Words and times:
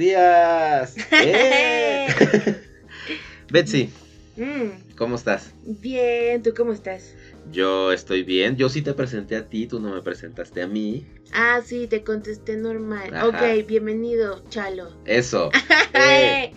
días. 0.00 0.96
¡Eh! 1.12 2.06
Betsy, 3.50 3.90
Mm, 4.36 4.94
¿cómo 4.96 5.16
estás? 5.16 5.52
bien, 5.64 6.42
¿tú 6.42 6.54
cómo 6.56 6.72
estás? 6.72 7.14
Yo 7.52 7.92
estoy 7.92 8.22
bien. 8.22 8.56
Yo 8.56 8.68
sí 8.70 8.80
te 8.80 8.94
presenté 8.94 9.36
a 9.36 9.46
ti, 9.48 9.66
tú 9.66 9.80
no 9.80 9.92
me 9.94 10.00
presentaste 10.02 10.62
a 10.62 10.66
mí. 10.66 11.06
Ah, 11.32 11.60
sí, 11.64 11.86
te 11.88 12.02
contesté 12.04 12.56
normal. 12.56 13.14
Ajá. 13.14 13.26
Ok, 13.26 13.66
bienvenido, 13.66 14.42
Chalo. 14.48 14.88
Eso. 15.04 15.50
Eh, 15.92 16.52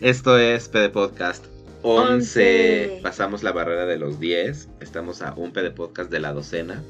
Esto 0.00 0.38
es 0.38 0.68
PD 0.68 0.88
Podcast 0.88 1.44
11. 1.82 2.08
Once. 2.10 3.00
Pasamos 3.02 3.42
la 3.42 3.52
barrera 3.52 3.84
de 3.86 3.98
los 3.98 4.18
10. 4.18 4.68
Estamos 4.80 5.20
a 5.22 5.34
un 5.34 5.52
PD 5.52 5.70
Podcast 5.70 6.10
de 6.10 6.18
la 6.20 6.32
docena. 6.32 6.82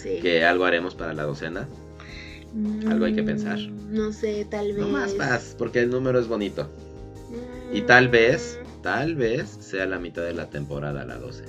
sí. 0.00 0.20
Que 0.22 0.44
algo 0.44 0.64
haremos 0.64 0.94
para 0.94 1.12
la 1.14 1.24
docena. 1.24 1.68
Algo 2.88 3.04
hay 3.04 3.14
que 3.14 3.22
pensar. 3.22 3.58
Mm, 3.58 3.94
No 3.94 4.12
sé, 4.12 4.46
tal 4.50 4.68
vez. 4.72 4.78
No 4.78 4.88
más 4.88 5.14
más, 5.16 5.54
porque 5.58 5.80
el 5.80 5.90
número 5.90 6.18
es 6.18 6.28
bonito. 6.28 6.68
Mm, 7.30 7.76
Y 7.76 7.82
tal 7.82 8.08
vez, 8.08 8.58
tal 8.82 9.14
vez 9.16 9.48
sea 9.60 9.86
la 9.86 9.98
mitad 9.98 10.22
de 10.22 10.32
la 10.34 10.48
temporada 10.50 11.04
la 11.04 11.16
12. 11.18 11.44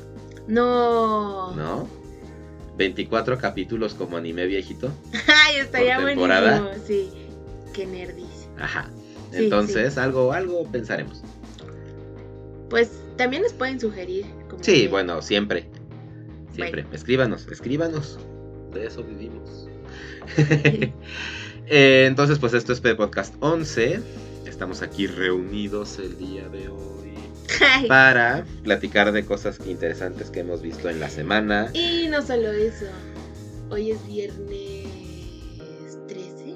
No. 0.48 1.56
¿No? 1.56 1.88
24 2.78 3.38
capítulos 3.38 3.94
como 3.94 4.18
anime 4.18 4.46
viejito. 4.46 4.90
Ay, 5.48 5.58
estaría 5.58 5.96
¿Por 5.98 6.16
buenísimo. 6.16 6.70
Sí. 6.88 7.10
Qué 7.74 7.86
nerdis. 7.86 8.48
Ajá. 8.58 8.90
Sí, 9.32 9.44
Entonces, 9.44 9.98
algo, 9.98 10.34
algo 10.34 10.64
pensaremos. 10.72 11.22
Pues 12.70 12.92
también 13.18 13.44
nos 13.44 13.54
pueden 13.54 13.80
sugerir. 13.80 14.26
como 14.50 14.64
Sí, 14.64 14.84
que- 14.84 14.88
bueno, 14.88 15.22
siempre. 15.22 15.70
Siempre. 16.54 16.82
Bueno. 16.84 16.96
Escríbanos, 16.96 17.48
escríbanos. 17.52 18.20
De 18.74 18.86
eso 18.88 19.04
vivimos. 19.04 19.69
Eh, 21.72 22.06
entonces, 22.08 22.40
pues 22.40 22.56
esto 22.56 22.74
es 22.74 22.82
P 22.82 22.96
Podcast 22.96 23.36
11. 23.42 24.00
Estamos 24.48 24.82
aquí 24.82 25.06
reunidos 25.06 26.00
el 26.00 26.18
día 26.18 26.50
de 26.50 26.68
hoy 26.68 27.14
Ay, 27.62 27.88
para 27.88 28.44
platicar 28.64 29.12
de 29.12 29.24
cosas 29.24 29.60
interesantes 29.68 30.32
que 30.32 30.40
hemos 30.40 30.64
visto 30.64 30.90
en 30.90 31.00
la 31.00 31.10
semana. 31.10 31.70
Y 31.74 32.08
no 32.08 32.24
solo 32.24 32.52
eso. 32.52 32.88
Hoy 33.70 33.92
es 33.92 34.08
viernes 34.08 34.88
13. 36.08 36.56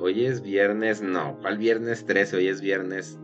Hoy 0.00 0.26
es 0.26 0.42
viernes, 0.42 1.00
no, 1.00 1.38
¿cuál 1.40 1.58
viernes 1.58 2.04
13? 2.04 2.38
Hoy 2.38 2.48
es 2.48 2.60
viernes 2.60 3.16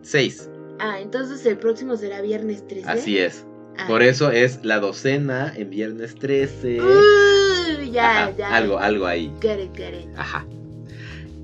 6. 0.00 0.48
Ah, 0.78 0.98
entonces 1.00 1.44
el 1.44 1.58
próximo 1.58 1.96
será 1.96 2.22
viernes 2.22 2.66
13. 2.66 2.88
Así 2.88 3.18
es. 3.18 3.44
Ah. 3.76 3.86
Por 3.86 4.02
eso 4.02 4.30
es 4.30 4.64
la 4.64 4.80
docena 4.80 5.52
en 5.56 5.70
viernes 5.70 6.14
13. 6.14 6.80
Uy, 6.80 7.47
ya, 7.92 8.22
Ajá, 8.26 8.36
ya. 8.36 8.56
Algo, 8.56 8.78
algo 8.78 9.06
ahí. 9.06 9.32
Get 9.40 9.60
it, 9.60 9.76
get 9.76 9.94
it. 9.94 10.08
Ajá. 10.16 10.46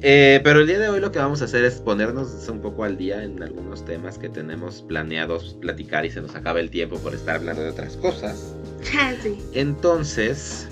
Eh, 0.06 0.40
pero 0.44 0.60
el 0.60 0.66
día 0.66 0.78
de 0.78 0.88
hoy 0.90 1.00
lo 1.00 1.10
que 1.12 1.18
vamos 1.18 1.40
a 1.40 1.46
hacer 1.46 1.64
es 1.64 1.76
ponernos 1.76 2.46
un 2.50 2.60
poco 2.60 2.84
al 2.84 2.98
día 2.98 3.22
en 3.24 3.42
algunos 3.42 3.84
temas 3.86 4.18
que 4.18 4.28
tenemos 4.28 4.82
planeados 4.82 5.56
platicar 5.60 6.04
y 6.04 6.10
se 6.10 6.20
nos 6.20 6.34
acaba 6.34 6.60
el 6.60 6.68
tiempo 6.68 6.98
por 6.98 7.14
estar 7.14 7.36
hablando 7.36 7.62
de 7.62 7.70
otras 7.70 7.96
cosas. 7.96 8.54
Ah, 9.00 9.14
sí. 9.22 9.38
Entonces, 9.54 10.68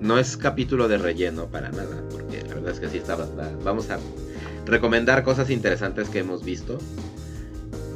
no 0.00 0.18
es 0.18 0.36
capítulo 0.36 0.88
de 0.88 0.98
relleno 0.98 1.46
para 1.46 1.70
nada, 1.70 1.96
porque 2.10 2.42
la 2.42 2.54
verdad 2.56 2.72
es 2.72 2.80
que 2.80 2.88
sí 2.88 2.98
está, 2.98 3.14
va- 3.14 3.28
vamos 3.62 3.88
a 3.88 4.00
recomendar 4.66 5.22
cosas 5.22 5.48
interesantes 5.48 6.08
que 6.08 6.18
hemos 6.18 6.44
visto, 6.44 6.78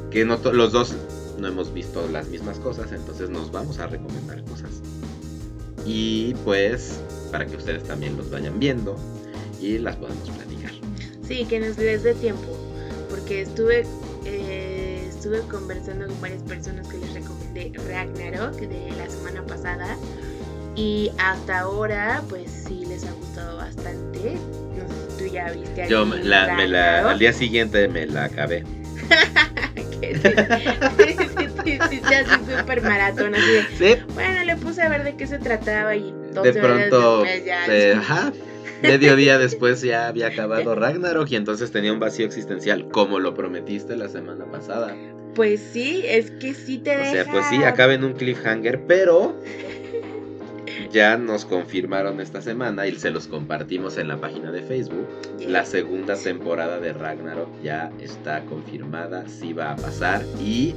que 0.09 0.23
no 0.23 0.37
los 0.53 0.71
dos 0.71 0.95
no 1.37 1.47
hemos 1.49 1.73
visto 1.73 2.07
las 2.11 2.29
mismas 2.29 2.59
cosas, 2.59 2.93
entonces 2.93 3.29
nos 3.29 3.51
vamos 3.51 3.77
a 3.79 3.87
recomendar 3.87 4.41
cosas. 4.45 4.81
Y 5.87 6.33
pues, 6.43 6.99
para 7.31 7.45
que 7.45 7.55
ustedes 7.55 7.83
también 7.83 8.17
los 8.17 8.29
vayan 8.29 8.59
viendo 8.59 8.97
y 9.61 9.77
las 9.77 9.95
podamos 9.95 10.29
platicar. 10.29 10.71
Sí, 11.27 11.45
que 11.45 11.59
nos 11.59 11.77
les 11.77 12.03
dé 12.03 12.13
tiempo. 12.13 12.45
Porque 13.09 13.41
estuve 13.41 13.85
eh, 14.25 15.05
estuve 15.07 15.39
conversando 15.41 16.07
con 16.07 16.19
varias 16.21 16.41
personas 16.43 16.87
que 16.87 16.97
les 16.97 17.13
recomendé 17.13 17.71
Ragnarok 17.87 18.55
de 18.59 18.91
la 18.97 19.09
semana 19.09 19.43
pasada. 19.45 19.97
Y 20.75 21.09
hasta 21.17 21.59
ahora, 21.61 22.21
pues 22.29 22.51
sí 22.67 22.85
les 22.85 23.03
ha 23.05 23.11
gustado 23.13 23.57
bastante. 23.57 24.35
No 24.75 24.87
sé 24.87 25.11
si 25.11 25.17
tú 25.25 25.33
ya 25.33 25.51
viste 25.51 25.87
Yo 25.89 26.01
aquí 26.01 26.09
me 26.11 26.23
la, 26.23 26.55
me 26.55 26.67
la- 26.67 26.85
Ragnarok. 26.87 27.11
al 27.13 27.19
día 27.19 27.33
siguiente 27.33 27.87
me 27.87 28.05
la 28.05 28.25
acabé. 28.25 28.63
Sí, 31.89 31.99
así 32.13 32.57
súper 32.57 32.81
maratón, 32.81 33.35
así 33.35 33.51
de, 33.51 33.63
Sí, 33.97 34.01
Bueno, 34.13 34.43
le 34.45 34.55
puse 34.55 34.81
a 34.81 34.89
ver 34.89 35.03
de 35.03 35.15
qué 35.15 35.27
se 35.27 35.37
trataba 35.39 35.95
y 35.95 36.13
de 36.33 36.39
horas 36.39 36.57
pronto, 36.57 37.23
después 37.23 37.45
ya 37.45 37.65
eh, 37.67 37.93
ajá, 37.95 38.31
medio 38.81 39.15
día 39.15 39.37
después 39.37 39.81
ya 39.81 40.07
había 40.07 40.27
acabado 40.33 40.75
Ragnarok 40.75 41.29
y 41.31 41.35
entonces 41.35 41.71
tenía 41.71 41.91
un 41.93 41.99
vacío 41.99 42.25
existencial, 42.25 42.87
como 42.89 43.19
lo 43.19 43.33
prometiste 43.33 43.95
la 43.95 44.07
semana 44.09 44.45
pasada. 44.45 44.95
Pues 45.35 45.59
sí, 45.71 46.03
es 46.07 46.31
que 46.31 46.53
sí 46.55 46.79
te 46.79 46.95
O 46.95 46.99
deja. 46.99 47.11
sea, 47.11 47.31
pues 47.31 47.45
sí, 47.49 47.63
acaba 47.63 47.93
en 47.93 48.03
un 48.03 48.13
cliffhanger, 48.13 48.81
pero 48.87 49.35
ya 50.91 51.17
nos 51.17 51.45
confirmaron 51.45 52.19
esta 52.19 52.41
semana 52.41 52.87
y 52.87 52.95
se 52.95 53.11
los 53.11 53.27
compartimos 53.27 53.97
en 53.97 54.07
la 54.07 54.17
página 54.17 54.51
de 54.51 54.61
Facebook. 54.63 55.07
La 55.39 55.65
segunda 55.65 56.15
temporada 56.15 56.79
de 56.79 56.93
Ragnarok 56.93 57.49
ya 57.61 57.91
está 57.99 58.43
confirmada, 58.45 59.27
sí 59.27 59.53
va 59.53 59.71
a 59.71 59.75
pasar 59.75 60.23
y 60.39 60.75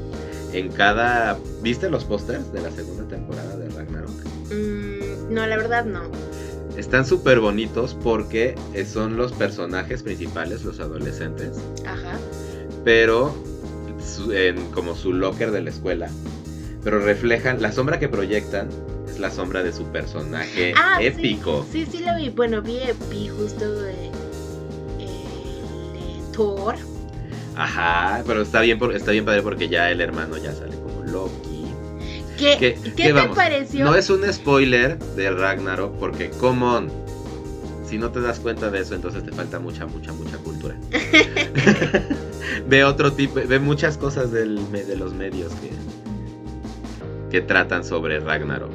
en 0.53 0.70
cada... 0.70 1.38
¿Viste 1.62 1.91
los 1.91 2.04
pósters 2.04 2.53
de 2.53 2.62
la 2.62 2.70
segunda 2.70 3.06
temporada 3.09 3.56
de 3.56 3.69
Ragnarok? 3.70 4.10
Mm, 4.50 5.32
no, 5.32 5.47
la 5.47 5.56
verdad 5.56 5.84
no. 5.84 6.03
Están 6.76 7.04
súper 7.04 7.41
bonitos 7.41 7.97
porque 8.03 8.54
eh, 8.75 8.84
son 8.84 9.16
los 9.16 9.32
personajes 9.32 10.03
principales, 10.03 10.65
los 10.65 10.81
adolescentes, 10.81 11.59
Ajá. 11.84 12.19
pero 12.84 13.34
en 14.32 14.56
como 14.70 14.94
su 14.94 15.12
locker 15.12 15.50
de 15.50 15.62
la 15.62 15.70
escuela. 15.70 16.09
Pero 16.82 17.00
reflejan, 17.00 17.60
la 17.60 17.72
sombra 17.72 17.99
que 17.99 18.09
proyectan 18.09 18.69
la 19.20 19.31
sombra 19.31 19.62
de 19.62 19.72
su 19.72 19.84
personaje 19.84 20.72
Ah, 20.76 20.98
épico. 21.00 21.64
Sí, 21.70 21.86
sí 21.91 22.03
lo 22.04 22.16
vi. 22.16 22.31
Bueno, 22.31 22.62
vi, 22.62 22.78
vi 23.10 23.28
justo 23.28 23.64
eh, 23.86 24.10
el 24.98 25.92
de 25.92 26.32
Thor. 26.32 26.75
Ajá, 27.56 28.22
pero 28.26 28.42
está 28.42 28.60
bien, 28.62 28.78
por- 28.78 28.94
está 28.94 29.10
bien 29.12 29.25
padre 29.25 29.42
porque 29.42 29.69
ya 29.69 29.91
el 29.91 30.00
hermano 30.00 30.36
ya 30.38 30.53
sale 30.54 30.75
como 30.76 31.03
Loki. 31.04 31.66
¿Qué, 32.38 32.56
¿Qué- 32.58 32.75
¿qué 32.82 32.92
qué 32.94 33.03
te 33.04 33.12
vamos? 33.12 33.36
pareció? 33.36 33.84
No 33.84 33.94
es 33.94 34.08
un 34.08 34.25
spoiler 34.32 34.98
de 34.98 35.31
Ragnarok 35.31 35.94
porque, 35.98 36.31
come 36.31 36.64
on, 36.64 36.91
si 37.87 37.98
no 37.98 38.10
te 38.10 38.20
das 38.22 38.38
cuenta 38.41 38.70
de 38.70 38.81
eso, 38.81 38.94
entonces 38.94 39.22
te 39.25 39.32
falta 39.32 39.58
mucha, 39.58 39.84
mucha, 39.84 40.12
mucha 40.14 40.38
cultura. 40.38 40.75
ve 42.69 42.84
otro 42.84 43.12
tipo, 43.12 43.41
ve 43.47 43.58
muchas 43.58 43.98
cosas 43.98 44.31
del, 44.32 44.60
de 44.72 44.97
los 44.97 45.12
medios 45.12 45.52
que, 45.56 45.70
que 47.31 47.41
tratan 47.42 47.84
sobre 47.84 48.20
Ragnarok 48.20 48.70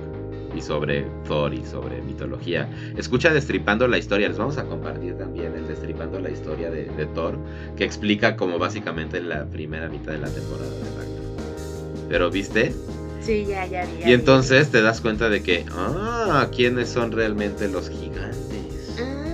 y 0.55 0.61
sobre 0.61 1.05
Thor 1.27 1.53
y 1.53 1.65
sobre 1.65 2.01
mitología. 2.01 2.69
Escucha 2.97 3.33
Destripando 3.33 3.87
la 3.87 3.97
historia, 3.97 4.27
les 4.27 4.37
vamos 4.37 4.57
a 4.57 4.65
compartir 4.65 5.17
también 5.17 5.53
el 5.55 5.67
Destripando 5.67 6.19
la 6.19 6.29
historia 6.29 6.69
de, 6.69 6.85
de 6.85 7.05
Thor, 7.07 7.37
que 7.75 7.83
explica 7.83 8.35
como 8.35 8.57
básicamente 8.59 9.21
la 9.21 9.45
primera 9.45 9.89
mitad 9.89 10.13
de 10.13 10.19
la 10.19 10.29
temporada 10.29 10.69
de 10.69 10.83
Ragnarok. 10.97 12.09
Pero, 12.09 12.29
¿viste? 12.31 12.73
Sí, 13.21 13.45
ya, 13.47 13.65
ya 13.65 13.85
ya 13.85 14.07
Y 14.07 14.13
entonces 14.13 14.69
te 14.69 14.81
das 14.81 15.01
cuenta 15.01 15.29
de 15.29 15.41
que, 15.41 15.65
ah, 15.71 16.47
¿quiénes 16.55 16.89
son 16.89 17.11
realmente 17.11 17.67
los 17.67 17.89
gigantes? 17.89 18.97
Ah. 18.99 19.25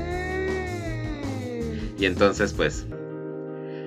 Y 1.99 2.05
entonces, 2.05 2.53
pues, 2.53 2.85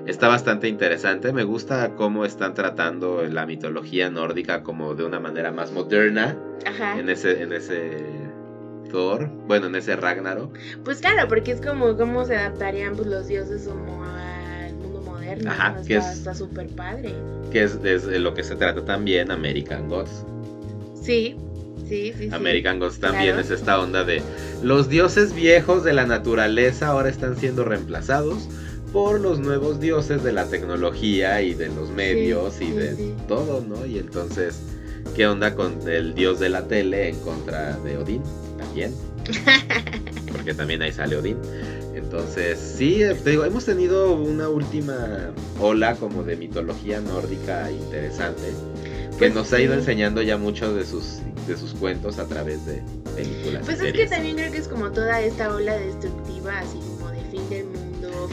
está 0.05 0.27
bastante 0.27 0.67
interesante. 0.67 1.31
Me 1.33 1.43
gusta 1.43 1.91
cómo 1.95 2.25
están 2.25 2.53
tratando 2.53 3.23
la 3.23 3.45
mitología 3.45 4.09
nórdica 4.09 4.63
como 4.63 4.93
de 4.95 5.03
una 5.05 5.19
manera 5.19 5.51
más 5.51 5.71
moderna 5.71 6.37
Ajá. 6.65 6.99
en 6.99 7.09
ese, 7.09 7.41
en 7.41 7.53
ese 7.53 7.91
Thor, 8.91 9.27
bueno, 9.47 9.67
en 9.67 9.75
ese 9.75 9.95
Ragnarok. 9.95 10.57
Pues 10.83 10.99
claro, 11.01 11.27
porque 11.27 11.51
es 11.51 11.61
como 11.61 11.97
cómo 11.97 12.25
se 12.25 12.35
adaptarían 12.37 12.95
pues, 12.95 13.07
los 13.07 13.27
dioses 13.27 13.67
como 13.67 14.03
al 14.03 14.73
mundo 14.75 15.01
moderno. 15.01 15.51
Ajá, 15.51 15.71
¿no? 15.71 15.83
que 15.85 15.95
Está 15.97 16.11
es- 16.11 16.17
está 16.19 16.33
súper 16.35 16.67
padre. 16.69 17.13
Que 17.51 17.63
es, 17.63 17.75
es 17.83 18.05
lo 18.05 18.33
que 18.33 18.43
se 18.43 18.55
trata 18.55 18.85
también 18.85 19.31
American 19.31 19.89
Gods. 19.89 20.23
Sí, 20.93 21.35
sí, 21.87 22.13
sí. 22.17 22.29
sí. 22.29 22.29
American 22.31 22.79
Gods 22.79 22.99
también 22.99 23.33
claro. 23.33 23.41
es 23.41 23.49
esta 23.51 23.79
onda 23.79 24.03
de 24.03 24.21
los 24.63 24.87
dioses 24.89 25.33
viejos 25.33 25.83
de 25.83 25.93
la 25.93 26.05
naturaleza 26.05 26.87
ahora 26.87 27.09
están 27.09 27.35
siendo 27.37 27.63
reemplazados 27.63 28.47
por 28.95 29.19
los 29.19 29.39
nuevos 29.39 29.81
dioses 29.81 30.23
de 30.23 30.31
la 30.31 30.45
tecnología 30.45 31.41
y 31.41 31.53
de 31.53 31.67
los 31.67 31.89
medios 31.89 32.61
y 32.61 32.67
sí, 32.67 32.71
de 32.71 32.95
sí. 32.95 33.13
todo, 33.27 33.59
¿no? 33.59 33.85
Y 33.85 33.99
entonces, 33.99 34.61
¿qué 35.17 35.27
onda 35.27 35.53
con 35.53 35.85
el 35.85 36.15
dios 36.15 36.39
de 36.39 36.47
la 36.47 36.65
tele 36.65 37.09
en 37.09 37.19
contra 37.19 37.75
de 37.79 37.97
Odín? 37.97 38.23
También. 38.57 38.95
Porque 40.31 40.53
también 40.53 40.81
ahí 40.81 40.93
sale 40.93 41.17
Odín. 41.17 41.37
Entonces, 41.93 42.57
sí, 42.57 43.03
eh, 43.03 43.15
te 43.21 43.31
digo, 43.31 43.43
hemos 43.43 43.65
tenido 43.65 44.13
una 44.13 44.47
última 44.47 45.33
ola 45.59 45.95
como 45.97 46.23
de 46.23 46.37
mitología 46.37 47.01
nórdica 47.01 47.69
interesante 47.69 48.53
que 49.11 49.17
Pues 49.17 49.35
nos 49.35 49.51
ha 49.51 49.59
ido 49.59 49.73
enseñando 49.73 50.21
ya 50.21 50.37
mucho 50.37 50.73
de 50.73 50.85
sus, 50.85 51.19
de 51.47 51.57
sus 51.57 51.73
cuentos 51.73 52.17
a 52.17 52.27
través 52.27 52.65
de 52.65 52.81
películas. 53.13 53.63
Pues 53.65 53.81
es 53.81 53.91
que 53.91 54.07
también 54.07 54.37
creo 54.37 54.53
que 54.53 54.59
es 54.59 54.69
como 54.69 54.89
toda 54.93 55.19
esta 55.19 55.53
ola 55.53 55.77
destructiva, 55.77 56.59
así 56.59 56.79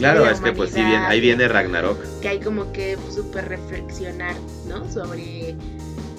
Claro, 0.03 0.29
es 0.29 0.41
que 0.41 0.53
pues 0.53 0.71
sí, 0.71 0.83
bien, 0.85 1.01
ahí 1.07 1.21
viene 1.21 1.47
Ragnarok. 1.49 1.99
Que 2.21 2.29
hay 2.29 2.41
como 2.41 2.73
que 2.73 2.99
súper 3.11 3.49
reflexionar, 3.49 4.35
¿no? 4.69 4.91
Sobre 4.91 5.55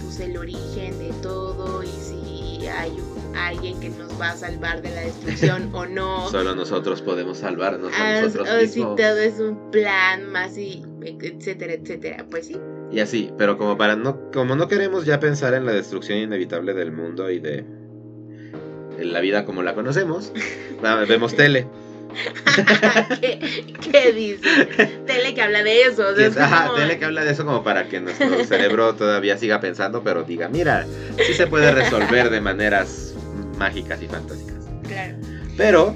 pues 0.01 0.19
el 0.19 0.37
origen 0.37 0.97
de 0.99 1.11
todo 1.21 1.83
y 1.83 1.87
si 1.87 2.67
hay 2.67 2.91
un, 2.91 3.35
alguien 3.35 3.79
que 3.81 3.89
nos 3.89 4.19
va 4.19 4.31
a 4.31 4.37
salvar 4.37 4.81
de 4.81 4.91
la 4.91 5.01
destrucción 5.01 5.69
o 5.73 5.85
no. 5.85 6.29
Solo 6.29 6.55
nosotros 6.55 7.01
podemos 7.01 7.39
salvarnos 7.39 7.91
a 7.93 7.95
Ah, 8.19 8.21
nosotros 8.21 8.47
o 8.49 8.67
si 8.67 8.81
todo 8.81 9.17
es 9.17 9.39
un 9.39 9.69
plan 9.71 10.31
más 10.31 10.57
y 10.57 10.83
etcétera, 11.03 11.73
etcétera. 11.73 12.25
Pues 12.29 12.47
sí. 12.47 12.57
Y 12.91 12.99
así, 12.99 13.31
pero 13.37 13.57
como 13.57 13.77
para 13.77 13.95
no, 13.95 14.31
como 14.31 14.55
no 14.55 14.67
queremos 14.67 15.03
ya 15.05 15.19
pensar 15.19 15.53
en 15.55 15.65
la 15.65 15.73
destrucción 15.73 16.19
inevitable 16.19 16.73
del 16.73 16.91
mundo 16.91 17.29
y 17.31 17.39
de, 17.39 17.65
la 18.99 19.19
vida 19.19 19.45
como 19.45 19.63
la 19.63 19.73
conocemos, 19.73 20.31
va- 20.83 20.95
vemos 21.05 21.35
tele. 21.35 21.67
¿Qué, 23.21 23.73
qué 23.91 24.11
dice? 24.13 24.65
Tele 25.05 25.33
que 25.33 25.41
habla 25.41 25.63
de 25.63 25.81
eso. 25.83 26.07
o 26.07 26.15
sea, 26.15 26.27
es 26.27 26.37
Ajá, 26.37 26.67
como- 26.67 26.79
tele 26.79 26.97
que 26.99 27.05
habla 27.05 27.23
de 27.23 27.31
eso 27.31 27.45
como 27.45 27.63
para 27.63 27.87
que 27.89 27.99
nuestro 27.99 28.43
cerebro 28.45 28.93
todavía 28.95 29.37
siga 29.37 29.59
pensando, 29.59 30.03
pero 30.03 30.23
diga, 30.23 30.49
mira, 30.49 30.85
sí 31.25 31.33
se 31.33 31.47
puede 31.47 31.71
resolver 31.71 32.29
de 32.29 32.41
maneras 32.41 33.13
mágicas 33.57 34.01
y 34.01 34.07
fantásticas. 34.07 34.63
Claro. 34.87 35.15
Pero 35.57 35.95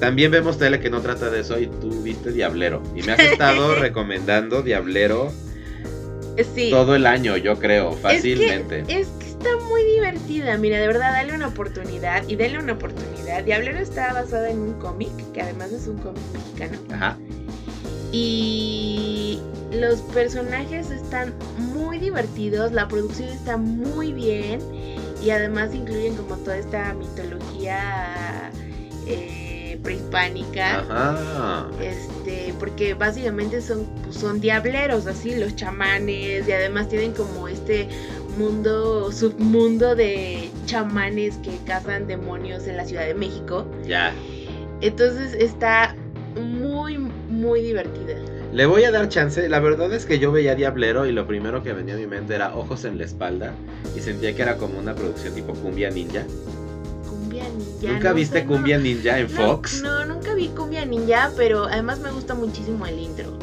también 0.00 0.30
vemos 0.30 0.58
tele 0.58 0.80
que 0.80 0.90
no 0.90 1.00
trata 1.00 1.30
de 1.30 1.40
eso 1.40 1.58
y 1.58 1.66
tú 1.66 2.02
viste 2.02 2.32
Diablero. 2.32 2.82
Y 2.96 3.02
me 3.02 3.12
has 3.12 3.20
estado 3.20 3.74
recomendando 3.80 4.62
Diablero 4.62 5.32
Sí. 6.54 6.68
todo 6.70 6.96
el 6.96 7.06
año, 7.06 7.36
yo 7.36 7.58
creo, 7.60 7.92
fácilmente. 7.92 8.80
Es 8.80 8.86
que, 8.88 9.00
es 9.00 9.06
que 9.08 9.23
está 9.44 9.64
muy 9.66 9.84
divertida. 9.84 10.56
Mira, 10.56 10.78
de 10.78 10.86
verdad, 10.86 11.12
dale 11.12 11.34
una 11.34 11.48
oportunidad. 11.48 12.26
Y 12.28 12.36
dale 12.36 12.58
una 12.58 12.72
oportunidad. 12.74 13.44
Diablero 13.44 13.78
está 13.78 14.12
basada 14.12 14.50
en 14.50 14.60
un 14.60 14.74
cómic, 14.74 15.10
que 15.32 15.42
además 15.42 15.72
es 15.72 15.86
un 15.86 15.98
cómic 15.98 16.22
mexicano. 16.32 16.78
Ajá. 16.92 17.18
Y 18.12 19.40
los 19.72 20.00
personajes 20.00 20.90
están 20.90 21.34
muy 21.72 21.98
divertidos, 21.98 22.72
la 22.72 22.86
producción 22.86 23.28
está 23.28 23.56
muy 23.56 24.12
bien 24.12 24.60
y 25.20 25.30
además 25.30 25.74
incluyen 25.74 26.14
como 26.14 26.36
toda 26.36 26.56
esta 26.56 26.94
mitología 26.94 28.52
eh, 29.08 29.80
prehispánica. 29.82 30.80
Ajá. 30.88 31.68
Este, 31.80 32.54
porque 32.60 32.94
básicamente 32.94 33.60
son, 33.60 33.84
pues, 34.04 34.14
son 34.16 34.40
diableros, 34.40 35.08
así, 35.08 35.34
los 35.34 35.56
chamanes, 35.56 36.46
y 36.46 36.52
además 36.52 36.88
tienen 36.88 37.12
como 37.12 37.48
este 37.48 37.88
mundo, 38.38 39.10
submundo 39.12 39.94
de 39.94 40.50
chamanes 40.66 41.36
que 41.38 41.56
cazan 41.66 42.06
demonios 42.06 42.66
en 42.66 42.76
la 42.76 42.84
Ciudad 42.84 43.06
de 43.06 43.14
México. 43.14 43.66
Ya. 43.86 44.12
Entonces 44.80 45.34
está 45.34 45.94
muy, 46.40 46.98
muy 46.98 47.62
divertida. 47.62 48.14
Le 48.52 48.66
voy 48.66 48.84
a 48.84 48.92
dar 48.92 49.08
chance. 49.08 49.48
La 49.48 49.58
verdad 49.58 49.92
es 49.92 50.06
que 50.06 50.18
yo 50.18 50.30
veía 50.30 50.54
Diablero 50.54 51.06
y 51.06 51.12
lo 51.12 51.26
primero 51.26 51.62
que 51.62 51.72
venía 51.72 51.94
a 51.94 51.96
mi 51.96 52.06
mente 52.06 52.34
era 52.34 52.54
ojos 52.54 52.84
en 52.84 52.98
la 52.98 53.04
espalda. 53.04 53.52
Y 53.96 54.00
sentía 54.00 54.34
que 54.34 54.42
era 54.42 54.56
como 54.56 54.78
una 54.78 54.94
producción 54.94 55.34
tipo 55.34 55.54
Cumbia 55.54 55.90
Ninja. 55.90 56.22
Cumbia 57.08 57.44
Ninja. 57.48 57.92
¿Nunca 57.94 58.10
no 58.10 58.14
viste 58.14 58.40
sé, 58.40 58.46
Cumbia 58.46 58.76
no. 58.76 58.84
Ninja 58.84 59.18
en 59.18 59.34
No, 59.34 59.46
Fox? 59.46 59.82
No, 59.82 60.04
nunca 60.04 60.34
vi 60.34 60.48
Cumbia 60.48 60.84
Ninja, 60.84 61.32
pero 61.36 61.64
además 61.64 61.98
me 61.98 62.10
gusta 62.12 62.34
muchísimo 62.34 62.86
el 62.86 62.98
intro. 62.98 63.36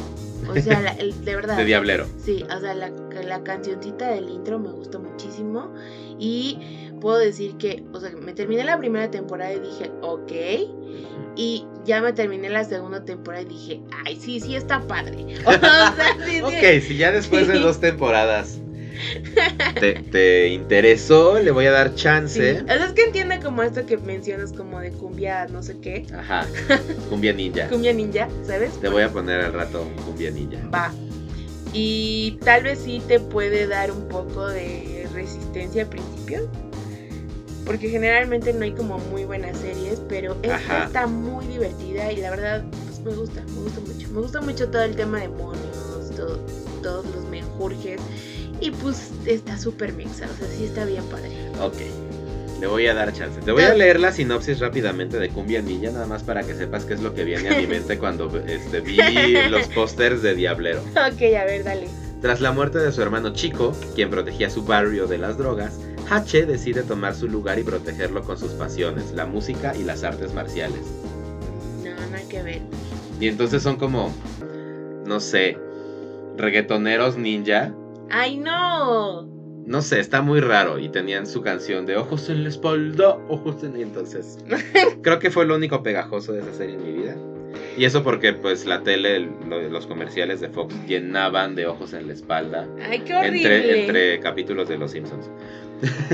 O 0.49 0.55
sea, 0.55 0.81
la- 0.81 0.91
el- 0.91 1.23
de 1.25 1.35
verdad. 1.35 1.57
De 1.57 1.65
Diablero. 1.65 2.05
Sí, 2.17 2.43
o 2.43 2.59
sea, 2.59 2.73
la, 2.73 2.89
la 2.89 3.43
cancioncita 3.43 4.09
del 4.11 4.29
intro 4.29 4.59
me 4.59 4.71
gustó 4.71 4.99
muchísimo. 4.99 5.73
Y 6.19 6.57
puedo 6.99 7.17
decir 7.17 7.55
que, 7.57 7.83
o 7.93 7.99
sea, 7.99 8.11
me 8.11 8.33
terminé 8.33 8.63
la 8.63 8.77
primera 8.77 9.09
temporada 9.09 9.53
y 9.53 9.59
dije, 9.59 9.91
ok. 10.01 10.31
Y 11.35 11.65
ya 11.85 12.01
me 12.01 12.13
terminé 12.13 12.49
la 12.49 12.63
segunda 12.65 13.03
temporada 13.05 13.43
y 13.43 13.45
dije, 13.45 13.81
ay, 14.05 14.17
sí, 14.19 14.39
sí 14.39 14.55
está 14.55 14.81
padre. 14.81 15.25
O 15.45 15.51
sea, 15.51 15.95
sí, 16.25 16.31
sí. 16.37 16.41
Ok, 16.41 16.81
si 16.87 16.97
ya 16.97 17.11
después 17.11 17.47
de 17.47 17.59
dos 17.59 17.79
temporadas 17.79 18.59
te, 19.79 19.93
te 19.93 20.47
interesó, 20.49 21.39
le 21.39 21.51
voy 21.51 21.65
a 21.65 21.71
dar 21.71 21.89
Sí. 21.89 21.95
chance. 22.03 22.61
O 22.61 22.65
sea, 22.65 22.85
es 22.85 22.93
que 22.93 23.03
entiende 23.03 23.39
como 23.39 23.63
esto 23.63 23.85
que 23.85 23.97
mencionas 23.97 24.53
como 24.53 24.79
de 24.79 24.91
cumbia 24.91 25.47
no 25.47 25.61
sé 25.63 25.77
qué. 25.79 26.05
Ajá. 26.13 26.45
Cumbia 27.09 27.33
Ninja. 27.33 27.67
Cumbia 27.69 27.93
ninja, 27.93 28.27
¿sabes? 28.45 28.79
Te 28.79 28.89
voy 28.89 29.03
a 29.03 29.09
poner 29.11 29.41
al 29.41 29.53
rato 29.53 29.87
Cumbia 30.05 30.31
Ninja. 30.31 30.59
Va. 30.73 30.91
Y 31.73 32.37
tal 32.43 32.63
vez 32.63 32.79
sí 32.79 33.01
te 33.07 33.19
puede 33.19 33.65
dar 33.67 33.91
un 33.91 34.07
poco 34.07 34.47
de 34.47 35.07
resistencia 35.13 35.83
al 35.83 35.89
principio. 35.89 36.49
Porque 37.65 37.89
generalmente 37.89 38.51
no 38.53 38.63
hay 38.63 38.71
como 38.71 38.97
muy 38.97 39.23
buenas 39.23 39.57
series, 39.59 40.01
pero 40.09 40.35
esta 40.41 40.55
Ajá. 40.55 40.83
está 40.85 41.07
muy 41.07 41.45
divertida 41.45 42.11
y 42.11 42.17
la 42.17 42.31
verdad 42.31 42.63
pues 42.85 42.99
me 43.01 43.13
gusta, 43.13 43.43
me 43.53 43.61
gusta 43.61 43.79
mucho. 43.81 44.07
Me 44.11 44.19
gusta 44.19 44.41
mucho 44.41 44.67
todo 44.69 44.81
el 44.83 44.95
tema 44.95 45.19
de 45.19 45.27
demonios, 45.27 46.11
todo, 46.15 46.37
todos 46.81 47.05
los 47.15 47.23
menjurjes. 47.29 48.01
Y 48.61 48.71
pues 48.71 49.09
está 49.25 49.57
súper 49.57 49.93
mixa, 49.93 50.25
o 50.25 50.37
sea, 50.37 50.47
sí 50.55 50.65
está 50.65 50.85
bien 50.85 51.03
padre. 51.05 51.31
Ok. 51.59 51.77
Le 52.61 52.67
voy 52.67 52.85
a 52.85 52.93
dar 52.93 53.11
chance. 53.11 53.41
Te 53.41 53.51
voy 53.51 53.63
a 53.63 53.73
leer 53.73 53.99
la 53.99 54.11
sinopsis 54.11 54.59
rápidamente 54.59 55.17
de 55.17 55.29
Cumbia 55.29 55.63
Ninja, 55.63 55.89
nada 55.89 56.05
más 56.05 56.21
para 56.21 56.43
que 56.43 56.53
sepas 56.53 56.85
qué 56.85 56.93
es 56.93 57.01
lo 57.01 57.15
que 57.15 57.23
viene 57.23 57.49
a 57.49 57.57
mi 57.57 57.65
mente 57.75 57.97
cuando 57.97 58.31
este, 58.45 58.81
vi 58.81 58.97
los 59.49 59.67
pósters 59.69 60.21
de 60.21 60.35
Diablero. 60.35 60.81
Ok, 60.81 61.21
a 61.39 61.45
ver, 61.45 61.63
dale. 61.63 61.87
Tras 62.21 62.39
la 62.39 62.51
muerte 62.51 62.77
de 62.77 62.91
su 62.91 63.01
hermano 63.01 63.33
Chico, 63.33 63.75
quien 63.95 64.11
protegía 64.11 64.51
su 64.51 64.63
barrio 64.63 65.07
de 65.07 65.17
las 65.17 65.39
drogas, 65.39 65.79
Hache 66.07 66.45
decide 66.45 66.83
tomar 66.83 67.15
su 67.15 67.27
lugar 67.27 67.57
y 67.57 67.63
protegerlo 67.63 68.21
con 68.21 68.37
sus 68.37 68.51
pasiones, 68.51 69.11
la 69.13 69.25
música 69.25 69.75
y 69.75 69.83
las 69.83 70.03
artes 70.03 70.31
marciales. 70.35 70.81
No, 71.83 71.95
nada 72.11 72.21
que 72.29 72.43
ver. 72.43 72.61
Y 73.19 73.27
entonces 73.27 73.63
son 73.63 73.77
como, 73.77 74.13
no 75.05 75.19
sé, 75.19 75.57
reggaetoneros 76.37 77.17
ninja. 77.17 77.73
¡Ay, 78.11 78.37
no! 78.37 79.23
No 79.65 79.81
sé, 79.81 79.99
está 79.99 80.21
muy 80.21 80.39
raro. 80.41 80.79
Y 80.79 80.89
tenían 80.89 81.25
su 81.27 81.41
canción 81.41 81.85
de 81.85 81.95
ojos 81.95 82.29
en 82.29 82.43
la 82.43 82.49
espalda, 82.49 83.17
ojos 83.29 83.63
en... 83.63 83.77
y 83.79 83.83
entonces, 83.83 84.39
creo 85.01 85.19
que 85.19 85.29
fue 85.31 85.45
lo 85.45 85.55
único 85.55 85.81
pegajoso 85.83 86.33
de 86.33 86.41
esa 86.41 86.53
serie 86.53 86.75
en 86.75 86.83
mi 86.83 86.91
vida. 87.03 87.15
Y 87.77 87.85
eso 87.85 88.03
porque 88.03 88.33
pues 88.33 88.65
la 88.65 88.81
tele, 88.83 89.15
el- 89.17 89.29
lo- 89.47 89.61
los 89.69 89.85
comerciales 89.87 90.41
de 90.41 90.49
Fox 90.49 90.75
llenaban 90.87 91.55
de 91.55 91.67
ojos 91.67 91.93
en 91.93 92.07
la 92.07 92.13
espalda. 92.13 92.67
¡Ay, 92.89 92.99
qué 92.99 93.13
horrible! 93.15 93.37
Entre, 93.37 93.81
entre 93.81 94.19
capítulos 94.19 94.67
de 94.67 94.77
Los 94.77 94.91
Simpsons. 94.91 95.29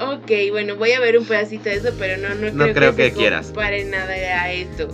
Ok, 0.00 0.30
bueno, 0.50 0.76
voy 0.76 0.92
a 0.92 1.00
ver 1.00 1.18
un 1.18 1.24
pedacito 1.24 1.64
de 1.64 1.74
eso, 1.76 1.90
pero 1.98 2.16
no, 2.20 2.34
no, 2.34 2.50
No 2.52 2.64
creo, 2.64 2.74
creo 2.74 2.96
que, 2.96 3.02
que 3.04 3.10
se 3.10 3.16
quieras. 3.16 3.46
compare 3.46 3.84
nada 3.84 4.12
a 4.12 4.52
esto. 4.52 4.88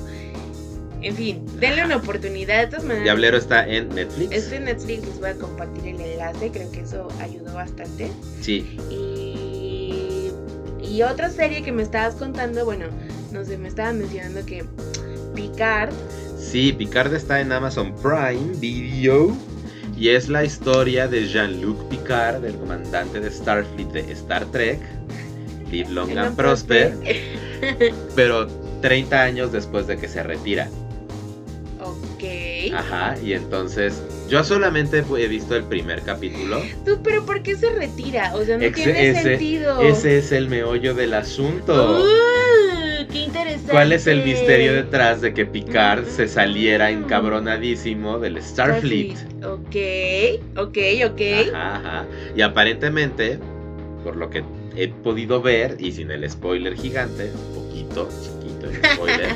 En 1.00 1.14
fin, 1.14 1.44
denle 1.60 1.84
una 1.84 1.96
oportunidad. 1.96 2.62
De 2.62 2.66
todas 2.68 2.82
maneras, 2.82 3.04
Diablero 3.04 3.36
está 3.36 3.66
en 3.68 3.88
Netflix. 3.90 4.32
Estoy 4.32 4.56
en 4.58 4.64
Netflix, 4.64 5.06
les 5.06 5.20
voy 5.20 5.28
a 5.30 5.34
compartir 5.34 5.94
el 5.94 6.00
enlace. 6.00 6.50
Creo 6.50 6.70
que 6.72 6.80
eso 6.80 7.08
ayudó 7.20 7.54
bastante. 7.54 8.10
Sí, 8.40 8.78
Y, 8.90 10.30
y 10.82 11.02
otra 11.02 11.30
serie 11.30 11.62
que 11.62 11.70
me 11.72 11.82
estabas 11.82 12.14
contando, 12.16 12.64
bueno, 12.64 12.86
no 13.32 13.44
sé, 13.44 13.58
me 13.58 13.68
estaban 13.68 13.98
mencionando 13.98 14.44
que 14.44 14.64
Picard. 15.34 15.92
sí, 16.38 16.72
Picard 16.72 17.14
está 17.14 17.40
en 17.40 17.52
Amazon 17.52 17.94
Prime 17.96 18.56
Video. 18.58 19.36
Y 19.96 20.10
es 20.10 20.28
la 20.28 20.44
historia 20.44 21.08
de 21.08 21.26
Jean-Luc 21.26 21.88
Picard, 21.88 22.44
el 22.44 22.54
comandante 22.54 23.18
de 23.20 23.30
Starfleet 23.30 23.88
de 23.88 24.12
Star 24.12 24.44
Trek. 24.46 24.80
Live 25.72 25.90
Long 25.92 26.16
and 26.16 26.36
Prosper. 26.36 26.94
Pero 28.14 28.46
30 28.80 29.20
años 29.22 29.50
después 29.52 29.88
de 29.88 29.96
que 29.96 30.06
se 30.08 30.22
retira. 30.22 30.68
Ajá, 32.78 33.16
y 33.20 33.32
entonces 33.32 34.00
yo 34.28 34.44
solamente 34.44 34.98
he 35.18 35.26
visto 35.28 35.56
el 35.56 35.64
primer 35.64 36.02
capítulo. 36.02 36.62
Tú, 36.84 37.00
pero 37.02 37.24
¿por 37.26 37.42
qué 37.42 37.56
se 37.56 37.70
retira? 37.70 38.32
O 38.36 38.44
sea, 38.44 38.56
no 38.56 38.70
tiene 38.70 39.08
ese- 39.08 39.22
sentido. 39.22 39.80
Ese 39.80 40.18
es 40.18 40.30
el 40.30 40.48
meollo 40.48 40.94
del 40.94 41.14
asunto. 41.14 42.04
Uh, 42.04 43.06
qué 43.10 43.24
interesante. 43.24 43.72
¿Cuál 43.72 43.92
es 43.92 44.06
el 44.06 44.22
misterio 44.22 44.74
detrás 44.74 45.20
de 45.20 45.34
que 45.34 45.44
Picard 45.44 46.04
se 46.06 46.28
saliera 46.28 46.90
encabronadísimo 46.90 48.20
del 48.20 48.40
Starfleet? 48.40 49.16
Ok, 49.44 49.76
ok, 50.56 50.78
ok. 51.10 51.20
Ajá, 51.52 51.76
ajá. 51.76 52.06
Y 52.36 52.42
aparentemente, 52.42 53.40
por 54.04 54.14
lo 54.14 54.30
que 54.30 54.44
he 54.76 54.86
podido 54.86 55.42
ver, 55.42 55.76
y 55.80 55.90
sin 55.90 56.12
el 56.12 56.30
spoiler 56.30 56.76
gigante, 56.76 57.32
un 57.34 57.54
poquito, 57.64 58.08
spoiler, 58.66 59.28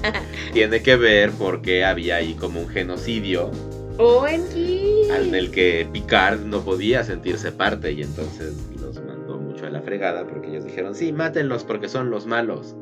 tiene 0.52 0.82
que 0.82 0.96
ver 0.96 1.30
porque 1.32 1.84
había 1.84 2.16
ahí 2.16 2.34
como 2.34 2.60
un 2.60 2.68
genocidio 2.68 3.50
OMG. 3.98 5.10
al 5.12 5.30
del 5.30 5.50
que 5.50 5.88
Picard 5.92 6.40
no 6.40 6.60
podía 6.60 7.02
sentirse 7.04 7.52
parte 7.52 7.92
y 7.92 8.02
entonces 8.02 8.54
los 8.80 9.02
mandó 9.04 9.38
mucho 9.38 9.66
a 9.66 9.70
la 9.70 9.80
fregada 9.80 10.26
porque 10.26 10.48
ellos 10.48 10.64
dijeron, 10.64 10.94
sí, 10.94 11.12
mátenlos 11.12 11.64
porque 11.64 11.88
son 11.88 12.10
los 12.10 12.26
malos. 12.26 12.76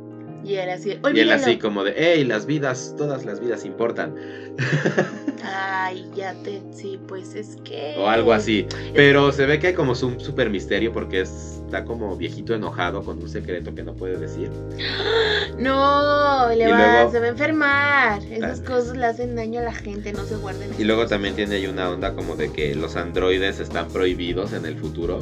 Y 0.44 0.56
él 0.56 0.70
así, 0.70 0.90
Y 0.90 0.92
él 0.92 1.00
olvídalo. 1.02 1.32
así 1.42 1.58
como 1.58 1.84
de, 1.84 1.94
hey, 1.96 2.24
las 2.24 2.46
vidas, 2.46 2.94
todas 2.98 3.24
las 3.24 3.40
vidas 3.40 3.64
importan. 3.64 4.14
Ay, 5.46 6.08
ya 6.16 6.32
te, 6.42 6.62
sí, 6.72 6.98
pues 7.06 7.34
es 7.34 7.56
que... 7.64 7.94
O 7.98 8.08
algo 8.08 8.32
así. 8.32 8.66
Pero 8.94 9.30
se 9.30 9.44
ve 9.46 9.58
que 9.58 9.68
hay 9.68 9.74
como 9.74 9.92
un 9.92 10.18
super 10.20 10.48
misterio 10.48 10.90
porque 10.92 11.20
es- 11.20 11.60
está 11.66 11.84
como 11.84 12.16
viejito 12.16 12.54
enojado 12.54 13.02
con 13.02 13.18
un 13.22 13.28
secreto 13.28 13.74
que 13.74 13.82
no 13.82 13.94
puede 13.94 14.16
decir. 14.16 14.50
No, 15.58 16.48
le 16.54 16.66
va, 16.70 16.76
luego- 16.96 17.10
se 17.12 17.20
va 17.20 17.26
a 17.26 17.28
enfermar. 17.28 18.22
Esas 18.24 18.60
vez. 18.60 18.68
cosas 18.68 18.96
le 18.96 19.06
hacen 19.06 19.36
daño 19.36 19.60
a 19.60 19.64
la 19.64 19.72
gente, 19.74 20.12
no 20.12 20.24
se 20.24 20.36
guarden. 20.36 20.70
Y 20.78 20.84
luego 20.84 21.06
también 21.06 21.34
tiene 21.36 21.56
ahí 21.56 21.66
una 21.66 21.90
onda 21.90 22.14
como 22.14 22.34
de 22.36 22.50
que 22.52 22.74
los 22.74 22.96
androides 22.96 23.60
están 23.60 23.88
prohibidos 23.88 24.52
en 24.52 24.64
el 24.66 24.76
futuro. 24.76 25.20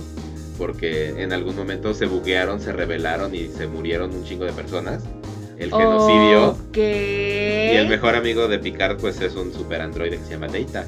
Porque 0.63 1.09
en 1.21 1.33
algún 1.33 1.57
momento 1.57 1.93
se 1.93 2.07
buguearon, 2.07 2.61
se 2.61 2.71
rebelaron 2.73 3.35
y 3.35 3.49
se 3.49 3.67
murieron 3.67 4.15
un 4.15 4.23
chingo 4.25 4.45
de 4.45 4.53
personas. 4.53 5.03
El 5.59 5.73
genocidio. 5.73 6.51
Ok. 6.51 6.77
Y 6.77 7.77
el 7.77 7.89
mejor 7.89 8.15
amigo 8.15 8.47
de 8.47 8.61
Picard 8.61 8.97
pues 8.99 9.21
es 9.21 9.35
un 9.35 9.53
super 9.53 9.81
androide 9.81 10.19
que 10.19 10.25
se 10.25 10.31
llama 10.31 10.47
Data. 10.47 10.87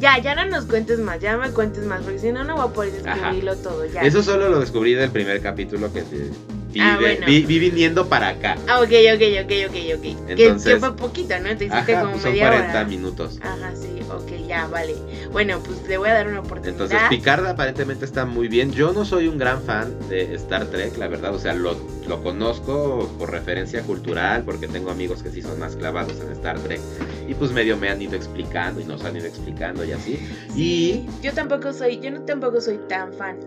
Ya, 0.00 0.18
ya 0.18 0.34
no 0.34 0.44
nos 0.46 0.64
cuentes 0.64 0.98
más, 0.98 1.20
ya 1.20 1.36
no 1.36 1.42
me 1.42 1.50
cuentes 1.50 1.84
más, 1.84 2.02
porque 2.02 2.18
si 2.18 2.32
no, 2.32 2.42
no 2.42 2.56
voy 2.56 2.64
a 2.66 2.72
poder 2.72 3.08
Ajá. 3.08 3.14
descubrirlo 3.14 3.56
todo. 3.58 3.86
Ya. 3.86 4.00
Eso 4.00 4.20
solo 4.20 4.48
lo 4.48 4.58
descubrí 4.58 4.94
del 4.94 5.10
primer 5.12 5.40
capítulo 5.40 5.92
que 5.92 6.02
te- 6.02 6.30
vi, 6.74 6.80
Ah, 6.80 6.96
de- 6.98 7.04
bueno. 7.04 7.26
vi- 7.26 7.44
vi 7.44 7.58
viniendo 7.58 8.06
para 8.08 8.28
acá. 8.28 8.56
Ah, 8.68 8.80
ok, 8.80 8.90
ok, 9.14 9.22
ok, 9.44 9.52
ok, 9.68 9.76
ok. 9.96 10.02
Que- 10.26 10.34
que, 10.34 10.42
Entonces- 10.46 10.78
fue 10.80 10.96
poquito, 10.96 11.34
¿no? 11.38 11.48
Te 11.56 11.64
hiciste 11.66 11.92
Ajá, 11.94 12.00
como 12.00 12.12
pues 12.12 12.22
son 12.22 12.32
media 12.32 12.48
40 12.48 12.70
hora. 12.70 12.84
minutos. 12.84 13.38
Ajá, 13.42 13.72
sí, 13.74 13.88
ok, 14.10 14.46
ya, 14.46 14.66
vale. 14.66 14.94
Bueno, 15.32 15.60
pues 15.64 15.86
le 15.88 15.96
voy 15.98 16.08
a 16.10 16.14
dar 16.14 16.28
una 16.28 16.40
oportunidad. 16.40 16.72
Entonces 16.72 16.98
Picard 17.08 17.46
aparentemente 17.46 18.04
está 18.04 18.24
muy 18.26 18.48
bien. 18.48 18.72
Yo 18.72 18.92
no 18.92 19.04
soy 19.04 19.28
un 19.28 19.38
gran 19.38 19.62
fan 19.62 19.94
de 20.08 20.34
Star 20.34 20.66
Trek, 20.66 20.96
la 20.98 21.08
verdad. 21.08 21.34
O 21.34 21.38
sea, 21.38 21.54
lo, 21.54 21.76
lo 22.08 22.22
conozco 22.22 23.08
por 23.18 23.30
referencia 23.30 23.82
cultural, 23.82 24.42
porque 24.44 24.68
tengo 24.68 24.90
amigos 24.90 25.22
que 25.22 25.30
sí 25.30 25.42
son 25.42 25.58
más 25.58 25.76
clavados 25.76 26.20
en 26.20 26.30
Star 26.32 26.58
Trek. 26.60 26.80
Y 27.28 27.34
pues 27.34 27.50
medio 27.52 27.76
me 27.76 27.88
han 27.88 28.00
ido 28.02 28.14
explicando 28.16 28.80
y 28.80 28.84
nos 28.84 29.04
han 29.04 29.16
ido 29.16 29.26
explicando 29.26 29.84
y 29.84 29.92
así. 29.92 30.18
Sí, 30.54 31.06
yo 31.22 31.32
tampoco 31.32 31.72
soy, 31.72 31.98
yo 32.00 32.10
no 32.10 32.20
tampoco 32.22 32.60
soy 32.60 32.78
tan 32.88 33.12
fan. 33.14 33.38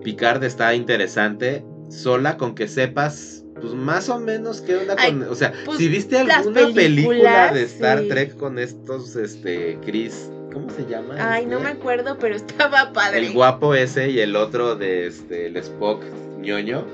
Y 0.00 0.04
Picard 0.04 0.42
está 0.44 0.72
interesante, 0.74 1.64
sola 1.88 2.36
con 2.36 2.54
que 2.54 2.68
sepas... 2.68 3.42
Pues 3.60 3.72
más 3.72 4.10
o 4.10 4.18
menos 4.18 4.60
qué 4.60 4.76
onda 4.76 4.96
Ay, 4.98 5.12
con... 5.12 5.22
O 5.24 5.34
sea, 5.34 5.52
pues, 5.64 5.78
si 5.78 5.88
viste 5.88 6.18
alguna 6.18 6.68
película 6.74 7.52
de 7.54 7.62
Star 7.62 8.00
sí. 8.00 8.08
Trek 8.08 8.36
con 8.36 8.58
estos, 8.58 9.16
este, 9.16 9.78
Chris... 9.84 10.30
¿Cómo 10.52 10.70
se 10.70 10.86
llama? 10.86 11.16
Ay, 11.18 11.44
no 11.44 11.58
este? 11.58 11.64
me 11.64 11.70
acuerdo, 11.78 12.16
pero 12.18 12.34
estaba 12.34 12.92
padre. 12.94 13.26
El 13.26 13.34
guapo 13.34 13.74
ese 13.74 14.08
y 14.08 14.20
el 14.20 14.36
otro 14.36 14.74
de 14.74 15.06
este, 15.06 15.48
el 15.48 15.56
Spock 15.58 16.02
ñoño. 16.38 16.86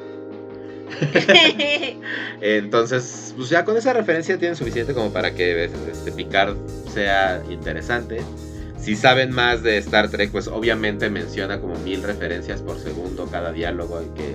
Entonces, 2.41 3.35
pues 3.37 3.49
ya 3.49 3.65
con 3.65 3.77
esa 3.77 3.93
referencia 3.93 4.39
tienen 4.39 4.57
suficiente 4.57 4.95
como 4.95 5.13
para 5.13 5.35
que 5.35 5.65
este, 5.65 6.13
Picard 6.13 6.57
sea 6.93 7.43
interesante. 7.51 8.23
Si 8.79 8.97
saben 8.97 9.31
más 9.31 9.63
de 9.63 9.79
Star 9.79 10.11
Trek, 10.11 10.33
pues 10.33 10.49
obviamente 10.49 11.09
menciona 11.09 11.61
como 11.61 11.77
mil 11.81 12.03
referencias 12.03 12.63
por 12.63 12.81
segundo 12.81 13.29
cada 13.31 13.53
diálogo 13.53 14.03
y 14.03 14.19
que, 14.19 14.35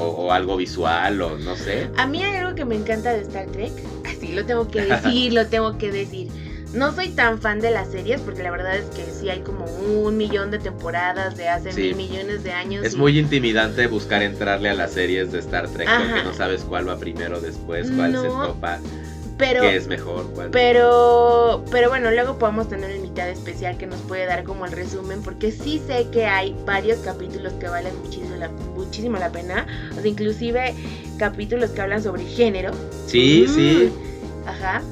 o, 0.00 0.06
o 0.26 0.32
algo 0.32 0.56
visual 0.56 1.20
o 1.22 1.38
no 1.38 1.56
sé. 1.56 1.88
A 1.96 2.06
mí 2.06 2.22
hay 2.22 2.36
algo 2.36 2.54
que 2.54 2.64
me 2.64 2.74
encanta 2.76 3.12
de 3.12 3.20
Star 3.22 3.46
Trek. 3.46 3.72
Así 4.06 4.32
lo 4.32 4.44
tengo 4.46 4.68
que 4.68 4.82
decir, 4.86 5.32
lo 5.32 5.46
tengo 5.46 5.78
que 5.78 5.90
decir. 5.92 6.28
No 6.72 6.94
soy 6.94 7.08
tan 7.08 7.40
fan 7.40 7.58
de 7.60 7.72
las 7.72 7.90
series 7.90 8.20
porque 8.20 8.44
la 8.44 8.52
verdad 8.52 8.76
es 8.76 8.84
que 8.94 9.04
sí 9.10 9.28
hay 9.28 9.40
como 9.40 9.64
un 9.64 10.16
millón 10.16 10.52
de 10.52 10.60
temporadas 10.60 11.36
de 11.36 11.48
hace 11.48 11.72
Sí. 11.72 11.80
mil 11.94 11.96
millones 11.96 12.44
de 12.44 12.52
años. 12.52 12.84
Es 12.84 12.94
y- 12.94 12.96
muy 12.96 13.18
intimidante 13.18 13.88
buscar 13.88 14.22
entrarle 14.22 14.70
a 14.70 14.74
las 14.74 14.92
series 14.92 15.32
de 15.32 15.40
Star 15.40 15.68
Trek 15.68 15.88
Ajá. 15.88 16.04
porque 16.06 16.22
no 16.22 16.32
sabes 16.32 16.62
cuál 16.62 16.88
va 16.88 16.96
primero, 16.96 17.40
después, 17.40 17.90
cuál 17.90 18.12
se 18.12 18.28
topa, 18.28 18.78
pero, 19.40 19.62
qué 19.62 19.74
es 19.76 19.88
mejor, 19.88 20.30
cuál 20.34 20.50
pero, 20.50 21.64
pero 21.72 21.88
bueno, 21.88 22.10
luego 22.12 22.38
podemos 22.38 22.68
tener 22.68 22.90
una 22.92 23.00
mitad 23.02 23.28
especial 23.28 23.76
que 23.78 23.86
nos 23.86 23.98
puede 24.02 24.26
dar 24.26 24.44
como 24.44 24.64
el 24.66 24.72
resumen 24.72 25.22
porque 25.22 25.50
sí 25.50 25.80
sé 25.84 26.06
que 26.12 26.26
hay 26.26 26.54
varios 26.64 26.98
capítulos 27.00 27.52
que 27.54 27.68
valen 27.68 27.92
muchísimo 28.04 28.36
la, 28.36 28.48
muchísimo 28.48 29.18
la 29.18 29.30
pena. 29.32 29.66
O 29.92 30.00
sea, 30.00 30.06
inclusive 30.06 30.74
capítulos 31.18 31.70
que 31.70 31.80
hablan 31.82 32.02
sobre 32.02 32.24
género. 32.24 32.70
Sí, 33.06 33.46
Mm, 33.48 33.54
sí. 33.54 33.92
Ajá. 34.46 34.82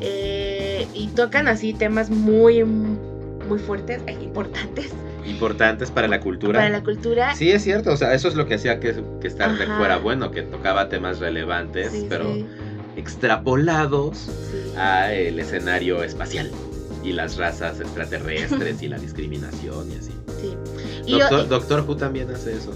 Eh, 0.00 0.86
y 0.94 1.08
tocan 1.08 1.48
así 1.48 1.72
temas 1.72 2.10
muy, 2.10 2.64
muy 2.64 3.58
fuertes 3.58 4.00
e 4.06 4.12
importantes 4.12 4.90
Importantes 5.26 5.90
para 5.90 6.08
la 6.08 6.20
cultura. 6.20 6.58
para 6.60 6.70
la 6.70 6.82
cultura. 6.82 7.34
Sí, 7.34 7.50
es 7.50 7.62
cierto, 7.62 7.92
o 7.92 7.96
sea, 7.96 8.14
eso 8.14 8.28
es 8.28 8.34
lo 8.34 8.46
que 8.46 8.54
hacía 8.54 8.80
que, 8.80 8.94
que 9.20 9.28
Star 9.28 9.56
Trek 9.56 9.68
Ajá. 9.68 9.78
fuera 9.78 9.96
bueno, 9.98 10.30
que 10.30 10.42
tocaba 10.42 10.88
temas 10.88 11.18
relevantes, 11.18 11.90
Sí, 11.92 12.06
pero 12.08 12.32
sí, 12.32 12.46
extrapolados 12.98 14.28
a 14.76 15.12
el 15.12 15.38
escenario 15.38 16.02
espacial 16.02 16.50
y 17.04 17.12
las 17.12 17.36
razas 17.36 17.80
extraterrestres 17.80 18.82
y 18.82 18.88
la 18.88 18.98
discriminación 19.06 19.90
y 19.90 19.96
así. 19.96 20.12
sí. 20.40 20.56
Y 21.06 21.18
Doctor, 21.18 21.40
yo- 21.42 21.46
Doctor 21.46 21.80
Who 21.86 21.96
también 21.96 22.30
hace 22.30 22.52
eso. 22.54 22.72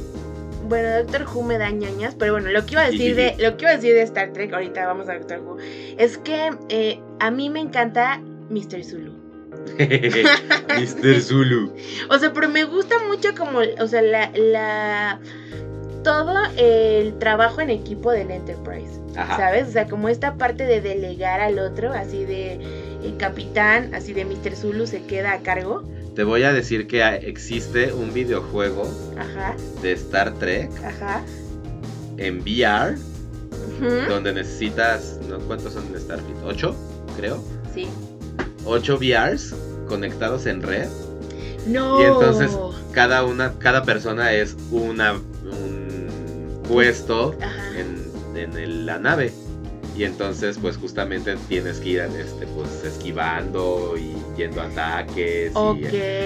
bueno, 0.68 0.88
Doctor 0.98 1.26
Who 1.32 1.42
me 1.42 1.58
da 1.58 1.70
ñañas, 1.70 2.14
pero 2.18 2.32
bueno, 2.32 2.50
lo 2.50 2.64
que 2.64 2.72
iba 2.72 2.82
a 2.82 2.90
decir 2.90 3.14
de 3.16 3.34
lo 3.40 3.56
que 3.56 3.64
iba 3.64 3.72
a 3.72 3.76
decir 3.76 3.92
de 3.94 4.02
Star 4.02 4.32
Trek, 4.32 4.52
ahorita 4.52 4.86
vamos 4.86 5.08
a 5.08 5.14
Doctor 5.14 5.40
Who, 5.40 5.56
es 5.98 6.16
que 6.18 6.50
eh, 6.70 7.00
a 7.20 7.30
mí 7.30 7.50
me 7.50 7.60
encanta 7.60 8.20
Mr. 8.50 8.84
Zulu. 8.84 9.12
Mr. 9.78 11.20
Zulu. 11.20 11.72
O 12.10 12.18
sea, 12.18 12.32
pero 12.32 12.48
me 12.48 12.64
gusta 12.64 12.96
mucho 13.06 13.30
como, 13.36 13.60
o 13.80 13.86
sea, 13.86 14.02
la, 14.02 14.30
la 14.34 15.20
todo 16.02 16.34
el 16.56 17.18
trabajo 17.18 17.60
en 17.60 17.70
equipo 17.70 18.10
del 18.10 18.30
Enterprise. 18.30 19.00
Ajá. 19.16 19.36
¿Sabes? 19.36 19.68
O 19.68 19.72
sea, 19.72 19.86
como 19.86 20.08
esta 20.08 20.34
parte 20.36 20.64
de 20.64 20.80
delegar 20.80 21.40
al 21.40 21.58
otro, 21.58 21.92
así 21.92 22.24
de 22.24 22.54
el 23.04 23.16
capitán, 23.18 23.94
así 23.94 24.12
de 24.12 24.24
Mr. 24.24 24.56
Zulu 24.56 24.86
se 24.86 25.02
queda 25.02 25.32
a 25.32 25.38
cargo. 25.40 25.82
Te 26.14 26.24
voy 26.24 26.42
a 26.42 26.52
decir 26.52 26.86
que 26.86 27.02
existe 27.02 27.92
un 27.92 28.12
videojuego 28.12 28.82
Ajá, 29.18 29.56
de 29.82 29.92
Star 29.92 30.32
Trek 30.34 30.70
ajá. 30.84 31.22
en 32.18 32.40
VR 32.42 32.96
donde 34.08 34.32
necesitas, 34.32 35.18
¿no? 35.28 35.38
¿cuántos 35.40 35.72
son 35.72 35.86
en 35.86 36.00
Starfleet? 36.00 36.36
¿Ocho? 36.44 36.76
Creo. 37.16 37.42
Sí. 37.74 37.88
Ocho 38.64 38.98
VRs 38.98 39.54
conectados 39.88 40.46
en 40.46 40.62
red 40.62 40.88
No. 41.66 42.00
Y 42.00 42.04
entonces- 42.04 42.50
cada 42.92 43.24
una 43.24 43.54
cada 43.58 43.82
persona 43.84 44.32
es 44.34 44.54
una 44.70 45.14
un 45.14 45.91
puesto 46.72 47.34
en, 47.76 48.36
en 48.36 48.56
el- 48.56 48.86
la 48.86 48.98
nave 48.98 49.32
y 49.96 50.04
entonces 50.04 50.56
pues 50.60 50.78
justamente 50.78 51.36
tienes 51.48 51.78
que 51.78 51.88
ir 51.90 52.00
este 52.00 52.46
pues 52.46 52.82
esquivando 52.84 53.94
y 53.98 54.14
yendo 54.38 54.62
a 54.62 54.64
ataques 54.66 55.52
Ok. 55.54 55.80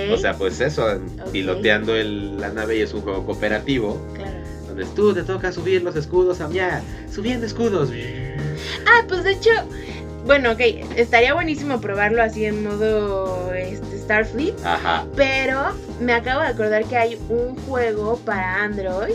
y 0.08 0.12
o 0.12 0.16
sea 0.16 0.34
pues 0.34 0.60
eso 0.60 0.86
piloteando 1.32 1.96
el- 1.96 2.38
la 2.40 2.50
nave 2.50 2.76
y 2.76 2.82
es 2.82 2.94
un 2.94 3.00
juego 3.00 3.26
cooperativo 3.26 4.00
Claro. 4.14 4.36
donde 4.68 4.84
tú 4.94 5.12
te 5.14 5.24
toca 5.24 5.50
subir 5.50 5.82
los 5.82 5.96
escudos 5.96 6.40
a 6.40 6.48
miar 6.48 6.80
subiendo 7.12 7.44
escudos 7.44 7.90
Ah, 8.88 9.04
pues 9.08 9.24
de 9.24 9.32
hecho, 9.32 9.50
bueno, 10.26 10.52
ok, 10.52 10.60
estaría 10.96 11.34
buenísimo 11.34 11.80
probarlo 11.80 12.22
así 12.22 12.44
en 12.44 12.62
modo 12.64 13.52
este, 13.52 13.98
Starfleet, 13.98 14.54
ajá 14.64 15.04
pero 15.16 15.60
me 16.00 16.12
acabo 16.12 16.40
de 16.42 16.48
acordar 16.48 16.84
que 16.84 16.96
hay 16.96 17.18
un 17.28 17.56
juego 17.66 18.16
para 18.24 18.62
Android. 18.62 19.14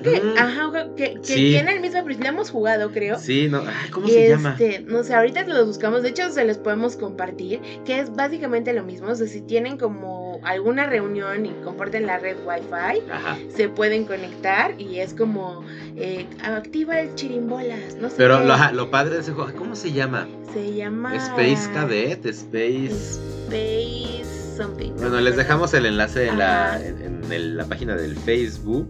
Creo 0.00 0.22
que, 0.34 0.38
ajá, 0.38 0.70
que, 0.96 1.14
que 1.14 1.20
Sí. 1.22 1.34
tiene 1.50 1.74
el 1.74 1.80
mismo 1.80 2.04
perfil, 2.04 2.26
hemos 2.26 2.50
jugado, 2.50 2.90
creo. 2.90 3.18
sí 3.18 3.48
no 3.50 3.58
ay, 3.60 3.90
cómo 3.90 4.08
se 4.08 4.28
llama 4.28 4.56
Este, 4.58 4.80
no 4.86 5.02
sé, 5.04 5.14
ahorita 5.14 5.44
los 5.44 5.66
buscamos, 5.66 6.02
de 6.02 6.08
hecho 6.10 6.30
se 6.30 6.44
los 6.44 6.58
podemos 6.58 6.96
compartir, 6.96 7.60
que 7.84 8.00
es 8.00 8.12
básicamente 8.14 8.72
lo 8.72 8.84
mismo, 8.84 9.08
o 9.08 9.14
sea, 9.14 9.26
si 9.26 9.40
tienen 9.42 9.76
como 9.76 10.40
alguna 10.44 10.86
reunión 10.86 11.44
y 11.46 11.50
comparten 11.64 12.06
la 12.06 12.18
red 12.18 12.36
Wi-Fi, 12.46 13.10
ajá 13.10 13.38
se 13.54 13.68
pueden 13.68 14.04
conectar 14.04 14.74
y 14.80 14.98
es 15.00 15.12
como 15.14 15.64
eh, 15.96 16.26
activa 16.42 17.00
el 17.00 17.14
chirimbolas, 17.14 17.96
no 18.00 18.08
sé. 18.08 18.14
pero 18.16 18.40
lo, 18.44 18.56
lo 18.72 18.90
padre 18.90 19.16
de 19.16 19.20
ese 19.20 19.32
juego 19.32 19.52
cómo 19.56 19.74
se 19.76 19.92
llama 19.92 20.26
se 20.52 20.74
llama 20.74 21.14
Space 21.16 21.70
Cadet 21.72 22.24
Space 22.26 23.18
Space 23.48 24.56
something. 24.56 24.90
no 24.92 25.00
Bueno, 25.00 25.20
les 25.20 25.36
dejamos 25.36 25.72
el 25.74 25.86
enlace 25.86 26.28
en 26.28 26.38
la, 26.38 26.80
en, 26.84 27.02
en 27.24 27.32
el- 27.32 27.56
la 27.56 27.64
página 27.66 27.94
del 27.96 28.16
Facebook, 28.16 28.88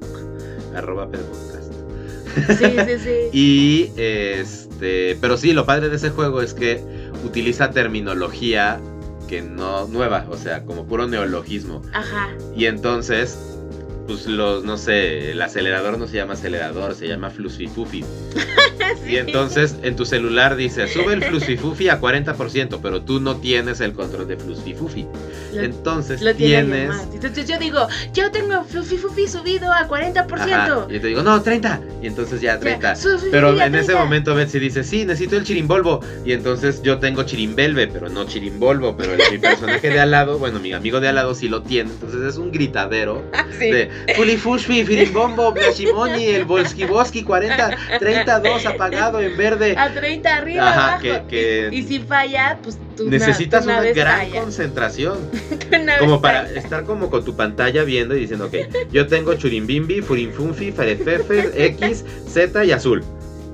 arroba. 0.74 1.08
Sí, 2.48 2.54
sí, 2.86 2.98
sí. 2.98 3.10
Y 3.32 3.92
este, 3.96 5.16
pero 5.20 5.36
sí, 5.36 5.52
lo 5.52 5.66
padre 5.66 5.88
de 5.88 5.96
ese 5.96 6.10
juego 6.10 6.42
es 6.42 6.54
que 6.54 6.82
utiliza 7.24 7.70
terminología 7.70 8.80
que 9.28 9.42
no 9.42 9.86
nueva, 9.86 10.26
o 10.30 10.36
sea, 10.36 10.64
como 10.64 10.86
puro 10.86 11.06
neologismo. 11.06 11.82
Ajá. 11.92 12.30
Y 12.56 12.66
entonces, 12.66 13.51
pues 14.12 14.26
los, 14.26 14.64
no 14.64 14.76
sé, 14.76 15.30
el 15.32 15.40
acelerador 15.42 15.98
no 15.98 16.06
se 16.06 16.16
llama 16.16 16.34
acelerador, 16.34 16.94
se 16.94 17.08
llama 17.08 17.30
flusfifufi. 17.30 18.04
Sí. 19.04 19.12
Y 19.12 19.16
entonces 19.16 19.76
en 19.82 19.96
tu 19.96 20.04
celular 20.04 20.54
dice, 20.54 20.86
sube 20.86 21.14
el 21.14 21.22
flusfifufi 21.24 21.88
a 21.88 22.00
40%, 22.00 22.78
pero 22.82 23.02
tú 23.02 23.20
no 23.20 23.36
tienes 23.36 23.80
el 23.80 23.92
control 23.94 24.28
de 24.28 24.36
flusfifufi. 24.36 25.06
Lo- 25.54 25.60
Entonces 25.62 26.20
Lo 26.20 26.34
tienes... 26.34 26.90
Entonces 27.14 27.48
yo 27.48 27.58
digo, 27.58 27.86
yo 28.12 28.30
tengo 28.30 28.62
Fluffy 28.64 28.96
Fuffy 28.98 29.26
subido 29.28 29.72
a 29.72 29.88
40%. 29.88 30.26
Ajá, 30.40 30.86
y 30.88 30.94
yo 30.94 31.00
te 31.00 31.06
digo, 31.06 31.22
no, 31.22 31.40
30. 31.40 31.80
Y 32.02 32.06
entonces 32.06 32.40
ya 32.40 32.58
30. 32.58 32.94
Ya, 32.94 32.96
Fluffy 33.00 33.28
Pero 33.30 33.50
en 33.60 33.74
ese 33.74 33.86
30. 33.86 34.04
momento 34.04 34.34
Betsy 34.34 34.58
dice, 34.58 34.84
sí, 34.84 35.04
necesito 35.04 35.36
el 35.36 35.44
chirimbolvo. 35.44 36.00
Y 36.24 36.32
entonces 36.32 36.82
yo 36.82 36.98
tengo 36.98 37.22
chirimbelve, 37.22 37.86
pero 37.88 38.08
no 38.08 38.24
chirimbolvo. 38.24 38.96
Pero 38.96 39.14
el- 39.14 39.20
mi 39.30 39.38
personaje 39.38 39.88
de 39.90 40.00
al 40.00 40.10
lado, 40.10 40.38
bueno, 40.38 40.58
mi 40.60 40.72
amigo 40.72 41.00
de 41.00 41.08
al 41.08 41.14
lado 41.16 41.34
sí 41.34 41.48
lo 41.48 41.62
tiene. 41.62 41.90
Entonces 41.90 42.20
es 42.22 42.36
un 42.36 42.52
gritadero 42.52 43.22
Sí. 43.58 43.70
de 43.70 43.90
Fulifushmi, 44.16 44.84
Firimbombo, 44.84 45.52
Blashimoni, 45.52 46.26
el 46.26 46.44
Volskivoski 46.44 47.22
40, 47.22 47.76
32 47.98 48.66
apagado 48.66 49.20
en 49.20 49.36
verde. 49.36 49.74
A 49.76 49.92
30 49.92 50.36
arriba, 50.36 50.68
Ajá, 50.70 50.84
abajo. 50.94 51.02
que- 51.02 51.22
que- 51.28 51.68
Y, 51.72 51.78
y 51.78 51.82
si 51.84 51.98
falla, 52.00 52.58
pues 52.62 52.78
tú 52.96 53.08
Necesitas 53.08 53.64
una 53.64 53.82
gran 53.82 54.18
falla. 54.26 54.40
concentración. 54.40 55.18
Como 56.00 56.20
para 56.20 56.42
falla. 56.46 56.58
estar 56.60 56.84
como 56.84 57.10
con 57.10 57.24
tu 57.24 57.34
pantalla 57.36 57.84
viendo 57.84 58.16
y 58.16 58.20
diciendo, 58.20 58.46
ok, 58.46 58.54
yo 58.92 59.06
tengo 59.06 59.34
Churimbimbi, 59.34 60.02
Furinfunfi, 60.02 60.72
Farefefe, 60.72 61.64
X, 61.66 62.04
Z 62.28 62.64
y 62.64 62.72
azul. 62.72 63.02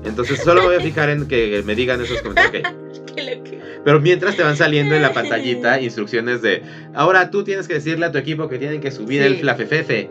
Entonces 0.05 0.39
solo 0.43 0.63
voy 0.63 0.75
a 0.75 0.79
fijar 0.79 1.09
en 1.09 1.27
que 1.27 1.61
me 1.65 1.75
digan 1.75 2.01
esos 2.01 2.21
comentarios. 2.21 2.63
ok. 2.67 2.75
Que 3.15 3.35
lo 3.35 3.43
que- 3.43 3.58
Pero 3.85 3.99
mientras 4.01 4.35
te 4.35 4.43
van 4.43 4.57
saliendo 4.57 4.93
en 4.95 5.01
la 5.01 5.13
pantallita 5.13 5.79
instrucciones 5.79 6.41
de, 6.41 6.61
ahora 6.93 7.31
tú 7.31 7.43
tienes 7.43 7.67
que 7.67 7.75
decirle 7.75 8.05
a 8.05 8.11
tu 8.11 8.17
equipo 8.17 8.49
que 8.49 8.57
tienen 8.57 8.81
que 8.81 8.91
subir 8.91 9.21
Sí. 9.21 9.27
el 9.27 9.39
flafefefe. 9.39 10.09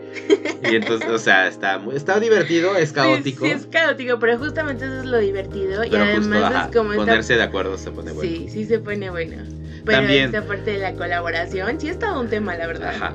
Y 0.71 0.75
entonces, 0.75 1.09
o 1.09 1.17
sea, 1.19 1.47
está, 1.47 1.77
muy- 1.77 1.95
está 1.95 2.19
divertido, 2.19 2.75
es 2.75 2.91
caótico. 2.91 3.45
Sí, 3.45 3.51
sí, 3.51 3.57
es 3.57 3.65
caótico, 3.67 4.17
pero 4.19 4.37
justamente 4.37 4.85
eso 4.85 4.99
es 4.99 5.05
lo 5.05 5.19
divertido. 5.19 5.83
y 5.83 5.95
además 5.95 6.15
justo, 6.17 6.35
es 6.69 6.75
como 6.77 6.93
esta 6.93 7.05
ponerse 7.05 7.35
de 7.35 7.43
acuerdo 7.43 7.77
se 7.77 7.91
pone 7.91 8.11
bueno. 8.11 8.29
Sí, 8.31 8.47
sí 8.49 8.65
se 8.65 8.79
pone 8.79 9.09
bueno. 9.09 9.37
Pero 9.85 9.99
También- 9.99 10.25
esta 10.25 10.41
parte 10.45 10.71
de 10.71 10.77
la 10.79 10.93
colaboración 10.93 11.79
sí 11.79 11.89
es 11.89 11.97
todo 11.99 12.19
un 12.19 12.27
tema, 12.27 12.55
la 12.57 12.67
verdad. 12.67 12.93
Ajá. 12.95 13.13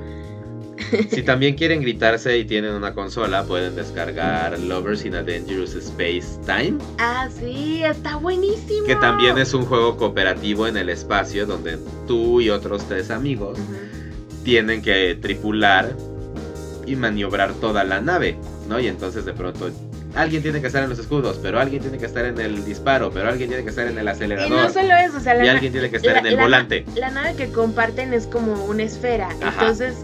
Si 1.10 1.22
también 1.22 1.54
quieren 1.54 1.80
gritarse 1.80 2.36
y 2.38 2.44
tienen 2.44 2.72
una 2.72 2.94
consola, 2.94 3.44
pueden 3.44 3.76
descargar 3.76 4.58
Lovers 4.58 5.04
in 5.04 5.14
a 5.14 5.22
Dangerous 5.22 5.74
Space 5.74 6.38
Time. 6.46 6.78
Ah, 6.98 7.28
sí, 7.38 7.82
está 7.84 8.16
buenísimo. 8.16 8.86
Que 8.86 8.96
también 8.96 9.38
es 9.38 9.54
un 9.54 9.64
juego 9.66 9.96
cooperativo 9.96 10.66
en 10.66 10.76
el 10.76 10.88
espacio 10.88 11.46
donde 11.46 11.78
tú 12.06 12.40
y 12.40 12.50
otros 12.50 12.86
tres 12.88 13.10
amigos 13.10 13.58
tienen 14.44 14.82
que 14.82 15.16
tripular 15.20 15.94
y 16.86 16.96
maniobrar 16.96 17.52
toda 17.54 17.84
la 17.84 18.00
nave, 18.00 18.36
¿no? 18.68 18.78
Y 18.78 18.88
entonces 18.88 19.24
de 19.24 19.32
pronto 19.32 19.70
alguien 20.14 20.42
tiene 20.42 20.60
que 20.60 20.66
estar 20.68 20.82
en 20.84 20.90
los 20.90 20.98
escudos, 20.98 21.40
pero 21.42 21.58
alguien 21.58 21.80
tiene 21.82 21.98
que 21.98 22.06
estar 22.06 22.24
en 22.24 22.38
el 22.38 22.64
disparo, 22.64 23.10
pero 23.10 23.28
alguien 23.28 23.48
tiene 23.48 23.64
que 23.64 23.70
estar 23.70 23.86
en 23.88 23.98
el 23.98 24.04
Y 24.04 24.08
acelerador. 24.08 24.50
no 24.50 24.70
solo 24.72 24.94
eso, 24.94 25.16
o 25.16 25.20
sea, 25.20 25.34
la, 25.34 25.44
Y 25.46 25.48
alguien 25.48 25.72
tiene 25.72 25.90
que 25.90 25.96
estar 25.96 26.12
la- 26.12 26.18
en 26.20 26.26
el 26.26 26.36
la- 26.36 26.42
volante. 26.42 26.84
la 26.94 27.10
nave 27.10 27.34
que 27.36 27.48
comparten 27.48 28.12
es 28.12 28.26
como 28.26 28.64
una 28.66 28.82
esfera. 28.84 29.28
Ajá. 29.42 29.60
Entonces, 29.62 29.94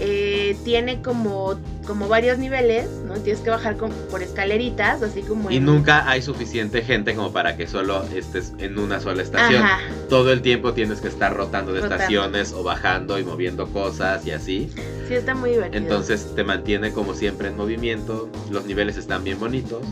eh, 0.00 0.56
tiene 0.64 1.02
como, 1.02 1.58
como 1.86 2.08
varios 2.08 2.38
niveles, 2.38 2.88
¿no? 3.06 3.14
Tienes 3.14 3.40
que 3.42 3.50
bajar 3.50 3.76
con- 3.76 3.90
por 4.10 4.22
escaleritas, 4.22 5.02
así 5.02 5.22
como. 5.22 5.50
Y 5.50 5.56
en- 5.56 5.64
nunca 5.64 6.08
hay 6.08 6.22
suficiente 6.22 6.82
gente 6.82 7.14
como 7.14 7.32
para 7.32 7.56
que 7.56 7.66
solo 7.66 8.04
estés 8.14 8.52
en 8.58 8.78
una 8.78 9.00
sola 9.00 9.22
estación. 9.22 9.62
Ajá. 9.62 9.80
Todo 10.08 10.32
el 10.32 10.40
tiempo 10.42 10.72
tienes 10.74 11.00
que 11.00 11.08
estar 11.08 11.34
rotando 11.36 11.72
de 11.72 11.80
Rotando. 11.80 11.96
estaciones 12.02 12.52
o 12.52 12.62
bajando 12.62 13.18
y 13.18 13.24
moviendo 13.24 13.66
cosas 13.68 14.24
y 14.26 14.30
así. 14.30 14.70
Sí, 15.08 15.14
está 15.14 15.34
muy 15.34 15.50
divertido. 15.50 15.82
Entonces 15.82 16.34
te 16.34 16.44
mantiene 16.44 16.92
como 16.92 17.14
siempre 17.14 17.48
en 17.48 17.56
movimiento. 17.56 18.28
Los 18.50 18.66
niveles 18.66 18.96
están 18.96 19.24
bien 19.24 19.38
bonitos. 19.40 19.82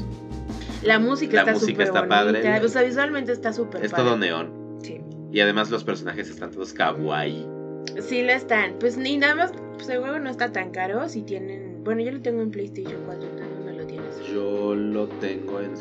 la 0.83 0.99
música 1.01 1.37
la 1.37 1.41
está 1.41 1.53
música 1.55 1.83
está 1.83 2.01
bonita. 2.01 2.17
padre. 2.17 2.65
O 2.65 2.69
sea, 2.69 2.83
visualmente 2.83 3.33
está 3.33 3.53
súper 3.53 3.85
Es 3.85 3.91
padre. 3.91 4.05
todo 4.05 4.17
neón. 4.19 4.79
Sí. 4.83 5.01
Y 5.33 5.41
además 5.41 5.69
los 5.71 5.83
personajes 5.83 6.29
están 6.31 6.53
todos 6.53 6.73
kawaii. 6.73 7.45
Sí 8.09 8.23
lo 8.23 8.31
están. 8.33 8.75
Pues 8.79 8.97
ni 8.97 9.17
nada 9.17 9.35
más, 9.35 9.53
pues 9.87 9.97
el 9.97 10.03
juego 10.03 10.19
no 10.19 10.31
está 10.31 10.53
tan 10.53 10.71
caro. 10.71 11.09
Si 11.09 11.23
tienen. 11.23 11.83
Bueno, 11.85 12.03
yo 12.03 12.11
lo 12.11 12.21
tengo 12.21 12.43
en 12.43 12.51
PlayStation 12.51 13.03
4, 13.07 13.29
¿tú 13.29 13.37
¿dónde 13.39 13.73
lo 13.73 13.87
tienes? 13.87 14.07
Yo 14.33 14.75
lo 14.75 15.07
tengo 15.09 15.61
en 15.61 15.75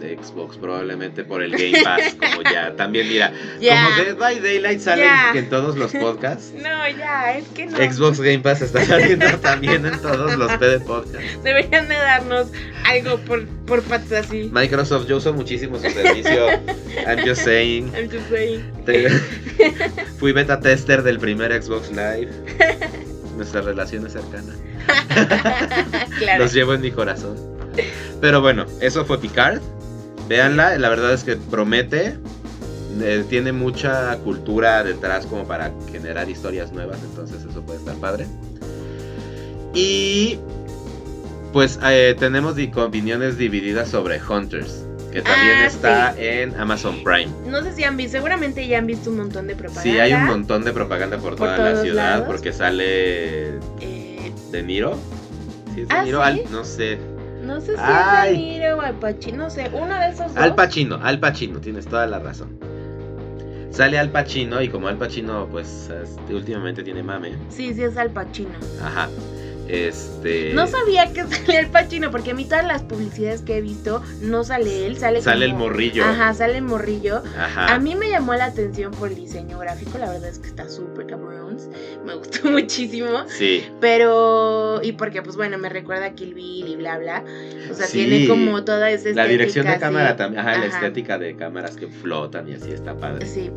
de 0.00 0.16
Xbox, 0.20 0.56
probablemente 0.56 1.22
por 1.22 1.44
el 1.44 1.52
Game 1.52 1.80
Pass, 1.84 2.16
como 2.18 2.42
ya. 2.50 2.74
También 2.74 3.08
mira, 3.08 3.28
como 3.30 4.04
Dead 4.04 4.16
by 4.16 4.40
Daylight 4.40 4.80
sale 4.80 5.02
Ya. 5.04 5.30
en 5.32 5.48
todos 5.48 5.76
los 5.78 5.92
podcasts. 5.92 6.52
No, 6.56 6.88
ya, 6.98 7.36
es 7.38 7.46
que 7.50 7.66
no. 7.66 7.76
Xbox 7.76 8.18
Game 8.20 8.40
Pass 8.40 8.62
está 8.62 8.84
saliendo 8.84 9.26
también 9.38 9.86
en 9.86 9.96
todos 10.02 10.36
los 10.36 10.50
PD 10.56 10.80
Podcasts. 10.80 11.44
Deberían 11.44 11.86
de 11.86 11.94
darnos 11.94 12.48
algo 12.84 13.18
por, 13.18 13.46
por 13.64 13.82
patas 13.82 14.26
así. 14.26 14.50
Microsoft, 14.52 15.06
yo 15.06 15.18
uso 15.18 15.32
muchísimo 15.34 15.78
su 15.78 15.88
servicio. 15.88 16.48
I'm 17.06 17.20
just 17.24 17.42
saying. 17.42 17.92
I'm 17.94 18.10
just 18.10 18.28
saying. 18.28 18.72
Te- 18.84 19.08
Fui 20.18 20.32
beta 20.32 20.58
tester 20.58 21.04
del 21.04 21.20
primer 21.20 21.52
Xbox 21.62 21.90
Live. 21.90 22.30
Nuestra 23.36 23.62
relación 23.62 24.06
es 24.06 24.12
cercana. 24.12 24.54
claro. 26.18 26.44
Los 26.44 26.52
llevo 26.52 26.74
en 26.74 26.80
mi 26.80 26.90
corazón. 26.90 27.36
Pero 28.20 28.40
bueno, 28.40 28.66
eso 28.80 29.04
fue 29.04 29.18
Picard. 29.18 29.60
Véanla, 30.28 30.78
la 30.78 30.88
verdad 30.88 31.12
es 31.12 31.24
que 31.24 31.36
promete. 31.36 32.18
eh, 33.00 33.24
tiene 33.28 33.52
mucha 33.52 34.16
cultura 34.18 34.84
detrás 34.84 35.26
como 35.26 35.46
para 35.46 35.72
generar 35.90 36.28
historias 36.28 36.72
nuevas, 36.72 36.98
entonces 37.02 37.44
eso 37.48 37.62
puede 37.62 37.78
estar 37.78 37.96
padre. 37.96 38.26
Y 39.74 40.38
pues 41.52 41.78
eh, 41.84 42.14
tenemos 42.18 42.56
opiniones 42.76 43.38
divididas 43.38 43.88
sobre 43.88 44.20
Hunters, 44.22 44.84
que 45.12 45.22
también 45.22 45.56
Ah, 45.58 45.66
está 45.66 46.14
en 46.18 46.58
Amazon 46.58 47.04
Prime. 47.04 47.28
No 47.46 47.62
sé 47.62 47.72
si 47.74 47.84
han 47.84 47.96
visto, 47.96 48.12
seguramente 48.12 48.66
ya 48.66 48.78
han 48.78 48.86
visto 48.86 49.10
un 49.10 49.18
montón 49.18 49.46
de 49.46 49.54
propaganda. 49.54 49.82
Sí, 49.92 49.98
hay 50.00 50.14
un 50.14 50.24
montón 50.24 50.64
de 50.64 50.72
propaganda 50.72 51.18
por, 51.18 51.36
Por 51.36 51.48
toda 51.48 51.58
la 51.58 51.80
ciudad, 51.82 52.10
lados. 52.12 52.26
porque 52.26 52.52
sale 52.52 53.48
Eh, 53.80 54.32
De 54.50 54.62
Niro. 54.62 54.96
¿Sí 55.74 55.82
es 55.82 55.88
De 55.88 55.94
¿Ah, 55.94 56.02
Niro? 56.04 56.18
sí? 56.18 56.24
Al- 56.24 56.44
no 56.52 56.64
sé. 56.64 56.98
no 57.44 57.60
sé 57.60 57.72
si 57.74 57.80
Ay. 57.82 58.32
es 58.34 58.38
De 58.38 58.44
Niro 58.46 58.76
o 58.78 58.80
Al 58.80 58.94
Pacino, 58.94 59.36
no 59.44 59.50
sé, 59.50 59.70
uno 59.72 59.94
de 59.98 60.08
esos 60.08 60.28
dos. 60.28 60.36
Al 60.36 60.54
Pacino, 60.54 60.98
Al 61.02 61.18
Pacino, 61.20 61.60
tienes 61.60 61.86
toda 61.86 62.06
la 62.06 62.18
razón. 62.18 62.58
Sale 63.70 63.98
Al 63.98 64.10
Pacino 64.10 64.60
y 64.60 64.68
como 64.68 64.88
Al 64.88 64.98
Pacino 64.98 65.48
pues 65.50 65.90
este, 66.02 66.34
últimamente 66.34 66.82
tiene 66.82 67.02
mame. 67.02 67.32
Sí, 67.48 67.72
sí 67.74 67.82
es 67.82 67.96
Al 67.96 68.10
Pacino. 68.10 68.50
Ajá. 68.84 69.08
Este 69.68 70.52
No 70.54 70.66
sabía 70.66 71.12
que 71.12 71.24
salía 71.26 71.60
Al 71.60 71.68
Pacino, 71.68 72.10
porque 72.10 72.32
a 72.32 72.34
mí 72.34 72.44
todas 72.44 72.66
las 72.66 72.82
publicidades 72.82 73.42
que 73.42 73.56
he 73.58 73.60
visto 73.60 74.02
no 74.20 74.44
sale 74.44 74.86
él, 74.86 74.96
sale 74.98 75.22
sale 75.22 75.44
el 75.46 75.54
morrillo. 75.54 76.04
Ajá, 76.04 76.34
sale 76.34 76.58
el 76.58 76.64
morrillo. 76.64 77.22
Ajá. 77.38 77.74
A 77.74 77.78
mí 77.78 77.94
me 77.94 78.10
llamó 78.10 78.34
la 78.34 78.46
atención 78.46 78.92
por 78.92 79.08
el 79.10 79.14
diseño 79.16 79.58
gráfico, 79.58 79.98
la 79.98 80.10
verdad 80.10 80.28
es 80.28 80.38
que 80.38 80.48
está 80.48 80.68
súper 80.68 81.06
cabrón. 81.06 81.42
Me 82.06 82.14
gustó 82.16 82.50
muchísimo. 82.50 83.24
Sí. 83.28 83.64
Pero, 83.80 84.80
y 84.82 84.92
porque, 84.92 85.22
pues 85.22 85.36
bueno, 85.36 85.58
me 85.58 85.68
recuerda 85.68 86.06
a 86.06 86.10
Kill 86.14 86.34
Bill 86.34 86.66
y 86.66 86.76
bla, 86.76 86.98
bla. 86.98 87.22
O 87.70 87.74
sea, 87.74 87.86
Sí. 87.86 88.04
tiene 88.04 88.26
como 88.26 88.64
toda 88.64 88.88
esa 88.90 88.96
estética. 89.10 89.22
La 89.22 89.28
dirección 89.28 89.66
de 89.66 89.78
cámara 89.78 90.16
también, 90.16 90.40
ajá, 90.40 90.58
la 90.58 90.66
estética 90.66 91.18
de 91.18 91.36
cámaras 91.36 91.76
que 91.76 91.86
flotan 91.88 92.48
y 92.48 92.54
así 92.54 92.72
está 92.72 92.96
padre. 92.96 93.26
Sí, 93.26 93.50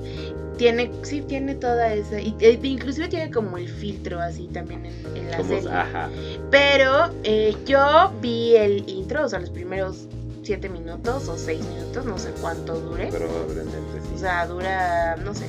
tiene, 0.58 0.92
sí, 1.04 1.22
tiene 1.22 1.56
toda 1.56 1.94
esa. 1.94 2.20
Y, 2.20 2.36
e- 2.40 2.60
inclusive 2.64 3.08
tiene 3.08 3.32
como 3.32 3.58
el 3.58 3.68
filtro 3.70 4.20
así 4.22 4.48
también 4.48 4.86
en, 4.86 5.18
en 5.18 5.32
la 5.32 5.38
Como- 5.38 5.50
serie. 5.50 5.70
ajá. 5.72 6.10
Pero 6.52 7.10
eh, 7.24 7.56
yo 7.66 8.12
vi 8.22 8.56
el 8.56 8.88
intro, 8.90 9.26
o 9.26 9.30
sea, 9.30 9.40
los 9.40 9.50
primeros 9.50 10.08
siete 10.44 10.70
minutos 10.70 11.28
o 11.28 11.38
seis 11.38 11.64
minutos, 11.66 12.06
no 12.06 12.18
sé 12.18 12.30
cuánto 12.42 12.80
dure. 12.80 13.08
Probablemente 13.08 14.00
sí. 14.08 14.14
O 14.16 14.18
sea, 14.20 14.46
dura, 14.48 15.16
no 15.18 15.34
sé. 15.34 15.46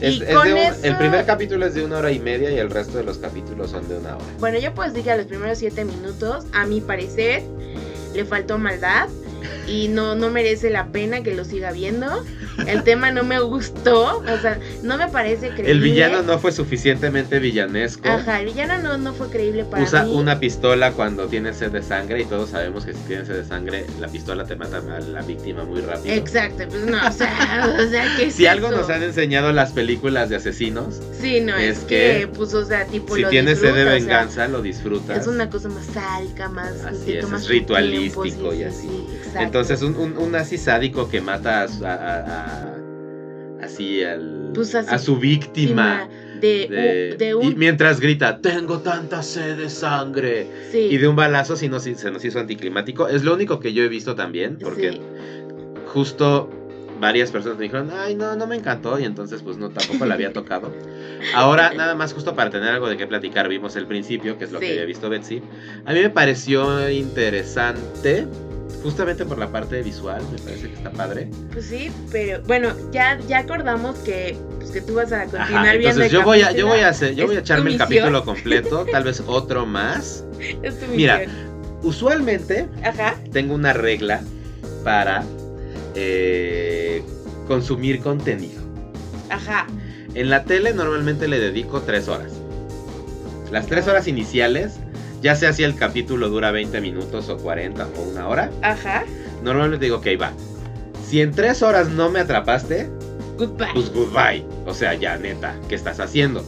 Es- 0.00 0.16
y 0.18 0.22
es 0.24 0.34
con 0.34 0.46
de 0.46 0.52
un- 0.52 0.58
eso- 0.58 0.80
El 0.84 0.96
primer 0.96 1.24
capítulo 1.24 1.66
es 1.66 1.74
de 1.74 1.84
una 1.84 1.98
hora 1.98 2.10
y 2.10 2.18
media 2.18 2.50
y 2.50 2.58
el 2.58 2.68
resto 2.70 2.98
de 2.98 3.04
los 3.04 3.18
capítulos 3.18 3.70
son 3.70 3.88
de 3.88 3.96
una 3.98 4.16
hora. 4.16 4.24
Bueno, 4.40 4.58
yo 4.58 4.74
decir 4.92 5.04
que 5.04 5.10
a 5.12 5.16
los 5.16 5.26
primeros 5.26 5.58
siete 5.58 5.84
minutos, 5.84 6.44
a 6.52 6.66
mi 6.66 6.80
parecer, 6.80 7.42
le 8.14 8.24
faltó 8.24 8.58
maldad 8.58 9.08
y 9.66 9.88
no, 9.88 10.14
no 10.14 10.30
merece 10.30 10.70
la 10.70 10.86
pena 10.88 11.22
que 11.22 11.34
lo 11.34 11.44
siga 11.44 11.72
viendo. 11.72 12.24
El 12.68 12.84
tema 12.84 13.10
no 13.10 13.24
me 13.24 13.40
gustó, 13.40 14.18
o 14.20 14.38
sea, 14.40 14.58
no 14.82 14.96
me 14.96 15.08
parece 15.08 15.48
creíble. 15.48 15.72
El 15.72 15.80
villano 15.80 16.22
no 16.22 16.38
fue 16.38 16.52
suficientemente 16.52 17.40
villanesco. 17.40 18.08
Ajá, 18.08 18.40
el 18.40 18.46
villano 18.46 18.78
no, 18.80 18.96
no 18.96 19.12
fue 19.12 19.28
creíble 19.28 19.64
para 19.64 19.82
Usa 19.82 20.04
mí. 20.04 20.12
una 20.14 20.38
pistola 20.38 20.92
cuando 20.92 21.26
tiene 21.26 21.52
sed 21.52 21.72
de 21.72 21.82
sangre 21.82 22.20
y 22.22 22.24
todos 22.26 22.50
sabemos 22.50 22.84
que 22.84 22.92
si 22.92 23.00
tienes 23.00 23.26
sed 23.26 23.36
de 23.36 23.44
sangre 23.44 23.86
la 23.98 24.06
pistola 24.08 24.44
te 24.44 24.54
mata 24.54 24.76
a 24.78 25.00
la 25.00 25.22
víctima 25.22 25.64
muy 25.64 25.80
rápido. 25.80 26.14
Exacto, 26.14 26.64
pues 26.68 26.84
no, 26.86 26.96
o 27.08 27.12
sea, 27.12 27.76
o 27.84 27.90
sea, 27.90 28.04
¿qué 28.16 28.26
es 28.26 28.34
Si 28.34 28.46
algo 28.46 28.68
eso? 28.68 28.76
nos 28.76 28.88
han 28.90 29.02
enseñado 29.02 29.52
las 29.52 29.72
películas 29.72 30.28
de 30.28 30.36
asesinos, 30.36 31.00
Sí, 31.20 31.40
no, 31.40 31.56
es, 31.56 31.78
es 31.78 31.84
que, 31.84 32.16
que 32.20 32.28
pues, 32.28 32.54
o 32.54 32.64
sea, 32.64 32.86
tipo 32.86 33.16
si 33.16 33.22
lo 33.22 33.28
tienes 33.30 33.58
sed 33.58 33.74
de 33.74 33.84
disfruta, 33.84 33.96
o 33.96 34.00
sea, 34.00 34.18
venganza 34.18 34.48
lo 34.48 34.62
disfrutas. 34.62 35.18
es 35.18 35.26
una 35.26 35.50
cosa 35.50 35.68
más 35.70 35.86
sádica, 35.86 36.48
más... 36.48 36.84
Así 36.84 37.14
es, 37.14 37.20
tomas 37.22 37.42
es 37.42 37.46
tu 37.48 37.52
ritualístico 37.52 38.22
tiempo, 38.22 38.52
sí, 38.52 38.56
y 38.56 38.62
sí, 38.62 38.64
así. 38.64 38.88
sí, 38.88 39.13
exacto. 39.34 39.46
Entonces 39.58 39.82
un, 39.82 39.96
un, 39.96 40.16
un 40.18 40.34
así 40.36 40.58
sádico 40.58 41.08
que 41.08 41.20
mata 41.20 41.62
a, 41.62 41.68
su- 41.68 41.84
a- 41.84 41.94
a- 41.94 42.74
así 43.62 44.02
al 44.02 44.50
Pues, 44.54 44.74
así, 44.74 44.94
a 44.94 44.98
su 44.98 45.16
víctima. 45.18 46.08
de 46.40 46.68
de, 46.68 46.68
de- 46.68 47.34
u- 47.34 47.40
de 47.40 47.46
y 47.46 47.52
un... 47.52 47.58
mientras 47.58 48.00
grita, 48.00 48.38
tengo 48.40 48.80
tanta 48.80 49.22
sed 49.22 49.56
de 49.56 49.70
sangre. 49.70 50.46
sí, 50.70 50.78
Y 50.90 50.96
de 50.98 51.08
un 51.08 51.16
balazo 51.16 51.56
sí 51.56 51.68
nos, 51.68 51.84
se 51.84 52.10
nos 52.10 52.24
hizo 52.24 52.38
anticlimático. 52.38 53.08
Es 53.08 53.22
lo 53.24 53.34
único 53.34 53.60
que 53.60 53.72
yo 53.72 53.82
he 53.82 53.88
visto 53.88 54.14
también, 54.14 54.58
porque 54.60 54.92
sí. 54.92 55.00
justo 55.86 56.50
varias 57.00 57.30
personas 57.30 57.58
me 57.58 57.64
dijeron, 57.64 57.90
ay, 57.96 58.14
no, 58.14 58.36
no 58.36 58.46
me 58.46 58.56
encantó, 58.56 58.98
y 58.98 59.04
entonces 59.04 59.42
pues 59.42 59.56
no, 59.56 59.70
tampoco 59.70 60.04
la 60.06 60.14
había 60.14 60.32
tocado. 60.34 60.70
Ahora, 61.34 61.72
nada 61.74 61.94
más 61.94 62.12
justo 62.12 62.34
para 62.34 62.50
tener 62.50 62.68
algo 62.68 62.88
de 62.88 62.96
qué 62.98 63.06
platicar, 63.06 63.48
vimos 63.48 63.74
el 63.76 63.86
principio, 63.86 64.36
que 64.36 64.44
es 64.44 64.52
lo 64.52 64.58
Sí. 64.60 64.66
que 64.66 64.72
había 64.72 64.84
visto 64.84 65.08
Betsy. 65.08 65.42
A 65.86 65.92
mí 65.92 66.00
me 66.00 66.10
pareció 66.10 66.88
interesante, 66.90 68.26
justamente 68.82 69.24
por 69.24 69.38
la 69.38 69.48
parte 69.50 69.82
visual, 69.82 70.22
me 70.32 70.38
parece 70.38 70.68
que 70.68 70.74
está 70.74 70.90
padre. 70.90 71.28
Pues 71.52 71.66
sí, 71.66 71.90
pero 72.10 72.42
bueno, 72.42 72.70
ya, 72.92 73.18
ya 73.28 73.38
acordamos 73.38 73.96
que, 74.00 74.36
pues, 74.58 74.70
que 74.70 74.80
tú 74.80 74.94
vas 74.94 75.12
a 75.12 75.20
continuar 75.22 75.42
Ajá, 75.52 75.62
viendo 75.72 75.88
entonces 75.88 76.06
el 76.06 76.18
yo 76.18 76.24
voy 76.24 76.42
a, 76.42 76.52
yo 76.52 76.66
voy 76.66 76.80
a 76.80 76.88
hacer, 76.88 77.14
yo 77.14 77.26
voy 77.26 77.36
a 77.36 77.40
echarme 77.40 77.70
el 77.70 77.78
capítulo 77.78 78.24
completo, 78.24 78.84
tal 78.92 79.04
vez 79.04 79.22
otro 79.26 79.64
más. 79.66 80.24
Es 80.62 80.78
tu 80.80 80.86
Mira. 80.88 81.22
Usualmente 81.82 82.66
Ajá, 82.82 83.16
tengo 83.32 83.54
una 83.54 83.72
regla 83.74 84.22
para 84.84 85.22
eh, 85.94 87.02
consumir 87.46 88.00
contenido. 88.00 88.62
ajá. 89.30 89.66
En 90.14 90.30
la 90.30 90.44
tele 90.44 90.72
normalmente 90.72 91.26
le 91.26 91.40
dedico 91.40 91.80
3 91.80 92.06
horas. 92.08 92.32
Las 93.50 93.66
3 93.66 93.88
horas 93.88 94.06
iniciales, 94.06 94.74
ya 95.24 95.34
sea 95.34 95.54
si 95.54 95.62
el 95.64 95.74
capítulo 95.74 96.28
dura 96.28 96.50
20 96.50 96.80
minutos 96.82 97.30
o 97.30 97.38
40 97.38 97.88
o 97.96 98.02
una 98.02 98.28
hora, 98.28 98.50
Ajá. 98.60 99.04
normalmente 99.42 99.86
digo, 99.86 99.96
ok, 99.96 100.06
va. 100.20 100.32
Si 101.08 101.22
en 101.22 101.32
3 101.32 101.62
horas 101.62 101.88
no 101.88 102.10
me 102.10 102.20
atrapaste, 102.20 102.90
Goodbye. 103.38 103.68
pues 103.72 103.90
goodbye. 103.90 104.44
O 104.66 104.74
sea, 104.74 104.92
ya 104.92 105.16
neta, 105.16 105.56
¿qué 105.68 105.76
estás 105.76 105.98
haciendo? 105.98 106.44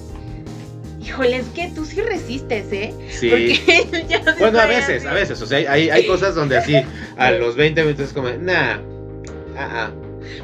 Híjole, 1.01 1.37
es 1.39 1.47
que 1.49 1.69
tú 1.75 1.87
sí 1.87 2.03
resistes, 2.03 2.71
¿eh? 2.71 2.93
Sí. 3.09 3.31
Porque 3.31 4.13
Bueno, 4.39 4.61
a 4.61 4.67
veces, 4.67 4.99
así. 4.99 5.07
a 5.07 5.13
veces. 5.15 5.41
O 5.41 5.47
sea, 5.47 5.59
hay- 5.73 5.89
hay, 5.89 6.07
cosas 6.07 6.35
donde 6.35 6.59
así, 6.59 6.77
a 7.17 7.31
los 7.31 7.57
20 7.57 7.83
minutos 7.83 8.09
es 8.09 8.13
como, 8.13 8.29
nah, 8.29 8.75
ah, 9.57 9.69
ah, 9.87 9.91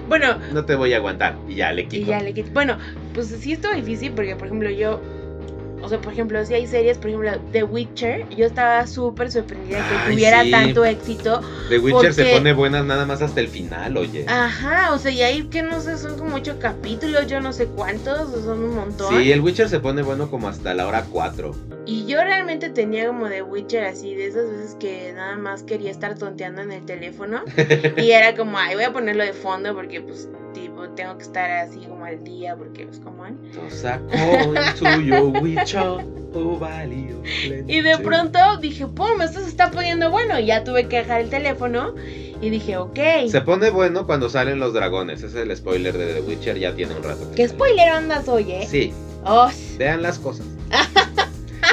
Bueno, 0.09 0.39
no 0.55 0.65
te 0.65 0.75
voy 0.75 0.95
a 0.95 0.97
aguantar. 0.97 1.37
Y 1.49 1.57
ya 1.57 1.71
le 1.73 1.83
y 1.83 1.87
quito. 1.87 2.07
ya 2.07 2.21
le 2.23 2.33
quito. 2.33 2.51
Bueno, 2.53 2.79
pues 3.13 3.27
sí 3.29 3.53
estuvo 3.53 3.75
difícil 3.75 4.13
porque, 4.13 4.37
por 4.37 4.47
ejemplo, 4.47 4.71
yo. 4.71 5.03
O 5.83 5.89
sea, 5.89 6.01
por 6.01 6.13
ejemplo, 6.13 6.45
si 6.45 6.55
hay 6.55 6.67
series, 6.67 6.97
por 6.99 7.09
ejemplo, 7.09 7.33
The 7.51 7.65
Witcher, 7.65 8.29
yo 8.31 8.47
estaba 8.47 8.87
súper 8.87 9.31
sorprendida 9.31 9.79
de 9.79 9.83
que 9.83 9.95
Ay, 9.95 10.13
tuviera 10.13 10.45
sí. 10.45 10.51
tanto 10.51 10.85
éxito. 10.85 11.41
The 11.69 11.79
Witcher 11.79 12.15
se 12.15 12.25
pone 12.27 12.53
buenas 12.53 12.85
nada 12.85 13.05
más 13.05 13.21
hasta 13.21 13.41
el 13.41 13.49
final, 13.49 13.97
oye. 13.97 14.25
Ajá, 14.29 14.93
o 14.95 14.99
sea, 14.99 15.11
y 15.11 15.23
ahí 15.23 15.43
que 15.45 15.63
no 15.63 15.81
sé, 15.81 15.99
son 15.99 16.17
como 16.19 16.37
ocho 16.37 16.59
capítulos, 16.61 17.27
yo 17.27 17.41
no 17.41 17.53
sé 17.53 17.67
cuántos, 17.67 18.33
o 18.33 18.43
son 18.43 18.63
un 18.63 18.75
montón. 18.77 19.21
Sí, 19.21 19.33
el 19.33 19.41
Witcher 19.41 19.69
se 19.69 19.81
pone 19.81 20.03
bueno 20.03 20.31
como 20.31 20.49
hasta 20.49 20.73
la 20.75 20.87
hora 20.87 21.05
4. 21.11 21.55
Y 21.85 22.07
yo 22.07 22.23
realmente 22.23 22.71
tenía 22.71 23.07
como 23.09 23.29
de 23.29 23.43
Witcher 23.43 23.85
así, 23.85 24.15
de 24.15 24.29
esas 24.29 24.49
veces 24.49 24.77
que 24.79 25.13
nada 25.15 25.37
más 25.37 25.65
quería 25.65 25.91
estar 25.91 26.17
tonteando 26.17 26.63
en 26.63 26.71
el 26.71 26.87
teléfono. 26.87 27.43
y 27.97 28.13
era 28.13 28.37
como, 28.37 28.57
ay, 28.59 28.77
voy 28.77 28.85
a 28.85 28.93
ponerlo 28.93 29.25
de 29.25 29.33
fondo 29.33 29.75
porque 29.75 30.01
pues 30.01 30.29
tengo 30.91 31.17
que 31.17 31.23
estar 31.23 31.51
así 31.51 31.79
como 31.81 32.05
al 32.05 32.23
día 32.25 32.57
porque 32.57 32.87
Witcher, 35.43 35.81
oh 36.35 36.59
valió 36.59 37.23
Y 37.67 37.81
de 37.81 37.99
pronto 37.99 38.39
dije, 38.61 38.87
pum, 38.87 39.21
esto 39.23 39.41
se 39.41 39.49
está 39.49 39.71
poniendo 39.71 40.11
bueno. 40.11 40.39
Y 40.39 40.47
ya 40.47 40.65
tuve 40.65 40.89
que 40.89 40.99
dejar 40.99 41.21
el 41.21 41.31
teléfono 41.31 41.95
y 42.41 42.51
dije, 42.51 42.77
ok. 42.77 42.99
Se 43.29 43.41
pone 43.41 43.71
bueno 43.71 44.07
cuando 44.07 44.29
salen 44.29 44.59
los 44.59 44.73
dragones. 44.73 45.23
Ese 45.23 45.27
es 45.39 45.49
el 45.49 45.57
spoiler 45.57 45.97
de 45.97 46.15
The 46.15 46.21
Witcher, 46.23 46.59
ya 46.59 46.75
tiene 46.75 46.95
un 46.95 47.03
rato. 47.03 47.29
que 47.31 47.37
¿Qué 47.37 47.49
sale. 47.49 47.59
spoiler 47.59 47.89
andas 47.89 48.29
hoy, 48.29 48.53
eh? 48.53 48.67
Sí, 48.69 48.93
Oh, 49.25 49.49
vean 49.79 50.03
las 50.03 50.19
cosas. 50.19 50.47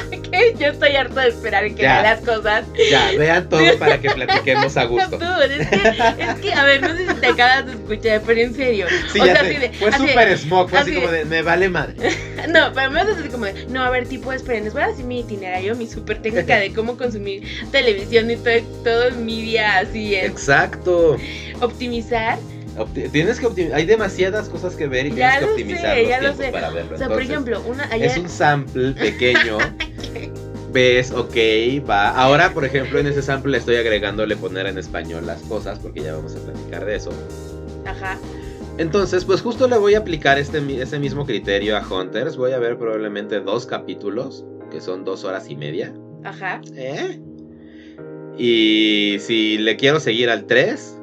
que 0.31 0.55
yo 0.59 0.67
estoy 0.67 0.95
harto 0.95 1.19
de 1.19 1.29
esperar 1.29 1.63
que 1.73 1.81
Ya. 1.83 2.01
vean 2.01 2.03
las 2.03 2.19
cosas. 2.25 2.65
Ya, 2.89 3.11
vean 3.17 3.49
todo 3.49 3.61
para 3.79 3.99
que 3.99 4.09
platiquemos 4.09 4.75
a 4.77 4.83
gusto. 4.85 5.19
Es 5.41 5.67
que, 5.67 6.23
es 6.23 6.35
que, 6.41 6.53
a 6.53 6.63
ver, 6.63 6.81
no 6.81 6.95
sé 6.95 7.07
si 7.07 7.15
te 7.15 7.27
acabas 7.27 7.65
de 7.65 7.71
escuchar, 7.73 8.21
pero 8.25 8.41
en 8.41 8.55
serio. 8.55 8.87
Sí, 9.11 9.19
o 9.19 9.25
ya 9.25 9.35
sea, 9.35 9.43
sé. 9.43 9.49
así 9.49 9.59
de. 9.59 9.69
Fue 9.73 9.91
súper 9.91 10.37
smog, 10.37 10.69
fue 10.69 10.79
así, 10.79 10.91
así 10.91 10.99
como 10.99 11.11
de, 11.11 11.25
me 11.25 11.41
vale 11.41 11.69
madre. 11.69 11.95
No, 12.47 12.71
pero 12.73 12.89
me 12.89 13.03
vas 13.03 13.13
a 13.13 13.15
decir 13.15 13.31
como 13.31 13.45
de, 13.45 13.65
no, 13.67 13.83
a 13.83 13.89
ver, 13.89 14.07
tipo, 14.07 14.31
esperen, 14.31 14.63
les 14.63 14.73
voy 14.73 14.81
a 14.83 14.87
decir 14.87 15.03
mi 15.03 15.19
itinerario, 15.19 15.75
mi 15.75 15.85
super 15.85 16.21
técnica 16.21 16.57
de 16.57 16.71
cómo 16.73 16.97
consumir 16.97 17.43
televisión 17.69 18.31
y 18.31 18.37
todo, 18.37 18.53
todo 18.83 19.07
en 19.09 19.25
media 19.25 19.79
así 19.79 20.15
en 20.15 20.25
Exacto. 20.31 21.17
optimizar. 21.59 22.37
Tienes 23.11 23.39
que 23.39 23.45
optimizar. 23.45 23.77
Hay 23.77 23.85
demasiadas 23.85 24.49
cosas 24.49 24.75
que 24.75 24.87
ver 24.87 25.07
y 25.07 25.09
Ya 25.15 25.39
tienes 25.39 25.39
que 25.39 25.45
optimizar 25.45 25.95
sé, 25.95 26.01
los 26.01 26.09
ya 26.09 26.21
lo 26.21 26.35
sé. 26.35 26.51
para 26.51 26.69
verlo. 26.69 26.95
O 26.95 26.97
sea, 26.97 27.07
por 27.07 27.21
ejemplo, 27.21 27.61
una 27.67 27.83
ayer 27.91 28.11
Es 28.11 28.17
un 28.17 28.29
sample 28.29 28.91
pequeño. 28.93 29.57
Ves, 30.71 31.11
ok, 31.11 31.35
va. 31.89 32.09
Ahora, 32.09 32.53
por 32.53 32.63
ejemplo, 32.63 32.99
en 32.99 33.07
ese 33.07 33.21
sample 33.21 33.57
estoy 33.57 33.77
agregándole 33.77 34.35
poner 34.35 34.67
en 34.67 34.77
español 34.77 35.25
las 35.25 35.41
cosas 35.41 35.79
porque 35.79 36.01
ya 36.01 36.13
vamos 36.13 36.35
a 36.35 36.39
platicar 36.39 36.85
de 36.85 36.95
eso. 36.95 37.11
Ajá. 37.85 38.19
Entonces, 38.77 39.25
pues 39.25 39.41
justo 39.41 39.67
le 39.67 39.77
voy 39.77 39.95
a 39.95 39.99
aplicar 39.99 40.37
este, 40.37 40.59
ese 40.81 40.99
mismo 40.99 41.25
criterio 41.25 41.75
a 41.75 41.81
Hunters. 41.81 42.37
Voy 42.37 42.51
a 42.51 42.59
ver 42.59 42.77
probablemente 42.77 43.41
dos 43.41 43.65
capítulos, 43.65 44.45
que 44.71 44.79
son 44.79 45.03
dos 45.03 45.23
horas 45.23 45.49
y 45.49 45.55
media. 45.55 45.93
Ajá. 46.23 46.61
¿Eh? 46.75 47.19
Y 48.37 49.17
si 49.19 49.57
le 49.57 49.75
quiero 49.75 49.99
seguir 49.99 50.29
al 50.29 50.45
3, 50.45 50.98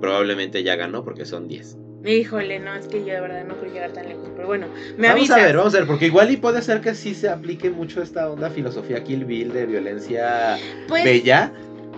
probablemente 0.00 0.62
ya 0.62 0.76
ganó 0.76 1.04
porque 1.04 1.24
son 1.24 1.48
10. 1.48 1.76
Híjole, 2.04 2.60
no, 2.60 2.74
es 2.74 2.86
que 2.86 3.00
yo 3.00 3.12
de 3.12 3.20
verdad 3.20 3.44
no 3.44 3.54
quiero 3.56 3.74
llegar 3.74 3.92
tan 3.92 4.08
lejos. 4.08 4.28
Pero 4.36 4.46
bueno, 4.46 4.68
me 4.96 5.08
vamos 5.08 5.20
avisas. 5.30 5.38
a 5.38 5.44
ver, 5.46 5.56
vamos 5.56 5.74
a 5.74 5.78
ver, 5.78 5.86
porque 5.86 6.06
igual 6.06 6.30
y 6.30 6.36
puede 6.36 6.62
ser 6.62 6.80
que 6.80 6.94
sí 6.94 7.14
se 7.14 7.28
aplique 7.28 7.70
mucho 7.70 8.00
esta 8.02 8.30
onda 8.30 8.50
filosofía 8.50 9.02
Kill 9.02 9.24
Bill 9.24 9.52
de 9.52 9.66
violencia 9.66 10.56
Pues 10.86 11.02
bella. 11.04 11.52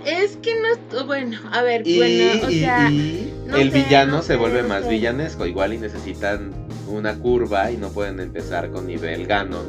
es 0.06 0.36
que 0.38 0.54
no 0.58 0.68
es. 0.68 1.06
Bueno, 1.06 1.38
a 1.52 1.62
ver, 1.62 1.82
Y, 1.86 1.98
bueno, 1.98 2.46
o 2.46 2.50
y- 2.50 2.60
sea. 2.60 2.90
y 2.90 3.32
no 3.46 3.56
el 3.56 3.70
sé, 3.70 3.78
villano 3.84 4.12
no 4.12 4.22
se 4.22 4.28
sé, 4.28 4.36
vuelve 4.36 4.62
no 4.62 4.68
más 4.68 4.84
sé. 4.84 4.90
villanesco. 4.90 5.44
Igual 5.46 5.74
y 5.74 5.78
necesitan 5.78 6.50
una 6.88 7.18
curva 7.18 7.70
y 7.70 7.76
no 7.76 7.90
pueden 7.90 8.20
empezar 8.20 8.70
con 8.70 8.86
nivel 8.86 9.26
Ganon. 9.26 9.66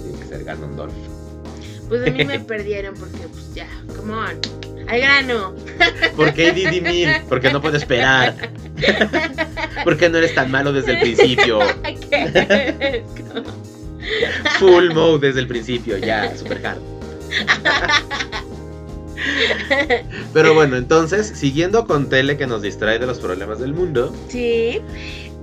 Tiene 0.00 0.18
que 0.20 0.24
ser 0.26 0.44
Ganondorf. 0.44 0.92
Pues 1.88 2.06
a 2.06 2.10
mí 2.12 2.24
me 2.24 2.38
perdieron 2.38 2.94
porque, 2.94 3.26
pues 3.32 3.52
ya, 3.52 3.66
come 3.96 4.12
on. 4.14 4.69
Al 4.90 5.00
grano. 5.00 5.54
¿Por 6.16 6.34
qué 6.34 6.50
Didi? 6.50 6.82
Porque 7.28 7.52
no 7.52 7.62
puedo 7.62 7.76
esperar. 7.76 8.34
¿Por 9.84 9.96
qué 9.96 10.08
no 10.08 10.18
eres 10.18 10.34
tan 10.34 10.50
malo 10.50 10.72
desde 10.72 10.94
el 10.94 11.00
principio? 11.00 11.60
¿Qué? 12.10 13.04
Full 14.58 14.92
mode 14.92 15.28
desde 15.28 15.40
el 15.40 15.46
principio, 15.46 15.96
ya, 15.96 16.36
super 16.36 16.66
hard. 16.66 16.80
Pero 20.32 20.54
bueno, 20.54 20.76
entonces, 20.76 21.28
siguiendo 21.36 21.86
con 21.86 22.08
Tele 22.08 22.36
que 22.36 22.48
nos 22.48 22.62
distrae 22.62 22.98
de 22.98 23.06
los 23.06 23.20
problemas 23.20 23.60
del 23.60 23.72
mundo, 23.72 24.12
sí. 24.28 24.80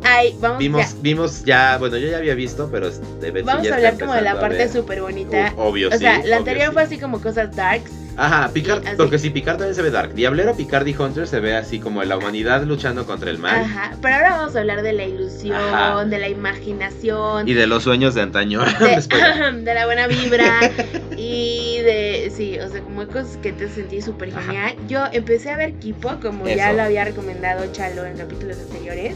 Ay, 0.03 0.35
vamos, 0.39 0.59
vimos, 0.59 0.81
ya. 0.81 0.97
vimos 1.01 1.45
ya, 1.45 1.77
bueno, 1.77 1.97
yo 1.97 2.09
ya 2.09 2.17
había 2.17 2.35
visto, 2.35 2.69
pero 2.71 2.87
este, 2.87 3.31
Betsy 3.31 3.45
Vamos 3.45 3.63
ya 3.63 3.73
a 3.73 3.75
hablar 3.77 3.97
como 3.97 4.13
de 4.13 4.21
la 4.21 4.39
parte 4.39 4.67
súper 4.69 5.01
bonita. 5.01 5.53
Uh, 5.55 5.61
obvio, 5.61 5.87
o 5.87 5.91
sí. 5.91 5.99
sea, 5.99 6.17
la 6.17 6.19
obvio, 6.19 6.35
anterior 6.35 6.67
sí. 6.67 6.73
fue 6.73 6.83
así 6.83 6.97
como 6.99 7.21
cosas 7.21 7.55
darks. 7.55 8.06
Ajá, 8.19 8.49
Picard, 8.51 8.81
Sí, 8.83 8.89
porque 8.97 9.19
si 9.19 9.29
Picard 9.29 9.57
también 9.57 9.75
se 9.75 9.81
ve 9.83 9.91
dark. 9.91 10.13
Diablero, 10.15 10.55
Picard 10.55 10.87
y 10.87 10.95
Hunter 10.95 11.27
se 11.27 11.39
ve 11.39 11.55
así 11.55 11.79
como 11.79 12.03
la 12.03 12.17
humanidad 12.17 12.63
luchando 12.63 13.05
contra 13.05 13.29
el 13.29 13.37
mal. 13.37 13.61
Ajá. 13.61 13.91
Pero 14.01 14.15
ahora 14.15 14.29
vamos 14.37 14.55
a 14.55 14.59
hablar 14.59 14.81
de 14.81 14.93
la 14.93 15.03
ilusión, 15.05 15.55
Ajá. 15.55 16.03
de 16.03 16.17
la 16.17 16.27
imaginación, 16.27 17.47
Y 17.47 17.53
de 17.53 17.67
los 17.67 17.83
sueños 17.83 18.15
de 18.15 18.21
antaño. 18.21 18.61
de, 18.79 18.87
Después. 18.95 19.21
de 19.63 19.73
la 19.73 19.85
buena 19.85 20.07
vibra 20.07 20.59
y 21.17 21.77
de, 21.83 22.31
sí, 22.35 22.57
o 22.59 22.69
sea, 22.69 22.81
como 22.81 23.05
cosas 23.07 23.37
que 23.37 23.53
te 23.53 23.69
sentí 23.69 24.01
súper 24.01 24.29
Ajá. 24.29 24.41
genial. 24.41 24.75
Yo 24.87 25.03
empecé 25.11 25.51
a 25.51 25.57
ver 25.57 25.73
Kipo, 25.75 26.19
como 26.21 26.47
ya 26.47 26.73
lo 26.73 26.81
había 26.83 27.05
recomendado 27.05 27.71
Chalo 27.71 28.05
en 28.05 28.17
capítulos 28.17 28.57
anteriores. 28.59 29.15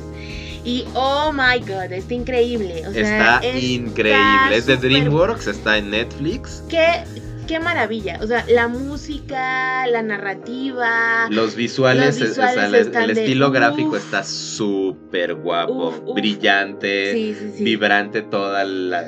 Y 0.63 0.85
oh 0.93 1.31
my 1.33 1.59
god, 1.61 1.91
está 1.91 2.13
increíble. 2.13 2.83
O 2.87 2.91
sea, 2.93 3.37
está 3.37 3.47
es- 3.47 3.63
increíble. 3.63 4.55
Es 4.55 4.67
de 4.67 4.77
DreamWorks, 4.77 5.47
está 5.47 5.77
en 5.79 5.89
Netflix. 5.89 6.63
Qué, 6.69 7.03
qué 7.51 7.59
maravilla. 7.59 8.17
O 8.21 8.27
sea, 8.27 8.45
la 8.47 8.69
música, 8.69 9.85
la 9.87 10.01
narrativa. 10.01 11.27
Los 11.29 11.55
visuales, 11.55 12.17
Los 12.17 12.29
o 12.31 12.33
sea, 12.33 12.65
el- 12.65 12.75
están 12.75 13.09
el, 13.09 13.15
de 13.15 13.21
estilo 13.25 13.47
uf. 13.47 13.53
gráfico 13.53 13.97
está 13.97 14.23
súper 14.23 15.33
guapo, 15.35 15.89
Uf, 15.89 15.99
uf. 16.05 16.15
brillante, 16.15 17.11
Sí, 17.11 17.35
sí, 17.37 17.51
sí. 17.57 17.63
vibrante 17.65 18.21
todos 18.21 18.65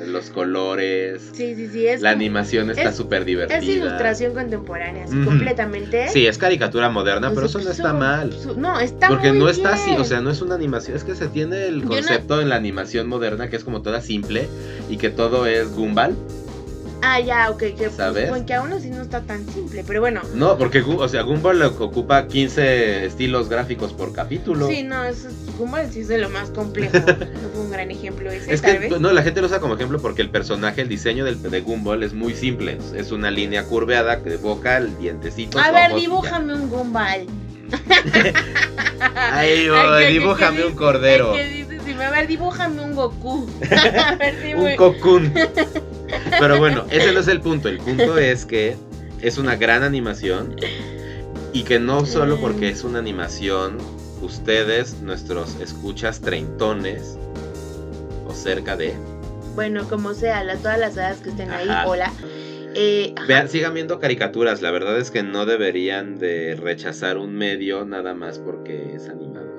los 0.08 0.28
colores. 0.28 1.22
Sí, 1.32 1.54
sí, 1.54 1.68
sí. 1.72 1.86
Es, 1.86 2.02
la 2.02 2.10
como- 2.10 2.20
animación 2.20 2.68
está 2.70 2.90
es- 2.90 2.96
súper 2.96 3.24
divertida. 3.24 3.56
es 3.56 3.64
ilustración 3.64 4.34
contemporánea, 4.34 5.06
completamente. 5.24 6.08
Sí, 6.08 6.26
es 6.26 6.36
caricatura 6.36 6.90
moderna, 6.90 7.30
pero 7.34 7.46
eso 7.46 7.58
no 7.60 7.70
está 7.70 7.94
mal. 7.94 8.30
su- 8.34 8.60
no, 8.60 8.78
está 8.78 9.08
Porque 9.08 9.30
muy 9.30 9.38
no 9.38 9.48
está 9.48 9.72
así, 9.72 9.92
o 9.98 10.04
sea, 10.04 10.20
no 10.20 10.30
es 10.30 10.42
una 10.42 10.54
animación, 10.54 10.96
es 10.98 11.04
que 11.04 11.14
se 11.14 11.28
tiene 11.28 11.66
el 11.66 11.80
no- 11.82 11.88
concepto 11.88 12.42
en 12.42 12.50
la 12.50 12.56
animación 12.56 13.06
moderna 13.08 13.48
que 13.48 13.56
es 13.56 13.64
como 13.64 13.80
toda 13.80 14.02
simple 14.02 14.48
y 14.90 14.98
que 14.98 15.08
todo 15.08 15.46
es 15.46 15.74
Gumball. 15.74 16.14
Ah, 17.06 17.20
ya, 17.20 17.50
ok, 17.50 17.58
que, 17.58 17.72
pues, 17.76 17.94
¿Sabes? 17.96 18.30
pues, 18.30 18.42
que 18.44 18.54
aún 18.54 18.72
así 18.72 18.88
no 18.88 19.02
está 19.02 19.20
tan 19.20 19.46
simple, 19.50 19.84
pero 19.86 20.00
bueno. 20.00 20.22
No, 20.34 20.56
porque 20.56 20.80
o 20.80 21.06
sea, 21.08 21.20
Gumball 21.20 21.60
ocupa 21.62 22.26
15 22.26 23.04
estilos 23.04 23.50
gráficos 23.50 23.92
por 23.92 24.12
capítulo. 24.14 24.66
Sí, 24.68 24.82
no, 24.82 25.04
eso 25.04 25.28
es, 25.28 25.34
Gumball 25.58 25.90
sí 25.92 26.00
es 26.00 26.08
de 26.08 26.16
lo 26.16 26.30
más 26.30 26.48
complejo. 26.50 26.96
no 27.06 27.48
fue 27.52 27.60
un 27.60 27.70
gran 27.70 27.90
ejemplo 27.90 28.30
ese, 28.30 28.54
Es 28.54 28.62
tal 28.62 28.72
que 28.72 28.88
vez. 28.88 29.00
no, 29.00 29.12
la 29.12 29.22
gente 29.22 29.40
lo 29.42 29.48
usa 29.48 29.60
como 29.60 29.74
ejemplo 29.74 30.00
porque 30.00 30.22
el 30.22 30.30
personaje, 30.30 30.80
el 30.80 30.88
diseño 30.88 31.26
del, 31.26 31.42
de 31.42 31.60
Gumball 31.60 32.02
es 32.02 32.14
muy 32.14 32.34
simple. 32.34 32.78
Es 32.96 33.12
una 33.12 33.30
línea 33.30 33.64
curveada 33.64 34.16
de 34.16 34.38
boca, 34.38 34.78
el 34.78 34.96
dientecito. 34.98 35.58
A 35.58 35.70
ver, 35.72 35.94
dibújame 35.94 36.54
un 36.54 36.70
Gumball. 36.70 37.26
Que- 39.40 39.64
que- 39.64 40.06
dibújame 40.12 40.56
que 40.58 40.64
un 40.66 40.74
cordero. 40.74 41.32
que 41.34 41.44
dice, 41.46 41.78
sí, 41.84 41.92
a 42.00 42.10
ver, 42.10 42.26
dibújame 42.26 42.80
un 42.82 42.94
Goku. 42.94 43.46
a 43.70 44.14
ver, 44.14 44.34
Un 44.36 44.42
dibújame. 44.42 44.76
cocoon. 44.76 45.32
Pero 46.38 46.58
bueno, 46.58 46.84
ese 46.90 47.12
no 47.12 47.20
es 47.20 47.28
el 47.28 47.40
punto. 47.40 47.68
El 47.68 47.78
punto 47.78 48.18
es 48.18 48.44
que 48.46 48.76
es 49.20 49.38
una 49.38 49.56
gran 49.56 49.82
animación. 49.82 50.56
Y 51.52 51.62
que 51.62 51.78
no 51.78 52.04
solo 52.04 52.40
porque 52.40 52.68
es 52.68 52.82
una 52.82 52.98
animación, 52.98 53.78
ustedes, 54.20 55.00
nuestros 55.02 55.54
escuchas 55.60 56.20
treintones, 56.20 57.16
o 58.26 58.32
cerca 58.32 58.76
de, 58.76 58.94
Bueno, 59.54 59.88
como 59.88 60.14
sea, 60.14 60.42
la- 60.42 60.56
todas 60.56 60.78
las 60.80 60.96
edades 60.96 61.18
que 61.18 61.30
estén 61.30 61.50
ahí, 61.52 61.68
Ajá. 61.68 61.86
hola. 61.86 62.12
Eh. 62.74 63.14
Vean, 63.28 63.48
sigan 63.48 63.72
viendo 63.72 64.00
caricaturas. 64.00 64.60
La 64.62 64.72
verdad 64.72 64.98
es 64.98 65.12
que 65.12 65.22
no 65.22 65.46
deberían 65.46 66.18
de 66.18 66.56
rechazar 66.60 67.18
un 67.18 67.32
medio 67.36 67.84
nada 67.84 68.14
más 68.14 68.40
porque 68.40 68.96
es 68.96 69.08
animado. 69.08 69.53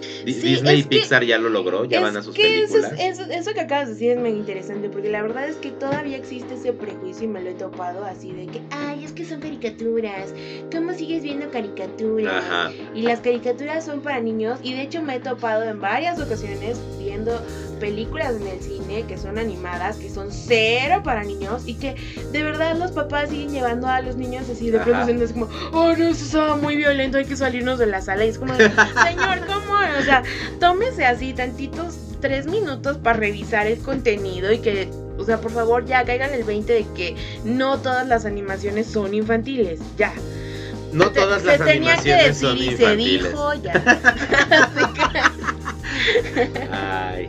Sí, 0.00 0.32
Disney 0.32 0.78
y 0.80 0.82
que- 0.82 0.88
Pixar 0.88 1.24
ya 1.24 1.38
lo 1.38 1.48
logró, 1.48 1.84
ya 1.84 2.00
van 2.00 2.16
a 2.16 2.22
sus 2.22 2.34
que 2.34 2.42
películas. 2.42 2.92
es- 2.98 3.18
eso, 3.20 3.30
eso 3.30 3.52
que 3.52 3.60
acabas 3.60 3.88
de 3.88 3.94
decir 3.94 4.10
es 4.12 4.18
muy 4.18 4.30
interesante, 4.30 4.88
porque 4.88 5.08
la 5.10 5.22
verdad 5.22 5.48
es 5.48 5.56
que 5.56 5.70
todavía 5.70 6.16
existe 6.16 6.54
ese 6.54 6.72
prejuicio 6.72 7.24
y 7.24 7.28
me 7.28 7.40
lo 7.42 7.50
he 7.50 7.54
topado 7.54 8.04
así 8.04 8.32
de 8.32 8.46
que, 8.46 8.60
ay, 8.70 9.04
es 9.04 9.12
que 9.12 9.24
son 9.24 9.40
caricaturas, 9.40 10.32
¿cómo 10.72 10.92
sigues 10.94 11.22
viendo 11.22 11.50
caricaturas? 11.50 12.44
Ajá. 12.44 12.72
Y 12.94 13.02
las 13.02 13.20
caricaturas 13.20 13.84
son 13.84 14.00
para 14.00 14.20
niños 14.20 14.58
y 14.62 14.74
de 14.74 14.82
hecho 14.82 15.02
me 15.02 15.16
he 15.16 15.20
topado 15.20 15.64
en 15.64 15.80
varias 15.80 16.20
ocasiones 16.20 16.78
viendo 16.98 17.40
películas 17.78 18.34
en 18.36 18.46
el 18.46 18.60
cine 18.60 19.04
que 19.06 19.18
son 19.18 19.38
animadas, 19.38 19.96
que 19.96 20.10
son 20.10 20.28
cero 20.30 21.02
para 21.04 21.24
niños 21.24 21.62
y 21.66 21.74
que 21.74 21.94
de 22.32 22.42
verdad 22.42 22.76
los 22.76 22.92
papás 22.92 23.30
siguen 23.30 23.50
llevando 23.50 23.86
a 23.86 24.00
los 24.00 24.16
niños 24.16 24.48
así 24.50 24.70
de 24.70 24.78
pronto 24.80 24.98
así 24.98 25.32
como, 25.32 25.48
oh 25.72 25.94
no, 25.96 26.08
eso 26.08 26.24
estaba 26.24 26.56
muy 26.56 26.76
violento, 26.76 27.18
hay 27.18 27.24
que 27.24 27.36
salirnos 27.36 27.78
de 27.78 27.86
la 27.86 28.00
sala 28.00 28.24
y 28.24 28.30
es 28.30 28.38
como, 28.38 28.54
de, 28.54 28.68
señor, 28.68 29.46
¿cómo? 29.46 29.74
O 29.98 30.02
sea, 30.02 30.22
tómese 30.60 31.04
así 31.04 31.32
tantitos 31.32 31.96
tres 32.20 32.46
minutos 32.46 32.98
para 32.98 33.18
revisar 33.18 33.66
el 33.66 33.78
contenido 33.78 34.52
y 34.52 34.58
que... 34.58 34.88
O 35.18 35.24
sea, 35.24 35.40
por 35.40 35.50
favor, 35.50 35.84
ya 35.84 36.04
caigan 36.04 36.32
el 36.32 36.44
20 36.44 36.72
de 36.72 36.86
que 36.94 37.16
no 37.44 37.78
todas 37.78 38.06
las 38.06 38.24
animaciones 38.24 38.86
son 38.86 39.14
infantiles. 39.14 39.80
Ya. 39.96 40.12
No 40.92 41.06
Se 41.06 41.10
todas 41.10 41.42
se 41.42 41.48
las 41.48 41.58
tenía 41.58 41.96
que 41.96 42.12
animaciones 42.14 42.40
decir 42.40 42.48
son 42.48 42.58
y 42.58 42.76
se 42.76 42.96
dijo 42.96 43.54
ya. 43.54 44.00
Ay. 46.70 47.28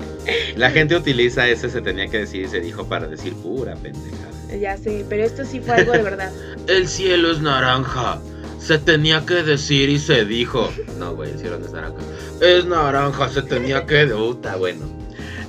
La 0.56 0.72
gente 0.72 0.96
utiliza 0.96 1.48
ese 1.48 1.70
se 1.70 1.82
tenía 1.82 2.08
que 2.08 2.20
decir 2.20 2.44
y 2.44 2.48
se 2.48 2.60
dijo 2.60 2.88
para 2.88 3.08
decir 3.08 3.34
pura 3.36 3.76
pendejada. 3.76 4.56
ya 4.60 4.78
sé, 4.78 5.06
pero 5.10 5.24
esto 5.24 5.46
sí 5.46 5.60
fue 5.60 5.76
algo 5.76 5.94
de 5.94 6.04
verdad. 6.04 6.32
El 6.68 6.88
cielo 6.88 7.32
es 7.32 7.42
naranja. 7.42 8.20
Se 8.60 8.78
tenía 8.78 9.26
que 9.26 9.36
decir 9.36 9.90
y 9.90 9.98
se 10.00 10.26
dijo. 10.26 10.70
No, 10.98 11.16
güey, 11.16 11.32
el 11.32 11.40
cielo 11.40 11.58
no 11.60 11.66
es 11.66 11.72
naranja. 11.72 11.98
Es 12.42 12.66
naranja, 12.66 13.30
se 13.30 13.42
tenía 13.42 13.86
que. 13.86 14.06
Puta, 14.08 14.58
bueno. 14.58 14.86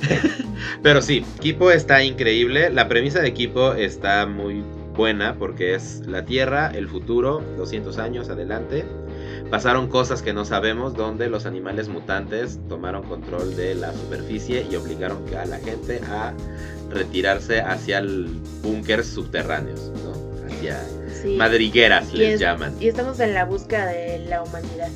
Pero 0.83 1.03
sí, 1.03 1.25
Kipo 1.41 1.73
está 1.73 2.05
increíble. 2.05 2.71
La 2.71 2.89
premisa 2.89 3.21
de 3.21 3.35
Kipo 3.35 3.75
está 3.75 4.27
muy 4.27 4.63
buena 4.95 5.35
porque 5.35 5.75
es 5.75 6.03
la 6.07 6.25
Tierra, 6.25 6.71
el 6.75 6.89
futuro, 6.89 7.43
200 7.57 7.99
años 7.99 8.29
adelante. 8.31 8.85
Pasaron 9.51 9.89
cosas 9.89 10.23
que 10.23 10.33
no 10.33 10.45
sabemos 10.45 10.95
donde 10.95 11.29
los 11.29 11.45
animales 11.45 11.89
mutantes 11.89 12.61
tomaron 12.69 13.03
control 13.03 13.57
de 13.57 13.75
la 13.75 13.93
superficie 13.93 14.65
y 14.71 14.77
obligaron 14.77 15.25
a 15.37 15.45
la 15.45 15.59
gente 15.59 16.01
a 16.09 16.33
retirarse 16.91 17.61
hacia 17.61 18.01
búnkers 18.63 19.09
subterráneos, 19.09 19.91
¿no? 20.05 20.47
Hacia 20.47 20.81
Sí. 21.23 21.37
madrigueras 21.37 22.15
Y 22.15 22.19
les 22.19 22.35
es- 22.35 22.41
llaman. 22.41 22.75
Y 22.81 22.89
estamos 22.89 23.19
en 23.21 23.35
la 23.35 23.45
búsqueda 23.45 23.87
de 23.87 24.25
la 24.29 24.43
humanidad. 24.43 24.89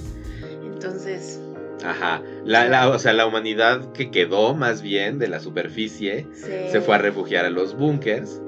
Entonces, 0.72 1.40
Ajá. 1.84 2.22
La, 2.46 2.66
la- 2.68 2.88
o 2.88 2.98
sea, 2.98 3.12
la 3.12 3.26
humanidad 3.26 3.92
que 3.92 4.10
quedó 4.10 4.54
más 4.54 4.80
bien 4.80 5.18
de 5.18 5.28
la 5.28 5.38
superficie 5.40 6.26
se, 6.32 6.70
se 6.70 6.80
fue 6.80 6.94
a 6.94 6.98
refugiar 6.98 7.44
a 7.44 7.50
los 7.50 7.76
búnkers. 7.76 8.40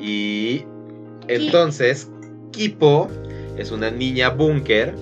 Y 0.00 0.64
entonces, 1.28 2.08
Kipo 2.50 3.08
es 3.56 3.70
una 3.70 3.90
niña 3.92 4.30
búnker, 4.30 4.94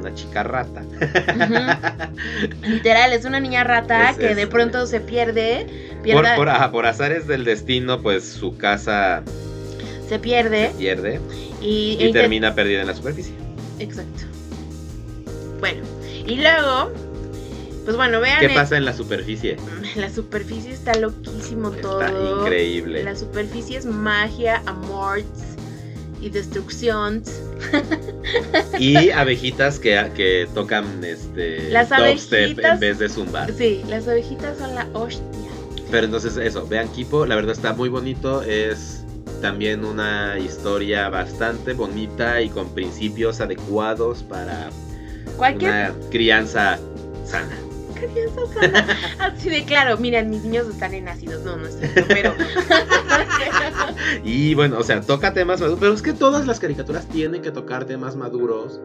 una 0.00 0.14
chica 0.14 0.42
rata. 0.42 0.82
Literal, 2.62 3.12
es 3.12 3.24
una 3.24 3.40
niña 3.40 3.64
rata 3.64 4.10
Es- 4.10 4.16
que 4.16 4.30
es- 4.30 4.36
de 4.36 4.46
pronto 4.46 4.86
se 4.86 5.00
pierde. 5.00 5.66
Por, 5.94 6.02
Pierda, 6.02 6.36
por, 6.36 6.48
ajá, 6.48 6.70
por 6.70 6.86
azares 6.86 7.26
del 7.26 7.44
destino, 7.44 8.00
pues 8.00 8.24
su 8.24 8.56
casa 8.56 9.22
se 10.08 10.18
pierde. 10.18 10.72
pierde 10.78 11.20
Y, 11.60 11.96
y 12.00 12.04
e 12.08 12.12
termina 12.12 12.54
perdida 12.54 12.80
en 12.82 12.86
la 12.86 12.94
superficie. 12.94 13.34
Exacto. 13.78 14.22
Bueno, 15.60 15.82
y 16.26 16.36
luego, 16.36 16.92
pues 17.84 17.96
bueno, 17.96 18.20
vean. 18.20 18.38
¿Qué 18.40 18.46
el- 18.46 18.54
pasa 18.54 18.76
en 18.76 18.84
la 18.84 18.92
superficie? 18.92 19.56
La 19.96 20.08
superficie 20.10 20.72
está 20.72 20.94
loquísimo 20.94 21.70
todo. 21.72 22.02
Está 22.02 22.42
increíble. 22.42 23.02
La 23.02 23.16
superficie 23.16 23.76
es 23.78 23.86
magia, 23.86 24.62
amor 24.66 25.22
y 26.20 26.30
destrucción. 26.30 27.22
Y 28.78 29.10
abejitas 29.10 29.78
que, 29.78 30.10
que 30.14 30.46
tocan 30.54 31.02
este 31.02 31.70
Las 31.70 31.90
abejitas- 31.90 32.72
en 32.74 32.80
vez 32.80 32.98
de 32.98 33.08
zumbar. 33.08 33.50
Sí, 33.56 33.82
las 33.88 34.06
abejitas 34.06 34.58
son 34.58 34.74
la 34.74 34.86
hostia. 34.92 35.22
Pero 35.90 36.04
entonces 36.04 36.36
eso, 36.36 36.66
vean 36.68 36.88
Kipo, 36.88 37.24
la 37.26 37.34
verdad 37.34 37.52
está 37.52 37.72
muy 37.72 37.88
bonito, 37.88 38.42
es 38.42 39.02
también 39.40 39.84
una 39.84 40.38
historia 40.38 41.08
bastante 41.08 41.72
bonita 41.72 42.42
y 42.42 42.50
con 42.50 42.68
principios 42.74 43.40
adecuados 43.40 44.22
para 44.22 44.68
Cualquier 45.36 45.70
una 45.70 45.94
crianza 46.10 46.78
sana. 47.24 47.56
Así 49.18 49.48
de 49.50 49.64
claro, 49.64 49.96
miren, 49.98 50.30
mis 50.30 50.42
niños 50.44 50.66
están 50.68 50.94
en 50.94 51.08
ácidos. 51.08 51.42
No, 51.44 51.56
no 51.56 51.66
es 51.66 51.76
cierto, 51.78 52.02
pero. 52.08 52.34
Y 54.24 54.54
bueno, 54.54 54.78
o 54.78 54.82
sea, 54.82 55.00
toca 55.00 55.32
temas 55.34 55.60
maduros, 55.60 55.80
pero 55.80 55.92
es 55.92 56.02
que 56.02 56.12
todas 56.12 56.46
las 56.46 56.60
caricaturas 56.60 57.08
tienen 57.08 57.42
que 57.42 57.50
tocar 57.50 57.84
temas 57.84 58.16
maduros 58.16 58.80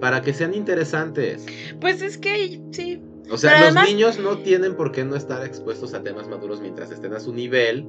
para 0.00 0.22
que 0.22 0.32
sean 0.34 0.54
interesantes. 0.54 1.46
pues 1.80 2.02
es 2.02 2.18
que 2.18 2.60
sí. 2.72 3.02
O 3.30 3.36
sea, 3.38 3.50
Pero 3.52 3.60
los 3.66 3.76
además- 3.76 3.88
niños 3.88 4.18
no 4.18 4.38
tienen 4.38 4.74
por 4.76 4.90
qué 4.92 5.04
no 5.04 5.16
estar 5.16 5.44
expuestos 5.46 5.94
a 5.94 6.02
temas 6.02 6.28
maduros 6.28 6.60
mientras 6.60 6.90
estén 6.90 7.12
a 7.14 7.20
su 7.20 7.32
nivel 7.32 7.86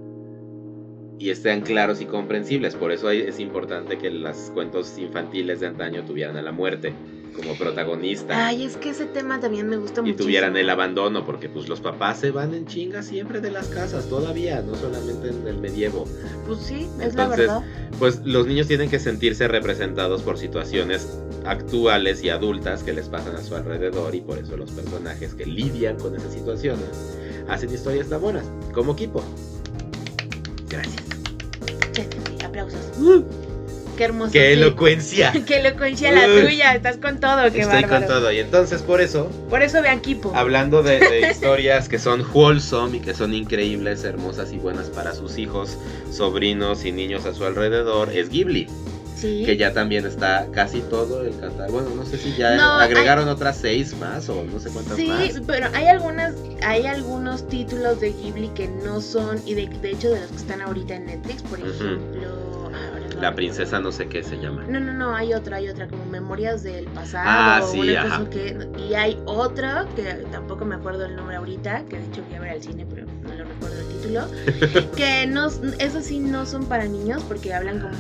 y 1.20 1.30
estén 1.32 1.62
claros 1.62 2.02
y 2.02 2.06
comprensibles. 2.06 2.76
Por 2.76 2.92
eso 2.92 3.10
es 3.10 3.40
importante 3.40 3.98
que 3.98 4.10
los 4.12 4.38
cuentos 4.54 4.98
infantiles 4.98 5.60
de 5.60 5.68
antaño 5.68 6.04
tuvieran 6.06 6.38
a 6.38 6.42
la 6.42 6.52
muerte 6.52 6.94
como 7.34 7.56
protagonista 7.58 8.48
Ay, 8.48 8.64
es 8.64 8.78
que 8.78 8.90
ese 8.92 9.06
tema 9.06 9.40
también 9.40 9.68
me 9.68 9.78
gusta 9.78 10.02
y 10.02 10.12
mucho. 10.12 10.24
tuvieran 10.24 10.56
el 10.58 10.70
abandono, 10.70 11.26
porque 11.26 11.50
pues 11.50 11.68
los 11.68 11.82
papás 11.82 12.20
se 12.20 12.32
van 12.32 12.54
en 12.54 12.66
chinga 12.68 13.04
siempre 13.04 13.42
de 13.42 13.52
las 13.52 13.68
casas, 13.68 14.08
todavía, 14.08 14.62
no 14.62 14.76
solamente 14.76 15.30
en 15.30 15.48
el 15.48 15.58
medievo. 15.58 16.06
Pues 16.48 16.60
sí, 16.60 16.88
es 17.02 17.16
la 17.16 17.24
Entonces, 17.24 17.38
verdad. 17.40 17.64
Pues 18.00 18.22
los 18.26 18.48
niños 18.48 18.68
tienen 18.68 18.90
que 18.90 19.00
sentirse 19.00 19.48
representados 19.48 20.22
por 20.22 20.38
situaciones 20.38 21.20
actuales 21.46 22.24
y 22.24 22.30
adultas 22.30 22.84
que 22.84 22.94
les 22.94 23.08
pasan 23.10 23.36
a 23.36 23.42
su 23.42 23.56
alrededor 23.56 24.16
y 24.16 24.22
por 24.22 24.38
eso 24.38 24.56
los 24.58 24.72
personajes 24.72 25.34
que 25.34 25.46
lidian 25.46 25.98
con 25.98 26.16
esas 26.16 26.34
situaciones 26.34 26.88
hacen 27.50 27.74
historias 27.74 28.08
tan 28.10 28.22
buenas, 28.22 28.46
como 28.74 28.96
Kipo. 28.96 29.24
Gracias. 30.70 31.04
Aplausos. 32.46 32.80
Qué 33.98 34.04
hermoso. 34.06 34.32
¡Qué 34.32 34.48
sí. 34.48 34.54
elocuencia! 34.62 35.34
Qué 35.46 35.58
elocuencia 35.60 36.12
la 36.12 36.28
Uy. 36.28 36.42
tuya. 36.44 36.74
Estás 36.76 36.98
con 36.98 37.20
todo, 37.20 37.42
qué 37.52 37.62
Estoy 37.62 37.82
bárbaro. 37.82 38.06
con 38.06 38.08
todo 38.16 38.32
y 38.32 38.40
entonces 38.40 38.82
por 38.82 39.02
eso, 39.02 39.30
Por 39.50 39.62
eso 39.62 39.82
vean 39.82 40.00
Kipo. 40.02 40.32
hablando 40.36 40.82
de, 40.84 41.00
de 41.00 41.28
historias 41.32 41.90
que 41.90 42.00
son 42.00 42.26
wholesome 42.34 42.98
y 42.98 43.00
que 43.00 43.14
son 43.14 43.34
increíbles, 43.34 44.04
hermosas 44.04 44.52
y 44.54 44.58
buenas 44.58 44.90
para 44.90 45.14
sus 45.14 45.38
hijos, 45.38 45.78
sobrinos 46.12 46.86
y 46.86 46.92
niños 46.92 47.26
a 47.26 47.34
su 47.34 47.46
alrededor, 47.46 48.10
es 48.12 48.30
Ghibli. 48.30 48.68
Sí. 49.16 49.44
que 49.46 49.56
ya 49.56 49.72
también 49.72 50.06
está 50.06 50.48
casi 50.52 50.82
todo 50.82 51.22
el 51.26 51.32
catálogo. 51.40 51.72
Bueno, 51.80 51.96
no 51.96 52.06
sé 52.06 52.18
si 52.18 52.36
ya 52.36 52.58
No, 52.58 52.74
agregaron 52.74 53.30
otras 53.30 53.56
seis 53.58 53.96
más 53.98 54.28
o 54.28 54.44
no 54.44 54.60
sé 54.60 54.70
cuántas 54.70 54.98
Sí, 54.98 55.08
más. 55.08 55.40
pero 55.48 55.68
hay 55.74 55.86
algunas, 55.86 56.34
hay 56.62 56.86
algunos 56.88 57.48
títulos 57.48 58.02
de 58.02 58.12
Ghibli 58.12 58.50
que 58.50 58.68
no 58.68 59.00
son, 59.00 59.40
y 59.46 59.54
de, 59.54 59.68
de 59.68 59.92
hecho 59.92 60.10
de 60.10 60.20
los 60.20 60.30
que 60.30 60.36
están 60.38 60.62
ahorita 60.62 60.96
en 60.96 61.06
Netflix, 61.06 61.42
por 61.44 61.58
ejemplo, 61.58 62.43
La 63.24 63.34
princesa 63.34 63.80
no 63.80 63.90
sé 63.90 64.10
qué 64.10 64.22
se 64.22 64.36
llama. 64.36 64.66
No, 64.68 64.82
no, 64.82 64.92
no, 64.92 65.16
hay 65.16 65.34
otra, 65.34 65.56
hay 65.56 65.70
otra, 65.70 65.88
como 65.88 66.06
Memorias 66.08 66.62
del 66.62 66.84
Pasado. 66.88 67.24
Ah, 67.26 67.62
sí, 67.72 67.80
una 67.80 68.02
ajá. 68.02 68.18
cosa 68.18 68.30
que, 68.30 68.68
y 68.90 68.94
hay 68.96 69.18
otra, 69.26 69.88
que 69.96 70.04
tampoco 70.30 70.66
me 70.66 70.76
acuerdo 70.76 71.06
el 71.06 71.16
nombre 71.16 71.38
ahorita, 71.38 71.86
que 71.86 72.00
de 72.00 72.06
hecho 72.06 72.22
fui 72.28 72.36
a 72.36 72.42
ver 72.42 72.50
al 72.50 72.62
cine, 72.62 72.86
pero 72.94 73.06
no 73.24 73.34
lo 73.34 73.46
recuerdo 73.46 73.80
el 73.80 73.88
título. 73.88 74.92
que 74.98 75.26
no, 75.26 75.48
esos 75.80 76.04
sí 76.04 76.20
no 76.20 76.46
son 76.46 76.66
para 76.66 76.84
niños 76.84 77.24
porque 77.24 77.54
hablan 77.54 77.80
como. 77.80 77.94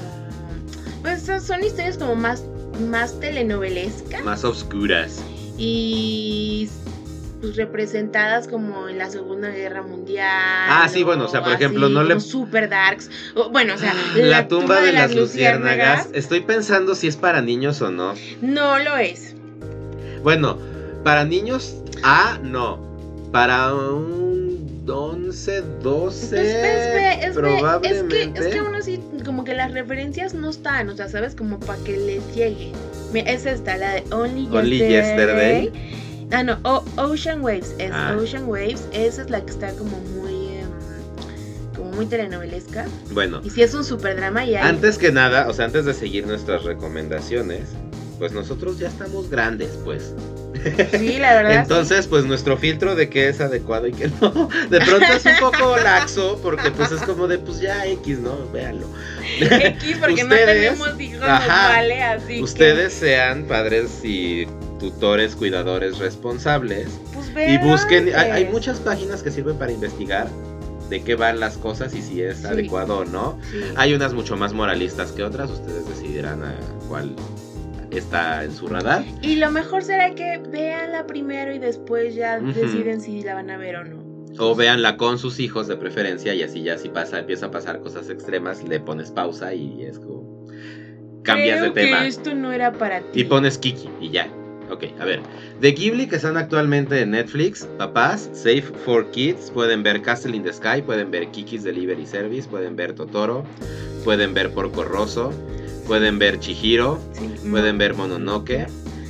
Pues 1.01 1.21
son- 1.21 1.39
son 1.39 1.63
historias 1.63 1.97
como 1.97 2.15
más, 2.15 2.43
más 2.89 3.17
telenovelescas 3.21 4.25
Más 4.25 4.43
oscuras. 4.43 5.23
y 5.57 6.67
pues, 7.43 7.57
representadas 7.57 8.47
como 8.47 8.87
en 8.87 8.97
la 8.97 9.09
Segunda 9.09 9.49
Guerra 9.49 9.81
Mundial. 9.81 10.25
Ah, 10.31 10.87
sí, 10.89 11.03
bueno, 11.03 11.25
o 11.25 11.27
sea, 11.27 11.43
por 11.43 11.51
ejemplo, 11.51 11.89
no 11.89 12.01
le- 12.01 12.17
Super 12.21 12.69
darks. 12.69 13.09
o, 13.35 13.49
bueno, 13.49 13.73
o 13.73 13.77
sea, 13.77 13.93
La, 14.15 14.47
tumba, 14.47 14.79
de, 14.79 14.93
las 14.93 15.13
luciérnagas. 15.13 16.07
Estoy 16.13 16.39
pensando 16.39 16.95
si 16.95 17.07
es 17.07 17.17
para 17.17 17.41
niños 17.41 17.81
o 17.81 17.91
no. 17.91 18.13
No 18.41 18.79
lo 18.79 18.95
es. 18.95 19.35
Bueno, 20.23 20.57
para 21.03 21.25
niños, 21.25 21.75
ah, 22.01 22.39
no. 22.41 22.79
Para 23.33 23.73
un 23.75 24.85
11, 24.87 25.63
12, 25.81 26.27
Pues, 26.29 26.31
es, 26.31 26.53
ve- 26.53 27.13
es, 27.27 27.35
ve- 27.35 27.41
probablemente. 27.41 28.21
es 28.23 28.29
que, 28.31 28.39
es 28.39 28.53
que 28.53 28.61
uno 28.61 28.81
sí, 28.81 29.01
como 29.25 29.43
que 29.43 29.53
las 29.53 29.73
referencias 29.73 30.33
no 30.33 30.49
están, 30.49 30.87
o 30.87 30.95
sea, 30.95 31.09
¿sabes? 31.09 31.35
Como 31.35 31.59
para 31.59 31.83
que 31.83 31.97
les 31.97 32.33
llegue. 32.33 32.71
Mira, 33.11 33.31
es 33.31 33.45
esta, 33.45 33.75
la 33.75 33.95
de 33.95 34.03
Only 34.11 34.43
Yesterday. 34.43 34.59
Only 34.61 34.77
Yesterday. 34.79 35.71
Ah, 36.33 36.43
no, 36.43 36.57
O- 36.63 36.83
Ocean 36.97 37.41
Waves, 37.41 37.75
es 37.77 37.91
Ah. 37.93 38.17
Ocean 38.19 38.45
Waves, 38.49 38.87
esa 38.91 39.21
es 39.21 39.29
la 39.29 39.39
que 39.45 39.51
está 39.51 39.71
como 39.73 39.97
muy, 39.99 40.47
em, 40.57 40.67
como 41.75 41.91
muy 41.91 42.05
telenovelesca. 42.07 42.85
Bueno, 43.11 43.39
Y 43.43 43.49
si 43.51 43.61
es 43.61 43.73
un 43.73 43.83
super 43.83 44.15
drama 44.15 44.43
y 44.43 44.55
hay... 44.55 44.67
antes 44.67 44.97
que 44.97 45.11
nada, 45.11 45.47
o 45.47 45.53
sea, 45.53 45.65
antes 45.65 45.85
de 45.85 45.93
seguir 45.93 46.25
nuestras 46.25 46.63
recomendaciones, 46.63 47.69
pues 48.19 48.31
nosotros 48.31 48.79
ya 48.79 48.87
estamos 48.87 49.29
grandes, 49.29 49.77
pues. 49.83 50.13
Sí, 50.91 51.17
la 51.19 51.35
verdad. 51.35 51.53
Entonces, 51.63 52.07
pues 52.07 52.25
nuestro 52.25 52.57
filtro 52.57 52.95
de 52.95 53.09
qué 53.09 53.27
es 53.27 53.41
adecuado 53.41 53.85
y 53.87 53.91
qué 53.91 54.09
no, 54.21 54.49
de 54.69 54.79
pronto 54.79 55.05
es 55.13 55.25
un 55.25 55.37
poco 55.39 55.75
laxo, 55.83 56.39
porque 56.41 56.71
pues 56.71 56.91
es 56.93 57.01
como 57.01 57.27
de, 57.27 57.37
pues 57.37 57.59
ya 57.59 57.85
X, 57.85 58.19
¿no? 58.19 58.49
Véanlo. 58.51 58.87
X 59.39 59.97
porque 59.99 60.23
no 60.23 60.29
Ustedes- 60.29 60.45
tenemos 60.79 60.99
hijos, 61.01 61.19
nos 61.19 61.29
Ajá. 61.29 61.69
vale, 61.69 62.01
así 62.03 62.27
que, 62.35 62.41
Ustedes 62.43 62.93
sean 62.93 63.43
padres 63.43 64.03
y 64.05 64.47
tutores, 64.83 65.33
cuidadores 65.37 65.97
responsables 65.97 66.99
pues, 67.13 67.29
y 67.29 67.33
vean 67.33 67.61
busquen, 67.61 68.13
hay, 68.13 68.43
muchas 68.45 68.79
páginas 68.79 69.23
que 69.23 69.31
sirven 69.31 69.57
para 69.57 69.71
investigar 69.71 70.27
de 70.89 71.01
qué 71.01 71.15
van 71.15 71.39
las 71.39 71.57
cosas 71.57 71.95
y 71.95 72.01
si 72.01 72.21
es 72.21 72.39
Sí. 72.39 72.47
adecuado 72.47 72.97
o 72.99 73.05
no. 73.05 73.39
Sí. 73.49 73.61
Hay 73.77 73.93
unas 73.93 74.13
mucho 74.13 74.35
más 74.35 74.51
moralistas 74.51 75.13
que 75.13 75.23
otras, 75.23 75.49
ustedes 75.49 75.87
decidirán 75.87 76.43
a 76.43 76.53
cuál 76.89 77.15
está 77.91 78.43
en 78.43 78.51
su 78.53 78.67
radar. 78.67 79.05
Y 79.21 79.37
lo 79.37 79.51
mejor 79.51 79.83
será 79.83 80.13
que 80.15 80.41
veanla 80.51 81.07
primero 81.07 81.53
y 81.53 81.59
después 81.59 82.13
ya 82.13 82.39
deciden 82.41 82.99
si 82.99 83.21
la 83.23 83.35
van 83.35 83.49
a 83.51 83.57
ver 83.57 83.77
o 83.77 83.85
no. 83.85 84.03
O 84.37 84.53
véanla 84.53 84.97
con 84.97 85.17
sus 85.17 85.39
hijos 85.39 85.67
de 85.67 85.77
preferencia 85.77 86.33
y 86.33 86.43
así 86.43 86.61
ya 86.61 86.77
si 86.77 86.89
pasa, 86.89 87.19
empieza 87.19 87.45
a 87.45 87.51
pasar 87.51 87.79
cosas 87.79 88.09
extremas, 88.09 88.61
le 88.67 88.81
pones 88.81 89.11
pausa 89.11 89.53
y 89.53 89.83
es 89.83 89.97
como 89.99 90.45
cambias 91.23 91.59
Creo 91.59 91.73
de 91.73 91.81
tema. 91.81 92.01
Que 92.01 92.07
esto 92.07 92.35
no 92.35 92.51
era 92.51 92.73
para 92.73 92.99
ti. 92.99 93.21
Y 93.21 93.23
pones 93.23 93.57
Kiki 93.57 93.87
y 94.01 94.09
ya. 94.09 94.27
Ok, 94.73 94.85
a 94.99 95.05
ver. 95.05 95.21
De 95.61 95.71
Ghibli 95.71 96.07
que 96.07 96.15
están 96.15 96.35
actualmente 96.35 96.99
en 96.99 97.11
Netflix, 97.11 97.67
papás, 97.77 98.27
Safe 98.33 98.63
for 98.83 99.11
Kids, 99.11 99.51
pueden 99.51 99.83
ver 99.83 100.01
Castle 100.01 100.35
in 100.35 100.43
the 100.43 100.51
Sky, 100.51 100.81
pueden 100.83 101.11
ver 101.11 101.27
Kiki's 101.29 101.63
Delivery 101.63 102.07
Service, 102.07 102.47
pueden 102.49 102.75
ver 102.75 102.93
Totoro, 102.93 103.45
pueden 104.03 104.33
ver 104.33 104.51
Porco 104.51 104.83
Rosso, 104.83 105.31
pueden 105.85 106.17
ver 106.17 106.39
Chihiro, 106.39 106.99
Sí, 107.13 107.29
pueden 107.51 107.77
ver 107.77 107.93
Mononoke. 107.93 108.65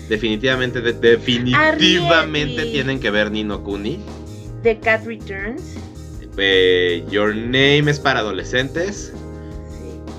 Definitivamente, 0.10 0.82
de- 0.82 0.92
definitivamente 0.92 2.54
Arrietty. 2.54 2.72
tienen 2.74 3.00
que 3.00 3.10
ver 3.10 3.32
Nino 3.32 3.64
Kuni. 3.64 4.00
The 4.64 4.78
Cat 4.80 5.06
Returns. 5.06 5.76
Eh, 6.38 7.06
Your 7.10 7.34
Name 7.34 7.90
es 7.90 8.00
para 8.00 8.20
adolescentes. 8.20 9.14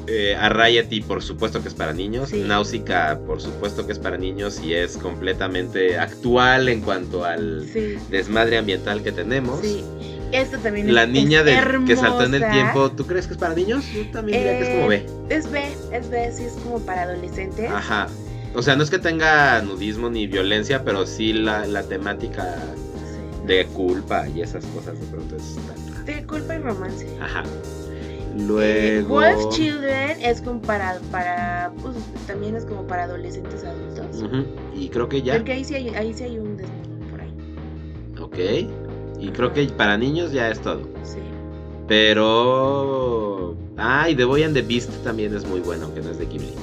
Eh, 0.07 0.37
Arrietty, 0.39 1.01
por 1.01 1.23
supuesto 1.23 1.63
que 1.63 1.69
es 1.69 1.75
para 1.75 1.93
niños. 1.93 2.29
Sí. 2.31 2.43
Náusica, 2.47 3.19
por 3.27 3.41
supuesto 3.41 3.87
que 3.87 3.93
es 3.93 3.99
para 3.99 4.19
niños 4.19 4.61
y 4.63 4.75
es 4.75 4.97
completamente 4.99 5.99
actual 5.99 6.69
en 6.69 6.81
cuanto 6.83 7.25
al 7.25 7.67
Sí. 7.73 7.97
desmadre 8.11 8.59
ambiental 8.59 9.03
que 9.03 9.13
tenemos. 9.13 9.61
Sí. 9.61 9.83
Esto 10.33 10.59
también 10.59 10.89
es 10.89 10.93
La 10.95 11.07
niña 11.07 11.41
es 11.41 11.45
de, 11.47 11.85
que 11.87 11.97
saltó 11.97 12.25
en 12.25 12.35
el 12.35 12.51
tiempo, 12.51 12.91
¿tú 12.91 13.07
crees 13.07 13.27
que 13.29 13.35
es 13.35 13.39
para 13.39 13.55
niños? 13.55 13.85
Yo 13.95 14.11
también 14.11 14.39
diría 14.41 14.59
que 14.59 14.65
es 14.65 14.69
como 14.81 14.93
Eh, 14.93 15.07
B. 15.29 15.35
Es 15.37 15.51
B, 15.51 15.63
es 15.93 16.11
B, 16.11 16.33
sí, 16.37 16.43
es 16.45 16.53
como 16.55 16.81
para 16.81 17.03
adolescentes. 17.03 17.71
Ajá. 17.71 18.09
O 18.55 18.61
sea, 18.63 18.75
no 18.77 18.83
es 18.83 18.91
que 18.91 18.99
tenga 18.99 19.63
nudismo 19.63 20.11
ni 20.11 20.27
violencia, 20.27 20.83
pero 20.85 21.07
sí 21.07 21.33
la, 21.33 21.67
la 21.67 21.83
temática 21.85 22.57
Sí. 22.97 23.47
de 23.47 23.65
culpa 23.67 24.29
y 24.29 24.43
esas 24.43 24.65
cosas 24.67 24.99
de 25.01 25.07
pronto 25.07 25.37
es 25.37 25.57
tan 25.67 26.05
De 26.05 26.27
culpa 26.27 26.57
y 26.57 26.59
romance. 26.59 27.07
Ajá. 27.23 27.45
Luego. 28.37 29.15
Wolf 29.15 29.49
Children 29.51 30.19
es 30.21 30.41
como 30.41 30.61
para, 30.61 30.99
para 31.11 31.73
pues, 31.83 31.97
también 32.27 32.57
es 32.57 32.65
como 32.65 32.87
para 32.87 33.05
adolescentes 33.05 33.65
adultos. 33.65 34.25
Y 34.75 34.89
creo 34.89 35.09
que 35.09 35.23
ya. 35.23 35.35
Porque 35.35 35.53
ahí 35.53 35.65
sí 35.65 35.75
hay, 35.75 35.89
ahí 35.91 36.13
sí 36.13 36.25
hay 36.25 36.39
un 36.39 36.57
desnudo 36.57 37.11
por 37.11 37.21
ahí. 37.21 37.35
Ok. 38.21 39.21
Y 39.21 39.29
creo 39.31 39.53
que 39.53 39.65
para 39.67 39.97
niños 39.97 40.33
ya 40.33 40.51
es 40.51 40.61
todo. 40.61 40.83
Sí. 41.05 41.19
Pero. 41.87 43.57
Ah, 43.77 44.09
y 44.09 44.15
The 44.15 44.25
Boy 44.25 44.43
and 44.43 44.55
the 44.55 44.63
Beast 44.63 44.91
también 45.03 45.35
es 45.35 45.45
muy 45.47 45.61
bueno, 45.61 45.87
aunque 45.87 46.01
no 46.01 46.11
es 46.11 46.19
de 46.19 46.27
Ghibli. 46.27 46.55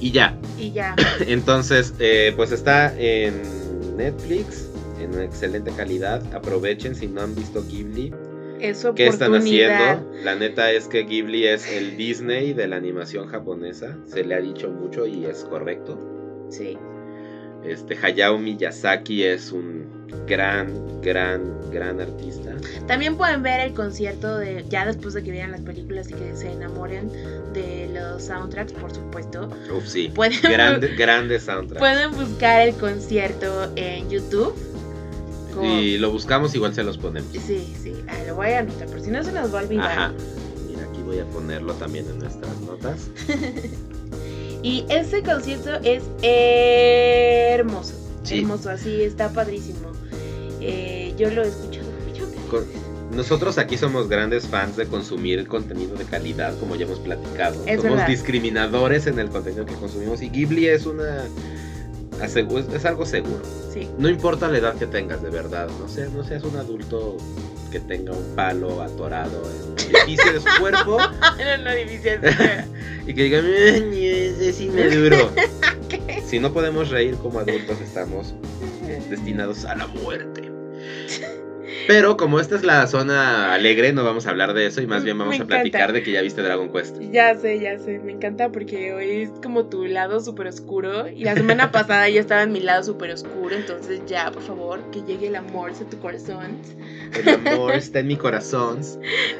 Y 0.00 0.10
ya. 0.10 0.38
Y 0.58 0.70
ya. 0.72 0.94
Entonces, 1.26 1.94
eh, 1.98 2.32
pues 2.36 2.52
está 2.52 2.94
en 2.98 3.42
Netflix, 3.96 4.68
en 5.00 5.20
excelente 5.20 5.72
calidad. 5.72 6.22
Aprovechen 6.34 6.94
si 6.94 7.06
no 7.06 7.22
han 7.22 7.34
visto 7.34 7.64
Ghibli. 7.66 8.12
Es 8.60 8.86
¿Qué 8.94 9.06
están 9.06 9.34
haciendo? 9.34 10.10
La 10.22 10.34
neta 10.34 10.70
es 10.70 10.88
que 10.88 11.04
Ghibli 11.04 11.46
es 11.46 11.70
el 11.70 11.96
Disney 11.96 12.52
de 12.52 12.66
la 12.66 12.76
animación 12.76 13.26
japonesa. 13.26 13.96
Se 14.06 14.24
le 14.24 14.34
ha 14.34 14.40
dicho 14.40 14.70
mucho 14.70 15.06
y 15.06 15.24
es 15.26 15.44
correcto. 15.44 15.98
Sí. 16.50 16.78
Este 17.64 17.96
Hayao 18.00 18.38
Miyazaki 18.38 19.24
es 19.24 19.50
un 19.50 19.86
gran, 20.26 21.00
gran, 21.00 21.70
gran 21.70 22.00
artista. 22.00 22.54
También 22.86 23.16
pueden 23.16 23.42
ver 23.42 23.60
el 23.60 23.72
concierto 23.72 24.36
de 24.38 24.64
ya 24.68 24.84
después 24.86 25.14
de 25.14 25.22
que 25.22 25.30
vean 25.30 25.50
las 25.50 25.62
películas 25.62 26.10
y 26.10 26.14
que 26.14 26.36
se 26.36 26.52
enamoren 26.52 27.10
de 27.54 27.88
los 27.92 28.22
soundtracks, 28.22 28.72
por 28.74 28.94
supuesto. 28.94 29.48
Uf, 29.74 29.86
sí. 29.86 30.12
Pueden, 30.14 30.38
Grande, 30.42 30.88
grande 30.96 31.40
soundtrack. 31.40 31.78
pueden 31.78 32.12
buscar 32.12 32.68
el 32.68 32.74
concierto 32.74 33.72
en 33.76 34.10
YouTube. 34.10 34.54
Y 35.62 35.98
lo 35.98 36.10
buscamos, 36.10 36.54
igual 36.54 36.74
se 36.74 36.82
los 36.82 36.98
ponemos. 36.98 37.30
Sí, 37.32 37.74
sí, 37.82 37.94
ah, 38.08 38.14
lo 38.26 38.34
voy 38.36 38.48
a 38.48 38.60
anotar, 38.60 38.88
por 38.88 39.00
si 39.00 39.10
no 39.10 39.22
se 39.22 39.32
nos 39.32 39.54
va 39.54 39.60
a 39.60 39.62
olvidar. 39.62 39.90
Ajá. 39.92 40.12
Mira, 40.68 40.84
aquí 40.90 41.00
voy 41.02 41.18
a 41.18 41.24
ponerlo 41.26 41.74
también 41.74 42.06
en 42.08 42.18
nuestras 42.18 42.60
notas. 42.60 43.08
Y 44.62 44.86
ese 44.88 45.22
concierto 45.22 45.74
es 45.82 46.02
hermoso. 46.22 47.92
Sí. 48.22 48.38
Hermoso, 48.40 48.70
así 48.70 49.02
está 49.02 49.28
padrísimo. 49.28 49.92
Eh, 50.60 51.12
yo 51.18 51.28
lo 51.30 51.42
he 51.44 51.48
escuchado 51.48 51.86
mucho. 52.08 52.26
Con- 52.50 52.64
Nosotros 53.14 53.58
aquí 53.58 53.76
somos 53.76 54.08
grandes 54.08 54.46
fans 54.48 54.76
de 54.76 54.86
consumir 54.86 55.46
contenido 55.46 55.94
de 55.96 56.04
calidad, 56.04 56.58
como 56.58 56.76
ya 56.76 56.86
hemos 56.86 56.98
platicado. 56.98 57.56
Es 57.66 57.76
somos 57.82 57.96
verdad. 57.96 58.06
discriminadores 58.08 59.06
en 59.06 59.18
el 59.18 59.28
contenido 59.28 59.66
que 59.66 59.74
consumimos 59.74 60.22
y 60.22 60.30
Ghibli 60.30 60.68
es 60.68 60.86
una 60.86 61.24
asegu- 62.20 62.58
es, 62.58 62.74
es 62.74 62.84
algo 62.84 63.04
seguro. 63.06 63.42
Sí. 63.72 63.88
No 63.98 64.08
importa 64.08 64.48
la 64.48 64.58
edad 64.58 64.74
que 64.76 64.86
tengas, 64.86 65.22
de 65.22 65.30
verdad. 65.30 65.68
No 65.80 65.88
seas, 65.88 66.10
no 66.12 66.22
seas 66.24 66.42
un 66.44 66.56
adulto 66.56 67.16
que 67.70 67.80
tenga 67.80 68.12
un 68.12 68.36
palo 68.36 68.80
atorado 68.82 69.42
en 69.50 69.88
el 69.90 69.96
orificio 69.96 70.32
de 70.32 70.40
su 70.40 70.60
cuerpo 70.60 70.96
no, 70.98 71.64
no, 71.64 71.74
difícil. 71.74 72.20
y 73.06 73.14
que 73.14 73.22
diga, 73.24 73.40
"Ay, 73.40 74.06
ese 74.06 74.52
sí 74.52 74.68
me 74.68 74.88
duró. 74.88 75.30
Si 76.26 76.38
no 76.40 76.52
podemos 76.52 76.90
reír 76.90 77.14
como 77.16 77.38
adultos, 77.38 77.80
estamos 77.80 78.34
destinados 79.10 79.64
a 79.64 79.76
la 79.76 79.86
muerte. 79.86 80.50
Pero 81.86 82.16
como 82.16 82.40
esta 82.40 82.54
es 82.56 82.62
la 82.64 82.86
zona 82.86 83.52
alegre, 83.52 83.92
no 83.92 84.04
vamos 84.04 84.26
a 84.26 84.30
hablar 84.30 84.54
de 84.54 84.66
eso 84.66 84.80
y 84.80 84.86
más 84.86 85.04
bien 85.04 85.18
vamos 85.18 85.38
a 85.40 85.44
platicar 85.44 85.92
de 85.92 86.02
que 86.02 86.12
ya 86.12 86.22
viste 86.22 86.42
Dragon 86.42 86.70
Quest. 86.72 86.98
Ya 87.12 87.34
sé, 87.36 87.60
ya 87.60 87.78
sé, 87.78 87.98
me 87.98 88.12
encanta 88.12 88.48
porque 88.50 88.94
hoy 88.94 89.22
es 89.22 89.30
como 89.42 89.66
tu 89.66 89.84
lado 89.86 90.20
súper 90.20 90.46
oscuro 90.46 91.08
y 91.08 91.24
la 91.24 91.34
semana 91.34 91.70
pasada 91.70 92.08
ya 92.08 92.20
estaba 92.20 92.42
en 92.42 92.52
mi 92.52 92.60
lado 92.60 92.82
súper 92.84 93.10
oscuro, 93.10 93.54
entonces 93.54 94.00
ya, 94.06 94.30
por 94.30 94.42
favor, 94.42 94.80
que 94.90 95.02
llegue 95.02 95.26
el 95.28 95.36
amor 95.36 95.72
a 95.72 95.90
tu 95.90 95.98
corazón. 95.98 96.58
El 97.14 97.28
amor 97.28 97.74
está 97.74 97.98
en 98.00 98.06
mi 98.08 98.16
corazón. 98.16 98.80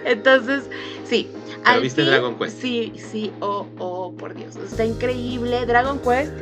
Entonces, 0.05 0.65
sí. 1.05 1.31
Pero 1.65 1.81
viste 1.81 2.03
fin- 2.03 2.11
Dragon 2.11 2.39
Quest. 2.39 2.61
Sí, 2.61 2.93
sí, 2.97 3.33
oh, 3.41 3.67
oh, 3.79 4.13
por 4.17 4.35
Dios, 4.35 4.57
está 4.57 4.85
increíble. 4.85 5.65
Dragon 5.67 5.99
Quest 6.01 6.33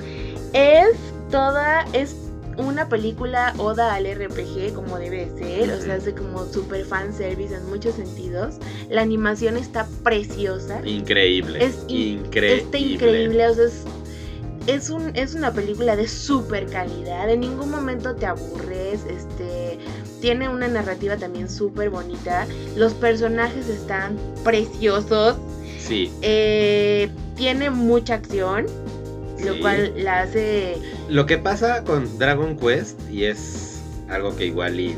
es 0.53 0.97
toda, 1.31 1.85
es 1.93 2.17
una 2.59 2.89
película 2.89 3.55
oda 3.59 3.95
al 3.95 4.05
RPG 4.07 4.75
como 4.75 4.99
debe 4.99 5.27
de 5.27 5.39
ser, 5.39 5.73
o 5.73 5.81
sea, 5.81 5.97
es 5.97 6.09
como 6.17 6.45
super 6.47 6.85
fan 6.85 7.13
service 7.13 7.55
en 7.55 7.69
muchos 7.69 7.95
sentidos. 7.95 8.57
La 8.91 9.03
animación 9.03 9.57
está 9.57 9.87
preciosa. 10.03 10.81
Increíble. 10.87 11.65
Es 11.65 11.79
increíble. 11.89 12.63
Está 12.63 12.79
increíble, 12.79 13.47
o 13.49 13.55
sea, 13.55 13.65
es, 13.65 13.85
es, 14.67 14.91
un, 14.91 15.11
es 15.17 15.35
una 15.35 15.53
película 15.53 15.97
de 15.97 16.07
super 16.07 16.67
calidad, 16.67 17.29
en 17.31 17.41
ningún 17.41 17.71
momento 17.71 18.15
te 18.15 18.27
aburres, 18.27 19.01
este, 19.09 19.79
tiene 20.21 20.49
una 20.49 20.69
narrativa 20.69 21.17
también 21.17 21.49
súper 21.51 21.91
bonita, 21.91 22.47
los 22.77 22.95
personajes 22.95 23.69
están 23.69 24.17
preciosos, 24.45 25.37
Sí. 25.81 26.13
eh, 26.23 27.11
tiene 27.35 27.71
mucha 27.71 28.15
acción, 28.15 28.67
lo 29.45 29.59
cual 29.61 29.93
la 29.97 30.23
hace... 30.23 30.77
Lo 31.09 31.27
que 31.27 31.39
pasa 31.39 31.85
con 31.85 32.19
Dragon 32.19 32.57
Quest, 32.57 32.99
y 33.11 33.25
es 33.25 33.81
algo 34.09 34.35
que 34.37 34.47
igual 34.47 34.79
y. 34.81 34.97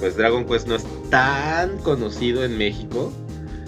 Pues 0.00 0.16
Dragon 0.16 0.44
Quest 0.44 0.66
no 0.66 0.74
es 0.76 0.84
tan 1.10 1.78
conocido 1.78 2.44
en 2.44 2.58
México. 2.58 3.12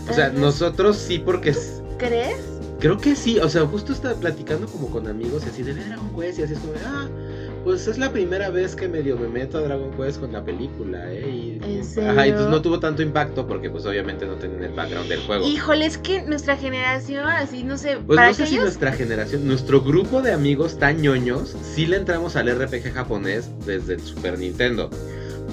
O 0.08 0.12
sea, 0.12 0.26
Ajá. 0.26 0.34
nosotros 0.38 0.96
sí, 0.96 1.18
porque. 1.18 1.50
es- 1.50 1.80
¿Crees? 1.98 2.36
Creo 2.80 2.98
que 2.98 3.14
sí, 3.16 3.38
o 3.38 3.48
sea, 3.48 3.64
justo 3.66 3.92
estaba 3.92 4.14
platicando 4.14 4.66
como 4.66 4.88
con 4.90 5.08
amigos 5.08 5.44
y 5.46 5.50
así 5.50 5.62
de 5.62 5.72
"Ve 5.72 5.84
Dragon 5.84 6.10
Quest 6.20 6.38
y 6.40 6.42
así 6.42 6.52
es 6.54 6.58
como, 6.58 6.72
ah, 6.84 7.08
pues 7.64 7.88
es 7.88 7.96
la 7.96 8.12
primera 8.12 8.50
vez 8.50 8.76
que 8.76 8.86
medio 8.88 9.16
me 9.16 9.26
meto 9.26 9.58
a 9.58 9.62
Dragon 9.62 9.90
Quest 9.96 10.20
con 10.20 10.32
la 10.32 10.44
película, 10.44 11.10
¿eh? 11.10 11.28
Y, 11.28 11.60
¿En 11.64 12.08
Ajá, 12.08 12.26
y 12.26 12.32
pues 12.32 12.46
no 12.46 12.60
tuvo 12.60 12.78
tanto 12.78 13.02
impacto 13.02 13.46
porque 13.46 13.70
pues 13.70 13.86
obviamente 13.86 14.26
no 14.26 14.34
tenían 14.34 14.62
el 14.62 14.72
background 14.72 15.08
del 15.08 15.20
juego. 15.20 15.46
Híjole, 15.46 15.86
es 15.86 15.96
que 15.96 16.22
nuestra 16.22 16.56
generación, 16.56 17.26
así, 17.26 17.64
no 17.64 17.78
sé, 17.78 17.96
Pues 18.06 18.16
para 18.16 18.28
no 18.28 18.34
sé 18.34 18.46
si 18.46 18.58
nuestra 18.58 18.92
generación, 18.92 19.46
nuestro 19.46 19.80
grupo 19.80 20.20
de 20.20 20.32
amigos 20.32 20.78
tan 20.78 21.00
ñoños, 21.00 21.56
sí 21.62 21.86
le 21.86 21.96
entramos 21.96 22.36
al 22.36 22.54
RPG 22.54 22.92
japonés 22.92 23.50
desde 23.64 23.94
el 23.94 24.00
Super 24.02 24.38
Nintendo, 24.38 24.90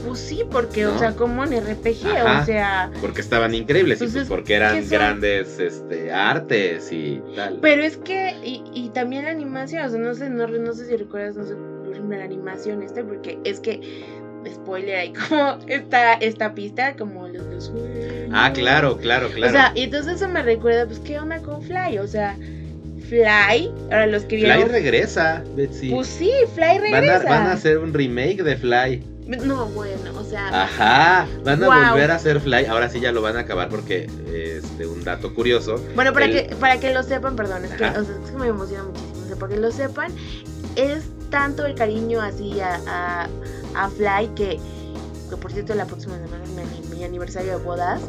Pues 0.05 0.19
sí, 0.19 0.43
porque, 0.49 0.87
o 0.87 0.97
sea, 0.97 1.15
como 1.15 1.45
en 1.45 1.51
RPG, 1.61 2.07
Ajá. 2.07 2.41
o 2.41 2.45
sea... 2.45 2.91
porque 2.99 3.21
estaban 3.21 3.55
increíbles 3.55 3.99
y 3.99 4.03
Pues 4.03 4.11
pues 4.11 4.23
es 4.23 4.29
porque 4.29 4.55
eran 4.55 4.87
grandes 4.89 5.59
este, 5.59 6.11
artes 6.11 6.91
y 6.91 7.21
tal. 7.35 7.59
Pero 7.61 7.83
es 7.83 7.95
que, 7.97 8.35
y, 8.43 8.63
y 8.73 8.89
también 8.89 9.25
la 9.25 9.31
animación, 9.31 9.85
o 9.85 9.89
sea, 9.89 9.99
no 9.99 10.13
sé, 10.13 10.29
no, 10.29 10.47
no 10.47 10.73
sé 10.73 10.87
si 10.87 10.97
recuerdas, 10.97 11.37
no 11.37 11.45
sé, 11.45 11.55
ejemplo, 11.93 12.17
la 12.17 12.23
animación 12.25 12.81
esta, 12.83 13.03
porque 13.03 13.39
es 13.43 13.59
que, 13.59 14.03
spoiler, 14.53 14.95
hay 14.95 15.13
como 15.13 15.57
esta, 15.67 16.13
esta 16.13 16.53
pista, 16.53 16.95
como 16.95 17.27
los, 17.27 17.45
los. 17.47 17.71
Ah, 18.33 18.51
claro, 18.53 18.97
claro, 18.97 19.29
claro. 19.29 19.51
O 19.51 19.55
sea, 19.55 19.71
y 19.75 19.83
entonces 19.83 20.15
eso 20.15 20.27
me 20.29 20.41
recuerda, 20.43 20.85
pues, 20.85 20.99
¿qué 20.99 21.19
onda 21.19 21.39
con 21.39 21.61
Fly? 21.61 21.99
O 21.99 22.07
sea, 22.07 22.35
Fly, 23.09 23.71
ahora 23.91 24.07
los 24.07 24.23
que 24.23 24.37
Fly 24.39 24.45
vieron... 24.45 24.69
regresa, 24.69 25.43
Betsy. 25.55 25.89
Pues 25.89 26.07
sí, 26.07 26.31
Fly 26.55 26.79
van, 26.79 26.93
a, 26.95 26.99
regresa. 27.01 27.23
van 27.29 27.47
a 27.47 27.51
hacer 27.53 27.77
un 27.77 27.93
remake 27.93 28.41
de 28.43 28.55
Fly. 28.55 29.03
No, 29.45 29.65
bueno, 29.67 30.11
o 30.19 30.23
sea... 30.23 30.63
Ajá, 30.63 31.27
van 31.45 31.63
a 31.63 31.67
Wow. 31.67 31.91
volver 31.91 32.11
a 32.11 32.15
hacer 32.15 32.39
Fly. 32.41 32.65
Ahora 32.65 32.89
sí 32.89 32.99
ya 32.99 33.11
lo 33.11 33.21
van 33.21 33.37
a 33.37 33.41
acabar 33.41 33.69
porque, 33.69 34.07
este, 34.33 34.85
un 34.87 35.03
dato 35.03 35.33
curioso. 35.33 35.75
Bueno, 35.95 36.11
para, 36.11 36.25
El- 36.25 36.47
que, 36.47 36.55
para 36.55 36.79
que 36.79 36.93
lo 36.93 37.03
sepan, 37.03 37.35
perdón, 37.35 37.63
es 37.65 37.71
que, 37.71 37.85
Ajá. 37.85 37.99
o 37.99 38.03
sea, 38.03 38.15
es 38.23 38.31
que 38.31 38.37
me 38.37 38.47
emociona 38.47 38.83
muchísimo. 38.83 39.23
O 39.23 39.27
sea, 39.27 39.35
para 39.37 39.53
que 39.53 39.59
lo 39.59 39.71
sepan, 39.71 40.11
es 40.75 41.03
tanto 41.31 41.65
el 41.65 41.73
cariño 41.73 42.21
así 42.21 42.59
a, 42.61 42.79
a, 42.87 43.27
a 43.73 43.89
Fly 43.89 44.27
que, 44.35 44.59
que, 45.29 45.37
por 45.37 45.51
cierto, 45.51 45.73
la 45.73 45.85
próxima 45.85 46.15
semana 46.15 46.43
es 46.43 46.89
mi, 46.89 46.97
mi 46.97 47.03
aniversario 47.03 47.57
de 47.57 47.63
bodas. 47.63 48.01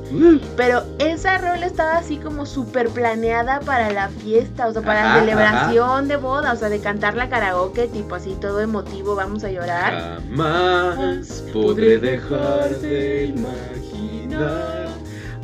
Pero 0.56 0.82
esa 0.98 1.38
rola 1.38 1.64
estaba 1.64 1.96
así 1.96 2.18
como 2.18 2.44
súper 2.44 2.88
planeada 2.90 3.60
para 3.60 3.90
la 3.92 4.08
fiesta, 4.10 4.66
o 4.66 4.72
sea, 4.72 4.82
para 4.82 5.00
Ajá, 5.00 5.14
la 5.14 5.20
celebración 5.20 6.08
de 6.08 6.16
boda, 6.16 6.52
o 6.52 6.56
sea, 6.56 6.68
de 6.68 6.80
cantar 6.80 7.14
la 7.14 7.30
karaoke, 7.30 7.86
tipo 7.86 8.16
así 8.16 8.36
todo 8.40 8.60
emotivo, 8.60 9.14
vamos 9.14 9.44
a 9.44 9.50
llorar. 9.50 10.20
Jamás 10.20 11.44
podré 11.52 11.98
dejar 11.98 12.68
de 12.80 13.26
imaginar 13.26 14.88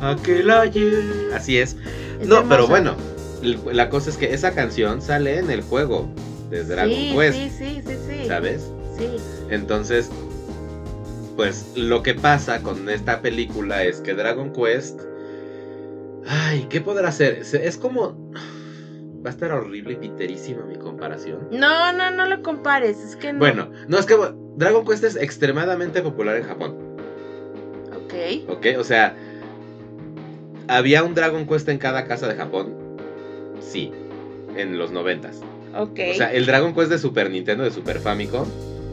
aquel 0.01 0.51
ayer. 0.51 1.05
Así 1.35 1.59
es. 1.59 1.77
Es 2.21 2.29
No, 2.29 2.47
pero 2.49 2.67
bueno, 2.67 2.95
la 3.73 3.89
cosa 3.89 4.11
es 4.11 4.17
que 4.17 4.35
esa 4.35 4.53
canción 4.53 5.01
sale 5.01 5.39
en 5.39 5.51
el 5.51 5.63
juego 5.63 6.09
de 6.51 6.65
Dragon 6.65 6.95
sí, 6.95 7.13
Quest, 7.15 7.39
Sí, 7.39 7.51
sí, 7.51 7.83
sí, 7.87 7.97
sí. 8.09 8.27
¿sabes? 8.27 8.73
Sí. 8.97 9.17
Entonces, 9.51 10.11
pues 11.37 11.73
lo 11.77 12.03
que 12.03 12.15
pasa 12.15 12.63
con 12.63 12.89
esta 12.89 13.21
película 13.21 13.85
es 13.85 14.01
que 14.01 14.15
Dragon 14.15 14.53
Quest. 14.53 15.01
Ay, 16.27 16.67
¿qué 16.69 16.81
podrá 16.81 17.09
hacer? 17.09 17.43
Es 17.53 17.77
como. 17.77 18.17
Va 19.25 19.31
a 19.31 19.33
estar 19.33 19.51
horrible 19.51 19.95
y 19.95 19.97
piterísima 19.97 20.65
mi 20.65 20.77
comparación. 20.77 21.49
No, 21.51 21.93
no, 21.93 22.11
no 22.11 22.27
lo 22.27 22.43
compares, 22.43 22.99
es 22.99 23.17
que 23.17 23.33
no. 23.33 23.41
Bueno, 23.41 23.71
no 23.89 23.99
es 23.99 24.07
que 24.07 24.17
Dragon 24.57 24.85
Quest 24.85 25.05
es 25.05 25.17
extremadamente 25.17 26.03
popular 26.03 26.37
en 26.37 26.45
Japón. 26.45 26.77
Ok. 27.95 28.49
¿Ok? 28.49 28.67
O 28.79 28.85
sea, 28.85 29.17
había 30.69 31.03
un 31.03 31.15
Dragon 31.15 31.47
Quest 31.47 31.69
en 31.69 31.79
cada 31.79 32.07
casa 32.07 32.29
de 32.29 32.37
Japón. 32.37 32.75
Sí, 33.61 33.93
en 34.57 34.79
los 34.79 34.91
noventas. 34.93 35.41
Ok. 35.77 35.99
O 36.13 36.15
sea, 36.17 36.33
el 36.33 36.47
Dragon 36.47 36.75
Quest 36.75 36.91
de 36.91 36.99
Super 36.99 37.31
Nintendo, 37.31 37.65
de 37.65 37.71
Super 37.71 37.99
Famicom, 38.01 38.47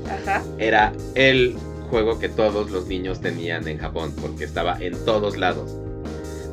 Ajá. 0.10 0.44
era 0.58 0.94
el 1.16 1.56
juego 1.90 2.20
que 2.20 2.30
todos 2.30 2.72
los 2.72 2.88
niños 2.88 3.22
tenían 3.22 3.68
en 3.68 3.78
Japón, 3.78 4.14
porque 4.22 4.44
estaba 4.44 4.78
en 4.82 4.94
todos 5.06 5.38
lados. 5.38 5.76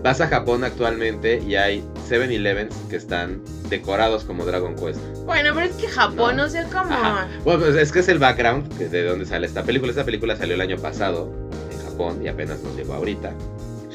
Vas 0.02 0.20
a 0.20 0.26
Japón 0.26 0.64
actualmente 0.64 1.40
y 1.46 1.54
hay 1.54 1.84
7-Elevens 2.10 2.74
que 2.90 2.96
están 2.96 3.40
decorados 3.68 4.24
como 4.24 4.44
Dragon 4.44 4.74
Quest. 4.74 4.98
Bueno, 5.26 5.50
pero 5.54 5.66
es 5.66 5.72
que 5.76 5.86
Japón, 5.88 6.36
No. 6.36 6.44
no 6.44 6.48
sé 6.48 6.64
cómo. 6.72 6.92
Ajá. 6.92 7.28
Bueno, 7.44 7.60
pues 7.60 7.76
es 7.76 7.92
que 7.92 8.00
es 8.00 8.08
el 8.08 8.18
background 8.18 8.68
de 8.78 9.04
donde 9.04 9.24
sale 9.26 9.46
esta 9.46 9.62
película. 9.62 9.90
Esta 9.90 10.04
película 10.04 10.34
salió 10.36 10.54
el 10.56 10.60
año 10.60 10.76
pasado 10.76 11.32
en 11.70 11.78
Japón 11.88 12.20
y 12.24 12.28
apenas 12.28 12.60
nos 12.62 12.74
llegó 12.76 12.94
ahorita. 12.94 13.32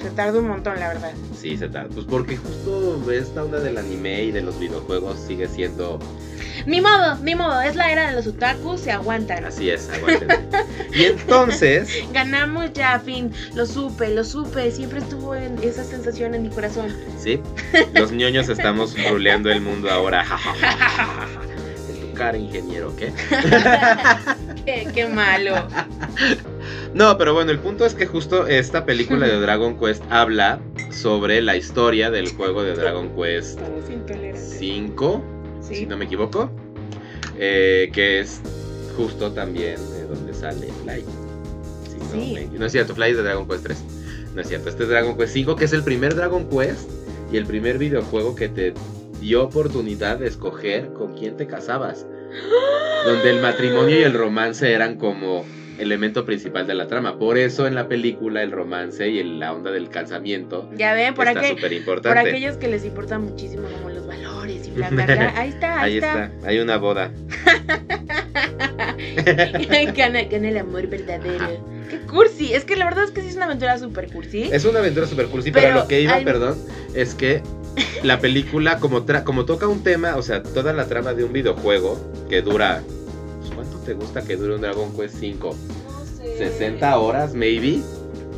Se 0.02 0.10
tardó 0.12 0.40
un 0.40 0.48
montón, 0.48 0.80
la 0.80 0.90
verdad. 0.90 1.12
Sí, 1.40 1.58
se 1.58 1.68
tarda. 1.70 1.90
Pues 1.94 2.06
porque 2.06 2.38
justo 2.38 3.12
esta 3.12 3.44
onda 3.44 3.60
del 3.60 3.78
anime 3.78 4.24
y 4.26 4.32
de 4.32 4.42
los 4.42 4.60
videojuegos 4.60 5.20
sigue 5.20 5.48
siendo 5.48 6.00
Ni 6.66 6.82
modo, 6.82 7.16
ni 7.24 7.34
modo, 7.36 7.62
es 7.62 7.76
la 7.76 7.92
era 7.92 8.10
de 8.10 8.16
los 8.16 8.28
otakus, 8.28 8.82
se 8.82 8.92
aguantan. 8.92 9.44
así 9.46 9.70
es, 9.70 9.90
aguántense. 9.90 10.40
y 10.94 11.04
entonces, 11.06 11.90
Ganamos 12.14 12.74
ya, 12.74 13.00
fin, 13.00 13.32
lo 13.56 13.66
supe, 13.66 14.10
lo 14.14 14.24
supe, 14.24 14.72
siempre 14.72 15.00
estuvo 15.00 15.34
en 15.36 15.58
esa 15.64 15.84
sensación 15.84 16.36
en 16.36 16.44
mi 16.44 16.50
corazón. 16.50 16.94
sí, 17.18 17.40
los 17.94 18.12
ñoños 18.12 18.50
estamos 18.50 18.96
ruleando 19.10 19.50
el 19.52 19.62
mundo 19.62 19.90
ahora. 19.90 20.26
en 21.90 22.00
tu 22.02 22.14
cara, 22.14 22.38
ingeniero, 22.38 22.94
¿qué? 22.96 23.14
qué, 24.66 24.88
qué 24.94 25.08
malo. 25.08 25.68
No, 26.94 27.18
pero 27.18 27.34
bueno, 27.34 27.52
el 27.52 27.60
punto 27.60 27.86
es 27.86 27.94
que 27.94 28.06
justo 28.06 28.48
esta 28.48 28.86
película 28.86 29.28
de 29.28 29.40
Dragon 29.40 29.78
Quest 29.80 30.04
habla 30.10 30.60
sobre 30.92 31.42
la 31.42 31.56
historia 31.56 32.10
del 32.12 32.30
juego 32.30 32.64
de 32.64 32.74
Dragon 32.74 33.10
Quest 33.16 33.60
Estamos 33.60 33.90
intolerantes. 33.90 34.56
5, 34.60 35.24
Sí. 35.62 35.76
si 35.76 35.86
no 35.86 35.98
me 35.98 36.06
equivoco, 36.06 36.50
eh, 37.38 37.90
que 37.94 38.20
es 38.20 38.42
justo 38.96 39.32
también 39.34 39.76
de 39.92 40.04
donde 40.04 40.34
sale 40.34 40.68
Fly. 40.84 41.04
Si 41.92 41.98
no, 42.18 42.24
Sí. 42.24 42.34
me- 42.52 42.58
no 42.60 42.66
es 42.66 42.72
cierto, 42.72 42.96
Fly 42.96 43.12
es 43.12 43.18
de 43.18 43.24
Dragon 43.24 43.48
Quest 43.48 43.64
3. 43.64 43.84
No 44.34 44.42
es 44.42 44.48
cierto, 44.48 44.70
este 44.70 44.84
es 44.84 44.90
Dragon 44.90 45.18
Quest 45.18 45.34
5, 45.34 45.56
que 45.56 45.66
es 45.66 45.74
el 45.74 45.84
primer 45.84 46.16
Dragon 46.16 46.48
Quest 46.50 46.90
y 47.32 47.38
el 47.38 47.46
primer 47.46 47.78
videojuego 47.78 48.36
que 48.36 48.48
te 48.50 48.74
dio 49.20 49.44
oportunidad 49.44 50.18
de 50.20 50.28
escoger 50.28 50.94
con 50.94 51.14
quién 51.16 51.36
te 51.38 51.48
casabas. 51.48 52.06
Donde 53.06 53.30
el 53.32 53.42
matrimonio 53.42 54.00
y 54.00 54.04
el 54.04 54.14
romance 54.14 54.72
eran 54.72 54.96
como 54.98 55.44
elemento 55.80 56.26
principal 56.26 56.68
de 56.68 56.74
la 56.74 56.88
trama. 56.88 57.18
Por 57.20 57.38
eso 57.38 57.68
en 57.68 57.76
la 57.76 57.88
película 57.88 58.42
el 58.44 58.52
romance 58.52 59.08
y 59.10 59.20
el- 59.20 59.40
la 59.40 59.54
onda 59.54 59.72
del 59.72 59.90
casamiento 59.90 60.70
Ya 60.76 60.94
ven, 60.94 61.14
por, 61.14 61.28
está 61.28 61.44
súper 61.48 61.84
por 61.86 62.18
aquellos 62.18 62.58
que 62.58 62.68
les 62.68 62.84
importa 62.86 63.20
muchísimo 63.20 63.68
como 63.70 63.90
los 63.90 64.08
valores 64.08 64.68
y 64.68 64.72
bla, 64.72 64.90
bla, 64.90 65.06
bla. 65.06 65.34
Ahí 65.38 65.50
está, 65.50 65.82
ahí, 65.82 65.92
Ahí 65.92 65.98
está, 65.98 66.32
hay 66.46 66.60
una 66.60 66.78
boda. 66.78 67.12
gana, 69.96 70.24
gana 70.24 70.50
el 70.50 70.58
amor 70.58 70.88
verdadero. 70.88 71.66
Qué 71.90 72.00
cursi. 72.02 72.54
Es 72.54 72.66
que 72.66 72.76
la 72.76 72.86
verdad 72.86 73.06
es 73.06 73.12
que 73.12 73.22
sí 73.22 73.30
es 73.30 73.36
una 73.36 73.46
aventura 73.46 73.78
súper 73.78 74.12
cursi. 74.12 74.44
Es 74.52 74.66
una 74.66 74.80
aventura 74.80 75.08
super 75.08 75.28
cursi, 75.28 75.52
pero, 75.52 75.68
Pero 75.68 75.80
lo 75.82 75.88
que 75.88 76.02
iba, 76.02 76.16
al- 76.16 76.24
perdón, 76.24 76.58
es 76.96 77.16
que 77.16 77.42
la 78.04 78.20
película, 78.20 78.80
como, 78.80 79.06
tra- 79.06 79.24
como 79.24 79.46
toca 79.46 79.68
un 79.68 79.84
tema, 79.84 80.16
o 80.16 80.22
sea, 80.22 80.44
toda 80.44 80.74
la 80.74 80.88
trama 80.88 81.14
de 81.14 81.24
un 81.24 81.34
videojuego 81.34 82.00
que 82.30 82.42
dura. 82.42 82.82
Pues, 83.96 84.10
¿Cuánto 84.10 84.22
te 84.22 84.22
gusta 84.22 84.22
que 84.24 84.36
dure 84.36 84.56
un 84.56 84.62
Dragon 84.62 84.96
Quest 84.96 85.16
5? 85.20 85.56
No 85.88 86.06
sé. 86.06 86.70
¿60 86.80 86.96
horas, 86.98 87.34
maybe? 87.34 87.80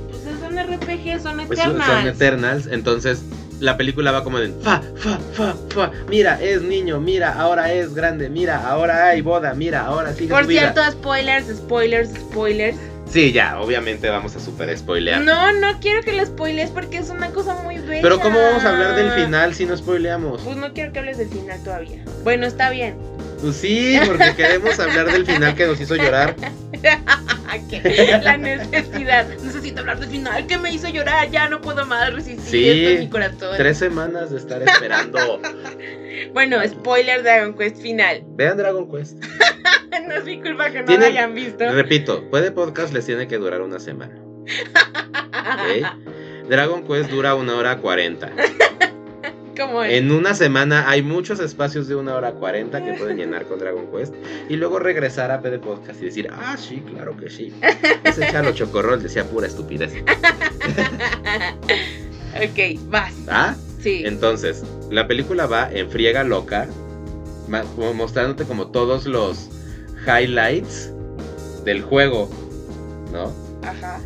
Pues 0.10 0.40
son 0.40 0.58
RPG, 0.58 1.22
son 1.22 1.48
Pues 1.48 1.60
son 1.60 1.72
eternas. 1.72 1.88
son 1.88 2.08
Eternals, 2.08 2.68
entonces 2.68 3.24
la 3.60 3.76
película 3.78 4.12
va 4.12 4.24
como 4.24 4.40
de 4.40 4.50
fa, 4.62 4.82
fa, 4.96 5.20
fa, 5.34 5.56
fa. 5.70 5.92
Mira, 6.08 6.42
es 6.42 6.62
niño, 6.62 7.00
mira, 7.00 7.34
ahora 7.34 7.74
es 7.74 7.94
grande, 7.94 8.30
mira, 8.30 8.66
ahora 8.68 9.08
hay 9.08 9.22
boda, 9.22 9.54
mira, 9.54 9.86
ahora 9.86 10.14
sigue 10.14 10.30
Por 10.30 10.44
su 10.44 10.50
vida. 10.50 10.74
cierto, 10.74 10.92
spoilers, 10.92 11.48
spoilers, 11.48 12.10
spoilers. 12.12 12.78
Sí, 13.10 13.32
ya, 13.32 13.60
obviamente 13.60 14.08
vamos 14.10 14.36
a 14.36 14.40
super 14.40 14.76
spoilear. 14.78 15.22
No, 15.22 15.52
no 15.54 15.80
quiero 15.80 16.04
que 16.04 16.14
lo 16.14 16.24
spoiles 16.24 16.70
porque 16.70 16.98
es 17.00 17.10
una 17.10 17.32
cosa 17.32 17.56
muy 17.64 17.80
bella. 17.80 18.04
Pero 18.04 18.20
¿cómo 18.20 18.40
vamos 18.40 18.64
a 18.64 18.70
hablar 18.70 18.96
del 18.96 19.12
final 19.12 19.56
si 19.56 19.66
no 19.66 19.76
spoileamos? 19.76 20.42
Pues 20.44 20.56
no 20.58 20.74
quiero 20.74 20.94
que 20.94 21.00
hables 21.00 21.18
del 21.18 21.30
final 21.30 21.62
todavía. 21.64 22.06
Bueno, 22.24 22.46
está 22.46 22.70
bien. 22.70 22.96
Pues 23.42 23.56
sí, 23.56 23.98
porque 24.06 24.36
queremos 24.36 24.80
hablar 24.80 25.12
del 25.12 25.26
final 25.26 25.56
que 25.56 25.66
nos 25.66 25.80
hizo 25.80 25.96
llorar. 25.96 26.36
La 28.24 28.38
necesidad. 28.38 29.28
Necesito 29.28 29.80
hablar 29.80 30.00
del 30.00 30.10
final 30.10 30.46
que 30.48 30.58
me 30.58 30.72
hizo 30.72 30.90
llorar. 30.90 31.30
Ya 31.32 31.48
no 31.50 31.62
puedo 31.62 31.86
más 31.86 32.14
resistir 32.14 32.46
Sí, 32.46 32.70
esto 32.70 32.90
en 32.90 33.00
mi 33.00 33.10
corazón. 33.10 33.58
Tres 33.58 33.78
semanas 33.78 34.32
de 34.32 34.38
estar 34.38 34.62
esperando. 34.62 35.42
Bueno, 36.34 36.58
spoiler 36.68 37.24
Dragon 37.24 37.58
Quest 37.58 37.82
final. 37.82 38.24
Vean 38.32 38.58
Dragon 38.58 38.92
Quest. 38.92 39.24
no 40.08 40.14
es 40.16 40.26
mi 40.26 40.42
culpa 40.42 40.70
que 40.70 40.84
no 40.84 40.98
lo 40.98 41.06
hayan 41.06 41.34
visto. 41.34 41.72
Repito, 41.72 42.30
puede 42.30 42.52
podcast 42.52 42.94
les 42.94 43.06
tiene 43.06 43.28
que 43.28 43.38
durar 43.38 43.62
una 43.62 43.80
semana. 43.80 44.20
Dragon 46.50 46.86
Quest 46.86 47.10
dura 47.10 47.36
una 47.36 47.56
hora 47.56 47.78
cuarenta. 47.78 48.32
Como 49.60 49.84
En 49.84 50.12
una 50.12 50.34
semana 50.36 50.90
hay 50.90 51.02
muchos 51.02 51.42
espacios 51.42 51.90
de 51.90 51.96
una 51.96 52.16
hora 52.16 52.32
cuarenta 52.32 52.82
que 52.84 52.94
pueden 52.94 53.18
llenar 53.18 53.46
con 53.46 53.60
Dragon 53.60 53.92
Quest 53.92 54.14
y 54.48 54.56
luego 54.56 54.80
regresar 54.80 55.32
a 55.32 55.42
PD 55.42 55.60
Podcast 55.60 56.02
y 56.02 56.06
decir, 56.06 56.30
ah, 56.32 56.56
sí, 56.58 56.82
claro 56.90 57.18
que 57.18 57.30
sí. 57.30 57.54
Ese 58.06 58.32
Chalo 58.32 58.54
Chocorrol 58.54 59.04
decía 59.04 59.26
pura 59.26 59.48
estupidez. 59.48 59.92
ok, 62.36 62.80
vas. 62.90 63.14
¿Ah? 63.28 63.56
Sí. 63.82 64.04
Entonces, 64.06 64.64
la 64.90 65.08
película 65.08 65.46
va 65.46 65.70
en 65.72 65.90
friega 65.90 66.24
loca, 66.24 66.68
mostrándote 67.96 68.46
como 68.46 68.72
todos 68.72 69.06
los 69.06 69.50
highlights 70.08 70.94
del 71.66 71.82
juego, 71.82 72.30
¿no? 73.12 73.34
Ajá. 73.68 74.00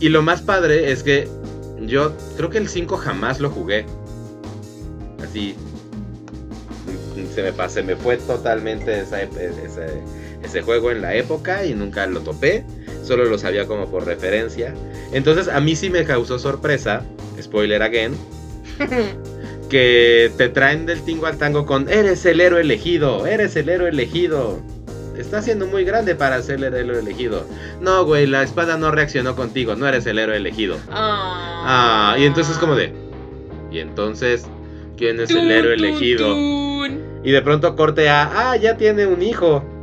Y 0.00 0.08
lo 0.08 0.22
más 0.22 0.40
padre 0.40 0.90
es 0.90 1.02
que 1.02 1.28
yo 1.82 2.16
creo 2.36 2.48
que 2.48 2.58
el 2.58 2.68
5 2.68 2.96
jamás 2.96 3.38
lo 3.40 3.50
jugué. 3.50 3.84
Así. 5.22 5.54
Se 7.34 7.42
me, 7.42 7.52
pa- 7.52 7.68
se 7.68 7.82
me 7.82 7.96
fue 7.96 8.16
totalmente 8.16 9.00
esa 9.00 9.22
ep- 9.22 9.36
ese, 9.36 10.00
ese 10.42 10.62
juego 10.62 10.90
en 10.90 11.02
la 11.02 11.14
época 11.14 11.64
y 11.64 11.74
nunca 11.74 12.06
lo 12.06 12.20
topé. 12.20 12.64
Solo 13.04 13.24
lo 13.24 13.38
sabía 13.38 13.66
como 13.66 13.86
por 13.90 14.04
referencia. 14.06 14.74
Entonces 15.12 15.48
a 15.48 15.60
mí 15.60 15.76
sí 15.76 15.90
me 15.90 16.04
causó 16.04 16.38
sorpresa. 16.38 17.02
Spoiler 17.40 17.82
again. 17.82 18.14
Que 19.70 20.32
te 20.36 20.48
traen 20.48 20.84
del 20.84 21.00
tingo 21.02 21.26
al 21.26 21.36
tango 21.38 21.64
con 21.64 21.88
Eres 21.88 22.26
el 22.26 22.40
héroe 22.40 22.60
elegido. 22.62 23.24
Eres 23.26 23.54
el 23.54 23.68
héroe 23.68 23.90
elegido. 23.90 24.58
Está 25.16 25.42
siendo 25.42 25.66
muy 25.68 25.84
grande 25.84 26.16
para 26.16 26.42
ser 26.42 26.64
el 26.64 26.74
héroe 26.74 26.98
elegido. 26.98 27.46
No, 27.80 28.04
güey, 28.04 28.26
la 28.26 28.42
espada 28.42 28.76
no 28.78 28.90
reaccionó 28.90 29.36
contigo, 29.36 29.76
no 29.76 29.86
eres 29.86 30.06
el 30.06 30.18
héroe 30.18 30.38
elegido. 30.38 30.76
Ah, 30.90 32.16
y 32.18 32.24
entonces 32.24 32.56
como 32.58 32.74
de... 32.74 32.92
Y 33.70 33.78
entonces, 33.78 34.44
¿quién 35.00 35.18
es 35.18 35.30
el 35.30 35.50
héroe 35.50 35.74
elegido? 35.74 36.36
Y 37.24 37.30
de 37.32 37.42
pronto 37.42 37.74
corte 37.74 38.08
a... 38.10 38.50
Ah, 38.50 38.56
ya 38.56 38.76
tiene 38.76 39.06
un 39.06 39.22
hijo. 39.22 39.64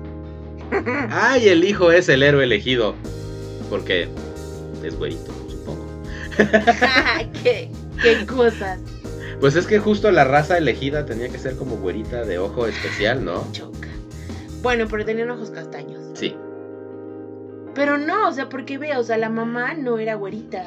Ah, 1.10 1.38
y 1.38 1.48
el 1.48 1.64
hijo 1.64 1.92
es 1.92 2.10
el 2.10 2.22
héroe 2.22 2.44
elegido. 2.44 2.94
Porque 3.70 4.10
es 4.84 4.98
güerito, 4.98 5.32
supongo. 5.50 5.86
¿Qué, 7.42 7.72
qué 8.02 8.26
cosas. 8.26 8.80
Pues 9.40 9.56
es 9.56 9.66
que 9.66 9.80
justo 9.80 10.12
la 10.12 10.26
raza 10.26 10.58
elegida 10.58 11.06
tenía 11.06 11.30
que 11.30 11.40
ser 11.40 11.56
como 11.56 11.78
güerita 11.78 12.26
de 12.26 12.38
ojo 12.38 12.68
especial, 12.68 13.24
¿no? 13.24 13.48
Choca. 13.54 13.88
Bueno, 14.62 14.88
pero 14.90 15.06
tenían 15.06 15.32
ojos 15.32 15.52
castaños. 15.52 16.02
Sí. 16.16 16.36
Pero 17.74 17.98
no, 17.98 18.28
o 18.28 18.34
sea, 18.34 18.50
porque 18.50 18.78
ve, 18.78 18.96
o 18.98 19.04
sea, 19.04 19.18
la 19.18 19.30
mamá 19.30 19.74
no 19.74 20.00
era 20.00 20.16
güerita. 20.16 20.66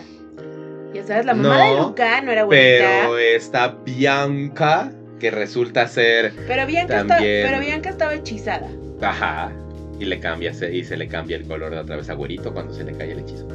Ya 0.95 1.07
sabes, 1.07 1.25
la 1.27 1.35
mamá 1.35 1.65
de 1.71 1.77
Luca 1.77 2.21
no 2.23 2.33
era 2.33 2.43
güerita. 2.45 2.85
Pero 3.03 3.19
está 3.19 3.69
Bianca, 3.85 4.91
que 5.21 5.31
resulta 5.31 5.87
ser... 5.87 6.33
Pero 6.47 6.67
Bianca, 6.67 7.07
También. 7.07 7.47
pero 7.47 7.61
Bianca 7.61 7.91
estaba 7.91 8.15
hechizada. 8.15 8.69
Ajá. 9.01 9.53
Y 9.99 10.05
le 10.07 10.19
cambia, 10.19 10.53
se- 10.55 10.75
y 10.75 10.85
se 10.85 10.97
le 10.97 11.07
cambia 11.09 11.37
el 11.37 11.45
color 11.47 11.71
de 11.73 11.79
otra 11.79 11.97
vez 11.97 12.09
a 12.11 12.15
güerito 12.15 12.53
cuando 12.53 12.75
se 12.75 12.85
le 12.85 12.93
cae 12.93 13.13
el 13.13 13.21
hechizo. 13.21 13.47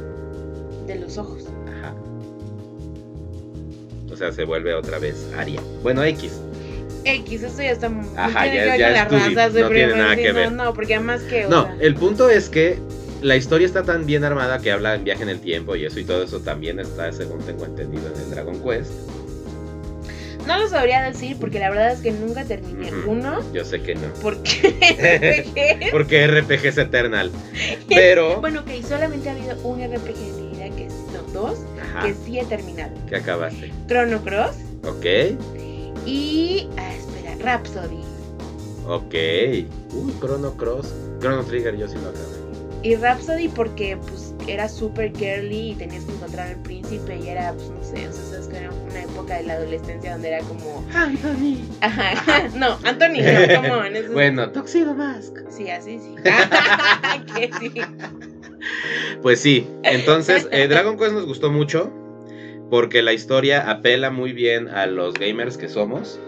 De 0.86 0.94
los 0.96 1.18
ojos. 1.18 1.44
Ajá. 1.78 1.92
O 4.10 4.16
sea, 4.16 4.32
se 4.32 4.44
vuelve 4.44 4.72
otra 4.74 4.98
vez 4.98 5.28
Aria. 5.36 5.60
Bueno, 5.82 6.02
X. 6.04 6.40
X, 7.04 7.42
eso 7.42 7.62
ya 7.62 7.72
está. 7.72 7.90
Ajá, 8.16 8.46
ya- 8.46 8.76
ya 8.76 9.02
es 9.04 9.10
no 9.54 9.68
tiene 9.68 9.94
nada 9.94 10.16
que 10.16 10.32
ver. 10.32 10.52
No, 10.52 10.72
porque 10.72 10.94
además 10.94 11.22
que. 11.22 11.46
o 11.46 11.50
No, 11.50 11.64
sea, 11.64 11.76
el 11.80 11.94
punto 11.94 12.30
es 12.30 12.48
que 12.48 12.78
la 13.22 13.36
historia 13.36 13.66
está 13.66 13.82
tan 13.82 14.06
bien 14.06 14.24
armada 14.24 14.58
que 14.58 14.70
habla 14.72 14.94
en 14.94 15.04
viaje 15.04 15.22
en 15.22 15.28
el 15.30 15.40
tiempo 15.40 15.74
y 15.76 15.84
eso 15.84 15.98
y 16.00 16.04
todo 16.04 16.22
eso 16.22 16.40
también 16.40 16.78
está, 16.80 17.10
según 17.12 17.40
tengo 17.40 17.64
entendido, 17.64 18.06
en 18.14 18.20
el 18.20 18.30
Dragon 18.30 18.60
Quest. 18.62 18.90
no 20.46 20.58
lo 20.58 20.68
sabría 20.68 21.02
decir 21.02 21.36
porque 21.40 21.58
la 21.58 21.70
verdad 21.70 21.92
es 21.92 22.00
que 22.00 22.12
nunca 22.12 22.44
terminé 22.44 22.92
uno. 23.06 23.40
Yo 23.52 23.64
sé 23.64 23.80
que 23.82 23.94
no. 23.94 24.08
Porque. 24.22 25.88
Porque 25.90 26.26
RPG 26.26 26.66
es 26.66 26.78
Eternal. 26.78 27.30
Pero. 27.88 28.40
bueno, 28.40 28.60
ok, 28.60 28.84
solamente 28.86 29.28
ha 29.28 29.32
habido 29.32 29.56
un 29.66 29.80
RPG 29.80 30.16
en 30.16 30.36
mi 30.36 30.56
vida 30.56 30.76
que 30.76 30.86
es. 30.86 30.92
No, 31.12 31.22
dos, 31.32 31.58
Ajá. 31.82 32.06
que 32.06 32.14
sí 32.14 32.38
he 32.38 32.44
terminado. 32.44 32.92
¿Qué 33.08 33.16
acabaste? 33.16 33.72
Chrono 33.88 34.22
Cross 34.22 34.56
Ok. 34.84 35.06
y. 36.06 36.68
Ah, 36.76 36.92
espera, 36.94 37.34
Rhapsody. 37.40 37.98
Ok. 38.86 39.14
Uy, 39.94 40.12
Chrono 40.20 40.52
Cross. 40.56 40.92
Chrono 41.20 41.42
Trigger, 41.44 41.76
yo 41.76 41.88
sí 41.88 41.94
lo 41.96 42.10
acabé. 42.10 42.35
Y 42.82 42.94
Rhapsody 42.94 43.48
porque 43.48 43.96
pues 43.96 44.34
era 44.46 44.68
súper 44.68 45.12
girly 45.16 45.70
y 45.72 45.74
tenías 45.74 46.04
que 46.04 46.12
encontrar 46.12 46.48
al 46.48 46.62
príncipe 46.62 47.16
y 47.16 47.28
era, 47.28 47.52
pues 47.52 47.70
no 47.70 47.82
sé, 47.82 48.06
o 48.08 48.12
sea, 48.12 48.22
sabes 48.24 48.46
que 48.46 48.58
era 48.58 48.70
una 48.70 49.02
época 49.02 49.36
de 49.38 49.42
la 49.44 49.54
adolescencia 49.54 50.12
donde 50.12 50.28
era 50.28 50.38
como... 50.40 50.84
Anthony. 50.94 51.56
Ajá, 51.80 52.48
no, 52.54 52.78
Anthony, 52.84 53.22
no, 53.22 53.54
come 53.56 53.70
on, 53.72 53.86
eso 53.96 54.06
es- 54.06 54.12
Bueno, 54.12 54.50
Tuxedo 54.52 54.94
Mask. 54.94 55.36
Sí, 55.50 55.68
así 55.68 55.98
sí. 55.98 56.14
que 57.34 57.50
sí. 57.58 57.72
Pues 59.22 59.40
sí, 59.40 59.66
entonces 59.82 60.48
eh, 60.52 60.68
Dragon 60.68 60.96
Quest 60.96 61.12
nos 61.12 61.26
gustó 61.26 61.50
mucho 61.50 61.92
porque 62.70 63.02
la 63.02 63.12
historia 63.12 63.68
apela 63.70 64.10
muy 64.10 64.32
bien 64.32 64.68
a 64.68 64.86
los 64.86 65.14
gamers 65.14 65.56
que 65.56 65.68
somos. 65.68 66.20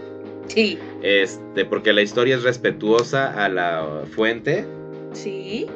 Sí, 0.48 0.78
Este, 1.02 1.64
porque 1.66 1.92
la 1.92 2.00
historia 2.02 2.34
es 2.36 2.42
respetuosa 2.42 3.44
a 3.44 3.48
la 3.48 4.02
fuente. 4.14 4.66
sí. 5.12 5.66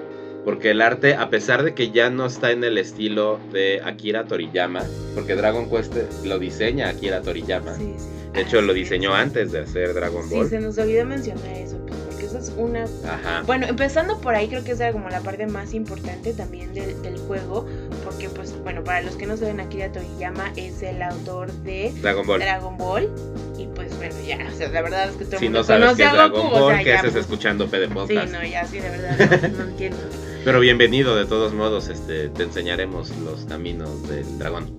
Porque 0.45 0.71
el 0.73 0.81
arte, 0.83 1.15
a 1.15 1.31
pesar 1.31 1.63
de 1.63 1.73
que 1.75 1.91
ya 1.93 2.11
no 2.11 2.27
está 2.27 2.51
en 2.51 2.65
el 2.65 2.77
estilo 2.79 3.39
de 3.53 3.81
Akira 3.85 4.25
Toriyama, 4.25 4.83
porque 5.15 5.37
Dragon 5.37 5.71
Quest 5.71 5.95
lo 6.25 6.39
diseña 6.39 6.89
Akira 6.89 7.23
Toriyama. 7.23 7.75
sí, 7.77 7.95
sí. 7.99 8.07
De 8.33 8.41
hecho, 8.41 8.63
lo 8.63 8.73
diseñó 8.73 9.15
es. 9.15 9.21
antes 9.23 9.53
de 9.53 9.61
hacer 9.61 9.93
Dragon 9.95 10.27
Sí, 10.29 10.35
Ball. 10.35 10.49
se 10.49 10.59
nos 10.59 10.79
olvidó 10.79 11.05
mencionar 11.05 11.47
eso, 11.55 11.77
pues, 11.87 12.01
porque 12.09 12.25
eso 12.25 12.39
es 12.39 12.51
una... 12.57 12.85
Ajá. 12.85 13.43
Bueno, 13.47 13.67
empezando 13.67 14.19
por 14.23 14.35
ahí, 14.35 14.49
creo 14.49 14.65
que 14.65 14.73
esa 14.73 14.85
era 14.85 14.93
como 14.95 15.11
la 15.11 15.21
parte 15.21 15.47
más 15.47 15.75
importante 15.75 16.33
también 16.33 16.73
del, 16.73 17.01
del 17.03 17.19
juego, 17.19 17.69
porque 18.05 18.31
pues, 18.31 18.55
bueno, 18.63 18.83
para 18.85 19.03
los 19.03 19.17
que 19.17 19.27
no 19.27 19.37
saben, 19.37 19.61
Akira 19.61 19.93
Toriyama 19.93 20.51
es 20.57 20.83
el 20.83 21.03
autor 21.03 21.53
de 21.63 21.93
Dragon 22.01 22.27
Ball. 22.27 22.41
Dragon 22.41 22.79
Ball, 22.79 23.11
y 23.59 23.67
pues 23.67 23.95
bueno, 23.99 24.15
ya, 24.27 24.39
o 24.51 24.57
sea, 24.57 24.69
la 24.71 24.81
verdad 24.81 25.11
es 25.11 25.17
que 25.17 25.25
todo 25.27 25.35
el 25.35 25.39
Si 25.39 25.45
mundo 25.45 25.59
no 25.59 25.65
sabes 25.65 25.83
conoce 25.85 26.03
qué 26.03 26.07
es 26.09 26.13
Dragon 26.15 26.47
o 26.47 26.51
Ball, 26.51 26.75
sea, 26.75 26.85
¿qué 26.85 26.93
haces 26.95 27.13
pues, 27.13 27.25
escuchando 27.27 27.67
PD 27.69 27.87
Sí, 27.87 27.93
Podcast? 27.93 28.33
no, 28.33 28.45
ya, 28.47 28.65
sí, 28.67 28.81
de 28.81 28.89
verdad, 28.91 29.51
no, 29.53 29.59
no 29.59 29.71
entiendo. 29.71 29.99
Pero 30.45 30.59
bienvenido, 30.61 31.15
de 31.17 31.25
todos 31.27 31.53
modos, 31.55 31.89
este, 31.89 32.29
te 32.29 32.43
enseñaremos 32.43 33.11
los 33.19 33.45
caminos 33.45 34.09
del 34.09 34.39
dragón. 34.39 34.77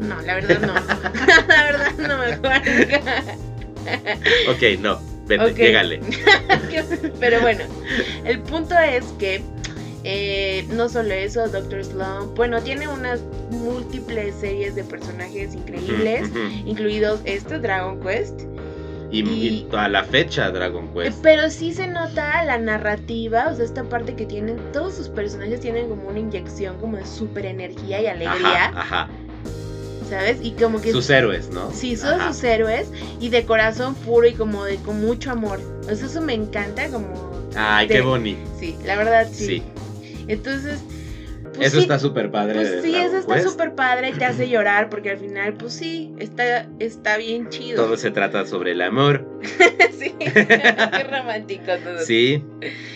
No, 0.00 0.20
la 0.22 0.34
verdad 0.34 0.60
no. 0.60 0.74
la 1.48 1.64
verdad 1.64 1.92
no 1.98 2.18
mejor. 2.18 2.52
Ok, 4.50 4.80
no, 4.80 5.00
vete, 5.26 5.44
Ok. 5.44 5.56
llégale. 5.56 6.00
Pero 7.20 7.40
bueno, 7.40 7.64
el 8.24 8.40
punto 8.40 8.78
es 8.78 9.04
que 9.18 9.40
eh, 10.04 10.66
no 10.70 10.88
solo 10.90 11.14
eso, 11.14 11.48
Doctor 11.48 11.84
Slump, 11.84 12.36
bueno, 12.36 12.60
tiene 12.62 12.86
unas 12.86 13.20
múltiples 13.50 14.34
series 14.38 14.74
de 14.74 14.84
personajes 14.84 15.54
increíbles, 15.54 16.30
incluidos 16.66 17.20
este 17.24 17.58
Dragon 17.58 17.98
Quest. 18.00 18.42
Y, 19.10 19.20
y 19.20 19.46
Y- 19.46 19.68
a 19.76 19.88
la 19.88 20.04
fecha 20.04 20.50
Dragon 20.50 20.84
Eh, 20.86 20.90
Quest. 21.04 21.22
Pero 21.22 21.48
sí 21.50 21.72
se 21.72 21.86
nota 21.86 22.42
la 22.44 22.58
narrativa, 22.58 23.48
o 23.50 23.56
sea, 23.56 23.64
esta 23.64 23.84
parte 23.84 24.14
que 24.14 24.26
tienen, 24.26 24.58
todos 24.72 24.94
sus 24.94 25.08
personajes 25.08 25.60
tienen 25.60 25.88
como 25.88 26.08
una 26.08 26.18
inyección 26.18 26.76
como 26.78 26.96
de 26.98 27.06
super 27.06 27.46
energía 27.46 28.02
y 28.02 28.06
alegría, 28.06 28.66
Ajá, 28.66 28.80
ajá. 28.80 29.08
¿sabes? 30.10 30.38
Y 30.42 30.52
como 30.52 30.80
que 30.80 30.92
Sus 30.92 31.08
héroes, 31.10 31.50
¿no? 31.50 31.70
Sí, 31.70 31.96
son 31.96 32.20
Ajá. 32.20 32.32
sus 32.32 32.44
héroes 32.44 32.90
y 33.20 33.28
de 33.30 33.44
corazón 33.44 33.94
puro 33.94 34.26
y 34.26 34.32
como 34.34 34.64
de 34.64 34.76
con 34.76 35.00
mucho 35.00 35.30
amor. 35.30 35.60
O 35.90 35.94
sea, 35.94 36.06
eso 36.06 36.20
me 36.20 36.34
encanta 36.34 36.88
como... 36.88 37.48
Ay, 37.56 37.88
de- 37.88 37.94
qué 37.94 38.00
bonito. 38.02 38.40
Sí, 38.58 38.76
la 38.84 38.96
verdad 38.96 39.26
sí. 39.32 39.46
Sí. 39.46 39.62
Entonces... 40.28 40.80
pues 41.58 41.68
Eso 41.68 41.76
sí, 41.76 41.82
está 41.82 41.98
súper 41.98 42.30
padre. 42.30 42.54
Pues 42.54 42.82
sí, 42.82 42.94
eso 42.94 43.18
está 43.18 43.40
súper 43.42 43.74
padre 43.74 44.10
y 44.10 44.12
te 44.12 44.24
hace 44.24 44.48
llorar 44.48 44.88
porque 44.88 45.10
al 45.10 45.18
final, 45.18 45.54
pues 45.54 45.74
sí, 45.74 46.12
está, 46.18 46.66
está 46.78 47.16
bien 47.18 47.48
chido. 47.50 47.84
Todo 47.84 47.96
se 47.96 48.10
trata 48.10 48.46
sobre 48.46 48.72
el 48.72 48.80
amor. 48.82 49.26
sí, 49.98 50.14
qué 50.18 51.06
romántico 51.10 51.64
todo. 51.84 51.98
Sí. 52.00 52.42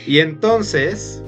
Y 0.07 0.21
entonces, 0.21 1.23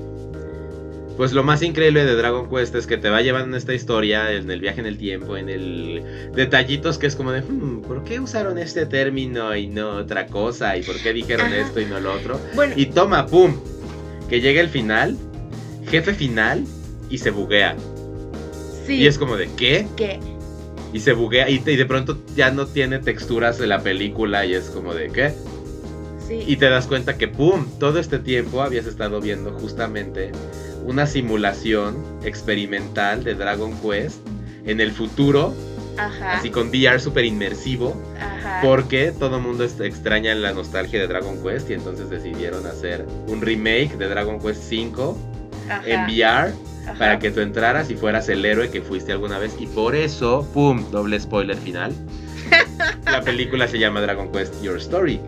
pues 1.16 1.32
lo 1.32 1.44
más 1.44 1.62
increíble 1.62 2.04
de 2.04 2.14
Dragon 2.16 2.48
Quest 2.50 2.74
es 2.74 2.86
que 2.86 2.96
te 2.96 3.08
va 3.08 3.22
llevando 3.22 3.48
en 3.50 3.54
esta 3.54 3.72
historia, 3.74 4.32
en 4.32 4.50
el 4.50 4.60
viaje 4.60 4.80
en 4.80 4.86
el 4.86 4.98
tiempo, 4.98 5.36
en 5.36 5.48
el 5.48 6.02
detallitos 6.34 6.98
que 6.98 7.06
es 7.06 7.14
como 7.16 7.30
de, 7.32 7.40
"Hmm, 7.42 7.82
¿por 7.82 8.02
qué 8.04 8.18
usaron 8.20 8.58
este 8.58 8.86
término 8.86 9.54
y 9.56 9.66
no 9.68 9.90
otra 9.96 10.26
cosa? 10.26 10.76
¿Y 10.76 10.82
por 10.82 10.96
qué 11.00 11.12
dijeron 11.12 11.46
Ajá. 11.46 11.56
esto 11.58 11.80
y 11.80 11.84
no 11.86 12.00
lo 12.00 12.12
otro? 12.14 12.40
Bueno, 12.54 12.74
Y 12.76 12.86
toma, 12.86 13.26
pum, 13.26 13.54
que 14.28 14.40
llega 14.40 14.60
el 14.60 14.68
final, 14.68 15.16
jefe 15.88 16.14
final, 16.14 16.64
y 17.10 17.18
se 17.18 17.30
buguea. 17.30 17.76
sí. 18.86 18.94
Y 18.96 19.06
es 19.06 19.18
como 19.18 19.36
de, 19.36 19.48
¿qué? 19.56 19.86
que 19.96 20.20
Y 20.92 21.00
se 21.00 21.12
buguea 21.12 21.48
y, 21.50 21.58
te- 21.58 21.72
y 21.72 21.76
de 21.76 21.86
pronto 21.86 22.18
ya 22.36 22.50
no 22.50 22.66
tiene 22.66 22.98
texturas 22.98 23.58
de 23.58 23.66
la 23.66 23.80
película 23.82 24.44
y 24.46 24.54
es 24.54 24.64
como 24.70 24.94
de, 24.94 25.08
¿qué? 25.10 25.32
sí. 26.26 26.42
Y 26.46 26.56
te 26.56 26.68
das 26.68 26.86
cuenta 26.86 27.16
que, 27.18 27.28
¡pum! 27.28 27.66
Todo 27.78 27.98
este 27.98 28.18
tiempo 28.18 28.62
habías 28.62 28.86
estado 28.86 29.20
viendo 29.20 29.52
justamente 29.52 30.32
una 30.86 31.06
simulación 31.06 31.96
experimental 32.24 33.24
de 33.24 33.34
Dragon 33.34 33.72
Quest 33.80 34.18
en 34.66 34.80
el 34.80 34.92
futuro, 34.92 35.54
ajá. 35.96 36.34
así 36.34 36.50
con 36.50 36.68
VR 36.68 36.98
súper 37.00 37.24
inmersivo, 37.24 37.94
Ajá. 38.18 38.60
porque 38.62 39.12
todo 39.18 39.36
el 39.36 39.42
mundo 39.42 39.64
extraña 39.64 40.34
la 40.34 40.52
nostalgia 40.52 41.00
de 41.00 41.06
Dragon 41.06 41.42
Quest 41.42 41.70
y 41.70 41.74
entonces 41.74 42.08
decidieron 42.10 42.66
hacer 42.66 43.06
un 43.28 43.40
remake 43.40 43.96
de 43.98 44.08
Dragon 44.08 44.38
Quest 44.40 44.62
5 44.68 45.18
ajá, 45.68 45.82
en 45.86 46.04
VR 46.04 46.52
ajá. 46.86 46.98
para 46.98 47.18
que 47.18 47.30
tú 47.30 47.40
entraras 47.40 47.90
y 47.90 47.96
fueras 47.96 48.28
el 48.28 48.44
héroe 48.44 48.70
que 48.70 48.82
fuiste 48.82 49.12
alguna 49.12 49.38
vez. 49.38 49.54
Y 49.58 49.66
por 49.66 49.94
eso, 49.94 50.48
¡pum! 50.52 50.84
Doble 50.90 51.18
spoiler 51.20 51.56
final. 51.56 51.92
La 53.04 53.22
película 53.22 53.68
se 53.68 53.78
llama 53.78 54.00
Dragon 54.00 54.30
Quest 54.30 54.62
Your 54.62 54.76
Story. 54.78 55.20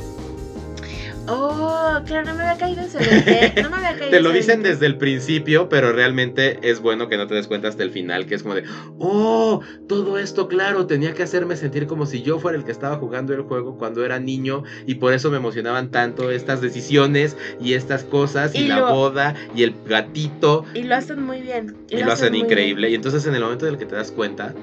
Oh, 1.29 2.01
claro, 2.07 2.27
no 2.27 2.35
me 2.35 2.43
había 2.45 2.57
caído 2.59 2.83
20. 2.83 3.63
No 3.63 3.71
me 3.71 3.77
había 3.77 3.93
caído 3.99 4.11
Te 4.11 4.21
lo 4.21 4.31
dicen 4.31 4.63
20. 4.63 4.69
desde 4.71 4.87
el 4.87 4.97
principio, 4.97 5.69
pero 5.69 5.93
realmente 5.93 6.59
es 6.63 6.81
bueno 6.81 7.09
que 7.09 7.17
no 7.17 7.27
te 7.27 7.35
des 7.35 7.47
cuenta 7.47 7.69
hasta 7.69 7.83
el 7.83 7.91
final, 7.91 8.27
que 8.27 8.35
es 8.37 8.43
como 8.43 8.55
de, 8.55 8.65
oh, 8.99 9.61
todo 9.89 10.19
esto, 10.19 10.47
claro, 10.49 10.87
tenía 10.87 11.15
que 11.15 11.23
hacerme 11.23 11.57
sentir 11.57 11.87
como 11.87 12.07
si 12.07 12.23
yo 12.23 12.39
fuera 12.39 12.57
el 12.59 12.65
que 12.65 12.73
estaba 12.73 12.97
jugando 12.97 13.35
el 13.35 13.43
juego 13.43 13.77
cuando 13.77 14.05
era 14.05 14.19
niño 14.21 14.63
y 14.87 14.97
por 14.97 15.13
eso 15.15 15.31
me 15.31 15.37
emocionaban 15.39 15.91
tanto 15.91 16.31
estas 16.31 16.61
decisiones 16.61 17.37
y 17.61 17.75
estas 17.75 18.05
cosas 18.05 18.55
y, 18.55 18.59
Y 18.65 18.69
la 18.69 18.81
lo- 18.81 18.95
boda 18.95 19.35
y 19.55 19.63
el 19.65 19.75
gatito 19.87 20.65
Y 20.75 20.83
lo 20.85 20.95
hacen 20.95 21.23
muy 21.23 21.41
bien. 21.41 21.77
y 21.91 21.97
lo 21.99 22.13
hacen 22.13 22.35
increíble. 22.35 22.87
bien. 22.89 22.93
Y 22.93 22.95
entonces 22.97 23.27
en 23.27 23.35
el 23.35 23.43
momento 23.43 23.67
en 23.67 23.75
el 23.75 23.79
que 23.79 23.87
te 23.87 23.95
das 23.97 24.13
cuenta 24.13 24.55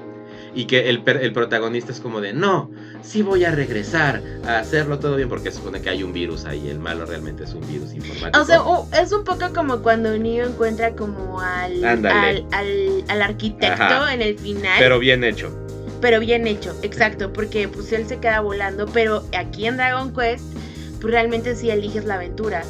y 0.54 0.66
que 0.66 0.88
el, 0.88 1.02
el 1.06 1.32
protagonista 1.32 1.92
es 1.92 2.00
como 2.00 2.20
de, 2.20 2.32
no, 2.32 2.70
sí 3.02 3.22
voy 3.22 3.44
a 3.44 3.50
regresar 3.50 4.22
a 4.46 4.58
hacerlo 4.58 4.98
todo 4.98 5.16
bien 5.16 5.28
porque 5.28 5.50
se 5.50 5.58
supone 5.58 5.82
que 5.82 5.90
hay 5.90 6.02
un 6.02 6.12
virus 6.12 6.44
ahí, 6.44 6.68
el 6.68 6.78
malo 6.78 7.06
realmente 7.06 7.44
es 7.44 7.54
un 7.54 7.66
virus 7.66 7.92
informático. 7.92 8.40
O 8.40 8.44
sea, 8.44 8.60
es 9.02 9.12
un 9.12 9.24
poco 9.24 9.52
como 9.54 9.78
cuando 9.82 10.16
Neo 10.16 10.46
encuentra 10.46 10.92
como 10.94 11.40
al, 11.40 11.84
al, 11.84 12.06
al, 12.52 13.04
al 13.08 13.22
arquitecto 13.22 13.82
Ajá. 13.82 14.14
en 14.14 14.22
el 14.22 14.38
final. 14.38 14.76
pero 14.78 14.98
bien 14.98 15.24
hecho. 15.24 15.50
pero 16.00 16.20
bien 16.20 16.46
hecho, 16.46 16.74
exacto, 16.82 17.32
porque 17.32 17.66
pues 17.68 17.90
él 17.92 18.06
se 18.06 18.18
queda 18.20 18.40
volando, 18.40 18.86
pero 18.86 19.24
aquí 19.36 19.66
en 19.66 19.76
Dragon 19.76 20.14
Quest, 20.14 20.44
pues 21.00 21.12
realmente 21.12 21.56
sí 21.56 21.70
eliges 21.70 22.04
la 22.04 22.14
aventura. 22.14 22.62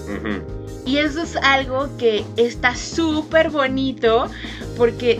Y 0.86 0.98
eso 0.98 1.22
es 1.22 1.36
algo 1.36 1.88
que 1.96 2.24
está 2.36 2.74
súper 2.76 3.50
bonito, 3.50 4.28
porque 4.76 5.18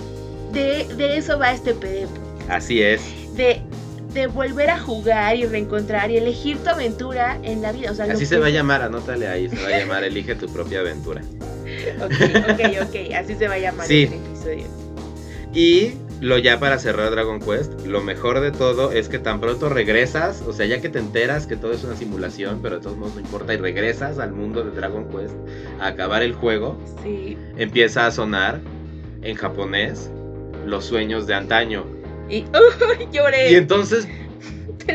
de, 0.53 0.87
de 0.97 1.17
eso 1.17 1.39
va 1.39 1.53
este 1.53 1.73
PDF, 1.75 2.11
Así 2.49 2.83
es. 2.83 3.01
de, 3.37 3.61
de 4.13 4.27
volver 4.29 4.71
a 4.71 4.79
jugar 4.79 5.37
y 5.37 5.45
reencontrar 5.47 6.11
y 6.11 6.17
elegir 6.19 6.59
tu 6.59 6.71
aventura 6.71 7.39
en 7.43 7.63
la 7.63 7.73
vida. 7.73 7.91
O 7.91 7.95
sea, 7.95 8.07
lo 8.07 8.13
Así 8.13 8.27
se 8.27 8.39
va 8.39 8.47
a 8.47 8.51
llamar, 8.51 8.83
anótale 8.83 9.27
ahí, 9.29 9.49
se 9.49 9.57
va 9.61 9.69
a 9.69 9.79
llamar 9.79 10.05
Elige 10.05 10.35
tu 10.37 10.47
propia 10.53 10.81
aventura. 10.81 11.23
Ok, 12.03 12.13
ok, 12.13 12.61
ok, 12.89 13.15
así 13.17 13.35
se 13.35 13.49
va 13.49 13.55
a 13.55 13.59
llamar 13.59 13.87
Sí. 13.87 14.05
este 14.05 14.17
episodio. 14.17 14.67
Y 15.53 15.93
lo 16.21 16.39
ya 16.39 16.59
para 16.59 16.79
cerrar 16.79 17.11
Dragon 17.11 17.39
Quest, 17.41 17.87
lo 17.87 18.01
mejor 18.03 18.41
de 18.41 18.51
todo 18.51 18.93
es 18.93 19.09
que 19.09 19.19
tan 19.19 19.41
pronto 19.41 19.69
regresas, 19.69 20.43
o 20.47 20.53
sea, 20.53 20.67
ya 20.67 20.81
que 20.81 20.89
te 20.89 20.99
enteras 20.99 21.47
que 21.47 21.57
todo 21.57 21.73
es 21.73 21.85
una 21.85 21.97
simulación, 21.97 22.61
pero 22.63 22.77
de 22.77 22.83
todos 22.83 22.97
modos 22.97 23.15
no 23.15 23.21
importa, 23.21 23.53
y 23.55 23.57
regresas 23.59 24.19
al 24.19 24.33
mundo 24.33 24.63
de 24.65 24.71
Dragon 24.73 25.09
Quest 25.09 25.35
a 25.81 25.89
acabar 25.89 26.23
el 26.23 26.33
juego, 26.35 26.77
Sí. 27.03 27.37
empieza 27.57 28.07
a 28.07 28.11
sonar 28.11 28.61
en 29.23 29.37
japonés 29.37 30.11
los 30.67 30.85
sueños 30.85 31.27
de 31.27 31.35
antaño. 31.35 31.85
Y 32.29 32.45
lloré. 33.13 33.53
Y 33.53 33.55
entonces 33.57 34.09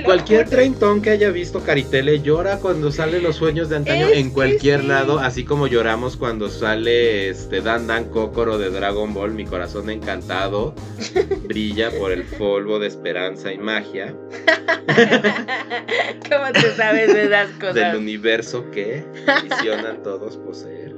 cualquier 0.06 0.46
juro. 0.46 0.56
treintón 0.58 1.02
que 1.02 1.10
haya 1.10 1.32
visto 1.32 1.62
Caritele 1.64 2.22
llora 2.22 2.58
cuando 2.60 2.92
salen 2.92 3.24
los 3.24 3.38
sueños 3.38 3.70
de 3.70 3.78
antaño 3.78 4.08
Es 4.08 4.18
en 4.18 4.30
cualquier 4.30 4.82
sí. 4.82 4.88
lado, 4.88 5.20
así 5.20 5.44
como 5.44 5.66
lloramos 5.68 6.16
cuando 6.16 6.48
sale 6.50 7.30
este 7.30 7.62
Dan 7.62 7.88
Dan 7.88 8.06
Kokoro 8.06 8.60
de 8.60 8.70
Dragon 8.70 9.14
Ball, 9.16 9.32
mi 9.34 9.46
corazón 9.46 9.90
encantado 9.90 10.76
brilla 11.48 11.90
por 11.92 12.12
el 12.12 12.24
polvo 12.24 12.78
de 12.80 12.88
esperanza 12.88 13.52
y 13.52 13.58
magia 13.58 14.16
¿Cómo 16.30 16.52
te 16.54 16.72
sabes 16.76 17.14
de 17.14 17.26
esas 17.26 17.50
cosas? 17.60 17.76
del 17.76 17.96
universo 17.96 18.70
que 18.72 19.04
visionan 19.44 20.04
todos 20.04 20.38
poseer. 20.38 20.96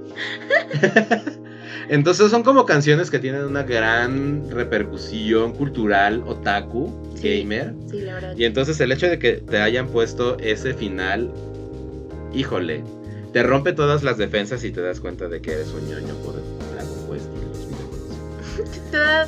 Entonces 1.90 2.30
son 2.32 2.44
como 2.44 2.66
canciones 2.66 3.10
que 3.10 3.20
tienen 3.20 3.44
una 3.44 3.64
gran 3.64 4.50
repercusión 4.50 5.54
cultural, 5.54 6.24
otaku, 6.26 6.94
Sí. 7.16 7.40
gamer. 7.42 7.74
Sí, 7.90 8.02
la 8.02 8.16
verdad. 8.16 8.34
Y 8.38 8.46
entonces 8.46 8.80
el 8.80 8.92
hecho 8.92 9.08
de 9.08 9.20
que 9.20 9.34
te 9.34 9.58
hayan 9.62 9.88
puesto 9.88 10.38
ese 10.40 10.74
final, 10.74 11.32
híjole, 12.34 12.84
te 13.34 13.44
rompe 13.44 13.74
todas 13.74 14.04
las 14.04 14.18
defensas 14.18 14.64
y 14.64 14.72
te 14.72 14.82
das 14.82 15.00
cuenta 15.00 15.28
de 15.28 15.42
que 15.42 15.52
eres 15.54 15.68
un 15.70 15.88
ñoño 15.90 16.14
por 16.24 16.34
Dragon 16.74 17.10
Quest 17.10 17.26
y 17.36 17.46
los 17.48 17.68
videojuegos. 17.68 18.82
Te 18.92 18.98
da- 18.98 19.28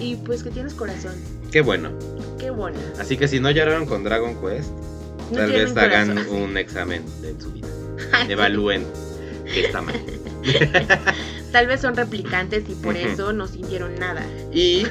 Y 0.00 0.16
pues 0.16 0.42
que 0.42 0.50
tienes 0.50 0.74
corazón. 0.74 1.12
Qué 1.52 1.60
bueno. 1.60 1.90
Qué 2.38 2.50
bueno. 2.50 2.78
Así 2.98 3.16
que 3.16 3.28
si 3.28 3.38
no 3.40 3.50
lloraron 3.50 3.86
con 3.86 4.02
Dragon 4.04 4.34
Quest, 4.40 4.70
No 5.30 5.38
tal 5.38 5.52
vez 5.52 5.76
hagan 5.76 6.08
corazón. 6.14 6.42
un 6.42 6.56
examen 6.58 7.02
en 7.24 7.40
su 7.40 7.52
vida. 7.52 7.68
Evalúen 8.28 8.84
qué 9.52 9.66
está 9.66 9.80
mal. 9.82 9.94
Tal 11.56 11.68
vez 11.68 11.80
son 11.80 11.96
replicantes 11.96 12.64
y 12.68 12.74
por 12.74 12.98
eso 12.98 13.32
no 13.32 13.46
sintieron 13.46 13.94
nada. 13.98 14.22
Y 14.52 14.82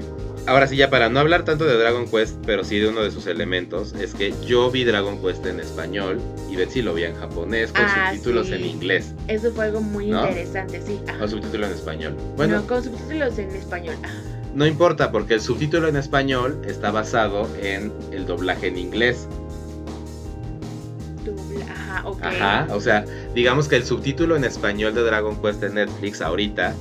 ahora 0.46 0.66
sí, 0.66 0.74
ya 0.74 0.88
para 0.88 1.10
no 1.10 1.20
hablar 1.20 1.44
tanto 1.44 1.66
de 1.66 1.76
Dragon 1.76 2.08
Quest, 2.08 2.36
pero 2.46 2.64
sí 2.64 2.78
de 2.78 2.88
uno 2.88 3.02
de 3.02 3.10
sus 3.10 3.26
elementos, 3.26 3.92
es 4.00 4.14
que 4.14 4.32
yo 4.46 4.70
vi 4.70 4.84
Dragon 4.84 5.20
Quest 5.20 5.44
en 5.44 5.60
español 5.60 6.18
y 6.50 6.56
Betsy 6.56 6.80
lo 6.80 6.94
vi 6.94 7.02
en 7.02 7.14
japonés 7.16 7.72
con 7.72 7.82
Ah, 7.84 8.06
subtítulos 8.12 8.46
sí. 8.46 8.54
en 8.54 8.64
inglés 8.64 9.12
Eso 9.28 9.52
fue 9.52 9.66
algo 9.66 9.82
muy 9.82 10.06
¿No? 10.06 10.26
interesante, 10.26 10.80
sí. 10.86 10.98
Ajá. 11.06 11.24
o 11.24 11.28
subtítulos 11.28 11.68
en 11.68 11.74
español. 11.74 12.16
Bueno, 12.38 12.56
No, 12.56 12.66
con 12.66 12.82
subtítulos 12.82 13.36
en 13.38 13.50
español. 13.50 13.96
No 14.54 14.64
importa 14.66 15.12
porque 15.12 15.34
el 15.34 15.42
subtítulo 15.42 15.88
en 15.88 15.96
español 15.96 16.58
está 16.66 16.90
basado 16.90 17.46
en 17.60 17.92
el 18.12 18.24
doblaje 18.24 18.68
en 18.68 18.78
inglés. 18.78 19.28
Dobla- 22.02 22.02
Ajá, 22.02 22.08
ok. 22.08 22.22
Ajá, 22.22 22.66
o 22.74 22.80
sea, 22.80 23.04
digamos 23.34 23.68
que 23.68 23.76
el 23.76 23.84
subtítulo 23.84 24.36
en 24.36 24.44
español 24.44 24.94
de 24.94 25.02
Dragon 25.02 25.40
Quest 25.40 25.62
en 25.62 25.74
Netflix 25.74 26.20
ahorita 26.20 26.74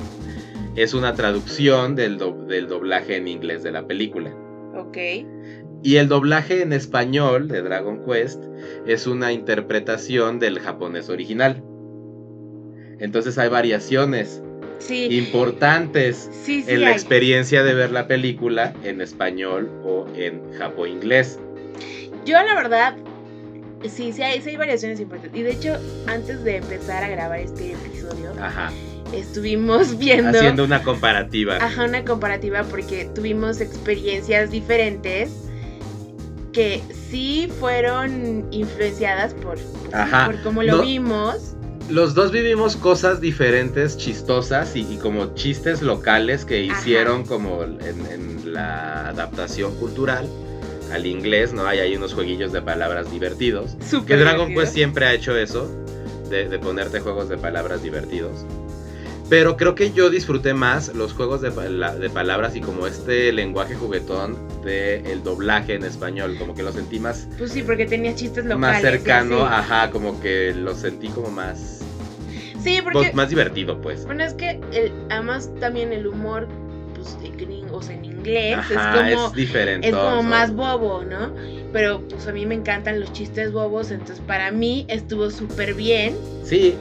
es 0.76 0.94
una 0.94 1.14
traducción 1.14 1.96
del, 1.96 2.18
do- 2.18 2.46
del 2.48 2.68
doblaje 2.68 3.18
en 3.18 3.28
inglés 3.28 3.62
de 3.64 3.72
la 3.72 3.86
película. 3.86 4.32
Ok. 4.76 4.98
Y 5.84 5.98
el 5.98 6.08
doblaje 6.08 6.62
en 6.62 6.74
español 6.74 7.48
de 7.48 7.62
Dragon 7.62 8.04
Quest 8.06 8.42
es 8.88 9.06
una 9.06 9.32
interpretación 9.34 10.40
del 10.40 10.60
japonés 10.60 11.10
original. 11.10 11.62
Entonces 13.00 13.38
hay 13.38 13.50
variaciones 13.50 14.42
Sí. 14.80 15.08
importantes 15.18 16.30
sí, 16.44 16.62
sí. 16.64 16.72
en 16.72 16.82
la 16.82 16.88
hay. 16.88 16.94
experiencia 16.94 17.64
de 17.64 17.74
ver 17.74 17.92
la 17.92 18.08
película 18.08 18.74
en 18.84 19.00
español 19.02 19.70
o 19.86 20.08
en 20.16 20.54
japo-inglés. 20.58 21.40
Yo 22.26 22.34
la 22.42 22.56
verdad, 22.56 22.96
sí, 23.90 24.12
sí 24.14 24.22
hay, 24.22 24.42
sí 24.42 24.50
hay 24.52 24.58
variaciones 24.58 25.00
importantes. 25.00 25.40
Y 25.40 25.44
de 25.44 25.52
hecho, 25.52 25.78
antes 26.08 26.44
de 26.44 26.58
empezar 26.58 27.04
a 27.04 27.08
grabar 27.10 27.40
este 27.40 27.74
episodio, 27.74 28.32
Ajá. 28.42 28.72
estuvimos 29.14 29.98
viendo 30.00 30.38
Haciendo 30.38 30.64
una 30.64 30.84
comparativa. 30.84 31.58
ajá, 31.58 31.86
una 31.86 32.04
comparativa 32.06 32.64
porque 32.64 33.10
tuvimos 33.14 33.62
experiencias 33.62 34.52
diferentes 34.52 35.32
que 36.52 36.84
sí 37.10 37.50
fueron 37.60 38.48
influenciadas 38.52 39.34
por, 39.34 39.56
pues, 39.58 39.94
Ajá. 39.94 40.26
por 40.28 40.42
cómo 40.44 40.64
lo 40.64 40.78
No- 40.78 40.82
vimos. 40.84 41.56
Los 41.90 42.14
dos 42.14 42.32
vivimos 42.32 42.78
cosas 42.78 43.20
diferentes, 43.20 43.98
chistosas 43.98 44.74
y, 44.76 44.82
y 44.90 44.98
como 45.02 45.34
chistes 45.36 45.82
locales 45.82 46.46
que 46.46 46.70
Ajá. 46.70 46.80
hicieron 46.80 47.26
como 47.26 47.64
en, 47.64 47.80
en 48.10 48.54
la 48.54 49.10
adaptación 49.10 49.76
cultural 49.76 50.30
al 50.94 51.06
inglés, 51.06 51.54
¿no? 51.54 51.66
Hay 51.66 51.80
ahí 51.80 51.96
unos 51.96 52.14
jueguillos 52.14 52.52
de 52.52 52.62
palabras 52.62 53.12
divertidos. 53.12 53.76
Que 53.80 53.86
Súper 53.86 54.20
Dragon 54.20 54.48
divertido. 54.50 54.62
Quest 54.62 54.74
siempre 54.74 55.06
ha 55.06 55.14
hecho 55.14 55.36
eso, 55.38 55.70
de, 56.30 56.48
de 56.50 56.60
ponerte 56.60 57.00
juegos 57.00 57.30
de 57.30 57.38
palabras 57.38 57.82
divertidos. 57.84 58.46
Pero 59.30 59.56
creo 59.58 59.74
que 59.74 59.92
yo 59.94 60.10
disfruté 60.10 60.54
más 60.54 60.94
los 60.94 61.14
juegos 61.14 61.42
de, 61.42 61.50
de 61.50 62.10
palabras 62.10 62.56
y 62.56 62.62
como 62.62 62.86
este 62.86 63.32
lenguaje 63.32 63.74
juguetón 63.74 64.38
del 64.64 65.06
el 65.08 65.24
doblaje 65.24 65.74
en 65.76 65.84
español, 65.86 66.36
como 66.38 66.54
que 66.54 66.62
lo 66.62 66.72
sentí 66.72 67.00
más, 67.00 67.28
Pues 67.38 67.52
sí, 67.54 67.64
porque 67.64 67.86
tenía 67.86 68.14
chistes 68.14 68.44
locales. 68.46 68.60
más 68.60 68.82
cercano, 68.82 69.46
así. 69.46 69.56
ajá, 69.72 69.92
como 69.92 70.20
que 70.20 70.54
lo 70.54 70.76
sentí 70.76 71.08
como 71.08 71.32
más 71.32 71.80
Sí, 72.62 72.80
porque. 72.84 73.12
más 73.14 73.30
divertido, 73.30 73.82
pues. 73.82 74.06
Bueno, 74.06 74.24
es 74.24 74.34
que 74.34 74.60
el, 74.72 74.92
además 75.10 75.50
también 75.60 75.92
el 75.94 76.06
humor, 76.08 76.48
pues, 76.94 77.20
de 77.22 77.32
gringos 77.82 77.90
en 77.90 78.06
inglés 78.06 78.58
Ajá, 78.58 79.10
es 79.10 79.16
como. 79.16 79.28
es 79.28 79.34
diferente. 79.34 79.90
es 79.90 79.96
como 79.96 80.24
más 80.24 80.54
bobo, 80.54 81.04
¿no? 81.04 81.34
Pero 81.72 82.02
pues 82.08 82.28
a 82.28 82.32
mí 82.32 82.46
me 82.46 82.56
encantan 82.56 83.00
los 83.00 83.12
chistes 83.14 83.52
bobos, 83.52 83.92
entonces 83.92 84.20
para 84.26 84.52
mí 84.52 84.86
estuvo 84.90 85.30
súper 85.32 85.74
bien. 85.74 86.16
Sí, 86.44 86.76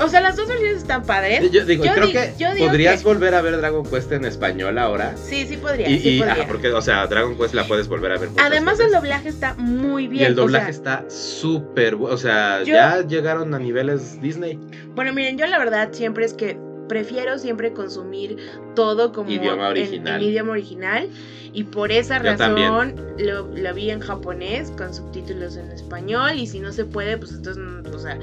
O 0.00 0.08
sea, 0.08 0.20
las 0.20 0.36
dos 0.36 0.46
versiones 0.46 0.76
están 0.78 1.02
padres. 1.02 1.50
yo 1.50 1.64
digo, 1.64 1.84
Yo 1.84 1.92
creo 1.92 2.06
di- 2.06 2.12
que 2.12 2.32
yo 2.38 2.54
digo 2.54 2.68
podrías 2.68 3.00
que- 3.02 3.04
volver 3.08 3.34
a 3.34 3.42
ver 3.42 3.56
Dragon 3.56 3.84
Quest 3.84 4.12
en 4.12 4.24
español 4.26 4.78
ahora. 4.78 5.16
Sí, 5.16 5.44
sí 5.44 5.56
podría, 5.56 5.88
Y, 5.90 5.98
sí 5.98 6.08
y- 6.10 6.18
podría. 6.20 6.34
ajá, 6.34 6.46
porque, 6.46 6.68
o 6.72 6.80
sea, 6.80 7.04
Dragon 7.08 7.36
Quest 7.36 7.52
la 7.54 7.64
puedes 7.64 7.88
volver 7.88 8.12
a 8.12 8.18
ver. 8.18 8.28
Además 8.40 8.78
el 8.78 8.92
doblaje 8.92 9.28
está 9.28 9.54
muy 9.54 10.06
bien. 10.06 10.22
Y 10.22 10.26
el 10.26 10.32
o 10.38 10.42
doblaje 10.42 10.72
sea, 10.72 11.00
está 11.02 11.10
súper 11.10 11.96
bueno. 11.96 12.14
O 12.14 12.18
sea, 12.18 12.60
Yo- 12.62 12.74
ya 12.74 13.02
llegaron 13.04 13.52
a 13.54 13.58
niveles 13.58 14.20
Disney. 14.22 14.56
Bueno, 14.94 15.12
miren, 15.12 15.36
yo 15.36 15.46
la 15.48 15.58
verdad 15.58 15.88
siempre 15.90 16.24
es 16.26 16.32
que 16.32 16.56
prefiero 16.88 17.38
siempre 17.38 17.72
consumir 17.72 18.36
todo 18.74 19.12
como 19.12 19.30
Idioma 19.30 19.64
en- 19.66 19.70
original. 19.70 20.22
En, 20.22 20.28
idioma 20.28 20.52
original 20.52 21.08
y 21.52 21.64
por 21.64 21.92
esa 21.92 22.18
Yo 22.18 22.24
razón 22.24 22.94
lo, 23.18 23.48
lo 23.48 23.74
vi 23.74 23.90
en 23.90 24.00
japonés 24.00 24.70
con 24.72 24.92
subtítulos 24.92 25.56
en 25.56 25.70
español 25.70 26.32
y 26.38 26.46
si 26.46 26.60
no 26.60 26.72
se 26.72 26.84
puede, 26.84 27.16
pues 27.16 27.32
entonces, 27.32 27.62
mm, 27.62 27.94
o 27.94 27.98
sea, 27.98 28.18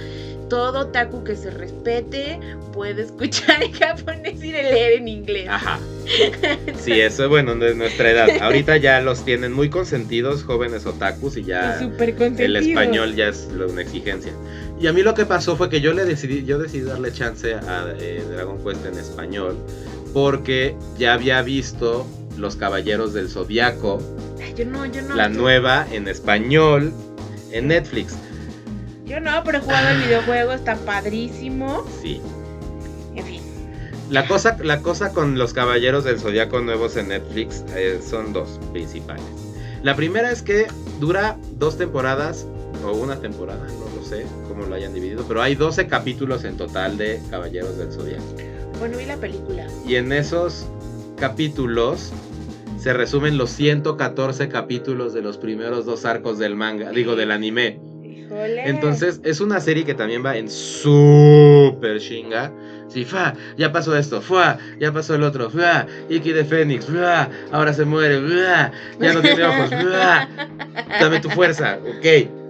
todo 0.49 0.87
taku 0.87 1.23
que 1.23 1.35
se 1.35 1.49
respete 1.49 2.39
puede 2.71 3.03
escuchar 3.03 3.63
en 3.63 3.71
japonés 3.71 4.43
y 4.43 4.51
leer 4.51 4.99
en 4.99 5.07
inglés. 5.07 5.47
Ajá. 5.49 5.79
Sí, 6.77 7.01
eso 7.01 7.23
es 7.23 7.29
bueno 7.29 7.55
de 7.55 7.73
nuestra 7.73 8.11
edad. 8.11 8.29
Ahorita 8.41 8.77
ya 8.77 9.01
los 9.01 9.25
tienen 9.25 9.51
muy 9.53 9.69
consentidos, 9.71 10.43
jóvenes 10.43 10.85
otakus, 10.85 11.35
y 11.35 11.43
ya 11.43 11.79
el 12.37 12.55
español 12.55 13.15
ya 13.15 13.29
es 13.29 13.49
una 13.51 13.81
exigencia. 13.81 14.31
Y 14.79 14.85
a 14.85 14.93
mí 14.93 15.01
lo 15.01 15.15
que 15.15 15.25
pasó 15.25 15.55
fue 15.55 15.69
que 15.69 15.81
yo 15.81 15.93
le 15.93 16.05
decidí, 16.05 16.45
yo 16.45 16.59
decidí 16.59 16.83
darle 16.83 17.11
chance 17.11 17.55
a 17.55 17.87
eh, 17.97 18.23
Dragon 18.31 18.54
Quest 18.63 18.85
en 18.85 18.97
español 18.97 19.57
porque 20.15 20.77
ya 20.97 21.13
había 21.13 21.41
visto 21.41 22.07
Los 22.37 22.55
Caballeros 22.55 23.13
del 23.13 23.27
Zodiaco, 23.27 23.99
Ay, 24.41 24.53
yo 24.55 24.63
no, 24.63 24.85
yo 24.85 25.01
no. 25.01 25.13
la 25.13 25.27
nueva 25.27 25.85
en 25.91 26.07
español 26.07 26.93
en 27.51 27.67
Netflix. 27.67 28.15
Yo 29.05 29.19
no, 29.19 29.43
pero 29.43 29.57
he 29.57 29.61
jugado 29.61 29.89
el 29.89 29.97
videojuego, 30.01 30.53
está 30.53 30.77
padrísimo. 30.77 31.85
Sí. 32.01 32.21
En 33.13 33.25
fin. 33.25 33.41
La 34.09 34.25
cosa, 34.25 34.57
la 34.63 34.81
cosa 34.81 35.11
con 35.11 35.37
los 35.37 35.51
Caballeros 35.51 36.05
del 36.05 36.17
Zodiaco 36.17 36.61
nuevos 36.61 36.95
en 36.95 37.09
Netflix 37.09 37.65
eh, 37.75 37.99
son 38.01 38.31
dos 38.31 38.59
principales. 38.71 39.25
La 39.83 39.97
primera 39.97 40.31
es 40.31 40.41
que 40.41 40.67
dura 41.01 41.37
dos 41.57 41.77
temporadas 41.77 42.47
o 42.85 42.93
una 42.93 43.19
temporada, 43.19 43.67
no 43.67 43.99
lo 43.99 44.05
sé 44.05 44.25
cómo 44.55 44.67
lo 44.67 44.75
hayan 44.75 44.93
dividido, 44.93 45.25
pero 45.27 45.41
hay 45.41 45.55
12 45.55 45.87
capítulos 45.87 46.45
en 46.45 46.57
total 46.57 46.97
de 46.97 47.21
Caballeros 47.29 47.77
del 47.77 47.91
Zodiaco. 47.91 48.23
Bueno, 48.79 48.97
vi 48.97 49.05
la 49.05 49.17
película. 49.17 49.67
Y 49.85 49.95
en 49.95 50.11
esos 50.11 50.65
capítulos 51.17 52.11
se 52.77 52.93
resumen 52.93 53.37
los 53.37 53.49
114 53.51 54.47
capítulos 54.49 55.13
de 55.13 55.21
los 55.21 55.37
primeros 55.37 55.85
dos 55.85 56.05
arcos 56.05 56.39
del 56.39 56.55
manga, 56.55 56.91
digo 56.91 57.15
del 57.15 57.31
anime. 57.31 57.79
Híjole. 58.03 58.69
Entonces 58.69 59.21
es 59.23 59.41
una 59.41 59.59
serie 59.59 59.85
que 59.85 59.93
también 59.93 60.25
va 60.25 60.37
en 60.37 60.49
super 60.49 61.99
chinga. 61.99 62.51
Sí, 62.87 63.03
fa, 63.03 63.33
ya 63.57 63.71
pasó 63.71 63.97
esto, 63.97 64.21
fa, 64.21 64.57
ya 64.79 64.91
pasó 64.93 65.15
el 65.15 65.23
otro, 65.23 65.49
fa, 65.49 65.85
Iki 66.07 66.31
de 66.31 66.45
Fénix, 66.45 66.85
fa, 66.85 67.29
ahora 67.51 67.73
se 67.73 67.83
muere, 67.83 68.21
fa, 68.21 68.71
ya 68.99 69.13
no 69.13 69.21
tiene 69.21 69.43
ojos, 69.43 69.69
fa, 69.69 70.29
dame 71.01 71.19
tu 71.19 71.29
fuerza, 71.29 71.79
ok. 71.81 72.44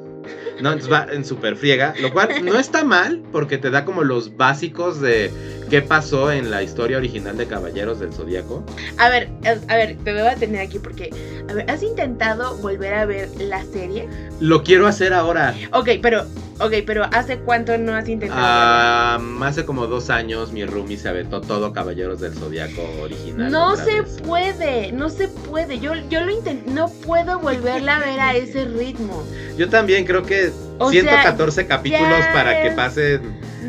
No, 0.62 0.72
entonces 0.72 0.91
va 0.91 1.08
en 1.12 1.26
super 1.26 1.56
friega, 1.56 1.93
lo 2.01 2.12
cual 2.14 2.43
no 2.43 2.58
está 2.58 2.84
mal 2.84 3.22
porque 3.32 3.58
te 3.58 3.70
da 3.70 3.84
como 3.86 4.03
los 4.03 4.38
básicos 4.38 5.01
de 5.01 5.32
qué 5.70 5.82
pasó 5.82 6.32
en 6.32 6.51
la 6.51 6.63
historia 6.63 6.97
original 6.97 7.38
de 7.38 7.47
Caballeros 7.47 7.99
del 7.99 8.13
Zodíaco. 8.13 8.63
A 8.97 9.09
ver, 9.09 9.30
a 9.68 9.76
ver, 9.76 9.97
te 10.03 10.13
voy 10.13 10.22
a 10.22 10.36
tener 10.36 10.61
aquí 10.61 10.80
porque, 10.80 11.09
a 11.49 11.53
ver, 11.53 11.70
¿has 11.70 11.84
intentado 11.84 12.57
volver 12.57 12.93
a 12.93 13.05
ver 13.05 13.30
la 13.39 13.63
serie? 13.63 14.07
Lo 14.39 14.63
quiero 14.63 14.88
hacer 14.88 15.13
ahora. 15.13 15.55
Ok, 15.72 15.89
pero, 16.01 16.24
ok, 16.59 16.74
pero 16.86 17.05
¿hace 17.11 17.38
cuánto 17.39 17.78
no 17.78 17.95
has 17.95 18.07
intentado? 18.07 18.41
Ah, 18.43 19.20
hace 19.41 19.66
como 19.66 19.88
dos 19.88 20.09
años 20.09 20.51
mi 20.51 20.66
roomie 20.66 20.97
se 20.97 21.09
aventó 21.09 21.41
todo 21.41 21.74
Caballeros 21.74 22.20
del 22.20 22.34
Zodíaco 22.34 22.82
original. 23.01 23.51
no 23.51 23.76
se 23.76 24.01
vez. 24.01 24.22
puede, 24.26 24.91
no 24.91 25.09
se 25.09 25.28
puede. 25.28 25.80
Yo, 25.80 25.93
yo 26.09 26.22
lo 26.22 26.32
intenté, 26.32 26.70
no 26.72 26.89
puedo 26.89 27.39
volverla 27.39 27.97
a 27.97 27.99
ver 27.99 28.20
a 28.20 28.36
ese 28.36 28.66
ritmo. 28.66 29.24
Yo 29.57 29.70
también 29.70 30.05
creo 30.05 30.24
que 30.24 30.51
O 30.80 30.91
sea, 30.91 31.01
114 31.01 31.68
capítulos 31.68 32.20
para 32.34 32.61
que 32.61 32.72
pasen 32.72 33.22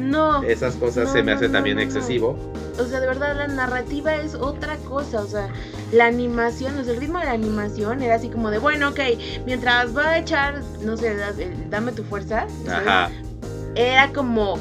No. 0.06 0.42
esas 0.42 0.74
cosas 0.76 1.06
No, 1.08 1.12
se 1.12 1.22
me 1.22 1.32
no, 1.32 1.36
hace 1.38 1.46
no, 1.48 1.52
también 1.52 1.78
excesivo. 1.78 2.38
O 2.78 2.84
sea, 2.84 3.00
de 3.00 3.06
verdad, 3.06 3.36
la 3.36 3.48
narrativa 3.48 4.14
es 4.14 4.34
otra 4.34 4.76
cosa. 4.78 5.22
O 5.22 5.26
sea, 5.26 5.48
la 5.92 6.06
animación, 6.06 6.78
o 6.78 6.84
sea, 6.84 6.92
el 6.94 7.00
ritmo 7.00 7.18
de 7.18 7.24
la 7.26 7.32
animación 7.32 8.02
era 8.02 8.16
así 8.16 8.28
como 8.28 8.50
de, 8.50 8.58
bueno, 8.58 8.90
ok, 8.90 9.00
mientras 9.46 9.96
va 9.96 10.10
a 10.10 10.18
echar, 10.18 10.60
no 10.82 10.96
sé, 10.96 11.12
el- 11.12 11.70
dame 11.70 11.92
tu 11.92 12.04
fuerza. 12.04 12.46
Ajá. 12.68 13.10
Era 13.74 14.12
como, 14.12 14.58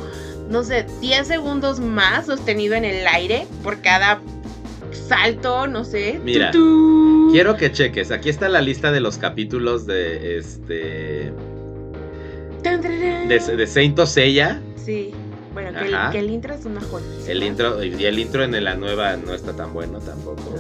no 0.50 0.64
sé, 0.64 0.86
10 1.02 1.28
segundos 1.28 1.80
más 1.80 2.26
sostenido 2.26 2.76
en 2.76 2.86
el 2.86 3.06
aire 3.08 3.48
por 3.64 3.82
cada 3.82 4.20
salto, 5.08 5.68
no 5.68 5.84
sé. 5.84 6.20
Mira, 6.24 6.52
Tutú. 6.52 7.30
Quiero 7.32 7.58
que 7.58 7.72
cheques. 7.72 8.12
Aquí 8.12 8.30
está 8.30 8.48
la 8.50 8.62
lista 8.62 8.92
de 8.92 9.02
los 9.02 9.18
capítulos 9.18 9.86
de 9.86 10.38
este 10.38 11.34
de, 13.28 13.40
de 13.58 13.68
Saint 13.68 14.00
Seiya. 14.06 14.62
Sí. 14.84 15.14
Bueno, 15.72 15.80
que 15.80 15.88
el, 15.88 15.96
Ajá. 15.96 16.12
que 16.12 16.20
el 16.20 16.30
intro 16.30 16.54
es 16.54 16.66
una 16.66 16.82
joya. 16.82 17.06
El 17.28 17.44
intro 17.44 17.84
y 17.84 18.06
el 18.06 18.20
intro 18.20 18.44
en 18.44 18.64
la 18.64 18.76
nueva 18.76 19.16
no 19.18 19.34
está 19.34 19.56
tan 19.56 19.74
bueno 19.74 20.00
tampoco. 20.00 20.56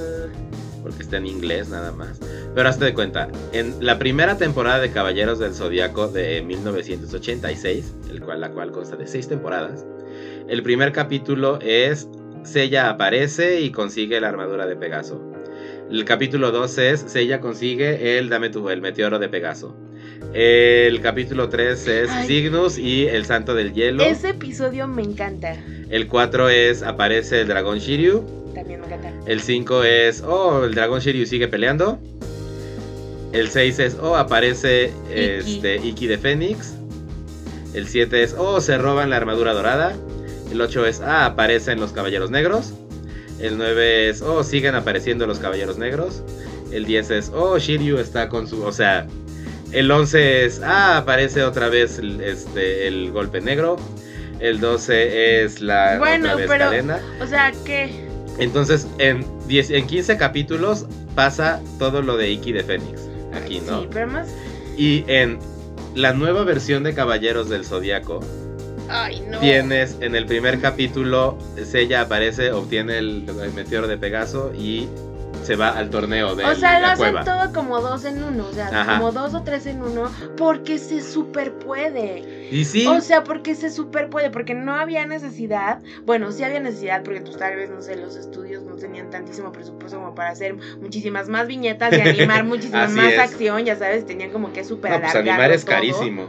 porque 0.84 1.02
está 1.02 1.18
en 1.18 1.26
inglés 1.26 1.70
nada 1.70 1.92
más. 1.92 2.20
Pero 2.54 2.70
hazte 2.70 2.86
de 2.86 2.94
cuenta, 2.94 3.28
en 3.54 3.84
la 3.84 3.98
primera 3.98 4.38
temporada 4.38 4.80
de 4.80 4.92
Caballeros 4.92 5.40
del 5.40 5.56
Zodíaco 5.56 6.08
de 6.10 6.44
1986, 6.44 7.94
el 8.12 8.22
cual, 8.22 8.42
la 8.42 8.52
cual 8.52 8.72
consta 8.72 8.96
de 8.96 9.08
seis 9.08 9.28
temporadas, 9.28 9.84
el 10.48 10.62
primer 10.62 10.92
capítulo 10.92 11.58
es 11.60 12.08
Seiya 12.44 12.90
aparece 12.90 13.62
y 13.62 13.72
consigue 13.72 14.22
la 14.22 14.30
armadura 14.30 14.68
de 14.68 14.76
Pegaso. 14.76 15.20
El 15.90 16.06
capítulo 16.06 16.52
2 16.52 16.78
es 16.78 17.00
Seiya 17.08 17.40
consigue 17.40 18.20
el 18.20 18.30
Dame 18.30 18.50
tu 18.50 18.70
el 18.70 18.82
meteoro 18.82 19.18
de 19.18 19.28
Pegaso. 19.28 19.76
El 20.34 21.02
capítulo 21.02 21.50
3 21.50 21.88
es 21.88 22.10
Ay. 22.10 22.28
Cygnus 22.28 22.78
y 22.78 23.08
el 23.08 23.26
Santo 23.26 23.54
del 23.56 23.74
Hielo. 23.74 24.04
Ese 24.04 24.30
episodio 24.30 24.88
me 24.88 25.04
encanta. 25.04 25.56
El 25.90 26.08
4 26.08 26.50
es 26.50 26.84
aparece 26.84 27.42
el 27.42 27.48
dragón 27.48 27.80
Shiryu. 27.80 28.24
También 28.54 28.82
me 28.82 28.88
encanta. 28.88 29.12
El 29.26 29.42
5 29.42 29.84
es, 29.84 30.22
oh, 30.22 30.66
el 30.66 30.76
dragón 30.76 31.00
Shiryu 31.00 31.26
sigue 31.26 31.48
peleando. 31.48 32.00
El 33.32 33.50
6 33.50 33.80
es, 33.80 33.98
oh, 34.02 34.16
aparece 34.16 34.92
Iki. 35.10 35.56
este, 35.56 35.76
Iki 35.78 36.08
de 36.08 36.18
Fénix. 36.18 36.74
El 37.74 37.88
7 37.88 38.24
es, 38.24 38.36
oh, 38.38 38.62
se 38.62 38.78
roban 38.78 39.10
la 39.10 39.18
armadura 39.18 39.54
dorada. 39.54 39.94
El 40.52 40.62
8 40.62 40.86
es, 40.86 41.02
ah, 41.02 41.26
aparecen 41.26 41.80
los 41.80 41.92
caballeros 41.92 42.32
negros. 42.32 42.74
El 43.40 43.58
9 43.58 44.10
es, 44.10 44.22
oh, 44.22 44.44
siguen 44.44 44.76
apareciendo 44.76 45.28
los 45.28 45.40
caballeros 45.40 45.78
negros. 45.78 46.24
El 46.72 46.86
10 46.86 47.12
es, 47.12 47.32
oh, 47.34 47.58
Shiryu 47.58 47.98
está 47.98 48.30
con 48.30 48.48
su, 48.48 48.64
o 48.64 48.72
sea, 48.72 49.08
el 49.80 49.92
11 49.92 50.46
es, 50.46 50.62
ah, 50.64 50.98
aparece 50.98 51.44
otra 51.44 51.70
vez 51.70 52.00
el, 52.00 52.22
este, 52.22 52.88
el 52.88 53.12
golpe 53.12 53.42
negro. 53.42 53.78
El 54.40 54.60
12 54.60 55.44
es 55.44 55.62
la 55.62 55.98
Bueno, 55.98 56.26
otra 56.26 56.36
vez 56.36 56.48
pero- 56.48 56.66
cadena. 56.66 57.00
O 57.22 57.28
sea, 57.28 57.52
que. 57.66 58.06
Entonces, 58.38 58.88
en, 58.98 59.26
10, 59.48 59.70
en 59.72 59.88
15 59.88 60.18
capítulos 60.18 60.86
pasa 61.16 61.62
todo 61.80 62.02
lo 62.02 62.18
de 62.18 62.32
Iki 62.32 62.52
de 62.52 62.64
Fénix. 62.64 63.02
Aquí, 63.34 63.62
¿no? 63.66 63.82
Sí, 63.82 63.88
pero 63.92 64.08
más. 64.08 64.28
Y 64.78 65.06
en 65.08 65.40
la 65.96 66.12
nueva 66.14 66.44
versión 66.44 66.84
de 66.84 66.94
Caballeros 66.94 67.48
del 67.50 67.64
Zodíaco, 67.66 68.20
Ay, 68.90 69.24
no. 69.30 69.40
tienes 69.40 69.96
en 70.02 70.16
el 70.16 70.26
primer 70.26 70.60
capítulo, 70.60 71.38
Sella 71.64 72.02
aparece, 72.02 72.52
obtiene 72.52 72.98
el, 72.98 73.26
el 73.42 73.54
meteoro 73.54 73.88
de 73.88 73.98
Pegaso 73.98 74.52
y 74.54 74.88
se 75.46 75.56
va 75.56 75.70
al 75.70 75.90
torneo 75.90 76.36
de 76.36 76.44
O 76.46 76.56
sea, 76.56 76.80
lo 76.80 76.88
hacen 76.88 77.16
todo 77.24 77.54
como 77.54 77.80
dos 77.82 78.04
en 78.06 78.24
uno, 78.24 78.48
o 78.48 78.54
sea, 78.54 78.68
Ajá. 78.68 78.98
como 78.98 79.12
dos 79.12 79.34
o 79.34 79.44
tres 79.44 79.66
en 79.68 79.82
uno, 79.82 80.12
porque 80.38 80.78
se 80.78 81.02
super 81.02 81.54
puede. 81.54 82.50
Y 82.52 82.66
sí, 82.66 82.86
O 82.88 83.00
sea, 83.02 83.24
porque 83.24 83.56
se 83.56 83.70
super 83.70 84.10
puede, 84.10 84.30
porque 84.30 84.54
no 84.54 84.74
había 84.76 85.06
necesidad, 85.06 85.80
bueno, 86.06 86.32
sí 86.32 86.44
había 86.44 86.60
necesidad, 86.60 87.04
porque 87.04 87.22
pues 87.22 87.38
tal 87.38 87.56
vez, 87.56 87.70
no 87.70 87.82
sé, 87.82 87.96
los 87.96 88.16
estudios 88.16 88.64
no 88.64 88.76
tenían 88.76 89.10
tantísimo 89.10 89.52
presupuesto 89.52 89.98
como 90.00 90.16
para 90.16 90.30
hacer 90.30 90.56
muchísimas 90.82 91.30
más 91.30 91.48
viñetas 91.48 91.94
y 91.98 92.02
animar 92.02 92.44
muchísima 92.46 92.88
más 92.88 93.14
es. 93.14 93.20
acción, 93.20 93.64
ya 93.66 93.76
sabes, 93.76 94.06
tenían 94.06 94.32
como 94.32 94.52
que 94.52 94.64
super 94.64 94.92
no, 94.92 95.00
pues 95.02 95.16
animar 95.16 95.52
es 95.52 95.64
todo. 95.66 95.76
carísimo. 95.76 96.28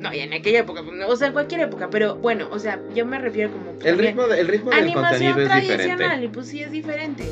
No, 0.00 0.12
y 0.12 0.18
en 0.20 0.34
aquella 0.34 0.58
época, 0.60 0.82
pues, 0.84 1.00
o 1.08 1.16
sea, 1.16 1.28
en 1.28 1.32
cualquier 1.32 1.62
época, 1.62 1.88
pero 1.90 2.16
bueno, 2.16 2.48
o 2.50 2.58
sea, 2.58 2.78
yo 2.94 3.06
me 3.06 3.18
refiero 3.18 3.50
como... 3.50 3.72
pues, 3.72 3.86
El 3.86 3.96
ritmo, 3.98 4.26
de- 4.26 4.38
el 4.40 4.48
ritmo 4.48 4.70
del 4.70 4.80
Animación 4.80 5.32
contenido 5.32 5.40
es 5.40 5.48
tradicional, 5.48 5.96
diferente. 5.98 6.24
y 6.26 6.28
pues 6.28 6.46
sí 6.48 6.62
es 6.62 6.70
diferente. 6.70 7.24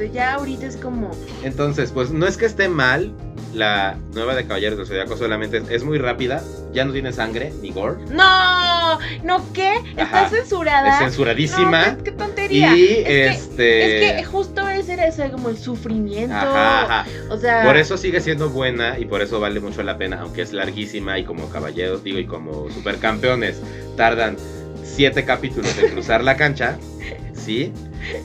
Sea, 0.00 0.12
ya 0.12 0.34
ahorita 0.34 0.66
es 0.66 0.76
como... 0.76 1.10
Entonces, 1.42 1.90
pues 1.92 2.10
no 2.10 2.26
es 2.26 2.36
que 2.38 2.46
esté 2.46 2.68
mal 2.68 3.12
la 3.52 3.96
nueva 4.14 4.34
de 4.34 4.46
Caballeros 4.46 4.78
del 4.78 4.86
Zodíaco, 4.86 5.16
solamente 5.16 5.58
es, 5.58 5.68
es 5.70 5.84
muy 5.84 5.98
rápida, 5.98 6.42
ya 6.72 6.84
no 6.84 6.92
tiene 6.92 7.12
sangre 7.12 7.52
ni 7.60 7.70
gore. 7.70 7.96
¡No! 8.10 8.98
No, 9.24 9.52
¿qué? 9.52 9.74
¿Está 9.90 10.02
Ajá. 10.20 10.28
censurada? 10.30 10.88
Es 10.92 10.98
censuradísima. 10.98 11.88
No, 11.88 11.98
qué, 11.98 12.04
qué 12.04 12.12
tontería. 12.12 12.76
y 12.76 12.82
es 12.84 13.04
que- 13.04 13.26
este. 13.28 14.08
Es 14.10 14.16
que 14.16 14.24
justo 14.24 14.68
ese 14.68 14.92
era 14.94 15.06
ese 15.06 15.30
como 15.30 15.48
el 15.48 15.58
sufrimiento. 15.58 16.34
Ajá, 16.34 16.82
ajá. 17.02 17.06
O 17.28 17.36
sea. 17.36 17.64
Por 17.64 17.76
eso 17.76 17.96
sigue 17.98 18.20
siendo 18.20 18.50
buena 18.50 18.98
y 18.98 19.04
por 19.04 19.20
eso 19.20 19.38
vale 19.40 19.58
mucho 19.60 19.82
la 19.82 19.98
pena, 19.98 20.20
aunque 20.20 20.42
es 20.42 20.52
larguísima 20.52 21.18
y 21.18 21.24
como 21.24 21.50
caballeros, 21.50 22.04
digo, 22.04 22.18
y 22.20 22.26
como 22.26 22.70
supercampeones 22.70 23.60
tardan 23.96 24.36
siete 24.84 25.24
capítulos 25.24 25.76
en 25.78 25.90
cruzar 25.90 26.22
la 26.22 26.36
cancha, 26.36 26.78
sí, 27.34 27.72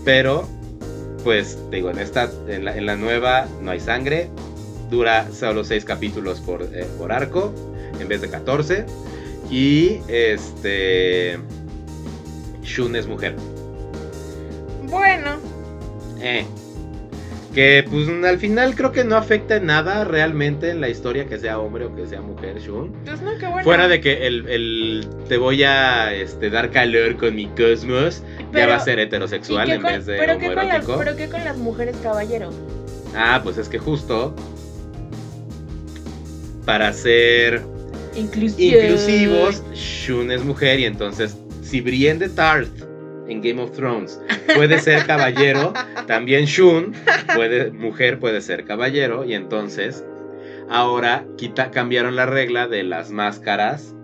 pero 0.04 0.48
pues 1.26 1.58
digo, 1.72 1.90
en 1.90 1.98
esta, 1.98 2.30
en 2.48 2.64
la, 2.64 2.78
en 2.78 2.86
la 2.86 2.96
nueva 2.96 3.48
no 3.60 3.72
hay 3.72 3.80
sangre, 3.80 4.30
dura 4.92 5.28
solo 5.32 5.64
seis 5.64 5.84
capítulos 5.84 6.40
por, 6.40 6.62
eh, 6.62 6.86
por 7.00 7.12
arco 7.12 7.52
en 8.00 8.08
vez 8.08 8.22
de 8.22 8.30
14 8.30 8.86
y 9.50 10.02
este 10.08 11.40
Shun 12.62 12.96
es 12.96 13.08
mujer. 13.08 13.36
Bueno, 14.84 15.38
Eh. 16.22 16.46
Que 17.56 17.86
pues 17.90 18.10
al 18.10 18.38
final 18.38 18.76
creo 18.76 18.92
que 18.92 19.06
no 19.06 19.16
afecta 19.16 19.56
en 19.56 19.68
nada 19.68 20.04
realmente 20.04 20.70
en 20.72 20.82
la 20.82 20.90
historia 20.90 21.26
que 21.26 21.40
sea 21.40 21.58
hombre 21.58 21.86
o 21.86 21.96
que 21.96 22.06
sea 22.06 22.20
mujer, 22.22 22.60
Shun. 22.60 22.92
pues 23.06 23.22
no, 23.22 23.32
qué 23.40 23.48
bueno. 23.48 23.64
Fuera 23.64 23.88
de 23.88 24.02
que 24.02 24.28
el, 24.28 24.46
el 24.50 25.08
te 25.30 25.38
voy 25.38 25.64
a 25.64 26.14
este, 26.14 26.50
dar 26.50 26.70
calor 26.70 27.16
con 27.16 27.34
mi 27.34 27.48
cosmos 27.48 28.22
ya 28.40 28.46
Pero- 28.52 28.70
va 28.72 28.76
a 28.76 28.80
ser 28.82 29.00
¿y 29.00 29.04
heterosexual 29.04 29.72
en 29.72 29.82
con- 29.82 29.90
vez 29.94 30.06
de 30.06 30.18
pero, 30.18 30.38
qué 30.38 30.48
con 30.54 30.68
las, 30.68 30.86
pero 30.86 31.16
qué 31.16 31.30
con 31.30 31.46
las 31.46 31.56
mujeres 31.58 31.96
caballero. 32.04 32.50
Ah, 33.16 33.40
pues 33.42 33.58
es 33.58 33.70
que 33.70 33.80
justo 33.80 34.36
para 36.66 36.92
ser 36.94 37.62
Inclusión. 38.16 38.84
inclusivos, 38.84 39.64
Shun 39.74 40.30
es 40.32 40.44
mujer 40.44 40.80
y 40.82 40.86
entonces 40.86 41.38
si 41.62 41.80
Brienne 41.80 42.20
de 42.20 42.30
Tarth 42.30 42.84
en 43.28 43.42
Game 43.42 43.62
of 43.62 43.72
Thrones 43.72 44.22
puede 44.56 44.80
ser 44.80 45.06
caballero, 45.06 45.74
también 46.08 46.46
Shun 46.46 46.94
puede 47.36 47.72
mujer 47.72 48.20
puede 48.20 48.42
ser 48.42 48.66
caballero 48.66 49.26
y 49.26 49.34
entonces 49.34 50.06
ahora 50.70 51.26
quita 51.38 51.72
cambiaron 51.72 52.16
la 52.16 52.26
regla 52.26 52.68
de 52.68 52.84
las 52.84 53.12
máscaras 53.12 53.96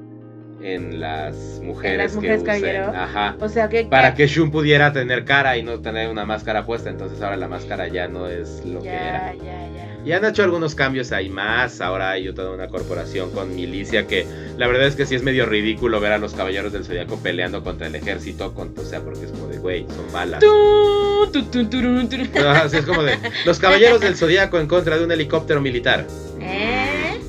en 0.63 0.99
las 0.99 1.59
mujeres, 1.63 2.15
mujeres 2.15 2.43
que 2.43 2.59
usen, 2.59 2.76
ajá, 2.95 3.36
O 3.39 3.49
sea, 3.49 3.67
que. 3.67 3.86
para 3.86 4.13
que 4.13 4.28
Shun 4.28 4.51
pudiera 4.51 4.93
tener 4.93 5.26
cara 5.26 5.57
y 5.57 5.63
no 5.63 5.80
tener 5.82 6.09
una 6.09 6.26
máscara 6.26 6.65
puesta, 6.65 6.89
entonces 6.89 7.22
ahora 7.22 7.38
la 7.38 7.47
máscara 7.47 7.88
ya 7.88 8.07
no 8.07 8.28
es 8.28 8.63
lo 8.65 8.82
que 8.82 8.89
era. 8.89 9.34
Ya, 9.34 9.43
ya, 9.43 9.69
ya. 9.76 9.90
Y 10.03 10.13
han 10.13 10.25
hecho 10.25 10.43
algunos 10.43 10.73
cambios 10.73 11.11
ahí 11.11 11.29
más. 11.29 11.79
Ahora 11.79 12.11
hay 12.11 12.31
toda 12.33 12.51
una 12.51 12.67
corporación 12.67 13.31
con 13.31 13.55
milicia 13.55 14.07
que 14.07 14.25
la 14.57 14.67
verdad 14.67 14.87
es 14.87 14.95
que 14.95 15.05
sí 15.05 15.15
es 15.15 15.23
medio 15.23 15.45
ridículo 15.45 15.99
ver 15.99 16.13
a 16.13 16.17
los 16.17 16.33
caballeros 16.33 16.73
del 16.73 16.85
zodiaco 16.85 17.17
peleando 17.17 17.63
contra 17.63 17.87
el 17.87 17.95
ejército. 17.95 18.53
Con, 18.53 18.73
o 18.77 18.83
sea, 18.83 19.01
porque 19.01 19.25
es 19.25 19.31
como 19.31 19.47
de, 19.47 19.59
güey, 19.59 19.85
son 19.95 20.11
balas. 20.11 20.39
Tu, 20.39 21.31
tu, 21.31 21.43
tu, 21.43 21.65
turun, 21.65 22.09
turun. 22.09 22.29
Ajá, 22.35 22.67
sí, 22.69 22.77
es 22.77 22.85
como 22.85 23.03
de, 23.03 23.17
los 23.45 23.59
caballeros 23.59 24.01
del 24.01 24.15
zodiaco 24.15 24.59
en 24.59 24.67
contra 24.67 24.97
de 24.97 25.05
un 25.05 25.11
helicóptero 25.11 25.61
militar. 25.61 26.07
¿Eh? 26.39 27.19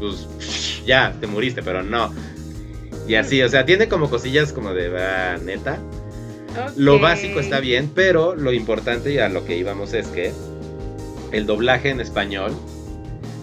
Pues 0.00 0.26
ya, 0.86 1.14
te 1.20 1.26
muriste, 1.26 1.62
pero 1.62 1.82
no. 1.82 2.14
Y 3.06 3.14
así, 3.14 3.42
o 3.42 3.48
sea, 3.48 3.66
tiene 3.66 3.88
como 3.88 4.08
cosillas 4.08 4.52
como 4.52 4.72
de, 4.72 4.90
ah, 4.98 5.38
neta. 5.44 5.78
Lo 6.76 6.98
básico 6.98 7.38
está 7.38 7.60
bien, 7.60 7.90
pero 7.94 8.34
lo 8.34 8.50
importante 8.52 9.12
y 9.12 9.18
a 9.18 9.28
lo 9.28 9.44
que 9.44 9.58
íbamos 9.58 9.92
es 9.92 10.06
que 10.08 10.32
el 11.36 11.46
doblaje 11.46 11.90
en 11.90 12.00
español 12.00 12.52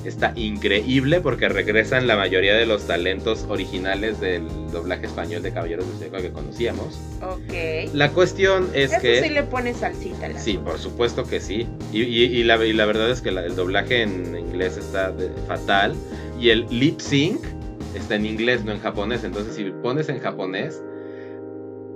está 0.06 0.34
increíble 0.36 1.22
porque 1.22 1.48
regresan 1.48 2.08
la 2.08 2.18
mayoría 2.18 2.56
de 2.56 2.66
los 2.66 2.86
talentos 2.88 3.46
originales 3.48 4.20
del 4.20 4.46
doblaje 4.70 5.06
español 5.06 5.42
de 5.44 5.54
Caballeros 5.54 5.88
del 5.88 5.96
Zodiaco 6.10 6.18
que 6.22 6.32
conocíamos. 6.32 7.00
Ok. 7.22 7.94
La 7.94 8.10
cuestión 8.12 8.68
es 8.74 8.92
Eso 8.92 9.02
que... 9.02 9.24
sí 9.24 9.30
le 9.30 9.44
pone 9.44 9.74
salsita. 9.74 10.26
al 10.26 10.38
Sí, 10.38 10.58
por 10.58 10.78
supuesto 10.78 11.24
que 11.24 11.40
sí. 11.40 11.68
Y, 11.94 12.02
y- 12.02 12.24
y 12.26 12.44
la, 12.44 12.64
y 12.66 12.74
la 12.74 12.86
verdad 12.86 13.10
es 13.12 13.22
que 13.22 13.32
la- 13.32 13.46
el 13.46 13.56
doblaje 13.56 14.02
en 14.02 14.38
inglés 14.38 14.76
está 14.76 15.12
de- 15.12 15.30
fatal. 15.48 15.96
Y 16.38 16.50
el 16.50 16.66
lip 16.70 17.00
sync 17.00 17.40
está 17.96 18.16
en 18.16 18.26
inglés, 18.26 18.66
no 18.66 18.74
en 18.74 18.82
japonés. 18.82 19.24
Entonces, 19.24 19.56
si 19.56 19.64
pones 19.82 20.10
en 20.10 20.20
japonés, 20.20 20.82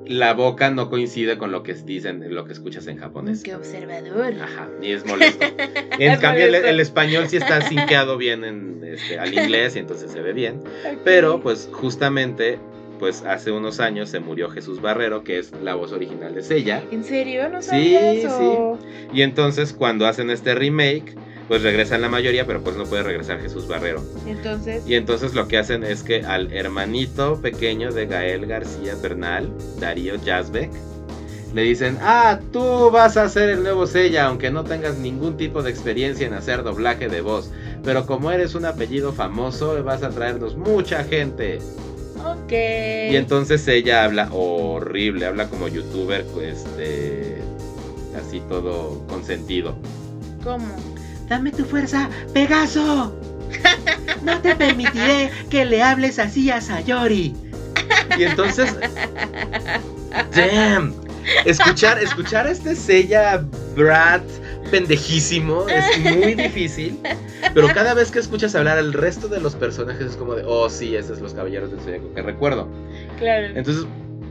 la 0.09 0.33
boca 0.33 0.69
no 0.69 0.89
coincide 0.89 1.37
con 1.37 1.51
lo 1.51 1.63
que 1.63 1.73
dicen, 1.73 2.23
lo 2.33 2.45
que 2.45 2.53
escuchas 2.53 2.87
en 2.87 2.97
japonés. 2.97 3.43
Qué 3.43 3.55
observador. 3.55 4.33
Ajá, 4.41 4.69
y 4.81 4.91
es 4.91 5.05
molesto. 5.05 5.45
En 5.99 6.11
Es 6.13 6.19
cambio, 6.19 6.43
el, 6.45 6.49
molesto. 6.51 6.67
el 6.69 6.79
español 6.79 7.27
sí 7.27 7.37
está 7.37 7.61
sinqueado 7.61 8.17
bien 8.17 8.43
en, 8.43 8.83
este, 8.83 9.17
al 9.19 9.33
inglés 9.33 9.75
y 9.75 9.79
entonces 9.79 10.11
se 10.11 10.21
ve 10.21 10.33
bien. 10.33 10.61
Pero, 11.03 11.41
pues, 11.41 11.69
justamente, 11.71 12.59
pues 12.99 13.23
hace 13.23 13.51
unos 13.51 13.79
años 13.79 14.09
se 14.09 14.19
murió 14.19 14.49
Jesús 14.49 14.81
Barrero, 14.81 15.23
que 15.23 15.39
es 15.39 15.51
la 15.63 15.75
voz 15.75 15.91
original 15.91 16.33
de 16.35 16.41
Sella. 16.43 16.83
¿En 16.91 17.03
serio? 17.03 17.49
No 17.49 17.61
Sí, 17.61 17.69
sabía 17.69 18.11
eso. 18.13 18.77
Y 19.13 19.21
entonces 19.21 19.73
cuando 19.73 20.05
hacen 20.07 20.29
este 20.29 20.53
remake, 20.55 21.15
pues 21.47 21.63
regresan 21.63 22.01
la 22.01 22.09
mayoría, 22.09 22.45
pero 22.45 22.61
pues 22.61 22.75
no 22.75 22.85
puede 22.85 23.03
regresar 23.03 23.39
Jesús 23.39 23.67
Barrero. 23.67 24.03
Entonces. 24.25 24.83
Y 24.87 24.95
entonces 24.95 25.33
lo 25.33 25.47
que 25.47 25.57
hacen 25.57 25.83
es 25.83 26.03
que 26.03 26.23
al 26.23 26.51
hermanito 26.51 27.41
pequeño 27.41 27.91
de 27.91 28.05
Gael 28.05 28.45
García 28.45 28.95
Bernal, 29.01 29.49
Darío 29.79 30.15
Yazbek, 30.15 30.71
le 31.53 31.61
dicen, 31.61 31.97
ah, 32.01 32.39
tú 32.51 32.91
vas 32.91 33.15
a 33.17 33.29
ser 33.29 33.49
el 33.49 33.63
nuevo 33.63 33.87
Sella, 33.87 34.25
aunque 34.25 34.51
no 34.51 34.63
tengas 34.63 34.97
ningún 34.97 35.37
tipo 35.37 35.63
de 35.63 35.71
experiencia 35.71 36.27
en 36.27 36.33
hacer 36.33 36.63
doblaje 36.63 37.07
de 37.07 37.21
voz. 37.21 37.51
Pero 37.83 38.05
como 38.05 38.31
eres 38.31 38.53
un 38.53 38.65
apellido 38.65 39.13
famoso, 39.13 39.81
vas 39.83 40.03
a 40.03 40.09
traernos 40.09 40.57
mucha 40.57 41.03
gente. 41.05 41.59
Ok. 42.19 42.51
Y 42.51 43.15
entonces 43.15 43.65
ella 43.67 44.03
habla 44.03 44.29
horrible, 44.33 45.25
habla 45.25 45.49
como 45.49 45.69
youtuber, 45.69 46.25
pues, 46.33 46.65
este, 46.65 47.37
así 48.17 48.41
todo 48.49 49.05
consentido. 49.07 49.75
¿Cómo? 50.43 50.96
Dame 51.27 51.51
tu 51.51 51.65
fuerza, 51.65 52.09
Pegaso. 52.33 53.15
No 54.23 54.41
te 54.41 54.55
permitiré 54.55 55.29
que 55.49 55.65
le 55.65 55.81
hables 55.81 56.19
así 56.19 56.49
a 56.51 56.61
Sayori. 56.61 57.33
Y 58.17 58.23
entonces, 58.23 58.75
damn, 60.35 60.93
escuchar, 61.45 62.01
escuchar 62.01 62.47
a 62.47 62.51
este 62.51 62.75
Sella 62.75 63.43
Brat 63.75 64.23
pendejísimo 64.71 65.65
es 65.69 65.99
muy 65.99 66.35
difícil, 66.35 66.99
pero 67.53 67.67
cada 67.73 67.93
vez 67.93 68.11
que 68.11 68.19
escuchas 68.19 68.53
hablar 68.55 68.77
al 68.77 68.91
resto 68.93 69.27
de 69.27 69.39
los 69.39 69.55
personajes 69.55 70.07
es 70.07 70.15
como 70.17 70.35
de, 70.35 70.43
oh 70.45 70.69
sí, 70.69 70.95
esos 70.95 71.17
son 71.17 71.23
los 71.23 71.33
caballeros 71.33 71.71
del 71.71 71.79
Zodiaco 71.79 72.13
que 72.13 72.21
recuerdo. 72.21 72.67
Claro. 73.17 73.47
Entonces, 73.55 73.85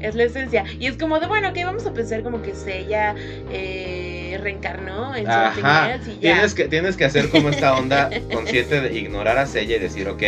es 0.09 0.15
la 0.15 0.25
esencia. 0.25 0.65
Y 0.79 0.87
es 0.87 0.97
como 0.97 1.21
de, 1.21 1.27
bueno, 1.27 1.53
que 1.53 1.65
vamos 1.65 1.87
a 1.87 1.93
pensar 1.93 2.23
como 2.23 2.43
que 2.43 2.55
Sella 2.55 3.15
eh, 3.53 4.39
reencarnó 4.43 5.15
en 5.15 5.29
Ajá, 5.29 5.99
y 6.07 6.15
ya. 6.15 6.21
tienes 6.21 6.55
que, 6.55 6.69
tienes 6.69 6.97
que 6.97 7.05
hacer 7.05 7.29
como 7.31 7.49
esta 7.51 7.75
onda 7.77 8.11
consciente 8.33 8.81
de 8.81 8.99
ignorar 8.99 9.39
a 9.39 9.47
Sella 9.47 9.77
y 9.77 9.79
decir, 9.79 10.09
ok, 10.09 10.23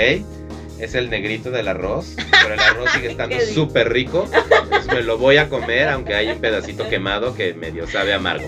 es 0.78 0.94
el 0.94 1.10
negrito 1.10 1.50
del 1.50 1.68
arroz, 1.68 2.16
pero 2.42 2.54
el 2.54 2.60
arroz 2.60 2.90
sigue 2.92 3.08
estando 3.10 3.38
súper 3.40 3.92
rico, 3.92 4.28
entonces 4.62 4.86
me 4.92 5.02
lo 5.02 5.18
voy 5.18 5.36
a 5.36 5.48
comer 5.48 5.88
aunque 5.88 6.14
hay 6.14 6.28
un 6.30 6.40
pedacito 6.40 6.88
quemado 6.88 7.34
que 7.34 7.54
medio 7.54 7.86
sabe 7.86 8.12
amargo. 8.12 8.46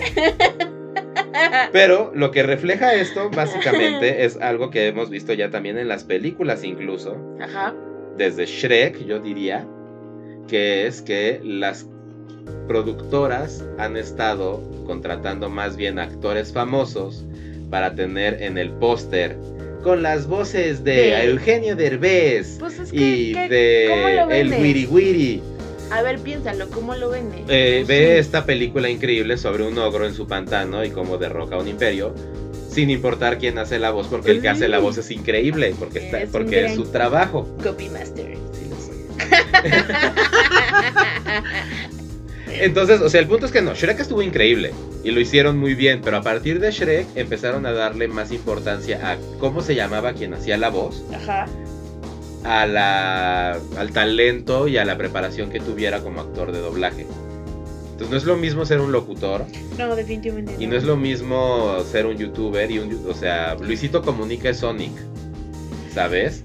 Pero 1.71 2.11
lo 2.13 2.31
que 2.31 2.43
refleja 2.43 2.93
esto 2.93 3.29
básicamente 3.29 4.25
es 4.25 4.37
algo 4.37 4.69
que 4.69 4.87
hemos 4.87 5.09
visto 5.09 5.33
ya 5.33 5.49
también 5.49 5.77
en 5.77 5.87
las 5.87 6.03
películas 6.03 6.63
incluso, 6.63 7.17
Ajá. 7.41 7.73
desde 8.17 8.45
Shrek 8.45 9.05
yo 9.05 9.19
diría, 9.19 9.65
que 10.47 10.87
es 10.87 11.01
que 11.01 11.39
las 11.43 11.85
productoras 12.67 13.63
han 13.77 13.97
estado 13.97 14.61
contratando 14.85 15.49
más 15.49 15.75
bien 15.77 15.99
actores 15.99 16.51
famosos 16.51 17.23
para 17.69 17.95
tener 17.95 18.41
en 18.41 18.57
el 18.57 18.71
póster 18.71 19.37
con 19.83 20.03
las 20.03 20.27
voces 20.27 20.83
de 20.83 21.23
Eugenio 21.25 21.75
Derbez 21.75 22.57
Pues 22.59 22.77
es 22.79 22.91
que, 22.91 22.97
y 22.97 23.33
¿qué- 23.33 23.87
¿cómo 23.89 24.09
lo 24.09 24.27
de 24.27 24.41
el? 24.41 24.53
Wiri 24.53 24.85
Wiri. 24.85 25.41
A 25.91 26.01
ver, 26.03 26.19
piénsalo, 26.19 26.69
¿cómo 26.69 26.95
lo 26.95 27.09
vende? 27.09 27.43
Eh, 27.49 27.83
ve 27.87 28.13
sí. 28.13 28.19
esta 28.19 28.45
película 28.45 28.89
increíble 28.89 29.37
sobre 29.37 29.67
un 29.67 29.77
ogro 29.77 30.05
en 30.05 30.13
su 30.13 30.25
pantano 30.27 30.85
y 30.85 30.89
cómo 30.91 31.17
derroca 31.17 31.57
un 31.57 31.67
imperio. 31.67 32.13
Sin 32.69 32.89
importar 32.89 33.37
quién 33.39 33.57
hace 33.57 33.77
la 33.79 33.91
voz, 33.91 34.07
porque 34.07 34.31
el 34.31 34.41
que 34.41 34.47
hace 34.47 34.69
la 34.69 34.79
voz 34.79 34.97
es 34.97 35.11
increíble, 35.11 35.73
porque, 35.77 35.99
está, 35.99 36.21
Es 36.21 36.29
porque 36.29 36.63
es 36.65 36.75
su 36.75 36.85
trabajo. 36.85 37.45
Copy 37.61 37.89
Entonces, 42.47 42.99
o 43.01 43.09
sea, 43.09 43.21
el 43.21 43.27
punto 43.27 43.45
es 43.45 43.51
que 43.51 43.61
no, 43.61 43.73
Shrek 43.73 43.99
estuvo 44.01 44.21
increíble 44.21 44.71
y 45.03 45.11
lo 45.11 45.19
hicieron 45.19 45.57
muy 45.57 45.73
bien, 45.73 46.01
pero 46.03 46.17
a 46.17 46.21
partir 46.21 46.59
de 46.59 46.71
Shrek 46.71 47.07
empezaron 47.15 47.65
a 47.65 47.71
darle 47.71 48.07
más 48.07 48.31
importancia 48.31 49.11
a 49.11 49.17
cómo 49.39 49.61
se 49.61 49.73
llamaba 49.73 50.13
quien 50.13 50.33
hacía 50.33 50.57
la 50.57 50.69
voz, 50.69 51.03
Ajá. 51.15 51.45
a 52.43 52.65
la, 52.67 53.51
al 53.77 53.91
talento 53.93 54.67
y 54.67 54.77
a 54.77 54.85
la 54.85 54.97
preparación 54.97 55.49
que 55.49 55.59
tuviera 55.59 56.01
como 56.01 56.21
actor 56.21 56.51
de 56.51 56.59
doblaje. 56.59 57.07
Entonces 57.93 58.09
no 58.11 58.17
es 58.17 58.23
lo 58.25 58.35
mismo 58.35 58.65
ser 58.65 58.81
un 58.81 58.91
locutor 58.91 59.45
No, 59.77 59.95
definitivamente. 59.95 60.55
y 60.59 60.65
no 60.67 60.75
es 60.75 60.83
lo 60.83 60.97
mismo 60.97 61.77
ser 61.89 62.05
un 62.07 62.17
youtuber 62.17 62.69
y 62.69 62.79
un, 62.79 62.99
o 63.07 63.13
sea, 63.13 63.55
Luisito 63.55 64.01
Comunica 64.01 64.49
es 64.49 64.57
Sonic, 64.57 64.91
¿sabes? 65.93 66.43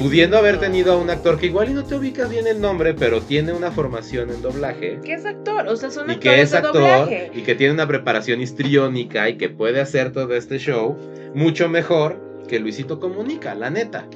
Pudiendo 0.00 0.38
haber 0.38 0.58
tenido 0.58 0.92
a 0.94 0.96
un 0.96 1.10
actor 1.10 1.38
que 1.38 1.46
igual 1.46 1.70
y 1.70 1.74
no 1.74 1.84
te 1.84 1.94
ubicas 1.94 2.30
bien 2.30 2.46
el 2.46 2.60
nombre, 2.60 2.94
pero 2.94 3.20
tiene 3.20 3.52
una 3.52 3.70
formación 3.70 4.30
en 4.30 4.40
doblaje. 4.40 4.98
Que 5.04 5.12
es 5.12 5.26
actor, 5.26 5.68
o 5.68 5.76
sea, 5.76 5.90
son 5.90 6.08
Y 6.08 6.14
actores 6.14 6.34
que 6.36 6.40
es 6.42 6.50
de 6.52 6.56
actor 6.56 6.72
doblaje. 6.72 7.30
y 7.34 7.42
que 7.42 7.54
tiene 7.54 7.74
una 7.74 7.86
preparación 7.86 8.40
histriónica 8.40 9.28
y 9.28 9.36
que 9.36 9.50
puede 9.50 9.80
hacer 9.80 10.12
todo 10.12 10.34
este 10.34 10.58
show 10.58 10.96
mucho 11.34 11.68
mejor 11.68 12.18
que 12.48 12.58
Luisito 12.58 12.98
Comunica, 12.98 13.54
la 13.54 13.68
neta. 13.68 14.06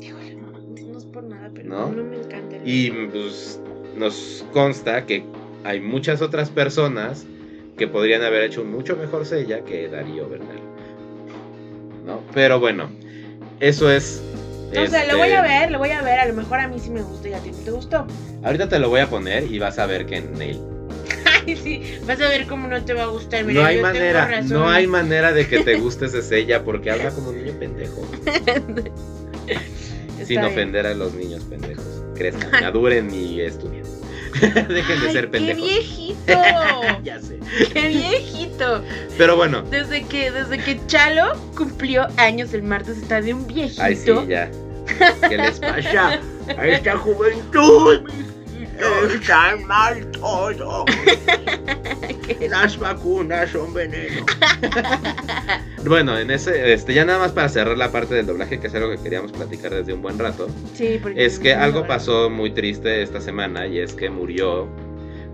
Híjole, 0.00 0.34
no, 0.36 0.98
es 0.98 1.04
por 1.04 1.24
nada, 1.24 1.50
pero 1.54 1.68
¿No? 1.68 1.90
no, 1.92 2.02
me 2.04 2.16
encanta. 2.16 2.56
el- 2.56 2.62
Y 2.66 2.90
pues 3.12 3.60
nos 3.96 4.46
consta 4.52 5.04
que 5.04 5.24
hay 5.62 5.80
muchas 5.80 6.22
otras 6.22 6.48
personas 6.48 7.26
que 7.76 7.86
podrían 7.86 8.22
haber 8.22 8.44
hecho 8.44 8.64
mucho 8.64 8.96
mejor 8.96 9.26
sella 9.26 9.62
que 9.62 9.88
Darío 9.88 10.26
Bernal. 10.28 10.58
¿No? 12.06 12.20
Pero 12.32 12.58
bueno, 12.58 12.90
eso 13.60 13.90
es. 13.90 14.22
No 14.72 14.86
sé, 14.90 14.98
este, 14.98 15.12
lo 15.12 15.18
voy 15.18 15.30
a 15.30 15.42
ver, 15.42 15.70
lo 15.70 15.78
voy 15.78 15.90
a 15.90 16.02
ver. 16.02 16.18
A 16.20 16.26
lo 16.26 16.34
mejor 16.34 16.60
a 16.60 16.68
mí 16.68 16.78
sí 16.78 16.90
me 16.90 17.02
gustó 17.02 17.28
y 17.28 17.32
a 17.34 17.38
ti 17.38 17.50
no 17.50 17.58
te 17.58 17.70
gustó. 17.70 18.06
Ahorita 18.42 18.68
te 18.68 18.78
lo 18.78 18.88
voy 18.88 19.00
a 19.00 19.08
poner 19.08 19.44
y 19.50 19.58
vas 19.58 19.78
a 19.78 19.86
ver 19.86 20.06
que 20.06 20.16
en 20.16 20.40
él. 20.40 20.60
Ay, 21.46 21.56
sí, 21.56 21.98
vas 22.06 22.20
a 22.20 22.28
ver 22.28 22.46
cómo 22.46 22.68
no 22.68 22.82
te 22.84 22.94
va 22.94 23.04
a 23.04 23.06
gustar. 23.06 23.44
Mira, 23.44 23.62
No 23.62 23.66
hay 23.66 23.80
manera, 23.80 24.40
no 24.42 24.68
hay 24.68 24.86
manera 24.88 25.32
de 25.32 25.46
que 25.46 25.60
te 25.60 25.76
guste 25.76 26.06
ese 26.06 26.60
porque 26.64 26.90
habla 26.90 27.10
como 27.10 27.30
un 27.30 27.44
niño 27.44 27.58
pendejo. 27.58 28.02
Sin 30.18 30.40
bien. 30.40 30.44
ofender 30.44 30.86
a 30.86 30.94
los 30.94 31.14
niños 31.14 31.42
pendejos. 31.44 31.84
Crezcan, 32.14 32.50
maduren 32.62 33.12
y 33.12 33.40
estudien. 33.40 33.82
Dejen 34.40 35.00
de 35.00 35.06
Ay, 35.08 35.12
ser 35.12 35.24
¡Qué 35.26 35.30
pendejos. 35.32 35.62
viejito! 35.64 36.32
ya 37.04 37.20
sé. 37.20 37.38
¡Qué 37.72 37.88
viejito! 37.88 38.82
Pero 39.18 39.36
bueno, 39.36 39.62
Desde 39.62 40.04
que, 40.04 40.30
desde 40.30 40.58
que 40.58 40.80
Chalo 40.86 41.34
cumplió 41.56 42.06
años 42.16 42.54
el 42.54 42.62
martes 42.62 42.96
está 42.98 43.20
de 43.20 43.34
un 43.34 43.46
viejito. 43.46 43.82
ay 43.82 43.96
sí, 43.96 44.10
ya. 44.28 44.50
¿Qué 45.28 45.36
les 45.36 45.58
pasa? 45.60 46.20
A 46.56 46.66
esta 46.66 46.96
juventud 46.98 48.08
está 49.14 49.56
mal 49.66 50.10
todo. 50.12 50.84
Las 52.50 52.78
vacunas 52.78 53.50
son 53.50 53.72
veneno. 53.74 54.26
Bueno, 55.84 56.16
en 56.16 56.30
ese, 56.30 56.72
este, 56.72 56.94
ya 56.94 57.04
nada 57.04 57.18
más 57.18 57.32
para 57.32 57.48
cerrar 57.48 57.76
la 57.76 57.90
parte 57.90 58.14
del 58.14 58.24
doblaje, 58.24 58.60
que 58.60 58.68
es 58.68 58.74
algo 58.76 58.88
que 58.90 59.02
queríamos 59.02 59.32
platicar 59.32 59.74
desde 59.74 59.92
un 59.92 60.00
buen 60.00 60.16
rato, 60.16 60.46
Sí, 60.74 61.00
porque 61.02 61.24
es 61.26 61.40
que 61.40 61.54
algo 61.54 61.84
pasó 61.88 62.30
muy 62.30 62.52
triste 62.52 63.02
esta 63.02 63.20
semana 63.20 63.66
y 63.66 63.80
es 63.80 63.92
que 63.92 64.08
murió 64.08 64.68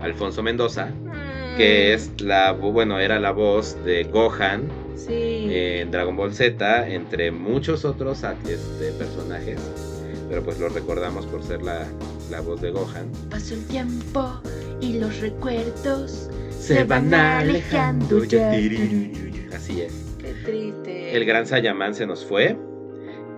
Alfonso 0.01 0.41
Mendoza, 0.41 0.87
Mm, 0.87 1.57
que 1.57 1.93
es 1.93 2.09
la, 2.21 2.53
bueno, 2.53 2.99
era 2.99 3.19
la 3.19 3.31
voz 3.31 3.77
de 3.85 4.05
Gohan 4.05 4.69
Sí. 5.07 5.47
en 5.49 5.91
Dragon 5.91 6.15
Ball 6.15 6.33
Z, 6.33 6.89
entre 6.89 7.31
muchos 7.31 7.85
otros 7.85 8.23
este, 8.23 8.91
personajes, 8.93 9.59
pero 10.27 10.43
pues 10.43 10.59
lo 10.59 10.69
recordamos 10.69 11.25
por 11.25 11.43
ser 11.43 11.61
la, 11.63 11.87
la 12.29 12.41
voz 12.41 12.61
de 12.61 12.71
Gohan. 12.71 13.09
Pasó 13.29 13.55
el 13.55 13.65
tiempo 13.65 14.41
y 14.81 14.99
los 14.99 15.19
recuerdos 15.19 16.29
Se 16.51 16.83
van 16.83 17.13
alejando 17.13 18.23
ya. 18.25 18.51
Así 19.55 19.81
es. 19.81 20.15
Qué 20.19 20.33
triste. 20.45 21.15
El 21.15 21.25
gran 21.25 21.47
Sayaman 21.47 21.95
se 21.95 22.05
nos 22.05 22.25
fue. 22.25 22.57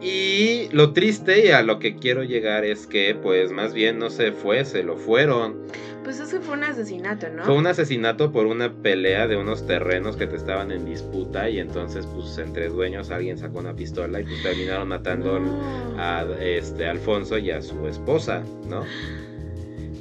Y 0.01 0.67
lo 0.71 0.93
triste 0.93 1.45
y 1.45 1.49
a 1.51 1.61
lo 1.61 1.77
que 1.79 1.95
quiero 1.95 2.23
llegar 2.23 2.65
es 2.65 2.87
que, 2.87 3.15
pues, 3.15 3.51
más 3.51 3.73
bien 3.73 3.99
no 3.99 4.09
se 4.09 4.31
fue, 4.31 4.65
se 4.65 4.81
lo 4.83 4.97
fueron. 4.97 5.57
Pues 6.03 6.19
es 6.19 6.29
que 6.33 6.39
fue 6.39 6.55
un 6.55 6.63
asesinato, 6.63 7.29
¿no? 7.29 7.43
Fue 7.43 7.53
un 7.53 7.67
asesinato 7.67 8.31
por 8.31 8.47
una 8.47 8.73
pelea 8.73 9.27
de 9.27 9.37
unos 9.37 9.67
terrenos 9.67 10.15
que 10.15 10.25
te 10.25 10.35
estaban 10.35 10.71
en 10.71 10.85
disputa 10.85 11.47
y 11.49 11.59
entonces, 11.59 12.07
pues, 12.07 12.35
entre 12.39 12.69
dueños 12.69 13.11
alguien 13.11 13.37
sacó 13.37 13.59
una 13.59 13.75
pistola 13.75 14.19
y 14.19 14.23
pues 14.23 14.41
terminaron 14.41 14.87
matando 14.87 15.39
No. 15.39 15.61
a 15.99 16.25
este 16.41 16.87
Alfonso 16.87 17.37
y 17.37 17.51
a 17.51 17.61
su 17.61 17.87
esposa, 17.87 18.41
¿no? 18.67 18.83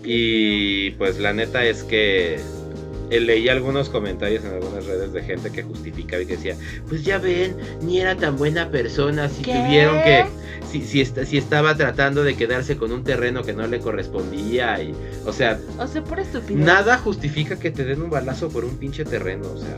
Y 0.03 0.93
pues 0.93 1.21
la 1.21 1.35
neta 1.35 1.65
es 1.67 1.85
que 1.85 2.41
leí 3.19 3.49
algunos 3.49 3.89
comentarios 3.89 4.45
en 4.45 4.53
algunas 4.55 4.85
redes 4.87 5.13
de 5.13 5.23
gente 5.23 5.51
que 5.51 5.63
justificaba 5.65 6.23
y 6.23 6.27
que 6.27 6.37
decía, 6.37 6.55
Pues 6.89 7.03
ya 7.03 7.19
ven, 7.19 7.57
ni 7.83 7.99
era 8.01 8.15
tan 8.15 8.37
buena 8.37 8.71
persona 8.71 9.29
si 9.29 9.43
¿Qué? 9.43 9.53
tuvieron 9.55 10.03
que. 10.03 10.27
Si, 10.71 10.83
si, 10.83 11.01
esta- 11.01 11.27
si 11.27 11.37
estaba 11.39 11.77
tratando 11.77 12.23
de 12.23 12.37
quedarse 12.37 12.77
con 12.77 12.93
un 12.93 13.03
terreno 13.03 13.43
que 13.43 13.53
no 13.53 13.67
le 13.67 13.81
correspondía 13.81 14.81
y. 14.81 14.95
o 15.27 15.33
sea, 15.33 15.59
O 15.79 15.87
sea, 15.89 16.05
por 16.05 16.21
estupidez. 16.21 16.65
nada 16.65 16.99
justifica 16.99 17.59
que 17.59 17.73
te 17.73 17.85
den 17.85 18.03
un 18.03 18.11
balazo 18.11 18.49
por 18.51 18.65
un 18.65 18.77
pinche 18.77 19.05
terreno, 19.05 19.47
o 19.53 19.59
sea, 19.59 19.77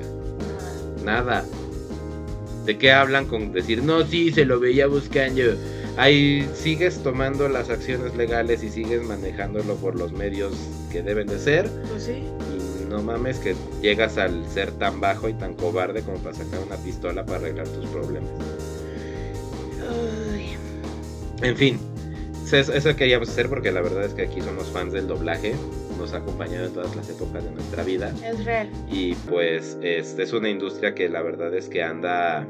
nada. 1.04 1.44
¿De 2.66 2.78
qué 2.78 2.92
hablan 2.92 3.26
con 3.26 3.52
decir, 3.52 3.82
no, 3.82 4.04
sí, 4.06 4.30
se 4.32 4.44
lo 4.44 4.60
veía 4.60 4.86
buscando? 4.86 5.42
Ahí 5.96 6.48
sigues 6.54 7.02
tomando 7.02 7.48
las 7.48 7.68
acciones 7.70 8.14
legales 8.14 8.62
y 8.62 8.70
sigues 8.70 9.02
manejándolo 9.02 9.74
por 9.76 9.98
los 9.98 10.12
medios 10.12 10.52
que 10.90 11.02
deben 11.02 11.26
de 11.26 11.38
ser. 11.38 11.68
Pues 11.90 12.04
sí. 12.04 12.22
No 12.92 13.02
mames 13.02 13.38
que 13.38 13.54
llegas 13.80 14.18
al 14.18 14.46
ser 14.48 14.70
tan 14.72 15.00
bajo 15.00 15.26
y 15.26 15.32
tan 15.32 15.54
cobarde 15.54 16.02
como 16.02 16.18
para 16.18 16.34
sacar 16.36 16.60
una 16.60 16.76
pistola 16.76 17.24
para 17.24 17.38
arreglar 17.38 17.66
tus 17.68 17.86
problemas. 17.86 18.30
Ay, 19.90 20.56
En 21.40 21.56
fin, 21.56 21.78
eso, 22.52 22.74
eso 22.74 22.94
queríamos 22.94 23.30
hacer 23.30 23.48
porque 23.48 23.72
la 23.72 23.80
verdad 23.80 24.04
es 24.04 24.12
que 24.12 24.22
aquí 24.22 24.42
somos 24.42 24.68
fans 24.70 24.92
del 24.92 25.06
doblaje. 25.06 25.54
Nos 25.98 26.12
ha 26.12 26.18
acompañado 26.18 26.66
en 26.66 26.72
todas 26.74 26.94
las 26.94 27.08
épocas 27.08 27.42
de 27.42 27.50
nuestra 27.50 27.82
vida. 27.82 28.12
es 28.24 28.44
real. 28.44 28.68
Y 28.90 29.14
pues 29.14 29.78
este 29.82 30.22
es 30.22 30.32
una 30.34 30.50
industria 30.50 30.94
que 30.94 31.08
la 31.08 31.22
verdad 31.22 31.54
es 31.54 31.70
que 31.70 31.82
anda 31.82 32.46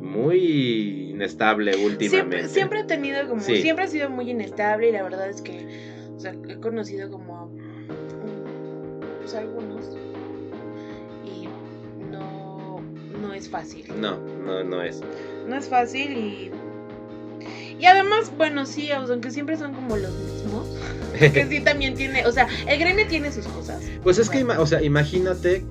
muy 0.00 1.10
inestable 1.10 1.76
últimamente. 1.76 2.08
Siempre, 2.08 2.48
siempre 2.48 2.80
ha 2.80 2.86
tenido 2.88 3.28
como. 3.28 3.40
Sí. 3.40 3.62
Siempre 3.62 3.84
ha 3.84 3.88
sido 3.88 4.10
muy 4.10 4.30
inestable 4.30 4.88
y 4.88 4.92
la 4.92 5.04
verdad 5.04 5.30
es 5.30 5.42
que. 5.42 5.66
O 6.16 6.18
sea, 6.18 6.34
he 6.48 6.56
conocido 6.56 7.08
como. 7.08 7.54
Pues 9.24 9.36
algunos. 9.36 9.86
Y 11.24 11.48
no. 12.12 12.82
No 13.22 13.32
es 13.32 13.48
fácil. 13.48 13.86
No, 13.98 14.18
no, 14.18 14.62
no 14.62 14.82
es. 14.82 15.00
No 15.48 15.56
es 15.56 15.66
fácil 15.66 16.12
y. 16.12 16.50
Y 17.78 17.86
además, 17.86 18.30
bueno, 18.36 18.66
sí, 18.66 18.90
aunque 18.92 19.30
siempre 19.30 19.56
son 19.56 19.72
como 19.72 19.96
los 19.96 20.12
mismos. 20.12 20.68
Que 21.32 21.46
sí 21.46 21.60
también 21.60 21.94
tiene. 21.94 22.26
O 22.26 22.32
sea, 22.32 22.48
el 22.66 22.78
gremio 22.78 23.06
tiene 23.06 23.32
sus 23.32 23.46
cosas. 23.46 23.82
Pues 24.02 24.18
es 24.18 24.28
que, 24.28 24.44
Bueno. 24.44 24.60
o 24.60 24.66
sea, 24.66 24.82
imagínate 24.82 25.64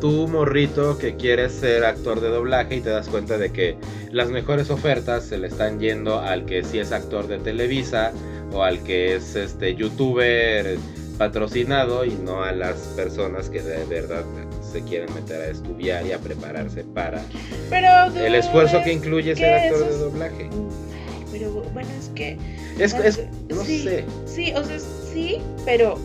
tú 0.00 0.28
morrito 0.28 0.96
que 0.98 1.16
quieres 1.16 1.52
ser 1.52 1.84
actor 1.84 2.20
de 2.20 2.28
doblaje 2.28 2.76
y 2.76 2.80
te 2.82 2.90
das 2.90 3.08
cuenta 3.08 3.36
de 3.36 3.50
que 3.50 3.76
las 4.12 4.28
mejores 4.28 4.70
ofertas 4.70 5.24
se 5.24 5.38
le 5.38 5.48
están 5.48 5.80
yendo 5.80 6.20
al 6.20 6.44
que 6.44 6.62
sí 6.62 6.78
es 6.78 6.92
actor 6.92 7.26
de 7.26 7.38
Televisa 7.38 8.12
o 8.52 8.62
al 8.62 8.80
que 8.84 9.16
es 9.16 9.34
este 9.34 9.74
youtuber 9.74 10.78
patrocinado 11.18 12.04
y 12.04 12.12
no 12.12 12.42
a 12.42 12.52
las 12.52 12.76
personas 12.96 13.48
que 13.50 13.62
de 13.62 13.84
verdad 13.84 14.24
se 14.72 14.82
quieren 14.82 15.12
meter 15.14 15.40
a 15.40 15.46
estudiar 15.48 16.06
y 16.06 16.12
a 16.12 16.18
prepararse 16.18 16.84
para 16.84 17.22
Pero. 17.70 17.88
el 18.16 18.34
esfuerzo 18.34 18.82
que 18.82 18.92
incluye 18.92 19.30
que 19.34 19.40
ser 19.40 19.54
actor 19.54 19.88
de 19.88 19.98
doblaje. 19.98 20.50
Ay, 20.52 21.24
pero 21.32 21.50
bueno, 21.72 21.88
es 21.98 22.10
que. 22.14 22.38
Es, 22.78 22.94
es 22.94 23.20
no 23.48 23.64
sí, 23.64 23.82
sé, 23.82 24.04
Sí, 24.26 24.52
o 24.54 24.64
sea, 24.64 24.78
sí, 24.78 25.38
pero. 25.64 25.98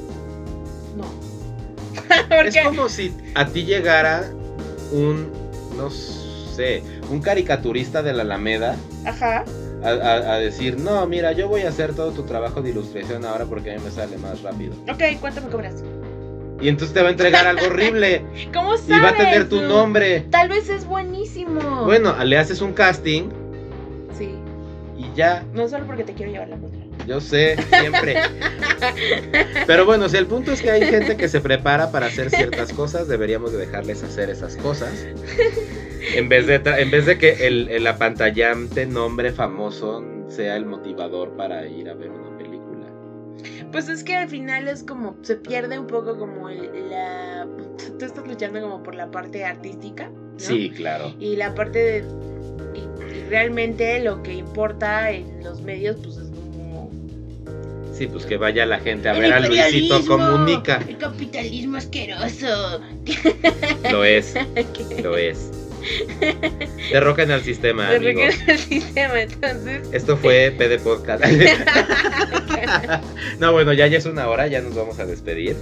No. 0.96 1.06
es 2.46 2.58
como 2.64 2.88
si 2.90 3.14
a 3.36 3.46
ti 3.48 3.66
llegara 3.66 4.32
un, 4.92 5.30
no 5.78 5.90
sé, 5.90 6.84
un 7.10 7.22
caricaturista 7.22 8.02
de 8.02 8.14
la 8.14 8.24
Alameda 8.24 8.76
Ajá. 9.06 9.44
A, 9.84 9.90
a- 9.90 10.34
a 10.34 10.38
decir, 10.40 10.80
no, 10.80 11.06
mira, 11.08 11.32
yo 11.32 11.48
voy 11.48 11.62
a 11.62 11.70
hacer 11.70 11.94
todo 11.96 12.12
tu 12.12 12.24
trabajo 12.24 12.62
de 12.62 12.70
ilustración 12.70 13.26
ahora 13.26 13.46
porque 13.46 13.72
a 13.72 13.76
mí 13.78 13.82
me 13.84 13.92
sale 13.92 14.18
más 14.18 14.42
rápido. 14.42 14.74
Ok, 14.92 15.02
¿cuánto 15.20 15.42
me 15.42 15.48
cobras? 15.50 15.84
Y 16.62 16.68
entonces 16.70 16.94
te 16.94 17.02
va 17.02 17.08
a 17.08 17.12
entregar 17.12 17.48
algo 17.48 17.66
horrible 17.66 18.24
¿Cómo 18.54 18.78
sabes? 18.78 18.98
y 18.98 19.00
va 19.02 19.10
a 19.10 19.16
tener 19.16 19.50
tu 19.50 19.62
nombre. 19.62 20.22
Tal 20.30 20.48
vez 20.50 20.70
es 20.70 20.86
buenísimo. 20.86 21.86
Bueno, 21.86 22.16
le 22.24 22.38
haces 22.38 22.62
un 22.62 22.74
casting 22.74 23.30
Sí. 24.18 24.30
y 24.98 25.06
ya, 25.16 25.44
No 25.54 25.68
solo 25.68 25.86
porque 25.88 26.04
te 26.04 26.14
quiero 26.14 26.32
llevar 26.32 26.50
la 26.50 26.58
contra. 26.58 26.80
yo 27.08 27.20
sé, 27.20 27.56
siempre. 27.80 28.18
Pero 29.66 29.86
bueno, 29.86 30.08
si 30.10 30.18
el 30.18 30.28
punto 30.28 30.52
es 30.52 30.62
que 30.62 30.70
hay 30.70 30.86
gente 30.86 31.18
que 31.18 31.28
se 31.30 31.40
prepara 31.42 31.92
para 31.92 32.06
hacer 32.08 32.30
ciertas 32.30 32.72
cosas, 32.74 33.08
deberíamos 33.08 33.52
de 33.52 33.58
dejarles 33.58 34.04
hacer 34.04 34.30
esas 34.30 34.56
cosas. 34.58 34.92
En 36.16 36.30
vez 36.30 36.48
de, 36.48 36.56
en 36.56 36.92
vez 36.92 37.06
de 37.06 37.18
que 37.18 37.48
el, 37.48 37.68
el 37.70 37.86
apantallante 37.88 38.86
nombre 38.86 39.32
famoso 39.32 40.04
sea 40.28 40.56
el 40.56 40.66
motivador 40.66 41.36
para 41.36 41.68
ir 41.68 41.90
a 41.90 41.94
ver 41.94 42.10
una 42.10 42.36
película. 42.38 42.88
Pues 43.72 43.88
es 43.90 44.04
que 44.04 44.16
al 44.16 44.28
final 44.30 44.68
es 44.68 44.84
como. 44.84 45.16
Se 45.22 45.36
pierde 45.36 45.78
un 45.80 45.88
poco 45.88 46.18
como 46.18 46.50
el- 46.50 46.90
la. 46.90 47.48
Tú 48.00 48.06
estás 48.06 48.26
luchando 48.28 48.62
como 48.62 48.82
por 48.84 48.96
la 48.96 49.10
parte 49.12 49.46
artística. 49.46 50.10
¿no? 50.10 50.40
Sí, 50.40 50.70
claro. 50.72 51.14
Y 51.20 51.36
la 51.36 51.54
parte 51.56 51.80
de. 51.80 52.06
Y, 52.74 52.80
y 53.18 53.30
realmente 53.30 54.02
lo 54.04 54.22
que 54.24 54.34
importa 54.34 55.12
en 55.12 55.44
los 55.44 55.62
medios, 55.62 55.98
pues 56.04 56.18
es 56.18 56.30
como. 56.30 56.90
Sí, 57.94 58.08
pues 58.08 58.26
que 58.26 58.38
vaya 58.38 58.66
la 58.66 58.80
gente 58.80 59.10
a 59.10 59.14
El 59.14 59.22
ver 59.22 59.34
a 59.34 59.40
Luisito 59.42 60.06
Comunica. 60.08 60.84
El 60.88 60.98
capitalismo 60.98 61.78
asqueroso. 61.78 62.82
Lo 63.92 64.04
es, 64.04 64.34
lo 65.04 65.16
es. 65.18 65.52
Derrocan 66.92 67.32
al 67.32 67.44
sistema, 67.44 67.90
de 67.90 67.98
amigos. 67.98 68.36
al 68.48 68.58
sistema. 68.58 69.22
Entonces, 69.22 69.88
Esto 69.92 70.18
fue 70.18 70.54
PD 70.58 70.80
Podcast. 70.80 71.24
no, 73.40 73.52
bueno, 73.52 73.74
ya, 73.74 73.88
ya 73.88 73.98
es 73.98 74.06
una 74.06 74.28
hora, 74.28 74.48
ya 74.48 74.62
nos 74.62 74.76
vamos 74.76 75.00
a 75.00 75.06
despedir. 75.06 75.56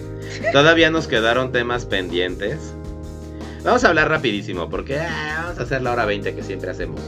Todavía 0.52 0.90
nos 0.90 1.08
quedaron 1.08 1.52
temas 1.52 1.86
pendientes. 1.86 2.74
Vamos 3.64 3.84
a 3.84 3.90
hablar 3.90 4.10
rapidísimo, 4.10 4.70
porque 4.70 5.00
ah, 5.00 5.42
vamos 5.44 5.60
a 5.60 5.64
hacer 5.64 5.82
la 5.82 5.92
hora 5.92 6.06
20 6.06 6.34
que 6.34 6.44
siempre 6.44 6.72
hacemos. 6.72 7.02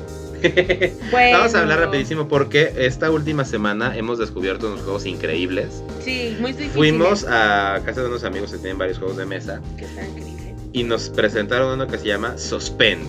bueno. 1.11 1.37
Vamos 1.37 1.55
a 1.55 1.61
hablar 1.61 1.79
rapidísimo 1.79 2.27
porque 2.27 2.73
esta 2.77 3.11
última 3.11 3.45
semana 3.45 3.95
hemos 3.95 4.17
descubierto 4.17 4.67
unos 4.67 4.81
juegos 4.81 5.05
increíbles. 5.05 5.83
Sí, 6.03 6.35
muy 6.39 6.51
difícil. 6.51 6.73
Fuimos 6.73 7.25
a 7.25 7.79
casa 7.85 8.01
de 8.01 8.07
unos 8.07 8.23
amigos 8.23 8.51
que 8.51 8.57
tienen 8.57 8.77
varios 8.77 8.97
juegos 8.97 9.17
de 9.17 9.25
mesa 9.25 9.61
Que 9.77 9.85
está 9.85 10.03
increíble. 10.05 10.30
Y 10.73 10.83
nos 10.83 11.09
presentaron 11.09 11.73
uno 11.73 11.87
que 11.87 11.97
se 11.97 12.07
llama 12.07 12.37
Suspend. 12.37 13.07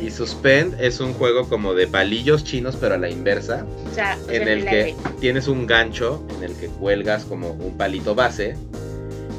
Y 0.00 0.10
Suspend 0.10 0.80
es 0.80 0.98
un 1.00 1.12
juego 1.12 1.48
como 1.48 1.74
de 1.74 1.86
palillos 1.86 2.42
chinos 2.42 2.76
pero 2.80 2.94
a 2.94 2.98
la 2.98 3.10
inversa. 3.10 3.64
O 3.90 3.94
sea, 3.94 4.18
en 4.28 4.48
el 4.48 4.64
que 4.64 4.94
tienes 5.20 5.46
un 5.46 5.66
gancho 5.66 6.24
en 6.36 6.44
el 6.44 6.54
que 6.56 6.66
cuelgas 6.68 7.24
como 7.24 7.50
un 7.52 7.76
palito 7.76 8.14
base 8.14 8.56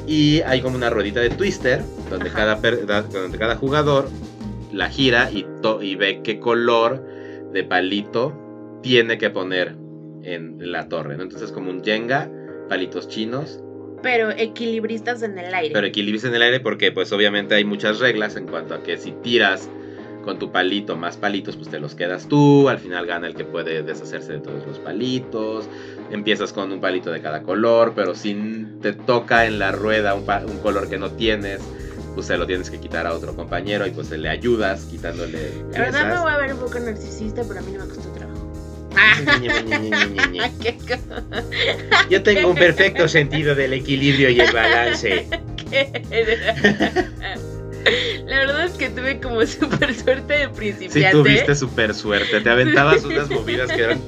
y 0.06 0.40
hay 0.42 0.60
como 0.62 0.76
una 0.76 0.88
ruedita 0.90 1.20
de 1.20 1.30
twister 1.30 1.82
donde, 2.08 2.30
cada, 2.30 2.60
per- 2.60 2.86
donde 2.86 3.38
cada 3.38 3.56
jugador 3.56 4.08
la 4.72 4.88
gira 4.88 5.30
y, 5.30 5.46
to- 5.62 5.82
y 5.82 5.96
ve 5.96 6.20
qué 6.22 6.38
color 6.40 7.04
de 7.52 7.64
palito 7.64 8.32
tiene 8.82 9.18
que 9.18 9.30
poner 9.30 9.76
en 10.22 10.72
la 10.72 10.88
torre. 10.88 11.16
¿no? 11.16 11.24
Entonces 11.24 11.48
es 11.48 11.52
como 11.54 11.70
un 11.70 11.82
Jenga, 11.84 12.30
palitos 12.68 13.08
chinos, 13.08 13.60
Pero 14.02 14.30
equilibristas 14.30 15.22
en 15.22 15.38
el 15.38 15.54
aire. 15.54 15.72
pero 15.74 15.86
equilibres 15.86 16.24
en 16.24 16.34
el 16.34 16.42
aire 16.42 16.60
porque 16.60 16.92
pues 16.92 17.12
obviamente 17.12 17.54
hay 17.54 17.64
muchas 17.64 17.98
reglas 17.98 18.36
en 18.36 18.46
cuanto 18.46 18.74
a 18.74 18.82
que 18.82 18.96
si 18.96 19.12
tiras 19.12 19.68
con 20.24 20.38
tu 20.38 20.52
palito 20.52 20.96
más 20.96 21.16
palitos 21.16 21.56
pues 21.56 21.68
te 21.70 21.80
los 21.80 21.94
quedas 21.94 22.28
tú, 22.28 22.68
al 22.68 22.78
final 22.78 23.06
gana 23.06 23.26
el 23.26 23.34
que 23.34 23.44
puede 23.44 23.82
deshacerse 23.82 24.32
de 24.34 24.38
todos 24.38 24.66
los 24.66 24.78
palitos, 24.78 25.66
empiezas 26.10 26.52
con 26.52 26.70
un 26.72 26.80
palito 26.80 27.10
de 27.10 27.20
cada 27.20 27.42
color, 27.42 27.92
pero 27.94 28.14
si 28.14 28.66
te 28.82 28.92
toca 28.92 29.46
en 29.46 29.58
la 29.58 29.72
rueda 29.72 30.14
un, 30.14 30.24
un 30.50 30.58
color 30.58 30.88
que 30.88 30.98
no 30.98 31.10
tienes, 31.10 31.62
pues 32.14 32.26
se 32.26 32.36
lo 32.36 32.46
tienes 32.46 32.70
que 32.70 32.78
quitar 32.78 33.06
a 33.06 33.14
otro 33.14 33.34
compañero 33.34 33.86
y 33.86 33.90
pues 33.90 34.10
le 34.10 34.28
ayudas 34.28 34.84
quitándole 34.84 35.50
La 35.72 35.80
verdad 35.80 36.14
me 36.14 36.20
voy 36.20 36.32
a 36.32 36.36
ver 36.36 36.52
un 36.52 36.60
poco 36.60 36.78
narcisista, 36.78 37.42
pero 37.46 37.60
a 37.60 37.62
mí 37.62 37.72
no 37.72 37.86
me 37.86 37.94
costó. 37.94 38.19
Yo 42.10 42.22
tengo 42.22 42.48
un 42.48 42.56
perfecto 42.56 43.08
sentido 43.08 43.54
del 43.54 43.72
equilibrio 43.74 44.30
y 44.30 44.40
el 44.40 44.52
balance. 44.52 45.26
La 48.26 48.38
verdad 48.38 48.64
es 48.66 48.72
que 48.72 48.90
tuve 48.90 49.18
como 49.20 49.44
super 49.46 49.94
suerte 49.94 50.34
de 50.34 50.44
Sí, 50.46 50.50
principiante. 50.54 51.10
tuviste 51.16 51.54
super 51.54 51.94
suerte. 51.94 52.40
Te 52.40 52.50
aventabas 52.50 53.04
unas 53.04 53.28
movidas 53.30 53.70
que 53.72 53.82
eran. 53.82 54.00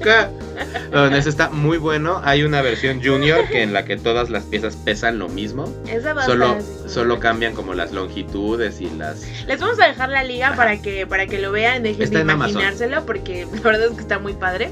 Bueno, 0.91 1.15
ese 1.15 1.29
está 1.29 1.49
muy 1.49 1.77
bueno. 1.77 2.21
Hay 2.23 2.43
una 2.43 2.61
versión 2.61 3.01
junior 3.03 3.47
que 3.49 3.63
en 3.63 3.73
la 3.73 3.83
que 3.85 3.97
todas 3.97 4.29
las 4.29 4.43
piezas 4.43 4.75
pesan 4.75 5.19
lo 5.19 5.27
mismo. 5.27 5.73
Esa 5.89 6.13
va 6.13 6.23
a 6.23 6.25
Solo, 6.25 6.57
estar 6.57 6.63
como- 6.77 6.89
solo 6.89 7.19
cambian 7.19 7.53
como 7.53 7.73
las 7.73 7.91
longitudes 7.91 8.79
y 8.81 8.89
las. 8.91 9.25
Les 9.47 9.59
vamos 9.59 9.79
a 9.79 9.87
dejar 9.87 10.09
la 10.09 10.23
liga 10.23 10.53
para 10.55 10.81
que, 10.81 11.05
para 11.07 11.25
que 11.27 11.39
lo 11.39 11.51
vean, 11.51 11.83
dejen 11.83 12.01
Está 12.03 12.23
de 12.23 12.31
imaginárselo 12.33 13.05
porque 13.05 13.45
la 13.53 13.61
verdad 13.61 13.85
es 13.87 13.91
que 13.95 14.01
está 14.01 14.19
muy 14.19 14.33
padre. 14.33 14.71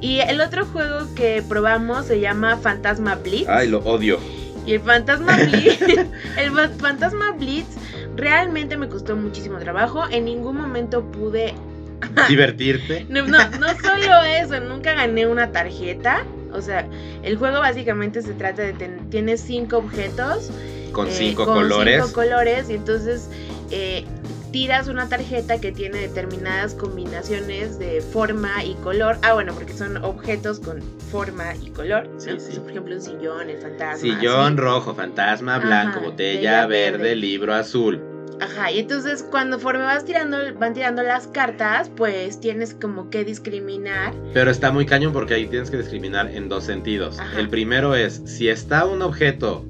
Y 0.00 0.20
el 0.20 0.40
otro 0.40 0.64
juego 0.64 1.12
que 1.16 1.42
probamos 1.46 2.06
se 2.06 2.20
llama 2.20 2.56
Fantasma 2.56 3.16
Blitz. 3.16 3.48
Ay, 3.48 3.68
lo 3.68 3.80
odio. 3.80 4.20
Y 4.68 4.74
el 4.74 4.80
Fantasma 4.80 5.34
Blitz, 5.36 5.80
el 6.36 6.50
fa- 6.52 6.68
Fantasma 6.78 7.32
Blitz 7.32 7.68
realmente 8.16 8.76
me 8.76 8.88
costó 8.88 9.16
muchísimo 9.16 9.58
trabajo. 9.58 10.04
En 10.10 10.26
ningún 10.26 10.56
momento 10.58 11.02
pude 11.10 11.54
Divertirte. 12.28 13.06
No, 13.08 13.22
no, 13.26 13.38
no 13.58 13.66
solo 13.82 14.22
eso, 14.40 14.60
nunca 14.60 14.92
gané 14.94 15.26
una 15.26 15.50
tarjeta. 15.52 16.24
O 16.52 16.60
sea, 16.60 16.86
el 17.22 17.36
juego 17.36 17.60
básicamente 17.60 18.22
se 18.22 18.32
trata 18.34 18.62
de 18.62 18.72
ten- 18.74 19.10
tienes 19.10 19.40
cinco 19.40 19.78
objetos 19.78 20.50
Con 20.92 21.08
eh, 21.08 21.12
cinco 21.12 21.44
con 21.44 21.54
colores. 21.62 22.02
cinco 22.04 22.14
colores 22.14 22.70
y 22.70 22.74
entonces 22.74 23.28
eh, 23.70 24.04
tiras 24.50 24.88
una 24.88 25.08
tarjeta 25.08 25.60
que 25.60 25.72
tiene 25.72 25.98
determinadas 25.98 26.74
combinaciones 26.74 27.78
de 27.78 28.00
forma 28.00 28.64
y 28.64 28.74
color. 28.76 29.18
Ah, 29.22 29.34
bueno, 29.34 29.52
porque 29.54 29.72
son 29.72 29.96
objetos 30.04 30.60
con 30.60 30.82
forma 31.10 31.54
y 31.56 31.70
color. 31.70 32.08
¿no? 32.08 32.20
Sí, 32.20 32.30
sí. 32.38 32.58
Por 32.60 32.70
ejemplo, 32.70 32.94
un 32.94 33.00
sillón, 33.02 33.50
el 33.50 33.58
fantasma. 33.58 33.96
Sillón 33.98 34.46
así. 34.52 34.56
rojo, 34.56 34.94
fantasma 34.94 35.58
blanco, 35.58 35.98
Ajá, 35.98 36.06
botella 36.06 36.38
botella 36.62 36.66
verde, 36.66 36.98
verde. 36.98 37.16
libro 37.16 37.54
azul. 37.54 38.02
Ajá, 38.40 38.70
y 38.70 38.78
entonces 38.78 39.24
cuando 39.28 39.58
forme 39.58 39.82
vas 39.82 40.04
tirando, 40.04 40.36
van 40.60 40.72
tirando 40.72 41.02
las 41.02 41.26
cartas, 41.26 41.90
pues 41.96 42.38
tienes 42.40 42.72
como 42.74 43.10
que 43.10 43.24
discriminar. 43.24 44.14
Pero 44.32 44.50
está 44.50 44.70
muy 44.70 44.86
cañón 44.86 45.12
porque 45.12 45.34
ahí 45.34 45.46
tienes 45.46 45.70
que 45.70 45.78
discriminar 45.78 46.30
en 46.30 46.48
dos 46.48 46.62
sentidos. 46.64 47.18
Ajá. 47.18 47.40
El 47.40 47.48
primero 47.48 47.96
es, 47.96 48.22
si 48.26 48.48
está 48.48 48.86
un 48.86 49.02
objeto 49.02 49.64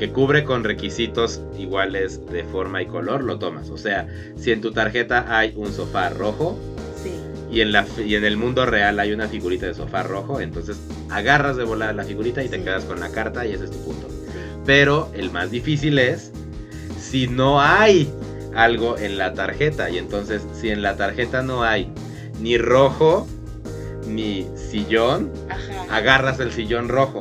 que 0.00 0.10
cubre 0.10 0.44
con 0.44 0.64
requisitos 0.64 1.42
iguales 1.58 2.26
de 2.32 2.42
forma 2.44 2.80
y 2.80 2.86
color, 2.86 3.22
lo 3.22 3.38
tomas. 3.38 3.68
O 3.68 3.76
sea, 3.76 4.08
si 4.36 4.50
en 4.50 4.62
tu 4.62 4.72
tarjeta 4.72 5.26
hay 5.28 5.52
un 5.56 5.72
sofá 5.72 6.08
rojo 6.08 6.58
Sí. 7.02 7.10
y 7.52 7.60
en, 7.60 7.70
la, 7.72 7.86
y 8.04 8.14
en 8.14 8.24
el 8.24 8.38
mundo 8.38 8.64
real 8.64 8.98
hay 8.98 9.12
una 9.12 9.28
figurita 9.28 9.66
de 9.66 9.74
sofá 9.74 10.02
rojo, 10.02 10.40
entonces 10.40 10.78
agarras 11.10 11.58
de 11.58 11.64
volar 11.64 11.94
la 11.94 12.04
figurita 12.04 12.42
y 12.42 12.48
te 12.48 12.56
Sí. 12.56 12.62
quedas 12.64 12.84
con 12.84 12.98
la 12.98 13.10
carta 13.10 13.44
y 13.46 13.52
ese 13.52 13.64
es 13.66 13.70
tu 13.70 13.84
punto. 13.84 14.08
Pero 14.64 15.10
el 15.14 15.30
más 15.30 15.50
difícil 15.50 15.98
es 15.98 16.32
si 16.98 17.28
no 17.28 17.60
hay 17.60 18.10
algo 18.54 18.96
en 18.96 19.18
la 19.18 19.34
tarjeta. 19.34 19.90
Y 19.90 19.98
entonces, 19.98 20.42
si 20.58 20.70
en 20.70 20.80
la 20.80 20.96
tarjeta 20.96 21.42
no 21.42 21.62
hay 21.62 21.92
ni 22.40 22.56
rojo 22.56 23.26
ni 24.06 24.46
sillón, 24.56 25.30
Ajá. 25.50 25.94
agarras 25.94 26.40
el 26.40 26.52
sillón 26.52 26.88
rojo. 26.88 27.20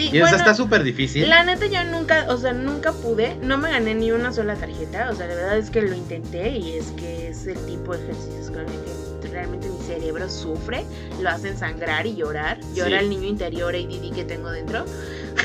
Sí, 0.00 0.06
Y 0.12 0.16
eso 0.18 0.20
bueno, 0.26 0.36
está 0.38 0.54
súper 0.54 0.82
difícil. 0.82 1.28
la 1.28 1.44
neta 1.44 1.66
yo 1.66 1.84
nunca, 1.84 2.26
o 2.28 2.36
sea, 2.36 2.52
nunca 2.52 2.92
pude, 2.92 3.36
no 3.42 3.58
me 3.58 3.70
gané 3.70 3.94
ni 3.94 4.10
una 4.12 4.32
sola 4.32 4.54
tarjeta, 4.54 5.10
o 5.10 5.14
sea, 5.14 5.26
la 5.26 5.34
verdad 5.34 5.58
es 5.58 5.70
que 5.70 5.82
lo 5.82 5.94
intenté 5.94 6.50
y 6.56 6.72
es 6.78 6.86
que 6.92 7.28
es 7.28 7.46
el 7.46 7.58
tipo 7.66 7.96
de 7.96 8.02
ejercicios 8.04 8.50
con 8.50 8.60
el 8.60 8.66
que 8.66 9.28
realmente 9.30 9.68
mi 9.68 9.78
cerebro 9.84 10.28
sufre, 10.28 10.84
lo 11.20 11.28
hacen 11.30 11.56
sangrar 11.56 12.06
y 12.06 12.16
llorar, 12.16 12.58
llora 12.74 12.98
Sí. 12.98 13.04
el 13.04 13.10
niño 13.10 13.28
interior 13.28 13.74
ADD 13.74 14.12
que 14.14 14.24
tengo 14.24 14.50
dentro. 14.50 14.84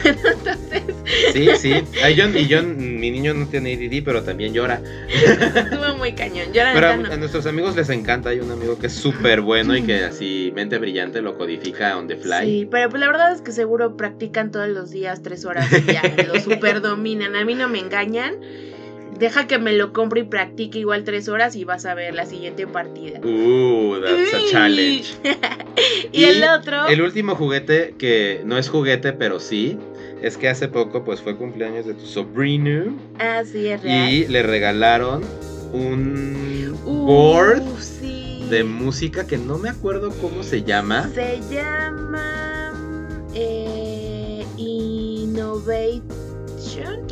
Entonces, 0.04 0.84
Sí, 1.34 1.48
sí. 1.58 1.74
Ay, 2.04 2.16
yo- 2.16 2.28
y 2.30 2.48
yo, 2.48 2.64
mi 2.64 3.12
niño 3.12 3.34
no 3.34 3.48
tiene 3.48 3.74
ADD, 3.74 4.04
pero 4.04 4.24
también 4.24 4.54
llora. 4.54 4.82
estuvo 5.10 5.98
muy 5.98 6.14
cañón. 6.14 6.48
La 6.54 6.74
Pero 6.74 6.88
a, 6.88 6.98
no- 6.98 7.12
a 7.12 7.18
nuestros 7.18 7.46
amigos 7.46 7.76
les 7.76 7.90
encanta. 7.90 8.30
Hay 8.30 8.40
un 8.40 8.52
amigo 8.52 8.78
que 8.80 8.88
es 8.88 8.94
súper 8.94 9.42
bueno 9.42 9.76
y 9.76 9.84
que 9.84 10.04
así, 10.04 10.52
mente 10.56 10.78
brillante, 10.78 11.22
lo 11.22 11.38
codifica 11.38 11.98
on 11.98 12.08
the 12.08 12.16
fly. 12.18 12.42
Sí, 12.46 12.68
pero 12.70 12.90
pues 12.90 13.00
la 13.00 13.08
verdad 13.08 13.32
es 13.34 13.42
que 13.42 13.52
seguro 13.52 13.96
practican 13.98 14.52
todos 14.52 14.68
los 14.70 14.92
días 14.92 15.22
tres 15.22 15.46
horas 15.46 15.68
y 15.72 15.92
ya 15.94 16.02
lo 16.28 16.40
super 16.40 16.82
dominan. 16.82 17.36
A 17.36 17.46
mí 17.46 17.54
no 17.56 17.68
me 17.70 17.80
engañan. 17.80 18.36
Deja 19.20 19.48
que 19.48 19.58
me 19.60 19.74
lo 19.74 19.94
compre 19.94 20.22
y 20.22 20.24
practique 20.24 20.80
igual 20.80 21.04
tres 21.04 21.30
horas 21.30 21.56
y 21.56 21.64
vas 21.64 21.86
a 21.86 21.94
ver 21.94 22.14
la 22.14 22.26
siguiente 22.26 22.68
partida. 22.68 23.20
Uh, 23.20 24.02
that's 24.02 24.34
a 24.34 24.52
challenge. 24.52 25.14
y, 26.12 26.24
el 26.26 26.44
otro. 26.44 26.88
El 26.88 27.02
último 27.02 27.36
juguete 27.36 27.96
que 27.98 28.42
no 28.46 28.58
es 28.58 28.68
juguete, 28.70 29.14
pero 29.14 29.40
sí, 29.40 29.78
es 30.22 30.38
que 30.38 30.50
hace 30.50 30.68
poco 30.68 31.04
pues 31.06 31.22
fue 31.22 31.38
cumpleaños 31.38 31.86
de 31.86 31.94
tu 31.94 32.06
sobrino 32.06 32.96
Ah, 33.20 33.44
sí, 33.50 33.68
es 33.68 33.82
real. 33.82 34.10
y 34.12 34.28
le 34.28 34.44
regalaron 34.44 35.22
un 35.74 36.76
Uh, 36.86 37.06
board 37.06 37.64
sí. 37.80 38.46
de 38.50 38.64
música 38.64 39.26
que 39.26 39.38
no 39.38 39.58
me 39.58 39.70
acuerdo 39.70 40.12
cómo 40.22 40.44
se 40.44 40.62
llama. 40.62 41.10
Se 41.16 41.40
llama 41.50 42.74
eh, 43.34 44.46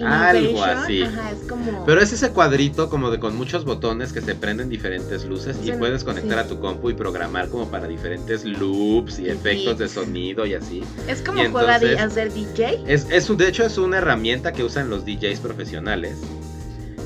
Algo 0.05 0.64
así. 0.64 1.03
Ajá, 1.03 1.32
es 1.32 1.47
como. 1.49 1.86
Pero 1.86 2.01
es 2.01 2.11
ese 2.14 2.32
cuadrito 2.32 2.89
como 2.89 3.11
de 3.11 3.20
con 3.20 3.36
muchos 3.36 3.66
botones 3.66 4.14
que 4.14 4.22
se 4.22 4.36
prenden 4.36 4.70
diferentes 4.70 5.26
luces 5.26 5.57
y 5.64 5.72
puedes 5.74 6.03
conectar 6.03 6.39
sí. 6.39 6.45
a 6.45 6.47
tu 6.47 6.59
compu 6.59 6.89
y 6.89 6.93
programar 6.93 7.49
como 7.49 7.70
para 7.70 7.88
diferentes 7.88 8.43
loops 8.45 9.20
y 9.20 9.24
Y 9.26 9.30
efectos 9.30 9.78
de 9.78 9.88
sonido 9.89 10.45
y 10.45 10.53
así. 10.53 10.84
es 11.07 11.22
como 11.22 11.43
juega 11.51 11.80
de, 11.80 12.09
ser 12.09 12.34
DJ. 12.34 12.84
Es, 12.88 13.07
es 13.09 13.30
un- 13.30 13.38
de 13.38 13.47
hecho 13.47 13.66
es 13.66 13.78
una 13.78 13.97
herramienta 13.99 14.51
que 14.51 14.64
usan 14.64 14.89
los 14.89 15.05
DJs 15.05 15.39
profesionales. 15.39 16.18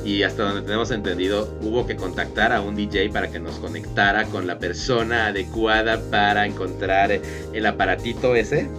Y 0.06 0.24
hasta 0.24 0.44
donde 0.44 0.62
tenemos 0.62 0.90
entendido, 0.92 1.54
hubo 1.62 1.86
que 1.86 1.98
contactar 1.98 2.54
a 2.54 2.62
un 2.62 2.76
DJ 2.76 3.10
para 3.10 3.30
que 3.30 3.40
nos 3.40 3.56
conectara 3.56 4.24
con 4.26 4.48
la 4.48 4.58
persona 4.58 5.28
adecuada 5.28 6.00
para 6.10 6.46
encontrar 6.46 7.12
el 7.52 7.66
aparatito 7.66 8.34
ese. 8.36 8.70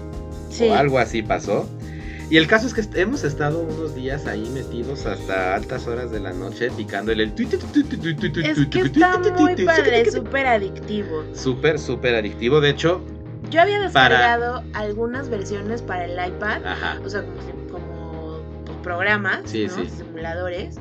Sí. 0.50 0.68
O 0.68 0.74
algo 0.74 0.98
así 0.98 1.22
pasó. 1.22 1.68
Y 2.30 2.36
el 2.36 2.46
caso 2.46 2.66
es 2.66 2.74
que 2.74 3.00
hemos 3.00 3.24
estado 3.24 3.60
unos 3.60 3.94
días 3.94 4.26
ahí 4.26 4.48
metidos 4.52 5.06
hasta 5.06 5.54
altas 5.54 5.86
horas 5.86 6.10
de 6.10 6.20
la 6.20 6.32
noche 6.32 6.70
picándole 6.70 7.22
el... 7.24 7.32
Es 7.38 8.66
que 8.66 8.80
está 8.80 9.18
muy 9.18 9.56
padre, 9.64 10.02
es 10.02 10.12
súper 10.12 10.46
adictivo. 10.46 11.24
Súper, 11.34 11.78
súper 11.78 12.14
adictivo. 12.16 12.60
De 12.60 12.70
hecho, 12.70 13.00
Yo 13.50 13.62
había 13.62 13.76
Para- 13.92 14.16
descargado 14.18 14.62
algunas 14.74 15.30
versiones 15.30 15.80
para 15.80 16.04
el 16.04 16.12
iPad, 16.12 16.66
ajá. 16.66 16.98
o 17.02 17.08
sea, 17.08 17.22
como, 17.70 18.42
como, 18.66 18.82
programas, 18.82 19.40
Sí, 19.46 19.66
¿no? 19.66 19.74
sí. 19.74 19.88
simuladores. 19.96 20.76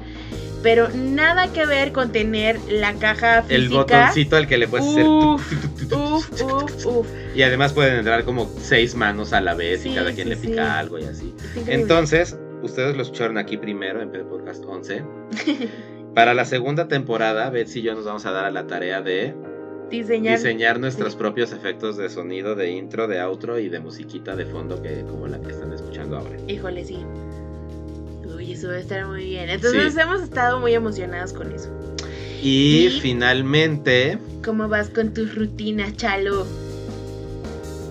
Pero 0.64 0.90
nada 0.90 1.52
que 1.54 1.66
ver 1.66 1.92
con 1.92 2.12
tener 2.12 2.60
la 2.70 2.94
caja 2.94 3.44
física. 3.44 3.56
El 3.56 3.70
botoncito 3.70 4.36
al 4.36 4.48
que 4.48 4.58
le 4.58 4.68
puedes 4.68 4.88
hacer. 4.88 5.06
Uf. 5.06 7.08
Y 7.36 7.44
además 7.44 7.74
pueden 7.74 7.98
entrar 7.98 8.24
como 8.26 8.50
seis 8.60 8.96
manos 8.96 9.34
a 9.34 9.42
la 9.42 9.54
vez 9.54 9.86
y 9.86 9.94
cada 9.94 10.12
quien 10.12 10.28
sí, 10.28 10.34
le 10.34 10.38
pica 10.38 10.66
sí. 10.66 10.80
algo 10.80 11.00
y 11.00 11.04
así. 11.04 11.36
Entonces, 11.68 12.38
ustedes 12.64 12.96
lo 12.96 13.04
escucharon 13.04 13.38
aquí 13.38 13.58
primero 13.58 14.02
en 14.02 14.12
Podcast 14.28 14.64
11. 14.66 15.04
Para 16.16 16.34
la 16.34 16.46
segunda 16.46 16.88
temporada, 16.88 17.50
Betsy 17.50 17.80
y 17.80 17.84
yo 17.84 17.94
nos 17.94 18.06
vamos 18.06 18.26
a 18.26 18.32
dar 18.32 18.46
a 18.46 18.52
la 18.52 18.66
tarea 18.66 19.02
de 19.02 19.36
diseñar. 19.92 20.38
diseñar 20.38 20.80
nuestros 20.80 21.16
propios 21.16 21.52
efectos 21.52 21.98
de 21.98 22.10
sonido, 22.10 22.56
de 22.56 22.72
intro, 22.72 23.08
de 23.08 23.22
outro 23.22 23.60
y 23.60 23.70
de 23.70 23.80
musiquita 23.80 24.36
de 24.36 24.46
fondo 24.46 24.82
que 24.82 25.04
como 25.04 25.28
la 25.28 25.40
que 25.40 25.52
están 25.52 25.72
escuchando 25.74 26.18
ahora. 26.18 26.38
Híjole, 26.48 26.84
sí. 26.84 27.06
Uy, 28.48 28.54
eso 28.54 28.68
va 28.70 28.76
a 28.76 28.80
estar 28.80 29.06
muy 29.08 29.26
bien. 29.26 29.50
Entonces 29.50 29.94
Sí. 29.94 30.00
hemos 30.00 30.22
estado 30.22 30.60
muy 30.60 30.74
emocionados 30.74 31.34
con 31.34 31.52
eso. 31.52 31.70
Y, 32.42 32.88
Y- 32.88 33.00
finalmente, 33.02 34.18
¿Cómo 34.44 34.68
vas 34.70 34.90
con 34.90 35.14
tus 35.14 35.36
rutinas, 35.36 35.96
Chalo? 35.98 36.46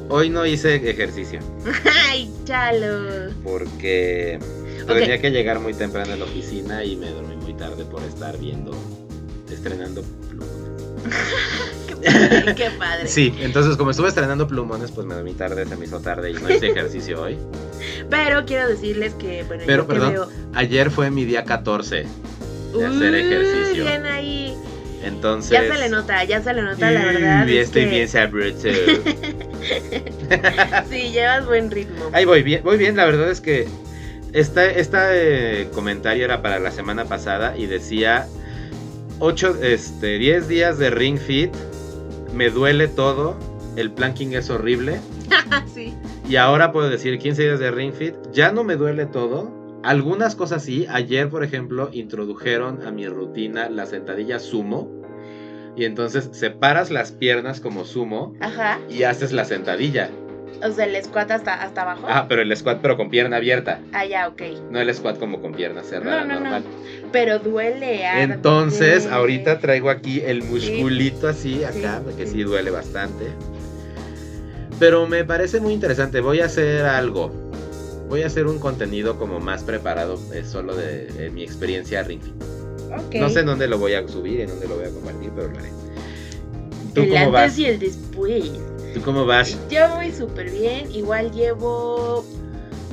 hoy 0.09 0.31
no 0.31 0.47
hice 0.47 0.77
ejercicio 0.89 1.41
Ay, 2.11 2.31
Chalo. 2.45 3.33
porque 3.43 4.39
Ok. 4.85 4.87
tenía 4.99 5.21
que 5.21 5.31
llegar 5.31 5.59
muy 5.61 5.75
temprano 5.75 6.13
a 6.13 6.17
la 6.17 6.25
oficina 6.25 6.85
y 6.85 6.95
me 6.97 7.11
dormí 7.11 7.35
muy 7.37 7.55
tarde 7.55 7.85
por 7.85 8.03
estar 8.05 8.39
viendo, 8.39 8.73
estrenando 9.51 10.03
plumones. 10.31 10.57
Qué 12.57 12.71
padre. 12.79 13.09
Sí, 13.09 13.35
entonces 13.41 13.77
como 13.77 13.91
estuve 13.91 14.09
estrenando 14.09 14.47
plumones, 14.47 14.91
pues 14.91 15.07
me 15.07 15.15
dormí 15.15 15.35
tarde, 15.35 15.67
se 15.67 15.77
me 15.77 15.85
hizo 15.85 16.01
tarde 16.01 16.31
y 16.31 16.35
no 16.35 16.51
hice 16.51 16.69
ejercicio 16.69 17.23
hoy. 17.23 17.39
Pero 18.11 18.45
quiero 18.45 18.69
decirles 18.69 19.15
que, 19.15 19.45
bueno, 19.45 19.65
Pero, 19.67 19.87
perdón, 19.87 20.29
Ayer 20.55 20.91
fue 20.91 21.11
mi 21.11 21.25
día 21.25 21.45
14 21.45 22.07
de 22.77 22.87
hacer 22.87 23.13
Uy, 23.13 23.21
ejercicio. 23.21 23.85
Bien 23.85 24.07
ahí. 24.07 24.57
Entonces... 25.03 25.53
Ya 25.53 25.63
se 25.63 25.79
le 25.79 25.89
nota, 25.89 26.25
ya 26.25 26.43
se 26.43 26.53
le 26.53 26.63
nota, 26.63 26.91
la 26.91 27.05
verdad. 27.05 27.47
Uy, 27.47 27.59
es 27.59 27.69
estoy 27.69 27.85
que 27.85 27.91
bien 27.91 28.09
sabroso. 28.09 28.69
Sí, 30.89 31.11
llevas 31.11 31.47
buen 31.47 31.71
ritmo. 31.71 32.11
Ahí 32.13 32.25
voy 32.25 32.43
bien, 32.43 32.63
voy 32.63 32.77
bien, 32.77 32.97
la 32.97 33.05
verdad 33.05 33.31
es 33.31 33.41
que 33.41 33.67
este, 34.33 34.81
este 34.81 35.69
comentario 35.73 36.25
era 36.25 36.43
para 36.43 36.59
la 36.59 36.71
semana 36.71 37.07
pasada 37.07 37.57
y 37.57 37.67
decía 37.67 38.27
8, 39.19 39.59
este, 39.63 40.19
10 40.19 40.49
días 40.49 40.79
de 40.79 40.91
ring 40.91 41.19
fit, 41.19 41.53
me 42.37 42.51
duele 42.51 42.87
todo, 42.89 43.35
el 43.77 43.91
planking 43.91 44.35
es 44.35 44.51
horrible 44.51 45.01
sí. 45.75 45.95
y 46.29 46.37
ahora 46.37 46.71
puedo 46.73 46.89
decir 46.91 47.19
15 47.19 47.43
días 47.43 47.59
de 47.59 47.71
ring 47.71 47.93
fit, 47.93 48.15
ya 48.33 48.53
no 48.53 48.63
me 48.65 48.77
duele 48.77 49.07
todo. 49.07 49.51
Algunas 49.83 50.35
cosas 50.35 50.65
sí, 50.65 50.87
ayer 50.89 51.29
por 51.29 51.45
ejemplo 51.45 51.91
introdujeron 51.93 52.85
a 52.87 52.91
mi 52.91 53.07
rutina 53.09 53.69
la 53.69 53.87
sentadilla 53.87 54.39
sumo 54.41 54.91
y 55.77 55.85
entonces 55.85 56.29
separas 56.33 56.91
las 56.91 57.13
piernas 57.13 57.61
como 57.61 57.85
sumo 57.85 58.35
Ajá. 58.41 58.81
y 58.91 59.05
haces 59.05 59.33
la 59.33 59.45
sentadilla. 59.45 60.11
O 60.65 60.71
sea, 60.73 60.87
el 60.87 61.03
squat 61.05 61.31
hasta, 61.31 61.55
hasta 61.55 61.83
abajo. 61.83 62.07
Ah, 62.09 62.27
pero 62.29 62.43
el 62.43 62.57
squat 62.57 62.79
pero 62.81 62.97
con 62.97 63.11
pierna 63.11 63.37
abierta. 63.37 63.81
Ah, 63.93 64.07
ya, 64.07 64.27
ok. 64.29 64.43
No 64.71 64.81
el 64.81 64.93
squat 64.95 65.19
como 65.19 65.41
con 65.43 65.53
pierna 65.53 65.83
cerrada 65.83 66.25
No, 66.25 66.41
no, 66.41 66.59
no. 66.61 66.65
Pero 67.13 67.39
duele. 67.39 68.07
arde. 68.07 68.23
Entonces, 68.35 69.07
ahorita 69.07 69.59
traigo 69.61 69.91
aquí 69.91 70.21
el 70.25 70.43
musculito 70.43 71.29
así 71.29 71.63
acá, 71.63 71.99
Sí, 71.99 72.03
porque 72.05 72.27
sí. 72.27 72.33
sí 72.33 72.43
duele 72.43 72.71
bastante. 72.71 73.27
Pero 74.79 75.07
me 75.07 75.25
parece 75.25 75.61
muy 75.61 75.73
interesante. 75.73 76.21
Voy 76.21 76.41
a 76.41 76.47
hacer 76.47 76.85
algo. 76.85 77.31
Voy 78.09 78.23
a 78.23 78.27
hacer 78.27 78.47
un 78.47 78.59
contenido 78.59 79.19
como 79.19 79.41
más 79.41 79.63
preparado, 79.65 80.19
eh, 80.33 80.45
solo 80.45 80.75
de, 80.77 81.07
de 81.07 81.31
mi 81.31 81.43
experiencia 81.43 82.03
ring 82.03 82.23
fit. 82.23 82.35
Ok. 82.93 83.15
No 83.17 83.29
sé 83.29 83.41
en 83.41 83.47
dónde 83.47 83.67
lo 83.67 83.79
voy 83.79 83.95
a 83.95 84.07
subir, 84.07 84.41
en 84.41 84.49
dónde 84.49 84.69
lo 84.69 84.77
voy 84.77 84.87
a 84.87 84.91
compartir, 84.91 85.31
pero 85.35 85.49
lo 85.51 85.59
haré. 85.59 85.71
¿Tú 86.95 87.03
el 87.03 87.09
cómo 87.09 87.21
antes 87.21 87.33
vas? 87.33 87.59
y 87.59 87.65
el 87.67 87.79
después. 87.79 88.51
¿Tú 88.97 89.03
cómo 89.03 89.27
vas? 89.27 89.55
Yo 89.71 89.95
voy 89.95 90.11
súper 90.11 90.51
bien. 90.51 90.91
Igual 90.91 91.31
llevo. 91.31 92.25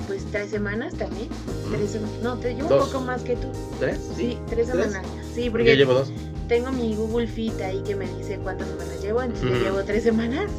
Pues 0.05 0.25
tres 0.31 0.51
semanas 0.51 0.93
también. 0.95 1.29
Tres 1.71 1.91
semanas. 1.91 2.15
No, 2.21 2.37
te 2.37 2.53
llevo 2.53 2.67
Dos. 2.67 2.87
un 2.87 2.91
poco 2.91 3.05
más 3.05 3.21
que 3.21 3.37
tú. 3.37 3.47
¿Tres? 3.79 3.99
Sí, 4.17 4.37
tres 4.49 4.67
¿Tres? 4.69 4.83
semanas. 4.91 5.05
Sí, 5.33 5.45
Yo 5.45 5.51
porque 5.53 5.77
llevo 5.77 5.93
dos. 5.93 6.11
tengo 6.49 6.73
mi 6.73 6.93
Google 6.93 7.25
Fit 7.27 7.59
ahí 7.61 7.81
que 7.87 7.95
me 7.95 8.05
dice 8.17 8.37
cuántas 8.43 8.67
semanas 8.67 9.01
llevo, 9.01 9.21
entonces 9.21 9.49
yo 9.49 9.55
llevo 9.63 9.83
tres 9.85 10.03
semanas. 10.03 10.51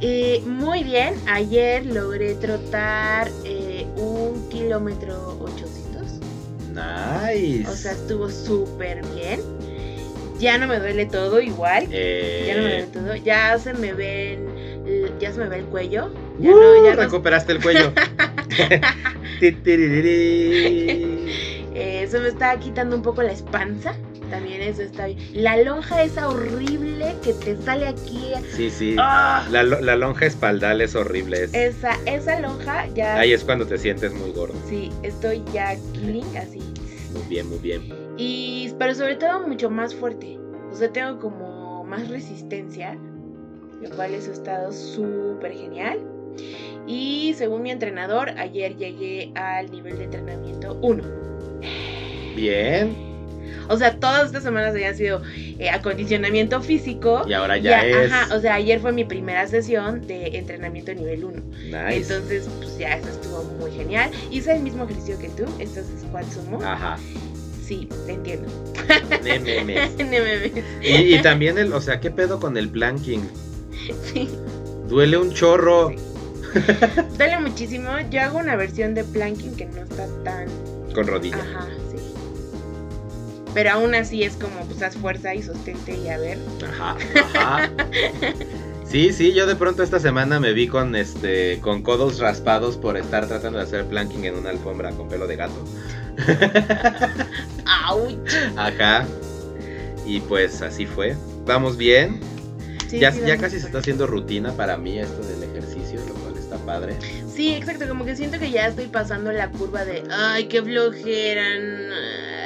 Eh, 0.00 0.42
muy 0.46 0.84
bien, 0.84 1.14
ayer 1.26 1.84
logré 1.84 2.34
trotar 2.36 3.28
eh, 3.44 3.84
un 3.96 4.48
kilómetro 4.48 5.38
800, 5.40 6.20
Nice. 6.72 7.68
o 7.68 7.74
sea, 7.74 7.92
estuvo 7.92 8.30
súper 8.30 9.04
bien. 9.16 9.40
Ya 10.38 10.58
no 10.58 10.66
me 10.66 10.78
duele 10.78 11.06
todo 11.06 11.40
igual, 11.40 11.86
Eh, 11.90 12.44
ya 12.46 12.54
no 12.56 12.62
me 12.62 12.68
duele 12.70 12.86
todo, 12.92 13.16
ya 13.16 13.58
se 13.58 13.72
me 13.74 13.92
ven, 13.94 14.46
eh, 14.86 15.10
ya 15.18 15.32
se 15.32 15.38
me 15.40 15.48
ve 15.48 15.58
el 15.58 15.64
cuello, 15.64 16.12
ya 16.38 16.50
¡uh! 16.50 16.54
no, 16.54 16.84
ya 16.84 16.94
no- 16.94 17.02
recuperaste 17.02 17.52
el 17.52 17.60
cuello. 17.62 17.92
Eh, 21.78 22.06
se 22.10 22.18
me 22.20 22.28
está 22.28 22.58
quitando 22.58 22.96
un 22.96 23.02
poco 23.02 23.22
la 23.22 23.32
espanza, 23.32 23.94
también 24.30 24.62
eso 24.62 24.80
está 24.82 25.06
bien. 25.06 25.18
La 25.34 25.56
lonja 25.58 26.02
esa 26.02 26.28
horrible 26.28 27.14
que 27.22 27.34
te 27.34 27.56
sale 27.56 27.86
aquí, 27.86 28.32
sí, 28.56 28.70
sí. 28.70 28.96
¡ah! 28.98 29.46
La, 29.50 29.62
lo- 29.62 29.80
la 29.80 29.94
lonja 29.96 30.24
espaldal 30.26 30.80
es 30.80 30.94
horrible. 30.94 31.44
es- 31.44 31.54
Esa, 31.54 31.98
esa 32.06 32.40
lonja 32.40 32.86
ya. 32.94 33.16
Ahí 33.20 33.32
es 33.32 33.44
cuando 33.44 33.66
te 33.66 33.76
sientes 33.78 34.14
muy 34.14 34.32
gordo. 34.32 34.54
Sí, 34.68 34.90
estoy 35.02 35.42
ya 35.52 35.76
killing 35.92 36.36
así. 36.38 36.60
Muy 37.12 37.22
bien, 37.28 37.48
muy 37.48 37.58
bien. 37.58 38.05
Y, 38.16 38.72
pero 38.78 38.94
sobre 38.94 39.16
todo 39.16 39.46
mucho 39.46 39.70
más 39.70 39.94
fuerte. 39.94 40.38
O 40.70 40.74
sea, 40.74 40.92
tengo 40.92 41.18
como 41.18 41.84
más 41.84 42.08
resistencia. 42.08 42.96
Lo 43.82 43.90
cual 43.90 44.14
eso 44.14 44.30
ha 44.30 44.34
estado 44.34 44.72
súper 44.72 45.52
genial. 45.52 46.00
Y 46.86 47.34
según 47.36 47.62
mi 47.62 47.70
entrenador, 47.70 48.30
ayer 48.30 48.76
llegué 48.76 49.32
al 49.34 49.70
nivel 49.70 49.98
de 49.98 50.04
entrenamiento 50.04 50.78
1. 50.82 51.02
Bien. 52.36 53.06
O 53.68 53.76
sea, 53.76 53.98
todas 53.98 54.26
estas 54.26 54.44
semanas 54.44 54.70
habían 54.70 54.94
sido 54.94 55.22
eh, 55.58 55.70
acondicionamiento 55.70 56.60
físico. 56.62 57.22
Y 57.26 57.32
ahora 57.32 57.56
ya, 57.56 57.84
es. 57.84 58.12
Ajá, 58.12 58.34
o 58.34 58.40
sea, 58.40 58.54
ayer 58.54 58.78
fue 58.80 58.92
mi 58.92 59.04
primera 59.04 59.46
sesión 59.48 60.06
de 60.06 60.38
entrenamiento 60.38 60.94
nivel 60.94 61.24
1. 61.24 61.42
nice. 61.64 61.96
Entonces, 61.96 62.48
pues 62.58 62.78
ya 62.78 62.96
eso 62.96 63.08
estuvo 63.08 63.42
muy 63.58 63.72
genial. 63.72 64.10
Hice 64.30 64.54
el 64.54 64.62
mismo 64.62 64.84
ejercicio 64.84 65.18
que 65.18 65.28
tú, 65.30 65.44
estos 65.58 65.86
squat 66.00 66.24
sumo. 66.30 66.60
Ajá. 66.62 66.96
Sí, 67.66 67.88
te 68.06 68.12
entiendo. 68.12 68.48
Ne, 69.24 69.40
me, 69.40 69.64
me. 69.64 69.88
No 69.88 70.04
me 70.04 70.20
ves. 70.20 70.52
Y, 70.82 71.14
y 71.16 71.22
también 71.22 71.58
el, 71.58 71.72
o 71.72 71.80
sea, 71.80 72.00
¿qué 72.00 72.10
pedo 72.10 72.38
con 72.38 72.56
el 72.56 72.68
planking? 72.68 73.28
Sí. 74.12 74.28
Duele 74.88 75.16
un 75.16 75.32
chorro. 75.32 75.92
Duele 77.18 77.40
muchísimo. 77.40 77.90
Yo 78.10 78.22
hago 78.22 78.38
una 78.38 78.56
versión 78.56 78.94
de 78.94 79.04
planking 79.04 79.56
que 79.56 79.66
no 79.66 79.82
está 79.82 80.06
tan. 80.22 80.48
Con 80.94 81.06
rodilla. 81.06 81.38
Ajá, 81.38 81.66
sí. 81.90 81.98
Pero 83.52 83.70
aún 83.72 83.94
así 83.94 84.22
es 84.22 84.34
como, 84.34 84.60
pues 84.66 84.82
haz 84.82 84.96
fuerza 84.96 85.34
y 85.34 85.42
sostente 85.42 85.96
y 85.96 86.08
a 86.08 86.18
ver. 86.18 86.38
Ajá, 86.68 86.96
ajá. 87.34 87.70
Sí, 88.88 89.12
sí, 89.12 89.32
yo 89.32 89.46
de 89.46 89.56
pronto 89.56 89.82
esta 89.82 89.98
semana 89.98 90.38
me 90.38 90.52
vi 90.52 90.68
con 90.68 90.94
este 90.94 91.58
con 91.60 91.82
codos 91.82 92.20
raspados 92.20 92.76
por 92.76 92.96
estar 92.96 93.26
tratando 93.26 93.58
de 93.58 93.64
hacer 93.64 93.84
planking 93.86 94.24
en 94.26 94.36
una 94.36 94.50
alfombra 94.50 94.92
con 94.92 95.08
pelo 95.08 95.26
de 95.26 95.34
gato. 95.34 95.64
¡Auch! 97.86 98.16
Ajá. 98.56 99.06
Y 100.06 100.20
pues 100.20 100.62
así 100.62 100.86
fue. 100.86 101.16
Vamos 101.46 101.76
bien. 101.76 102.20
Sí, 102.88 103.00
ya 103.00 103.10
sí, 103.10 103.20
ya 103.26 103.36
casi 103.36 103.58
se 103.58 103.66
está 103.66 103.78
haciendo 103.78 104.06
rutina 104.06 104.52
para 104.52 104.76
mí 104.76 104.98
esto 104.98 105.20
del 105.22 105.42
ejercicio, 105.42 106.00
lo 106.06 106.14
cual 106.14 106.36
está 106.36 106.56
padre. 106.58 106.96
Sí, 107.26 107.52
exacto, 107.52 107.88
como 107.88 108.04
que 108.04 108.14
siento 108.14 108.38
que 108.38 108.50
ya 108.50 108.68
estoy 108.68 108.86
pasando 108.86 109.32
la 109.32 109.50
curva 109.50 109.84
de, 109.84 110.04
ay, 110.10 110.46
qué 110.46 110.62
flojera, 110.62 111.42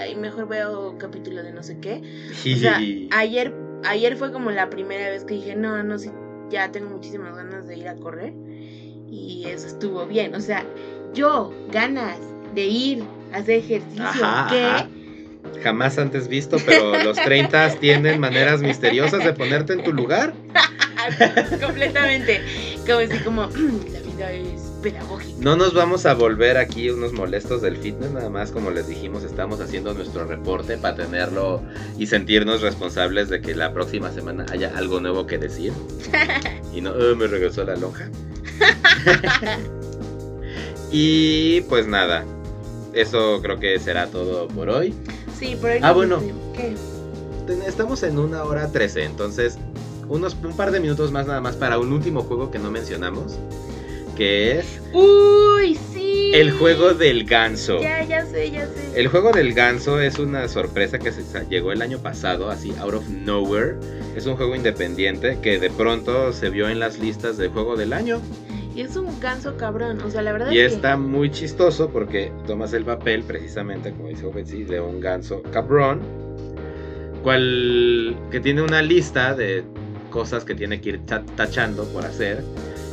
ay, 0.00 0.16
mejor 0.16 0.48
veo 0.48 0.96
capítulo 0.98 1.42
de 1.42 1.52
no 1.52 1.62
sé 1.62 1.78
qué. 1.80 2.02
O 2.32 2.58
sea, 2.58 2.80
ayer, 3.10 3.54
ayer 3.84 4.16
fue 4.16 4.32
como 4.32 4.50
la 4.50 4.70
primera 4.70 5.10
vez 5.10 5.24
que 5.24 5.34
dije, 5.34 5.54
no, 5.56 5.82
no, 5.82 5.98
sí, 5.98 6.10
ya 6.48 6.72
tengo 6.72 6.88
muchísimas 6.88 7.36
ganas 7.36 7.66
de 7.66 7.76
ir 7.76 7.88
a 7.88 7.96
correr. 7.96 8.32
Y 9.10 9.44
eso 9.46 9.66
estuvo 9.66 10.06
bien, 10.06 10.34
o 10.34 10.40
sea, 10.40 10.64
yo, 11.12 11.52
ganas 11.70 12.18
de 12.54 12.66
ir 12.66 13.04
hacer 13.32 13.50
ejercicio, 13.58 14.04
Ajá, 14.04 14.46
¿qué? 14.50 14.64
ajá. 14.64 14.88
Jamás 15.62 15.98
antes 15.98 16.28
visto, 16.28 16.58
pero 16.64 17.02
los 17.02 17.16
30 17.16 17.70
tienen 17.80 18.20
maneras 18.20 18.60
misteriosas 18.62 19.24
de 19.24 19.32
ponerte 19.32 19.72
en 19.74 19.82
tu 19.82 19.92
lugar. 19.92 20.32
Completamente, 21.60 22.40
como 22.86 22.98
así 22.98 23.18
como, 23.24 23.42
la 23.92 24.00
vida 24.00 24.32
es 24.32 24.60
pedagógica. 24.82 25.34
No 25.40 25.56
nos 25.56 25.74
vamos 25.74 26.06
a 26.06 26.14
volver 26.14 26.56
aquí 26.56 26.90
unos 26.90 27.12
molestos 27.12 27.62
del 27.62 27.76
fitness, 27.76 28.10
nada 28.12 28.28
más 28.30 28.50
como 28.52 28.70
les 28.70 28.86
dijimos, 28.86 29.24
estamos 29.24 29.60
haciendo 29.60 29.92
nuestro 29.94 30.24
reporte 30.26 30.76
para 30.78 30.94
tenerlo 30.96 31.62
y 31.98 32.06
sentirnos 32.06 32.60
responsables 32.62 33.28
de 33.28 33.40
que 33.40 33.54
la 33.54 33.72
próxima 33.72 34.10
semana 34.12 34.46
haya 34.52 34.72
algo 34.76 35.00
nuevo 35.00 35.26
que 35.26 35.38
decir. 35.38 35.72
Y 36.72 36.80
no, 36.82 36.90
"Eh, 36.94 37.16
me 37.16 37.26
regresó 37.26 37.64
la 37.64 37.74
lonja. 37.74 38.08
y 40.92 41.60
pues 41.62 41.86
nada, 41.88 42.24
eso 42.94 43.40
creo 43.42 43.58
que 43.58 43.78
será 43.78 44.06
todo 44.06 44.48
por 44.48 44.68
hoy. 44.68 44.94
Sí, 45.38 45.56
por 45.60 45.70
ahí. 45.70 45.80
Ah, 45.82 45.92
bueno. 45.92 46.20
¿Qué? 46.54 46.74
Estamos 47.66 48.02
en 48.02 48.18
una 48.18 48.44
hora 48.44 48.70
13, 48.70 49.04
entonces 49.04 49.58
unos, 50.08 50.36
un 50.42 50.56
par 50.56 50.70
de 50.70 50.80
minutos 50.80 51.10
más 51.12 51.26
nada 51.26 51.40
más 51.40 51.56
para 51.56 51.78
un 51.78 51.92
último 51.92 52.22
juego 52.22 52.50
que 52.50 52.58
no 52.58 52.70
mencionamos, 52.70 53.38
que 54.16 54.58
es 54.58 54.80
Uy, 54.92 55.78
sí. 55.92 56.32
el 56.34 56.50
juego 56.52 56.94
del 56.94 57.24
ganso. 57.24 57.80
Ya, 57.80 58.04
ya 58.04 58.26
sé, 58.26 58.50
ya 58.50 58.66
sé. 58.66 59.00
El 59.00 59.08
juego 59.08 59.32
del 59.32 59.54
ganso 59.54 60.00
es 60.00 60.18
una 60.18 60.46
sorpresa 60.48 60.98
que 60.98 61.12
se 61.12 61.22
llegó 61.48 61.72
el 61.72 61.80
año 61.82 61.98
pasado, 61.98 62.50
así 62.50 62.72
out 62.80 62.94
of 62.94 63.08
nowhere. 63.08 63.76
Es 64.16 64.26
un 64.26 64.36
juego 64.36 64.54
independiente 64.54 65.38
que 65.40 65.58
de 65.58 65.70
pronto 65.70 66.32
se 66.32 66.50
vio 66.50 66.68
en 66.68 66.80
las 66.80 66.98
listas 66.98 67.36
de 67.36 67.48
juego 67.48 67.76
del 67.76 67.92
año. 67.92 68.20
Y 68.80 68.84
es 68.84 68.96
un 68.96 69.20
ganso 69.20 69.58
cabrón. 69.58 70.00
O 70.00 70.10
sea, 70.10 70.22
la 70.22 70.32
verdad 70.32 70.50
Y 70.50 70.58
es 70.58 70.68
que- 70.70 70.76
está 70.76 70.96
muy 70.96 71.30
chistoso 71.30 71.90
porque 71.90 72.32
tomas 72.46 72.72
el 72.72 72.82
papel, 72.86 73.22
precisamente, 73.24 73.90
como 73.92 74.08
dice 74.08 74.26
Betsy, 74.34 74.64
de 74.64 74.80
un 74.80 75.00
ganso 75.00 75.42
cabrón, 75.52 76.00
cual 77.22 78.16
que 78.30 78.40
tiene 78.40 78.62
una 78.62 78.80
lista 78.80 79.34
de 79.34 79.64
cosas 80.10 80.44
que 80.46 80.54
tiene 80.54 80.80
que 80.80 80.88
ir 80.90 81.00
ta- 81.04 81.22
tachando 81.36 81.84
por 81.92 82.06
hacer. 82.06 82.42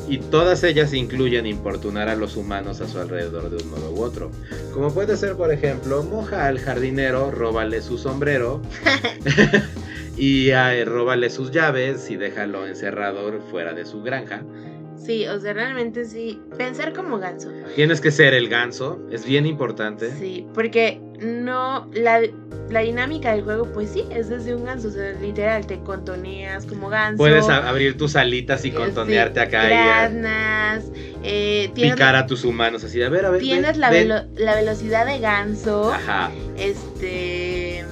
Y 0.10 0.18
todas 0.18 0.64
ellas 0.66 0.94
incluyen 0.94 1.46
importunar 1.46 2.10
a 2.10 2.16
los 2.16 2.36
humanos 2.36 2.82
a 2.82 2.88
su 2.88 3.00
alrededor 3.00 3.50
de 3.50 3.64
un 3.64 3.70
modo 3.72 3.92
u 3.94 4.02
otro. 4.02 4.30
Como 4.74 4.94
puede 4.94 5.16
ser, 5.16 5.36
por 5.38 5.54
ejemplo, 5.54 6.04
moja 6.04 6.48
al 6.48 6.60
jardinero, 6.60 7.32
róbale 7.32 7.82
su 7.82 7.98
sombrero 7.98 8.62
y 10.18 10.50
eh, 10.50 10.84
róbale 10.86 11.30
sus 11.30 11.52
llaves 11.52 12.10
y 12.10 12.18
déjalo 12.18 12.68
encerrado 12.68 13.40
fuera 13.52 13.74
de 13.74 13.86
su 13.86 14.02
granja. 14.02 14.44
Sí, 15.04 15.26
o 15.28 15.40
sea, 15.40 15.54
realmente 15.54 16.06
sí. 16.06 16.42
Pensar 16.58 16.94
como 16.94 17.20
ganso. 17.20 17.50
Tienes 17.76 18.02
que 18.02 18.12
ser 18.12 18.34
el 18.34 18.50
ganso, 18.50 19.00
es 19.12 19.26
bien 19.26 19.46
importante. 19.46 20.12
Sí, 20.20 20.46
porque 20.54 21.00
no. 21.20 21.90
La, 21.94 22.20
la 22.70 22.80
dinámica 22.82 23.32
del 23.34 23.44
juego, 23.44 23.72
pues 23.72 23.92
sí, 23.92 24.04
es 24.10 24.28
desde 24.30 24.54
un 24.56 24.66
ganso. 24.66 24.90
O 24.90 24.92
sea, 24.92 25.14
literal, 25.22 25.66
te 25.68 25.80
contoneas 25.80 26.66
como 26.66 26.90
ganso. 26.90 27.18
Puedes 27.18 27.48
abrir 27.48 27.96
tus 27.96 28.16
alitas 28.16 28.66
y 28.66 28.72
contonearte 28.72 29.40
sí, 29.40 29.46
acá 29.46 29.68
granas, 29.68 30.84
eh, 31.24 31.70
tienes, 31.74 31.94
picar 31.94 32.16
a 32.16 32.26
tus 32.26 32.44
humanos 32.44 32.84
así 32.84 33.02
a 33.02 33.10
ver, 33.10 33.26
a 33.26 33.30
ver. 33.30 33.42
tienes 33.42 33.74
ven, 33.74 33.82
la, 33.82 33.90
ven". 33.92 34.08
velo- 34.10 34.26
la 34.36 34.56
velocidad 34.56 35.06
de 35.06 35.20
ganso. 35.20 35.94
Ajá. 35.94 36.32
Este. 36.58 37.86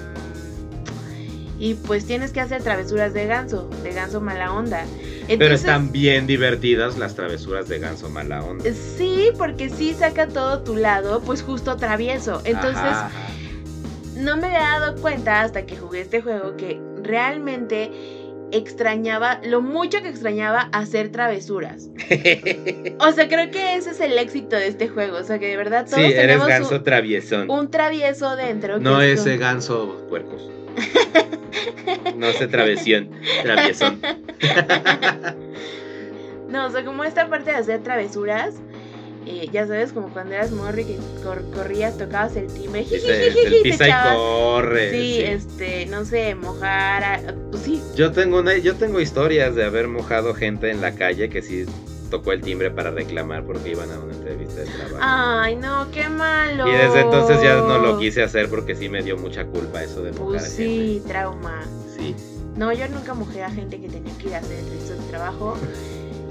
Y 1.58 1.76
pues 1.76 2.06
tienes 2.06 2.32
que 2.34 2.42
hacer 2.42 2.62
travesuras 2.64 3.14
de 3.14 3.28
ganso, 3.28 3.70
de 3.84 3.94
ganso 3.94 4.20
mala 4.20 4.52
onda. 4.54 4.84
Pero 5.28 5.56
están 5.56 5.92
bien 5.92 6.28
divertidas 6.28 6.98
las 6.98 7.16
travesuras 7.16 7.68
de 7.68 7.80
ganso 7.80 8.10
mala 8.10 8.44
onda. 8.44 8.66
Sí, 8.98 9.30
porque 9.38 9.70
sí 9.70 9.94
saca 9.94 10.28
todo 10.28 10.62
tu 10.64 10.76
lado, 10.76 11.22
pues 11.22 11.42
justo 11.42 11.76
travieso. 11.78 12.42
Entonces, 12.46 12.84
Ajá, 12.84 13.10
no 14.16 14.38
me 14.38 14.48
había 14.48 14.80
dado 14.80 14.96
cuenta 15.02 15.42
hasta 15.42 15.66
que 15.66 15.76
jugué 15.76 16.02
este 16.02 16.22
juego 16.22 16.56
que 16.58 16.80
realmente 17.02 17.92
extrañaba, 18.52 19.42
lo 19.44 19.62
mucho 19.62 20.02
que 20.02 20.10
extrañaba 20.10 20.70
hacer 20.72 21.12
travesuras. 21.12 21.90
O 23.00 23.12
sea, 23.12 23.28
creo 23.28 23.52
que 23.52 23.76
ese 23.76 23.92
es 23.92 24.00
el 24.00 24.18
éxito 24.18 24.56
de 24.56 24.68
este 24.68 24.88
juego. 24.88 25.18
O 25.18 25.24
sea, 25.24 25.38
que 25.38 25.48
de 25.48 25.58
verdad 25.58 25.86
todos 25.86 25.98
sí, 26.00 26.06
eres 26.06 26.16
tenemos 26.16 26.48
ganso 26.48 26.76
un, 26.76 26.84
traviesón. 26.84 27.50
un 27.50 27.70
travieso 27.70 28.36
dentro. 28.36 28.80
no 28.80 29.02
es 29.02 29.20
ese 29.20 29.38
ganso 29.38 30.06
puercos. 30.10 30.50
no 32.18 32.28
ese 32.28 32.48
travesión, 32.48 33.10
traviesón. 33.44 34.02
No, 36.50 36.68
o 36.68 36.70
sea, 36.70 36.86
como 36.86 37.04
esta 37.04 37.28
parte 37.28 37.52
de 37.52 37.58
hacer 37.58 37.82
travesuras. 37.84 38.54
eh, 39.26 39.50
ya 39.52 39.66
sabes, 39.66 39.92
como 39.92 40.10
cuando 40.10 40.36
eras 40.36 40.52
morri 40.52 40.86
que 40.86 40.98
cor- 41.24 41.44
corrías, 41.52 41.98
tocabas 41.98 42.36
el 42.38 42.48
timbre, 42.48 42.86
el 42.92 43.62
pisa 43.64 43.90
y 43.90 43.92
corre. 44.16 44.92
Sí, 44.92 45.16
sí. 45.18 45.22
este, 45.24 45.86
no 45.88 46.06
sé, 46.06 46.36
mojar, 46.36 47.04
a- 47.04 47.34
pues 47.50 47.64
sí, 47.64 47.82
Yo 47.96 48.12
tengo 48.12 48.40
una, 48.40 48.56
yo 48.58 48.76
tengo 48.76 49.02
historias 49.02 49.56
de 49.56 49.66
haber 49.66 49.88
mojado 49.88 50.34
gente 50.36 50.70
en 50.70 50.80
la 50.82 50.94
calle 50.96 51.30
que 51.30 51.42
sí 51.42 51.66
tocó 52.12 52.32
el 52.32 52.42
timbre 52.42 52.70
para 52.70 52.92
reclamar 52.92 53.44
porque 53.44 53.72
iban 53.72 53.92
a 53.92 54.00
una 54.00 54.14
entrevista 54.46 54.84
de 54.84 54.90
trabajo. 54.90 54.98
Ay, 55.02 55.56
no, 55.56 55.92
qué 55.92 56.10
malo. 56.10 56.68
Y 56.68 56.72
desde 56.72 57.02
entonces 57.02 57.42
ya 57.42 57.56
no 57.56 57.80
lo 57.80 58.00
quise 58.00 58.24
hacer 58.24 58.50
porque 58.50 58.76
sí 58.76 58.90
me 58.90 59.02
dio 59.04 59.18
mucha 59.18 59.46
culpa 59.46 59.84
eso 59.84 60.02
de 60.02 60.12
mojar 60.12 60.26
Pues 60.26 60.44
gente. 60.44 60.56
sí, 60.64 61.04
trauma. 61.08 61.62
Sí. 61.98 62.16
No, 62.56 62.72
yo 62.72 62.88
nunca 62.90 63.14
mojé 63.14 63.44
a 63.44 63.50
gente 63.50 63.80
que 63.82 63.90
tenía 63.90 64.18
que 64.18 64.28
ir 64.30 64.36
a 64.36 64.40
hacer 64.40 64.58
entrevistas 64.60 64.98
de 65.00 65.06
trabajo. 65.10 65.58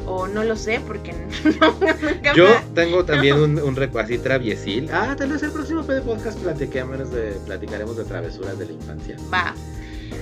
O 0.07 0.27
no 0.28 0.45
lo 0.45 0.55
sé, 0.55 0.82
porque 0.86 1.12
no, 1.61 1.73
nunca 1.81 2.35
Yo 2.35 2.45
me- 2.47 2.61
tengo 2.74 3.05
también 3.07 3.39
un, 3.41 3.59
un 3.59 3.74
recu- 3.74 4.03
así 4.03 4.19
traviesil. 4.19 4.91
Ah, 4.93 5.15
tal 5.16 5.31
vez 5.31 5.43
el 5.43 5.51
próximo 5.51 5.82
PD 5.82 6.03
Podcast 6.03 6.39
platiquemos 6.41 7.11
de, 7.11 7.39
platicaremos 7.47 7.97
de 7.97 8.05
travesuras 8.05 8.59
de 8.59 8.66
la 8.66 8.73
infancia. 8.73 9.16
Va. 9.32 9.55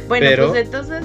Bueno, 0.06 0.26
Pero- 0.28 0.48
pues 0.50 0.64
entonces, 0.66 1.04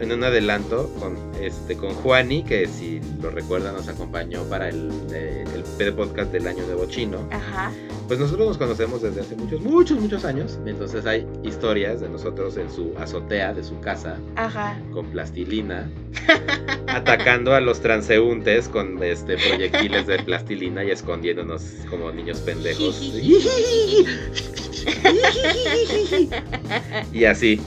En 0.00 0.12
un 0.12 0.22
adelanto 0.24 0.90
con 1.00 1.16
este 1.40 1.76
con 1.76 1.90
Juani, 1.94 2.42
que 2.42 2.66
si 2.66 3.00
lo 3.22 3.30
recuerdan 3.30 3.74
nos 3.74 3.88
acompañó 3.88 4.42
para 4.44 4.68
el, 4.68 4.90
eh, 5.12 5.44
el 5.78 5.92
Podcast 5.94 6.32
del 6.32 6.46
año 6.46 6.64
nuevo 6.66 6.86
chino. 6.86 7.18
ajá. 7.30 7.72
Pues 8.06 8.20
nosotros 8.20 8.46
nos 8.46 8.58
conocemos 8.58 9.02
desde 9.02 9.22
hace 9.22 9.34
muchos, 9.34 9.60
muchos, 9.62 9.98
muchos 9.98 10.24
años. 10.24 10.60
Entonces 10.64 11.06
hay 11.06 11.26
historias 11.42 12.00
de 12.00 12.08
nosotros 12.08 12.56
en 12.56 12.70
su 12.70 12.92
azotea 12.98 13.52
de 13.52 13.64
su 13.64 13.80
casa 13.80 14.16
Ajá. 14.36 14.78
con 14.92 15.06
plastilina, 15.06 15.90
atacando 16.86 17.52
a 17.54 17.60
los 17.60 17.80
transeúntes 17.80 18.68
con 18.68 19.02
este 19.02 19.36
proyectiles 19.36 20.06
de 20.06 20.20
plastilina 20.20 20.84
y 20.84 20.92
escondiéndonos 20.92 21.64
como 21.90 22.12
niños 22.12 22.38
pendejos. 22.40 23.02
y 27.12 27.24
así. 27.24 27.60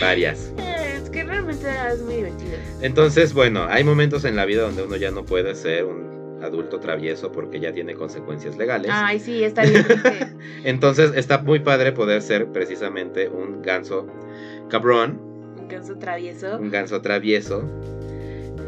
Varias. 0.00 0.52
Que 1.12 1.24
realmente 1.24 1.66
es 1.92 2.02
muy 2.02 2.14
divertido. 2.16 2.52
Entonces, 2.82 3.32
bueno, 3.34 3.64
hay 3.68 3.84
momentos 3.84 4.24
en 4.24 4.36
la 4.36 4.44
vida 4.44 4.62
donde 4.62 4.82
uno 4.82 4.96
ya 4.96 5.10
no 5.10 5.24
puede 5.24 5.54
ser 5.54 5.84
un 5.84 6.40
adulto 6.42 6.78
travieso 6.78 7.32
porque 7.32 7.58
ya 7.60 7.72
tiene 7.72 7.94
consecuencias 7.94 8.56
legales. 8.56 8.90
Ay, 8.94 9.18
sí, 9.18 9.42
está 9.42 9.62
bien. 9.62 9.84
Entonces 10.64 11.12
está 11.14 11.38
muy 11.38 11.60
padre 11.60 11.92
poder 11.92 12.22
ser 12.22 12.46
precisamente 12.52 13.28
un 13.28 13.62
ganso 13.62 14.06
cabrón, 14.68 15.20
Un 15.58 15.68
ganso 15.68 15.96
travieso. 15.98 16.56
un 16.58 16.70
ganso 16.70 17.00
travieso 17.00 17.64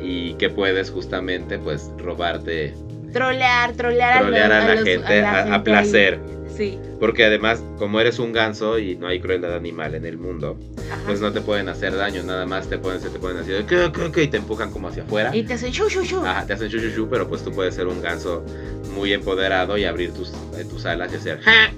y 0.03 0.35
que 0.35 0.49
puedes 0.51 0.91
justamente 0.91 1.59
pues 1.59 1.91
robarte, 1.99 2.75
Trolear, 3.13 3.73
trolear, 3.73 4.19
a 4.19 4.21
trolear 4.21 4.53
a 4.53 4.65
la 4.69 4.75
los- 4.75 4.85
gente 4.85 5.21
la 5.21 5.31
a, 5.31 5.33
a 5.33 5.43
gente 5.43 5.55
ahí. 5.55 5.61
placer. 5.63 6.21
Sí. 6.57 6.79
Porque 6.99 7.25
además, 7.25 7.63
como 7.79 8.01
eres 8.01 8.19
un 8.19 8.33
ganso 8.33 8.79
y 8.79 8.95
no 8.97 9.07
hay 9.07 9.21
crueldad 9.21 9.55
animal 9.57 9.95
en 9.95 10.05
el 10.05 10.19
mundo, 10.19 10.59
Ajá. 10.91 11.01
pues 11.07 11.21
no 11.21 11.33
te 11.33 11.41
pueden 11.41 11.71
hacer 11.71 11.97
daño, 11.97 12.23
nada 12.23 12.45
más 12.45 12.69
te 12.69 12.77
pueden, 12.77 13.01
se 13.01 13.09
te 13.09 13.19
pueden 13.19 13.39
decir, 13.39 13.65
¿qué, 13.67 13.91
qué, 13.95 14.13
qué? 14.13 14.23
Y 14.25 14.29
te 14.29 14.37
empujan 14.37 14.71
como 14.71 14.89
hacia 14.89 15.05
afuera. 15.05 15.35
Y 15.35 15.43
te 15.45 15.55
hacen 15.55 15.71
shu. 15.73 15.87
Ajá, 16.27 16.45
te 16.47 16.53
hacen 16.53 16.69
chuchuchu, 16.69 17.09
pero 17.09 17.27
pues 17.29 17.43
tú 17.43 17.51
puedes 17.53 17.75
ser 17.75 17.87
un 17.87 18.03
ganso 18.03 18.45
muy 18.95 19.13
empoderado 19.15 19.79
y 19.79 19.85
abrir 19.85 20.13
tus, 20.13 20.31
eh, 20.59 20.65
tus 20.69 20.85
alas 20.85 21.11
y 21.13 21.17
hacer 21.17 21.41
"Ja, 21.41 21.71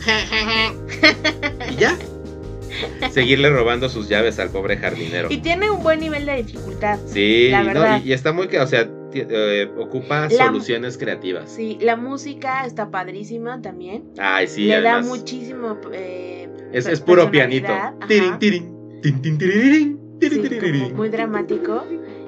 ja, 0.00 0.18
ja, 0.30 0.46
ja". 0.46 1.72
y 1.72 1.76
ya. 1.76 1.96
Seguirle 3.10 3.50
robando 3.50 3.88
sus 3.88 4.08
llaves 4.08 4.38
al 4.38 4.50
pobre 4.50 4.76
jardinero. 4.76 5.28
Y 5.32 5.38
tiene 5.38 5.68
un 5.70 5.82
buen 5.82 5.98
nivel 5.98 6.26
de 6.26 6.36
dificultad. 6.44 6.98
Sí, 7.06 7.48
La 7.50 7.60
no, 7.62 7.66
verdad. 7.80 8.00
y, 8.04 8.10
y 8.10 8.12
está 8.12 8.32
muy 8.32 8.46
que, 8.46 8.60
o 8.60 8.66
sea, 8.68 8.86
eh, 9.12 9.70
ocupa 9.78 10.28
La- 10.28 10.46
soluciones 10.46 10.98
creativas. 10.98 11.50
Sí, 11.50 11.78
la 11.80 11.96
música 11.96 12.64
está 12.66 12.90
padrísima 12.90 13.60
también. 13.62 14.04
Ay, 14.18 14.46
sí, 14.48 14.64
Le 14.66 14.80
da 14.80 15.00
muchísimo. 15.02 15.78
eh, 15.92 16.48
es, 16.72 16.86
es 16.86 17.00
puro 17.00 17.30
pianito. 17.30 17.72
Tirin, 18.06 18.38
tirin, 18.38 19.00
tin, 19.02 19.22
tin, 19.22 19.98
Sí, 20.20 20.92
muy 20.94 21.08
dramático. 21.08 21.84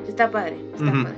Está 0.09 0.31
padre, 0.31 0.57
está 0.75 0.93
padre. 0.93 1.17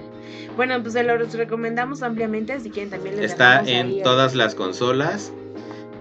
Bueno, 0.56 0.80
pues 0.82 0.92
se 0.94 1.02
los 1.02 1.32
recomendamos 1.34 2.02
ampliamente. 2.02 2.58
Si 2.60 2.70
quieren, 2.70 2.90
también 2.90 3.16
les 3.16 3.30
Está 3.30 3.60
ahí 3.60 3.72
en 3.74 3.86
el- 3.88 4.02
todas 4.02 4.34
las 4.34 4.54
consolas 4.54 5.32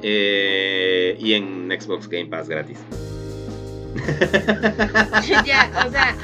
eh, 0.02 1.16
y 1.20 1.34
en 1.34 1.70
Xbox 1.80 2.10
Game 2.10 2.26
Pass 2.28 2.50
gratis. 2.50 2.80
ya, 5.46 5.70
o 5.88 5.92
sea, 5.92 6.16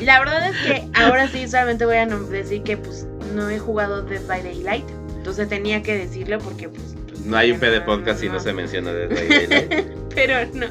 la 0.00 0.18
verdad 0.18 0.48
es 0.48 0.56
que 0.66 0.88
ahora 0.94 1.28
sí 1.28 1.46
solamente 1.48 1.84
voy 1.84 1.96
a 1.96 2.06
decir 2.06 2.62
que 2.62 2.76
pues 2.76 3.06
no 3.34 3.48
he 3.50 3.58
jugado 3.58 4.02
Dead 4.02 4.24
by 4.26 4.42
Daylight. 4.42 4.88
Entonces 5.16 5.48
tenía 5.48 5.82
que 5.82 5.96
decirlo 5.96 6.38
porque 6.38 6.68
pues. 6.68 6.94
No 7.24 7.36
hay 7.36 7.50
un 7.50 7.58
no, 7.58 7.66
PD 7.66 7.80
podcast 7.82 8.20
si 8.20 8.28
no 8.28 8.34
no. 8.34 8.40
se 8.40 8.52
menciona 8.52 8.92
Dead 8.92 9.08
by 9.08 9.28
Daylight. 9.48 9.86
Pero 10.14 10.34
no, 10.54 10.66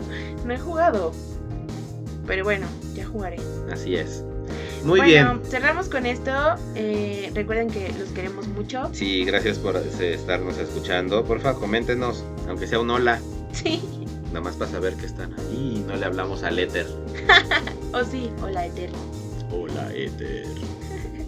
no 0.46 0.54
he 0.54 0.58
jugado. 0.58 1.14
Pero 2.26 2.44
bueno, 2.44 2.68
ya 2.94 3.06
jugaré. 3.06 3.38
Así 3.72 3.96
es. 3.96 4.24
Muy 4.84 5.00
bueno, 5.00 5.34
bien. 5.36 5.52
cerramos 5.52 5.90
con 5.90 6.06
esto. 6.06 6.32
Eh, 6.76 7.32
recuerden 7.34 7.70
que 7.70 7.92
los 8.00 8.10
queremos 8.10 8.48
mucho. 8.48 8.90
Sí, 8.94 9.26
gracias 9.26 9.58
por 9.58 9.76
eh, 9.76 10.14
estarnos 10.14 10.58
escuchando. 10.58 11.24
Porfa, 11.26 11.54
coméntenos, 11.56 12.24
aunque 12.48 12.68
sea 12.68 12.80
un 12.80 12.90
hola. 12.90 13.20
Sí. 13.52 13.82
Nada 14.28 14.42
más 14.42 14.56
para 14.56 14.72
saber 14.72 14.94
que 14.96 15.06
están 15.06 15.34
ahí. 15.40 15.84
No 15.88 15.96
le 15.96 16.06
hablamos 16.06 16.44
al 16.44 16.60
éter. 16.60 16.86
O 17.94 18.04
sí, 18.04 18.30
hola 18.44 18.66
Eter. 18.66 18.90
Hola, 19.50 19.90
éter. 19.96 20.46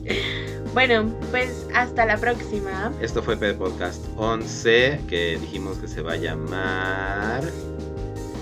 bueno, 0.73 1.09
pues 1.31 1.65
hasta 1.73 2.05
la 2.05 2.17
próxima. 2.17 2.91
Esto 3.01 3.23
fue 3.23 3.37
PD 3.37 3.53
Podcast 3.53 4.05
11, 4.17 4.99
que 5.07 5.37
dijimos 5.39 5.77
que 5.77 5.87
se 5.87 6.01
va 6.01 6.13
a 6.13 6.17
llamar 6.17 7.43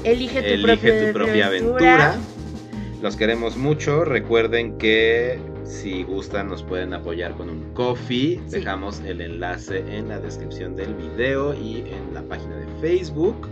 Elige 0.04 0.42
tu, 0.42 0.48
Elige 0.48 0.64
propia, 0.64 1.08
tu 1.08 1.14
propia 1.14 1.48
aventura. 1.48 2.16
Los 3.02 3.16
queremos 3.16 3.56
mucho. 3.56 4.04
Recuerden 4.04 4.78
que 4.80 5.40
si 5.64 6.04
gustan 6.04 6.48
nos 6.48 6.64
pueden 6.64 6.94
apoyar 6.94 7.36
con 7.36 7.50
un 7.50 7.74
coffee. 7.74 8.42
Sí. 8.48 8.58
Dejamos 8.58 9.00
el 9.02 9.22
enlace 9.22 9.80
en 9.96 10.10
la 10.10 10.20
descripción 10.20 10.76
del 10.76 10.96
video 10.96 11.54
y 11.54 11.82
en 11.82 12.14
la 12.14 12.24
página 12.24 12.56
de 12.56 12.66
Facebook. 12.82 13.48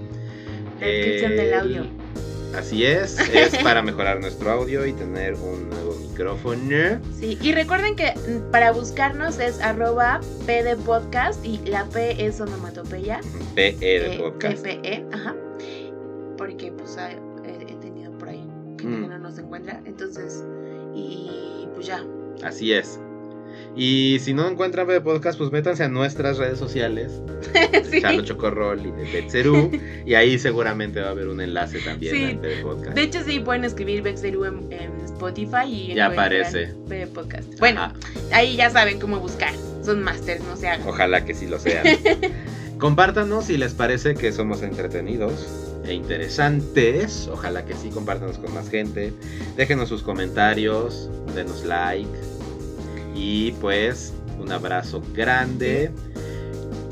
La 0.79 0.87
descripción 0.87 1.35
del 1.35 1.53
audio. 1.53 1.85
Así 2.57 2.85
es, 2.85 3.19
es 3.33 3.57
para 3.63 3.81
mejorar 3.81 4.21
nuestro 4.21 4.49
audio 4.51 4.85
y 4.85 4.93
tener 4.93 5.33
un 5.33 5.69
nuevo 5.69 5.93
micrófono. 5.95 7.01
Sí, 7.19 7.37
y 7.41 7.51
recuerden 7.51 7.95
que 7.97 8.13
para 8.51 8.71
buscarnos 8.71 9.39
es 9.39 9.59
arroba 9.59 10.21
pdpodcast 10.45 11.45
y 11.45 11.57
la 11.65 11.83
P 11.85 12.25
es 12.25 12.39
onomatopeya. 12.39 13.19
PE 13.55 13.73
de 13.79 14.15
eh, 14.15 14.19
podcast. 14.19 14.63
PPE, 14.65 15.05
ajá. 15.11 15.35
Porque 16.37 16.71
pues 16.71 16.97
he, 16.97 17.71
he 17.71 17.75
tenido 17.77 18.11
por 18.17 18.29
ahí 18.29 18.47
Mm. 18.85 19.01
que 19.01 19.07
no 19.07 19.17
nos 19.17 19.37
encuentra. 19.37 19.81
Entonces, 19.85 20.43
y 20.93 21.67
pues 21.73 21.87
ya. 21.87 22.05
Así 22.43 22.73
es. 22.73 22.99
Y 23.77 24.19
si 24.21 24.33
no 24.33 24.47
encuentran 24.49 24.87
PD 24.87 25.01
Podcast, 25.01 25.37
pues 25.37 25.51
métanse 25.51 25.83
a 25.83 25.89
nuestras 25.89 26.37
redes 26.37 26.57
sociales, 26.57 27.21
Sí. 27.91 28.01
Charlo 28.01 28.23
Chocorrol 28.23 28.79
y 28.85 28.91
de 28.91 29.11
Betseru, 29.11 29.69
y 30.05 30.13
ahí 30.13 30.39
seguramente 30.39 31.01
va 31.01 31.07
a 31.07 31.11
haber 31.11 31.27
un 31.27 31.41
enlace 31.41 31.79
también 31.79 32.15
Sí. 32.15 32.23
al 32.23 32.61
Podcast. 32.61 32.95
De 32.95 33.01
hecho, 33.03 33.19
sí 33.25 33.39
pueden 33.41 33.65
escribir 33.65 34.01
Bexeru 34.01 34.45
en, 34.45 34.71
en 34.71 34.91
Spotify 35.05 35.65
y 35.67 35.93
Ya 35.93 36.05
aparece. 36.07 36.73
Podcast. 37.13 37.59
Bueno, 37.59 37.81
Ajá. 37.81 37.93
ahí 38.31 38.55
ya 38.55 38.69
saben 38.69 38.99
cómo 38.99 39.19
buscar. 39.19 39.53
Son 39.83 40.01
masters, 40.01 40.41
no 40.45 40.55
se 40.55 40.67
hagan. 40.69 40.87
Ojalá 40.87 41.25
que 41.25 41.33
sí 41.33 41.45
lo 41.45 41.59
sean. 41.59 41.85
Compártanos 42.79 43.45
si 43.45 43.57
les 43.57 43.73
parece 43.73 44.15
que 44.15 44.31
somos 44.31 44.61
entretenidos 44.61 45.47
e 45.85 45.93
interesantes. 45.93 47.27
Ojalá 47.31 47.65
que 47.65 47.73
sí, 47.73 47.89
compártanos 47.89 48.37
con 48.37 48.53
más 48.53 48.69
gente. 48.69 49.13
Déjenos 49.55 49.89
sus 49.89 50.01
comentarios, 50.01 51.09
denos 51.35 51.63
like. 51.65 52.09
Y 53.15 53.53
pues, 53.53 54.13
un 54.39 54.51
abrazo 54.51 55.01
grande. 55.15 55.89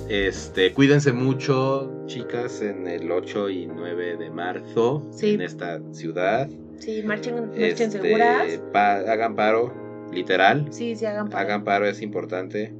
Este, 0.09 0.73
cuídense 0.73 1.11
mucho, 1.13 1.91
chicas, 2.07 2.61
en 2.61 2.87
el 2.87 3.11
8 3.11 3.49
y 3.49 3.67
9 3.67 4.17
de 4.17 4.29
marzo 4.29 5.05
Sí. 5.11 5.33
en 5.35 5.41
esta 5.41 5.79
ciudad. 5.91 6.49
Sí, 6.79 7.01
marchen, 7.03 7.35
marchen 7.35 7.61
Este, 7.63 7.89
seguras. 7.91 8.59
pa- 8.71 8.95
hagan 8.99 9.35
paro, 9.35 9.73
literal. 10.13 10.67
Sí, 10.71 10.95
sí, 10.95 11.05
hagan 11.05 11.29
para. 11.29 11.41
Hagan 11.43 11.63
paro 11.63 11.85
es 11.85 12.01
importante. 12.01 12.73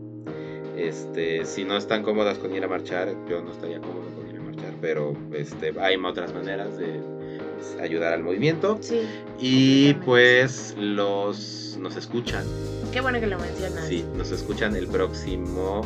Este, 0.78 1.46
si 1.46 1.64
no 1.64 1.78
están 1.78 2.04
cómodas 2.04 2.38
con 2.40 2.54
ir 2.56 2.64
a 2.64 2.68
marchar, 2.68 3.10
yo 3.30 3.42
no 3.42 3.52
estaría 3.52 3.80
cómodo 3.80 4.10
con 4.18 4.30
ir 4.30 4.38
a 4.38 4.42
marchar, 4.42 4.74
pero 4.82 5.14
este, 5.34 5.74
hay 5.80 5.96
otras 5.96 6.34
maneras 6.34 6.78
de 6.78 7.00
pues, 7.72 7.82
ayudar 7.82 8.14
al 8.14 8.24
movimiento. 8.24 8.78
Sí, 8.82 9.02
Y 9.40 9.94
pues 10.06 10.76
los 10.78 11.78
nos 11.80 11.96
escuchan, 11.96 12.44
qué 12.92 13.02
bueno 13.02 13.20
que 13.20 13.28
lo 13.28 13.38
mencionas. 13.40 13.88
sí, 13.88 14.06
nos 14.16 14.32
escuchan 14.32 14.76
el 14.76 14.88
próximo 14.88 15.82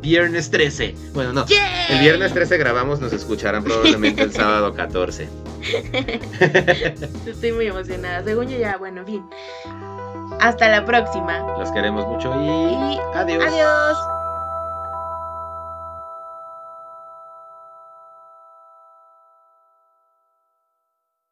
viernes 0.00 0.50
13. 0.50 0.94
Bueno, 1.14 1.32
no. 1.32 1.46
¡Yay! 1.46 1.58
El 1.90 2.00
viernes 2.00 2.32
13 2.32 2.56
grabamos, 2.58 3.00
nos 3.00 3.12
escucharán 3.12 3.62
probablemente 3.64 4.22
el 4.22 4.32
sábado 4.34 4.72
14. 4.74 5.28
Estoy 7.26 7.52
muy 7.52 7.66
emocionada. 7.66 8.22
Según 8.24 8.48
yo 8.48 8.58
ya, 8.58 8.76
bueno, 8.76 9.04
bien. 9.04 9.24
Hasta 10.40 10.68
la 10.68 10.84
próxima. 10.84 11.38
Los 11.58 11.70
queremos 11.72 12.06
mucho 12.06 12.32
y 12.34 12.46
Y 12.94 12.98
adiós. 13.14 13.44
adiós. 13.46 13.96